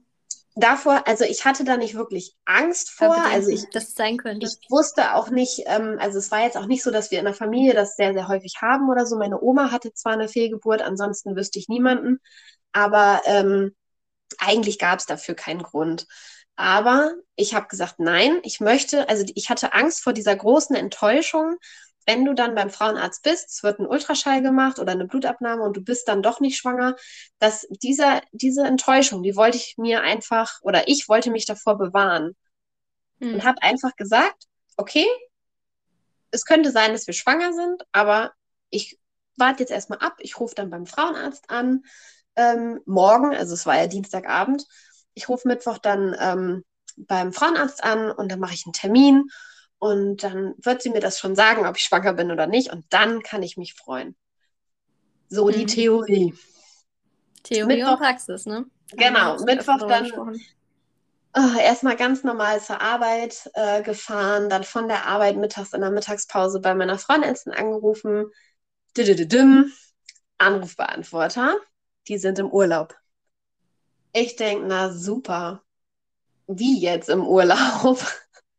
Davor, 0.57 1.07
also 1.07 1.23
ich 1.23 1.45
hatte 1.45 1.63
da 1.63 1.77
nicht 1.77 1.95
wirklich 1.95 2.35
Angst 2.45 2.91
vor. 2.91 3.15
Also 3.15 3.49
ich, 3.49 3.69
dass 3.69 3.89
es 3.89 3.95
sein 3.95 4.17
könnte. 4.17 4.45
Ich 4.45 4.69
wusste 4.69 5.15
auch 5.15 5.29
nicht, 5.29 5.63
ähm, 5.65 5.97
also 5.99 6.17
es 6.17 6.31
war 6.31 6.41
jetzt 6.41 6.57
auch 6.57 6.65
nicht 6.65 6.83
so, 6.83 6.91
dass 6.91 7.11
wir 7.11 7.19
in 7.19 7.25
der 7.25 7.33
Familie 7.33 7.73
das 7.73 7.95
sehr, 7.95 8.13
sehr 8.13 8.27
häufig 8.27 8.55
haben 8.61 8.89
oder 8.89 9.05
so. 9.05 9.17
Meine 9.17 9.41
Oma 9.41 9.71
hatte 9.71 9.93
zwar 9.93 10.13
eine 10.13 10.27
Fehlgeburt, 10.27 10.81
ansonsten 10.81 11.35
wüsste 11.35 11.59
ich 11.59 11.69
niemanden, 11.69 12.19
aber 12.71 13.21
ähm, 13.25 13.75
eigentlich 14.37 14.79
gab 14.79 14.99
es 14.99 15.05
dafür 15.05 15.35
keinen 15.35 15.63
Grund. 15.63 16.05
Aber 16.55 17.13
ich 17.35 17.53
habe 17.53 17.67
gesagt, 17.67 17.99
nein, 17.99 18.39
ich 18.43 18.59
möchte, 18.59 19.07
also 19.09 19.25
ich 19.35 19.49
hatte 19.49 19.73
Angst 19.73 20.03
vor 20.03 20.13
dieser 20.13 20.35
großen 20.35 20.75
Enttäuschung, 20.75 21.57
wenn 22.07 22.23
du 22.23 22.33
dann 22.33 22.55
beim 22.55 22.69
Frauenarzt 22.69 23.21
bist, 23.21 23.49
es 23.49 23.63
wird 23.63 23.79
ein 23.79 23.85
Ultraschall 23.85 24.41
gemacht 24.41 24.79
oder 24.79 24.93
eine 24.93 25.05
Blutabnahme 25.05 25.61
und 25.61 25.75
du 25.75 25.81
bist 25.81 26.07
dann 26.07 26.23
doch 26.23 26.39
nicht 26.39 26.57
schwanger, 26.57 26.95
dass 27.37 27.67
dieser, 27.83 28.21
diese 28.31 28.65
Enttäuschung, 28.65 29.23
die 29.23 29.35
wollte 29.35 29.57
ich 29.57 29.75
mir 29.77 30.01
einfach 30.01 30.59
oder 30.61 30.87
ich 30.87 31.09
wollte 31.09 31.31
mich 31.31 31.45
davor 31.45 31.77
bewahren. 31.77 32.35
Hm. 33.19 33.35
Und 33.35 33.43
habe 33.43 33.61
einfach 33.61 33.93
gesagt, 33.97 34.45
okay, 34.77 35.05
es 36.31 36.45
könnte 36.45 36.71
sein, 36.71 36.93
dass 36.93 37.07
wir 37.07 37.13
schwanger 37.13 37.51
sind, 37.51 37.83
aber 37.91 38.31
ich 38.69 38.97
warte 39.35 39.59
jetzt 39.59 39.71
erstmal 39.71 39.99
ab. 39.99 40.15
Ich 40.19 40.39
rufe 40.39 40.55
dann 40.55 40.69
beim 40.69 40.85
Frauenarzt 40.85 41.49
an, 41.49 41.83
ähm, 42.37 42.79
morgen, 42.85 43.35
also 43.35 43.53
es 43.53 43.65
war 43.65 43.77
ja 43.77 43.87
Dienstagabend. 43.87 44.65
Ich 45.13 45.27
rufe 45.27 45.47
Mittwoch 45.47 45.77
dann 45.77 46.15
ähm, 46.17 46.63
beim 46.95 47.33
Frauenarzt 47.33 47.83
an 47.83 48.11
und 48.11 48.31
dann 48.31 48.39
mache 48.39 48.53
ich 48.53 48.65
einen 48.65 48.73
Termin 48.73 49.29
und 49.79 50.23
dann 50.23 50.55
wird 50.57 50.81
sie 50.81 50.89
mir 50.89 50.99
das 50.99 51.19
schon 51.19 51.35
sagen, 51.35 51.65
ob 51.65 51.77
ich 51.77 51.83
schwanger 51.83 52.13
bin 52.13 52.31
oder 52.31 52.47
nicht. 52.47 52.71
Und 52.71 52.85
dann 52.89 53.21
kann 53.21 53.43
ich 53.43 53.57
mich 53.57 53.73
freuen. 53.73 54.15
So 55.29 55.47
mhm. 55.47 55.51
die 55.51 55.65
Theorie. 55.65 56.33
Theorie 57.43 57.77
Mittwoch, 57.77 57.91
und 57.91 57.99
Praxis, 57.99 58.45
ne? 58.45 58.65
Genau, 58.93 59.37
Mittwoch 59.43 59.77
dann 59.87 60.39
oh, 61.37 61.59
erstmal 61.59 61.95
ganz 61.95 62.23
normal 62.23 62.61
zur 62.61 62.81
Arbeit 62.81 63.49
äh, 63.53 63.81
gefahren, 63.83 64.49
dann 64.49 64.63
von 64.63 64.87
der 64.87 65.05
Arbeit 65.05 65.37
mittags 65.37 65.73
in 65.73 65.81
der 65.81 65.91
Mittagspause 65.91 66.59
bei 66.59 66.73
meiner 66.73 66.97
Freundin 66.97 67.35
angerufen. 67.53 68.31
Didididim, 68.95 69.71
Anrufbeantworter, 70.37 71.57
die 72.07 72.17
sind 72.17 72.39
im 72.39 72.49
Urlaub. 72.49 72.95
Ich 74.13 74.35
denke, 74.35 74.65
na 74.67 74.91
super. 74.91 75.61
Wie 76.47 76.79
jetzt 76.79 77.09
im 77.09 77.25
Urlaub? 77.27 78.03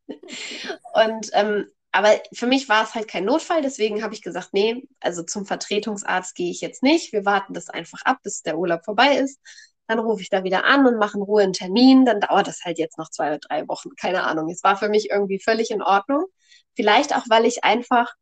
Und 1.04 1.30
ähm, 1.32 1.66
aber 1.90 2.10
für 2.34 2.46
mich 2.46 2.68
war 2.68 2.84
es 2.84 2.94
halt 2.94 3.08
kein 3.08 3.24
Notfall, 3.24 3.62
deswegen 3.62 4.02
habe 4.02 4.12
ich 4.12 4.22
gesagt, 4.22 4.50
nee, 4.52 4.86
also 5.00 5.22
zum 5.22 5.46
Vertretungsarzt 5.46 6.34
gehe 6.34 6.50
ich 6.50 6.60
jetzt 6.60 6.82
nicht. 6.82 7.12
Wir 7.12 7.24
warten 7.24 7.54
das 7.54 7.70
einfach 7.70 8.02
ab, 8.04 8.18
bis 8.22 8.42
der 8.42 8.58
Urlaub 8.58 8.84
vorbei 8.84 9.16
ist. 9.16 9.40
Dann 9.86 9.98
rufe 9.98 10.20
ich 10.20 10.28
da 10.28 10.44
wieder 10.44 10.64
an 10.64 10.86
und 10.86 10.98
mache 10.98 11.16
in 11.16 11.22
Ruhe 11.22 11.42
einen 11.42 11.54
Termin. 11.54 12.04
Dann 12.04 12.20
dauert 12.20 12.46
das 12.46 12.62
halt 12.62 12.78
jetzt 12.78 12.98
noch 12.98 13.10
zwei 13.10 13.28
oder 13.28 13.38
drei 13.38 13.66
Wochen. 13.68 13.96
Keine 13.96 14.24
Ahnung. 14.24 14.50
Es 14.50 14.62
war 14.62 14.76
für 14.76 14.90
mich 14.90 15.08
irgendwie 15.10 15.40
völlig 15.40 15.70
in 15.70 15.80
Ordnung. 15.82 16.26
Vielleicht 16.74 17.16
auch, 17.16 17.24
weil 17.30 17.46
ich 17.46 17.64
einfach 17.64 18.14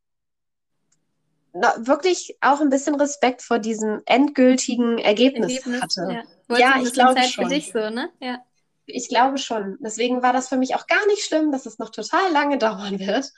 wirklich 1.79 2.37
auch 2.41 2.61
ein 2.61 2.71
bisschen 2.71 2.95
Respekt 2.95 3.43
vor 3.43 3.59
diesem 3.59 4.03
endgültigen 4.07 4.99
Ergebnis, 4.99 5.57
Ergebnis 5.57 5.83
hatte. 5.83 6.25
Ja, 6.51 6.59
ja 6.59 6.83
ich 6.83 6.93
glaube 6.93 7.15
Zeit 7.15 7.31
schon. 7.31 7.49
Für 7.49 7.55
dich 7.55 7.73
so, 7.73 7.91
ne? 7.91 8.11
ja. 8.21 8.39
Ich 8.87 9.09
glaube 9.09 9.39
schon. 9.39 9.77
Deswegen 9.81 10.23
war 10.23 10.33
das 10.33 10.49
für 10.49 10.57
mich 10.57 10.75
auch 10.75 10.87
gar 10.87 11.05
nicht 11.07 11.25
schlimm, 11.25 11.53
dass 11.53 11.67
es 11.67 11.79
noch 11.79 11.91
total 11.91 12.33
lange 12.33 12.59
dauern 12.59 12.99
wird. 12.99 13.33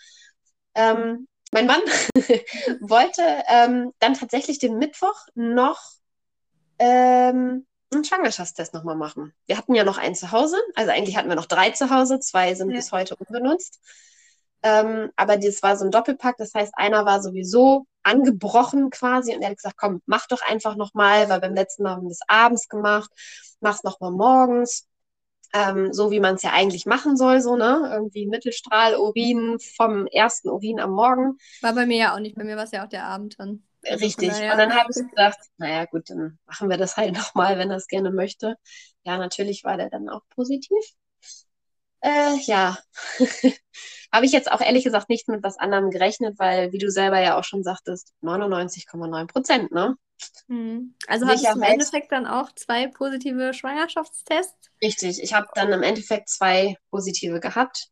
Ähm, 0.74 1.26
mein 1.51 1.66
Mann 1.66 1.80
wollte 2.80 3.22
ähm, 3.49 3.92
dann 3.99 4.14
tatsächlich 4.14 4.59
den 4.59 4.78
Mittwoch 4.78 5.26
noch 5.34 5.80
ähm, 6.78 7.66
einen 7.90 8.05
Schwangerschaftstest 8.05 8.74
nochmal 8.74 8.96
machen. 8.96 9.32
Wir 9.46 9.57
hatten 9.57 9.74
ja 9.74 9.84
noch 9.84 9.99
einen 9.99 10.14
zu 10.14 10.30
Hause, 10.30 10.57
also 10.74 10.90
eigentlich 10.90 11.16
hatten 11.16 11.28
wir 11.28 11.36
noch 11.36 11.46
drei 11.46 11.70
zu 11.70 11.90
Hause, 11.90 12.20
zwei 12.20 12.55
sind 12.55 12.70
ja. 12.70 12.76
bis 12.76 12.92
heute 12.92 13.16
unbenutzt. 13.16 13.80
Ähm, 14.62 15.11
aber 15.16 15.36
das 15.36 15.62
war 15.62 15.76
so 15.76 15.84
ein 15.84 15.90
Doppelpack, 15.90 16.36
das 16.36 16.53
heißt, 16.53 16.72
einer 16.76 17.07
war 17.07 17.22
sowieso 17.22 17.86
angebrochen 18.03 18.90
quasi 18.90 19.34
und 19.34 19.42
er 19.42 19.51
hat 19.51 19.57
gesagt, 19.57 19.76
komm, 19.78 20.03
mach 20.07 20.26
doch 20.26 20.42
einfach 20.42 20.76
nochmal, 20.76 21.28
weil 21.28 21.40
beim 21.40 21.55
letzten 21.55 21.84
Mal 21.84 21.92
haben 21.96 22.07
wir 22.07 22.11
es 22.11 22.20
abends 22.26 22.68
gemacht, 22.68 23.11
mach's 23.61 23.84
nochmal 23.84 24.11
morgens. 24.11 24.88
Ähm, 25.55 25.92
so 25.92 26.11
wie 26.11 26.20
man 26.20 26.34
es 26.34 26.42
ja 26.42 26.53
eigentlich 26.53 26.84
machen 26.84 27.16
soll, 27.16 27.40
so, 27.40 27.57
ne? 27.57 27.88
Irgendwie 27.92 28.26
Mittelstrahl, 28.26 28.96
Urin 28.96 29.59
vom 29.76 30.07
ersten 30.07 30.51
Urin 30.51 30.78
am 30.78 30.90
Morgen. 30.90 31.38
War 31.62 31.74
bei 31.74 31.86
mir 31.86 31.96
ja 31.96 32.14
auch 32.14 32.20
nicht, 32.20 32.36
bei 32.36 32.44
mir 32.44 32.57
war 32.57 32.64
es 32.64 32.72
ja 32.72 32.84
auch 32.84 32.88
der 32.88 33.05
Abend 33.05 33.36
dann. 33.38 33.62
Also 33.86 34.05
Richtig. 34.05 34.28
und 34.28 34.59
dann 34.59 34.74
habe 34.74 34.90
ich 34.90 34.96
gedacht, 35.11 35.38
naja, 35.57 35.86
gut, 35.86 36.11
dann 36.11 36.38
machen 36.46 36.68
wir 36.68 36.76
das 36.76 36.96
halt 36.96 37.14
nochmal, 37.16 37.59
wenn 37.59 37.70
er 37.70 37.76
es 37.76 37.86
gerne 37.86 38.11
möchte. 38.11 38.57
Ja, 39.05 39.16
natürlich 39.16 39.64
war 39.64 39.76
der 39.76 39.88
dann 39.88 40.09
auch 40.09 40.22
positiv. 40.30 40.82
Äh, 42.01 42.36
ja, 42.42 42.78
habe 44.12 44.26
ich 44.26 44.32
jetzt 44.32 44.51
auch 44.51 44.61
ehrlich 44.61 44.84
gesagt 44.84 45.09
nicht 45.09 45.28
mit 45.28 45.42
was 45.42 45.59
anderem 45.59 45.90
gerechnet, 45.90 46.38
weil, 46.38 46.72
wie 46.72 46.78
du 46.78 46.90
selber 46.90 47.20
ja 47.20 47.38
auch 47.38 47.44
schon 47.44 47.62
sagtest, 47.62 48.12
99,9 48.22 49.26
Prozent, 49.26 49.72
ne? 49.72 49.96
Hm. 50.49 50.94
Also 51.07 51.26
hattest 51.26 51.46
du 51.46 51.53
im 51.53 51.62
Endeffekt 51.62 52.11
dann 52.12 52.26
auch 52.26 52.53
zwei 52.53 52.88
positive 52.88 53.55
Schwangerschaftstests? 53.55 54.70
Richtig, 54.82 55.22
ich 55.22 55.34
habe 55.34 55.46
dann 55.55 55.72
im 55.72 55.82
Endeffekt 55.82 56.28
zwei 56.28 56.76
positive 56.90 57.40
gehabt. 57.40 57.88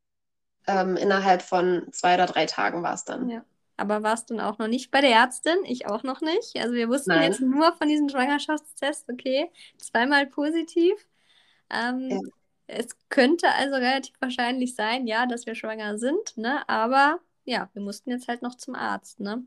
Ähm, 0.67 0.97
innerhalb 0.97 1.43
von 1.43 1.87
zwei 1.93 2.15
oder 2.15 2.27
drei 2.27 2.47
Tagen 2.47 2.83
war 2.83 2.95
es 2.95 3.05
dann. 3.05 3.29
Ja. 3.29 3.45
Aber 3.77 4.03
warst 4.03 4.31
du 4.31 4.35
dann 4.35 4.45
auch 4.45 4.59
noch 4.59 4.69
nicht 4.69 4.91
bei 4.91 5.01
der 5.01 5.11
Ärztin? 5.11 5.59
Ich 5.65 5.87
auch 5.87 6.03
noch 6.03 6.23
nicht. 6.23 6.57
Also 6.57 6.75
wir 6.75 6.89
wussten 6.89 7.11
Nein. 7.11 7.31
jetzt 7.31 7.41
nur 7.41 7.73
von 7.75 7.89
diesem 7.89 8.09
Schwangerschaftstest, 8.09 9.09
okay, 9.11 9.51
zweimal 9.79 10.27
positiv. 10.27 10.95
Ähm, 11.71 12.09
ja. 12.11 12.21
Es 12.67 12.89
könnte 13.09 13.49
also 13.53 13.77
relativ 13.77 14.15
wahrscheinlich 14.21 14.75
sein, 14.75 15.07
ja, 15.07 15.27
dass 15.27 15.47
wir 15.47 15.55
schwanger 15.55 15.99
sind, 15.99 16.37
ne? 16.37 16.69
Aber 16.69 17.21
ja, 17.45 17.71
wir 17.73 17.83
mussten 17.83 18.11
jetzt 18.11 18.29
halt 18.29 18.43
noch 18.43 18.57
zum 18.57 18.75
Arzt, 18.75 19.21
ne? 19.21 19.45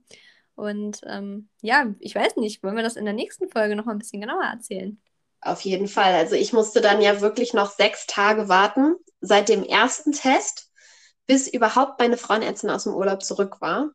Und 0.55 1.01
ähm, 1.05 1.47
ja, 1.61 1.87
ich 1.99 2.15
weiß 2.15 2.35
nicht, 2.37 2.63
wollen 2.63 2.75
wir 2.75 2.83
das 2.83 2.97
in 2.97 3.05
der 3.05 3.13
nächsten 3.13 3.49
Folge 3.49 3.75
noch 3.75 3.85
mal 3.85 3.93
ein 3.93 3.99
bisschen 3.99 4.21
genauer 4.21 4.43
erzählen? 4.43 4.99
Auf 5.41 5.61
jeden 5.61 5.87
Fall. 5.87 6.13
Also 6.15 6.35
ich 6.35 6.51
musste 6.51 6.81
dann 6.81 7.01
ja 7.01 7.21
wirklich 7.21 7.53
noch 7.53 7.71
sechs 7.71 8.05
Tage 8.07 8.49
warten 8.49 8.95
seit 9.21 9.47
dem 9.47 9.63
ersten 9.63 10.11
Test, 10.11 10.69
bis 11.27 11.47
überhaupt 11.47 11.99
meine 11.99 12.17
Frauenärztin 12.17 12.69
aus 12.69 12.83
dem 12.83 12.93
Urlaub 12.93 13.23
zurück 13.23 13.61
war. 13.61 13.91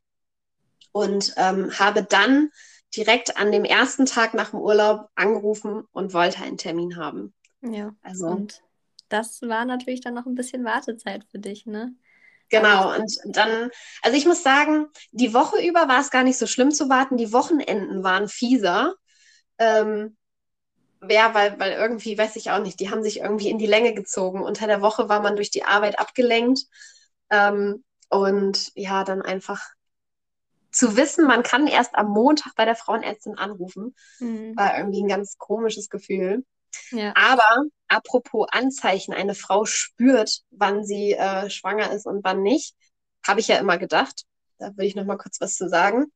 Und 0.92 1.34
ähm, 1.36 1.78
habe 1.78 2.02
dann 2.02 2.50
direkt 2.96 3.36
an 3.36 3.52
dem 3.52 3.64
ersten 3.64 4.06
Tag 4.06 4.32
nach 4.32 4.50
dem 4.50 4.60
Urlaub 4.60 5.08
angerufen 5.16 5.84
und 5.92 6.14
wollte 6.14 6.42
einen 6.42 6.56
Termin 6.56 6.96
haben. 6.96 7.34
Ja. 7.60 7.94
Also 8.02 8.26
und 8.26 8.63
das 9.14 9.40
war 9.42 9.64
natürlich 9.64 10.00
dann 10.00 10.14
noch 10.14 10.26
ein 10.26 10.34
bisschen 10.34 10.64
Wartezeit 10.64 11.24
für 11.30 11.38
dich, 11.38 11.66
ne? 11.66 11.94
Genau, 12.50 12.94
und 12.94 13.16
dann, 13.24 13.70
also 14.02 14.16
ich 14.16 14.26
muss 14.26 14.42
sagen, 14.42 14.88
die 15.12 15.32
Woche 15.32 15.64
über 15.66 15.88
war 15.88 16.00
es 16.00 16.10
gar 16.10 16.24
nicht 16.24 16.38
so 16.38 16.46
schlimm 16.46 16.72
zu 16.72 16.88
warten. 16.88 17.16
Die 17.16 17.32
Wochenenden 17.32 18.04
waren 18.04 18.28
fieser. 18.28 18.94
Ähm, 19.58 20.16
ja, 21.08 21.32
weil, 21.34 21.58
weil 21.58 21.72
irgendwie, 21.72 22.18
weiß 22.18 22.36
ich 22.36 22.50
auch 22.50 22.60
nicht, 22.60 22.80
die 22.80 22.90
haben 22.90 23.02
sich 23.02 23.20
irgendwie 23.20 23.48
in 23.48 23.58
die 23.58 23.66
Länge 23.66 23.94
gezogen. 23.94 24.42
Unter 24.42 24.66
der 24.66 24.82
Woche 24.82 25.08
war 25.08 25.20
man 25.20 25.36
durch 25.36 25.50
die 25.50 25.64
Arbeit 25.64 25.98
abgelenkt. 25.98 26.60
Ähm, 27.30 27.84
und 28.10 28.72
ja, 28.74 29.04
dann 29.04 29.22
einfach 29.22 29.62
zu 30.70 30.96
wissen, 30.96 31.26
man 31.26 31.42
kann 31.42 31.66
erst 31.66 31.94
am 31.94 32.08
Montag 32.08 32.54
bei 32.56 32.64
der 32.64 32.76
Frauenärztin 32.76 33.38
anrufen, 33.38 33.94
mhm. 34.18 34.56
war 34.56 34.76
irgendwie 34.76 35.02
ein 35.02 35.08
ganz 35.08 35.38
komisches 35.38 35.88
Gefühl. 35.88 36.44
Ja. 36.90 37.12
Aber 37.16 37.64
apropos 37.88 38.46
Anzeichen, 38.50 39.14
eine 39.14 39.34
Frau 39.34 39.64
spürt, 39.64 40.40
wann 40.50 40.84
sie 40.84 41.12
äh, 41.12 41.50
schwanger 41.50 41.92
ist 41.92 42.06
und 42.06 42.24
wann 42.24 42.42
nicht, 42.42 42.74
habe 43.26 43.40
ich 43.40 43.48
ja 43.48 43.56
immer 43.56 43.78
gedacht. 43.78 44.24
Da 44.58 44.76
will 44.76 44.86
ich 44.86 44.94
noch 44.94 45.04
mal 45.04 45.18
kurz 45.18 45.40
was 45.40 45.56
zu 45.56 45.68
sagen. 45.68 46.06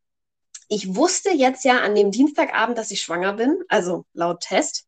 Ich 0.68 0.94
wusste 0.94 1.30
jetzt 1.30 1.64
ja 1.64 1.80
an 1.80 1.94
dem 1.94 2.10
Dienstagabend, 2.10 2.76
dass 2.76 2.90
ich 2.90 3.02
schwanger 3.02 3.32
bin, 3.32 3.62
also 3.68 4.04
laut 4.12 4.40
Test. 4.40 4.86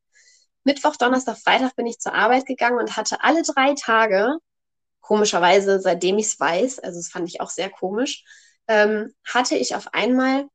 Mittwoch, 0.63 0.97
Donnerstag, 0.97 1.39
Freitag 1.39 1.75
bin 1.75 1.87
ich 1.87 1.99
zur 1.99 2.15
Arbeit 2.15 2.45
gegangen 2.47 2.79
und 2.79 2.97
hatte 2.97 3.23
alle 3.23 3.43
drei 3.43 3.75
Tage, 3.75 4.37
komischerweise, 5.01 5.81
seitdem 5.81 6.19
ich 6.19 6.27
es 6.27 6.41
weiß, 6.41 6.79
also 6.81 6.99
das 6.99 7.09
fand 7.09 7.29
ich 7.29 7.41
auch 7.41 7.51
sehr 7.51 7.71
komisch, 7.71 8.25
ähm, 8.69 9.15
hatte 9.25 9.57
ich 9.57 9.75
auf 9.75 9.95
einmal 9.95 10.47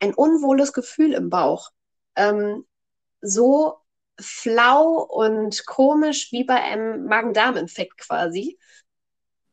ein 0.00 0.14
unwohles 0.14 0.72
Gefühl 0.72 1.14
im 1.14 1.30
Bauch. 1.30 1.70
Ähm, 2.14 2.66
so 3.22 3.78
flau 4.20 5.02
und 5.02 5.66
komisch 5.66 6.30
wie 6.32 6.44
bei 6.44 6.62
einem 6.62 7.06
Magen-Darm-Infekt 7.06 7.98
quasi. 7.98 8.58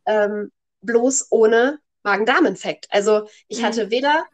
Ähm, 0.06 0.52
bloß 0.82 1.28
ohne 1.32 1.80
Magen-Darm-Infekt. 2.04 2.88
Also 2.90 3.28
ich 3.48 3.60
mhm. 3.60 3.66
hatte 3.66 3.92
weder, 3.92 4.26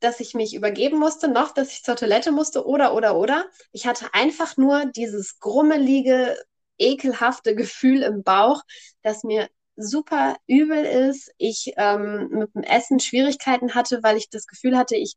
dass 0.00 0.20
ich 0.20 0.34
mich 0.34 0.54
übergeben 0.54 0.98
musste, 0.98 1.28
noch 1.28 1.52
dass 1.52 1.72
ich 1.72 1.82
zur 1.82 1.96
Toilette 1.96 2.32
musste 2.32 2.66
oder, 2.66 2.94
oder, 2.94 3.16
oder. 3.16 3.46
Ich 3.72 3.86
hatte 3.86 4.12
einfach 4.12 4.56
nur 4.56 4.86
dieses 4.86 5.38
grummelige, 5.38 6.36
ekelhafte 6.78 7.54
Gefühl 7.56 8.02
im 8.02 8.22
Bauch, 8.22 8.62
das 9.02 9.24
mir 9.24 9.48
super 9.76 10.36
übel 10.46 10.84
ist. 10.84 11.32
Ich 11.38 11.72
ähm, 11.76 12.28
mit 12.30 12.54
dem 12.54 12.62
Essen 12.62 13.00
Schwierigkeiten 13.00 13.74
hatte, 13.74 14.02
weil 14.02 14.16
ich 14.16 14.30
das 14.30 14.46
Gefühl 14.46 14.76
hatte, 14.76 14.96
ich 14.96 15.14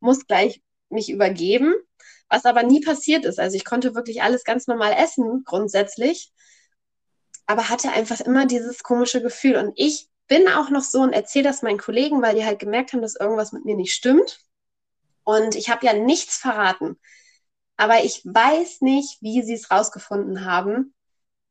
muss 0.00 0.26
gleich 0.26 0.62
mich 0.88 1.10
übergeben 1.10 1.74
was 2.28 2.44
aber 2.44 2.62
nie 2.62 2.80
passiert 2.80 3.24
ist. 3.24 3.38
Also 3.38 3.56
ich 3.56 3.64
konnte 3.64 3.94
wirklich 3.94 4.22
alles 4.22 4.44
ganz 4.44 4.66
normal 4.66 4.92
essen, 4.92 5.44
grundsätzlich, 5.44 6.32
aber 7.46 7.68
hatte 7.68 7.90
einfach 7.92 8.20
immer 8.20 8.46
dieses 8.46 8.82
komische 8.82 9.22
Gefühl. 9.22 9.56
Und 9.56 9.72
ich 9.76 10.08
bin 10.28 10.48
auch 10.48 10.70
noch 10.70 10.82
so 10.82 11.00
und 11.00 11.12
erzähle 11.12 11.44
das 11.44 11.62
meinen 11.62 11.78
Kollegen, 11.78 12.20
weil 12.22 12.34
die 12.34 12.44
halt 12.44 12.58
gemerkt 12.58 12.92
haben, 12.92 13.02
dass 13.02 13.16
irgendwas 13.16 13.52
mit 13.52 13.64
mir 13.64 13.76
nicht 13.76 13.94
stimmt. 13.94 14.40
Und 15.24 15.56
ich 15.56 15.70
habe 15.70 15.84
ja 15.86 15.94
nichts 15.94 16.36
verraten. 16.36 16.98
Aber 17.76 18.04
ich 18.04 18.22
weiß 18.24 18.82
nicht, 18.82 19.22
wie 19.22 19.42
sie 19.42 19.54
es 19.54 19.70
rausgefunden 19.70 20.44
haben. 20.44 20.94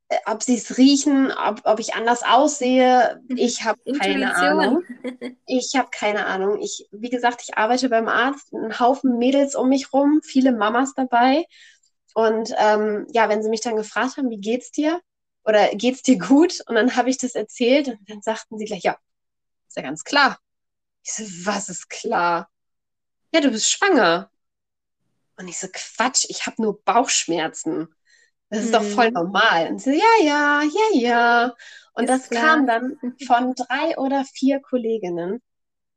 Äh, 0.10 0.18
ob 0.26 0.42
sie 0.44 0.56
es 0.56 0.78
riechen, 0.78 1.32
ob, 1.32 1.62
ob 1.66 1.80
ich 1.80 1.96
anders 1.96 2.24
aussehe, 2.24 3.22
ich 3.36 3.64
habe 3.64 3.80
keine 4.00 4.36
Ahnung. 4.36 4.84
Ich 5.50 5.76
habe 5.76 5.90
keine 5.92 6.26
Ahnung. 6.26 6.60
Ich, 6.62 6.88
wie 6.92 7.10
gesagt, 7.10 7.42
ich 7.42 7.58
arbeite 7.58 7.88
beim 7.88 8.10
Arzt, 8.10 8.52
ein 8.54 8.80
Haufen 8.80 9.18
Mädels 9.18 9.56
um 9.56 9.70
mich 9.70 9.94
rum, 9.94 10.22
viele 10.22 10.52
Mamas 10.52 10.94
dabei. 10.94 11.46
Und 12.14 12.54
ähm, 12.58 13.08
ja, 13.12 13.30
wenn 13.30 13.42
sie 13.42 13.50
mich 13.50 13.62
dann 13.62 13.78
gefragt 13.78 14.18
haben, 14.18 14.30
wie 14.30 14.40
geht's 14.40 14.72
dir? 14.72 15.02
Oder 15.46 15.70
geht's 15.70 16.02
dir 16.02 16.18
gut? 16.18 16.62
Und 16.68 16.76
dann 16.76 16.98
habe 16.98 17.10
ich 17.10 17.18
das 17.18 17.36
erzählt 17.36 17.88
und 17.88 18.00
dann 18.10 18.22
sagten 18.22 18.58
sie 18.58 18.66
gleich, 18.66 18.84
ja, 18.84 18.98
ist 19.68 19.78
ja 19.78 19.84
ganz 19.84 20.04
klar. 20.04 20.38
Ich 21.04 21.14
so, 21.14 21.24
was 21.46 21.70
ist 21.70 21.90
klar? 21.90 22.50
Ja, 23.34 23.40
du 23.40 23.50
bist 23.52 23.72
schwanger. 23.72 24.30
Und 25.38 25.48
ich 25.48 25.58
so, 25.58 25.68
Quatsch, 25.72 26.26
ich 26.28 26.46
habe 26.46 26.62
nur 26.62 26.82
Bauchschmerzen. 26.84 27.88
Das 28.50 28.60
ist 28.60 28.70
mhm. 28.70 28.74
doch 28.74 28.84
voll 28.84 29.08
mhm. 29.08 29.14
normal. 29.14 29.70
Und 29.70 29.82
so, 29.82 29.90
ja, 29.90 30.24
ja, 30.24 30.62
ja, 30.64 31.00
ja. 31.00 31.56
Und 31.94 32.06
ist 32.06 32.10
das 32.10 32.30
klar. 32.30 32.44
kam 32.44 32.68
dann 32.68 32.98
von 33.28 33.54
drei 33.56 33.98
oder 33.98 34.24
vier 34.26 34.60
Kolleginnen. 34.60 35.42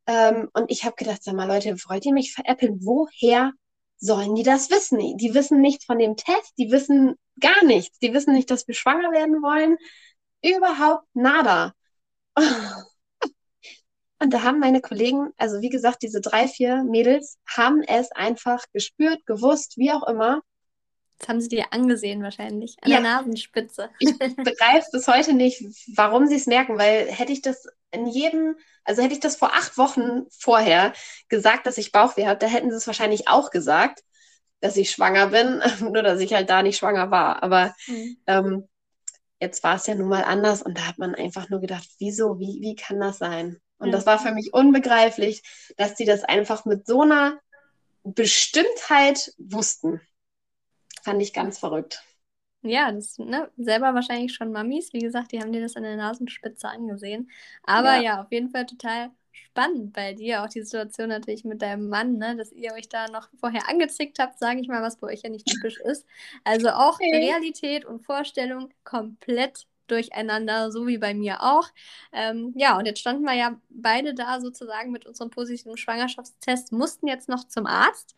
Ähm, 0.07 0.48
und 0.55 0.70
ich 0.70 0.84
habe 0.84 0.96
gedacht, 0.96 1.22
sag 1.22 1.34
mal, 1.34 1.46
Leute, 1.46 1.76
wollt 1.88 2.05
ihr 2.07 2.12
mich 2.12 2.32
veräppeln? 2.32 2.80
Woher 2.82 3.53
sollen 3.98 4.34
die 4.34 4.42
das 4.42 4.70
wissen? 4.70 4.98
Die 5.18 5.34
wissen 5.34 5.61
nichts 5.61 5.84
von 5.84 5.98
dem 5.98 6.16
Test, 6.16 6.55
die 6.59 6.70
wissen 6.72 7.16
gar 7.38 7.64
nichts. 7.64 7.98
Die 7.98 8.12
wissen 8.12 8.34
nicht, 8.34 8.51
dass 8.51 8.66
wir 8.66 8.74
schwanger 8.74 9.12
werden 9.12 9.42
wollen. 9.42 9.76
Überhaupt 10.42 11.07
nada. 11.14 11.72
Und 14.22 14.34
da 14.34 14.42
haben 14.42 14.59
meine 14.59 14.82
Kollegen, 14.82 15.30
also 15.38 15.62
wie 15.62 15.70
gesagt, 15.70 16.03
diese 16.03 16.20
drei, 16.20 16.46
vier 16.46 16.84
Mädels, 16.84 17.38
haben 17.46 17.82
es 17.82 18.12
einfach 18.12 18.64
gespürt, 18.72 19.24
gewusst, 19.24 19.78
wie 19.78 19.92
auch 19.92 20.07
immer 20.07 20.42
Das 21.20 21.28
haben 21.28 21.40
sie 21.40 21.48
dir 21.48 21.66
angesehen 21.70 22.22
wahrscheinlich, 22.22 22.76
an 22.82 22.90
Ja. 22.90 23.00
der 23.00 23.10
Nasenspitze. 23.10 23.90
Ich 23.98 24.16
begreife 24.18 24.88
bis 24.90 25.06
heute 25.06 25.34
nicht, 25.34 25.62
warum 25.94 26.26
sie 26.26 26.36
es 26.36 26.46
merken, 26.46 26.78
weil 26.78 27.06
hätte 27.06 27.32
ich 27.32 27.42
das 27.42 27.66
in 27.90 28.06
jedem, 28.06 28.56
also 28.84 29.02
hätte 29.02 29.12
ich 29.12 29.20
das 29.20 29.36
vor 29.36 29.52
acht 29.52 29.76
Wochen 29.76 30.22
vorher 30.30 30.94
gesagt, 31.28 31.66
dass 31.66 31.76
ich 31.76 31.92
Bauchweh 31.92 32.26
habe, 32.26 32.38
da 32.38 32.46
hätten 32.46 32.70
sie 32.70 32.76
es 32.76 32.86
wahrscheinlich 32.86 33.28
auch 33.28 33.50
gesagt, 33.50 34.02
dass 34.60 34.76
ich 34.76 34.90
schwanger 34.90 35.26
bin, 35.28 35.60
nur 35.80 36.02
dass 36.02 36.20
ich 36.20 36.32
halt 36.32 36.48
da 36.48 36.62
nicht 36.62 36.78
schwanger 36.78 37.10
war. 37.10 37.42
Aber 37.42 37.74
Mhm. 37.86 38.16
ähm, 38.26 38.68
jetzt 39.40 39.62
war 39.62 39.76
es 39.76 39.86
ja 39.86 39.94
nun 39.94 40.08
mal 40.08 40.24
anders 40.24 40.62
und 40.62 40.78
da 40.78 40.86
hat 40.86 40.98
man 40.98 41.14
einfach 41.14 41.50
nur 41.50 41.60
gedacht, 41.60 41.86
wieso, 41.98 42.38
wie, 42.38 42.60
wie 42.62 42.76
kann 42.76 42.98
das 42.98 43.18
sein? 43.18 43.58
Und 43.78 43.92
das 43.92 44.06
war 44.06 44.18
für 44.18 44.32
mich 44.32 44.52
unbegreiflich, 44.54 45.42
dass 45.76 45.94
die 45.94 46.04
das 46.04 46.24
einfach 46.24 46.64
mit 46.66 46.86
so 46.86 47.02
einer 47.02 47.38
Bestimmtheit 48.04 49.32
wussten. 49.38 50.00
Fand 51.03 51.20
ich 51.22 51.32
ganz 51.34 51.59
verrückt. 51.59 52.03
Ja, 52.62 52.92
das, 52.92 53.16
ne, 53.18 53.51
selber 53.57 53.94
wahrscheinlich 53.94 54.34
schon 54.34 54.53
Mamis. 54.53 54.92
Wie 54.92 54.98
gesagt, 54.98 55.32
die 55.32 55.40
haben 55.40 55.53
dir 55.53 55.62
das 55.62 55.76
an 55.76 55.82
der 55.82 55.96
Nasenspitze 55.96 56.68
angesehen. 56.68 57.30
Aber 57.62 57.94
Ja. 57.94 57.96
ja, 57.96 58.20
auf 58.22 58.30
jeden 58.30 58.51
Fall 58.51 58.66
total 58.66 59.11
spannend 59.32 59.94
bei 59.94 60.12
dir. 60.12 60.42
Auch 60.42 60.48
die 60.48 60.62
Situation 60.62 61.09
natürlich 61.09 61.44
mit 61.44 61.62
deinem 61.62 61.88
Mann, 61.88 62.18
ne, 62.18 62.36
dass 62.36 62.53
ihr 62.53 62.74
euch 62.74 62.88
da 62.90 63.09
noch 63.09 63.28
vorher 63.38 63.66
angezickt 63.68 64.18
habt, 64.18 64.38
sage 64.38 64.61
ich 64.61 64.68
mal, 64.68 64.82
was 64.82 64.98
bei 64.98 65.07
euch 65.07 65.22
ja 65.22 65.30
nicht 65.30 65.46
typisch 65.48 65.78
ist. 65.80 66.07
Also 66.44 66.68
auch 66.70 67.01
Okay. 67.01 67.11
Realität 67.11 67.86
und 67.86 68.05
Vorstellung 68.05 68.70
komplett 68.84 69.66
durcheinander, 69.86 70.70
so 70.70 70.86
wie 70.86 70.98
bei 70.98 71.14
mir 71.14 71.42
auch. 71.42 71.66
Ähm, 72.12 72.53
ja, 72.57 72.76
und 72.78 72.84
jetzt 72.86 73.01
standen 73.01 73.24
wir 73.24 73.34
ja 73.34 73.59
beide 73.70 74.12
da 74.14 74.38
sozusagen 74.40 74.92
mit 74.92 75.07
unserem 75.07 75.30
positiven 75.30 75.76
Schwangerschaftstest, 75.78 76.72
mussten 76.72 77.07
jetzt 77.09 77.28
noch 77.28 77.48
zum 77.48 77.66
Arzt. 77.66 78.14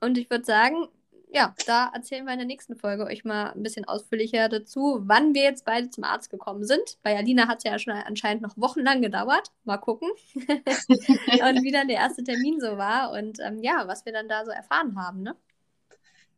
Und 0.00 0.18
ich 0.18 0.30
würde 0.30 0.44
sagen, 0.44 0.88
ja, 1.34 1.52
da 1.66 1.90
erzählen 1.92 2.24
wir 2.24 2.32
in 2.32 2.38
der 2.38 2.46
nächsten 2.46 2.76
Folge 2.76 3.04
euch 3.06 3.24
mal 3.24 3.50
ein 3.50 3.62
bisschen 3.64 3.84
ausführlicher 3.86 4.48
dazu, 4.48 5.00
wann 5.02 5.34
wir 5.34 5.42
jetzt 5.42 5.64
beide 5.64 5.90
zum 5.90 6.04
Arzt 6.04 6.30
gekommen 6.30 6.64
sind. 6.64 6.96
Bei 7.02 7.16
Alina 7.16 7.48
hat 7.48 7.58
es 7.58 7.64
ja 7.64 7.76
schon 7.78 7.92
anscheinend 7.92 8.42
noch 8.42 8.56
wochenlang 8.56 9.02
gedauert. 9.02 9.50
Mal 9.64 9.78
gucken. 9.78 10.08
und 10.36 11.62
wie 11.62 11.72
dann 11.72 11.88
der 11.88 11.96
erste 11.96 12.22
Termin 12.22 12.60
so 12.60 12.78
war 12.78 13.10
und 13.10 13.40
ähm, 13.40 13.64
ja, 13.64 13.88
was 13.88 14.04
wir 14.04 14.12
dann 14.12 14.28
da 14.28 14.44
so 14.44 14.52
erfahren 14.52 14.96
haben, 14.96 15.22
ne? 15.22 15.34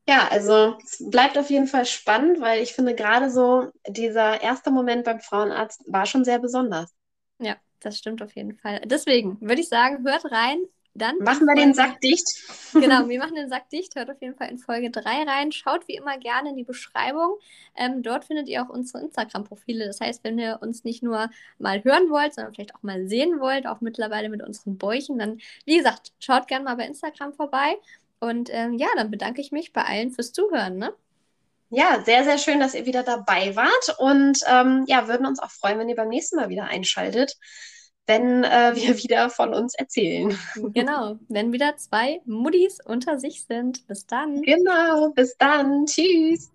Ja, 0.09 0.29
also 0.29 0.79
es 0.83 1.05
bleibt 1.11 1.37
auf 1.37 1.51
jeden 1.51 1.67
Fall 1.67 1.85
spannend, 1.85 2.41
weil 2.41 2.63
ich 2.63 2.73
finde 2.73 2.95
gerade 2.95 3.29
so 3.29 3.71
dieser 3.87 4.41
erste 4.41 4.71
Moment 4.71 5.05
beim 5.05 5.21
Frauenarzt 5.21 5.83
war 5.87 6.07
schon 6.07 6.25
sehr 6.25 6.39
besonders. 6.39 6.95
Ja, 7.39 7.57
das 7.81 7.99
stimmt 7.99 8.23
auf 8.23 8.35
jeden 8.35 8.57
Fall. 8.57 8.81
Deswegen 8.87 9.39
würde 9.41 9.61
ich 9.61 9.69
sagen, 9.69 10.07
hört 10.07 10.31
rein. 10.31 10.59
Dann 10.99 11.19
Machen 11.19 11.47
wir 11.47 11.55
den 11.55 11.75
Sack 11.75 12.01
dicht. 12.01 12.27
Genau, 12.73 13.09
wir 13.09 13.19
machen 13.19 13.35
den 13.35 13.49
Sack 13.49 13.71
dicht. 13.71 13.95
Hört 13.95 14.11
auf 14.11 14.21
jeden 14.21 14.35
Fall 14.35 14.51
in 14.51 14.59
Folge 14.59 14.91
3 14.91 15.23
rein. 15.25 15.53
Schaut 15.53 15.89
wie 15.89 15.95
immer 15.95 16.19
gerne 16.19 16.51
in 16.51 16.57
die 16.57 16.65
Beschreibung. 16.65 17.39
Ähm, 17.75 18.03
dort 18.03 18.25
findet 18.25 18.49
ihr 18.49 18.63
auch 18.63 18.69
unsere 18.69 19.03
Instagram-Profile. 19.03 19.87
Das 19.87 20.01
heißt, 20.01 20.25
wenn 20.25 20.39
ihr 20.39 20.59
uns 20.61 20.85
nicht 20.85 21.03
nur 21.03 21.31
mal 21.59 21.83
hören 21.83 22.11
wollt, 22.11 22.35
sondern 22.35 22.55
vielleicht 22.55 22.75
auch 22.75 22.83
mal 22.83 23.07
sehen 23.07 23.41
wollt, 23.41 23.67
auch 23.67 23.81
mittlerweile 23.81 24.29
mit 24.29 24.43
unseren 24.43 24.77
Bäuchen, 24.77 25.19
dann, 25.19 25.39
wie 25.65 25.79
gesagt, 25.79 26.13
schaut 26.19 26.49
gerne 26.49 26.65
mal 26.65 26.77
bei 26.77 26.87
Instagram 26.87 27.33
vorbei. 27.33 27.77
Und 28.19 28.51
ähm, 28.53 28.75
ja, 28.75 28.89
dann 28.97 29.11
bedanke 29.11 29.41
ich 29.41 29.53
mich 29.53 29.73
bei 29.73 29.83
allen 29.85 30.11
fürs 30.11 30.33
Zuhören. 30.33 30.79
Ne? 30.79 30.93
Ja, 31.71 32.03
sehr, 32.05 32.25
sehr 32.25 32.39
schön, 32.39 32.61
dass 32.61 32.75
ihr 32.75 32.87
wieder 32.87 33.03
dabei 33.03 33.57
wart 33.57 33.97
und 33.99 34.39
ähm, 34.47 34.85
ja, 34.87 35.09
würden 35.09 35.27
uns 35.27 35.41
auch 35.41 35.51
freuen, 35.51 35.79
wenn 35.81 35.89
ihr 35.89 35.97
beim 35.97 36.09
nächsten 36.09 36.37
Mal 36.37 36.49
wieder 36.49 36.65
einschaltet, 36.65 37.37
wenn 38.07 38.45
äh, 38.45 38.73
wir 38.75 38.97
wieder 39.03 39.31
von 39.31 39.55
uns 39.55 39.75
erzählen. 39.75 40.37
Genau, 40.75 41.17
wenn 41.29 41.53
wieder 41.53 41.77
zwei 41.77 42.21
Muddis 42.25 42.79
unter 42.85 43.19
sich 43.19 43.45
sind. 43.45 43.87
Bis 43.87 44.07
dann. 44.07 44.43
Genau, 44.43 45.11
bis 45.11 45.37
dann. 45.39 45.87
Tschüss. 45.87 46.51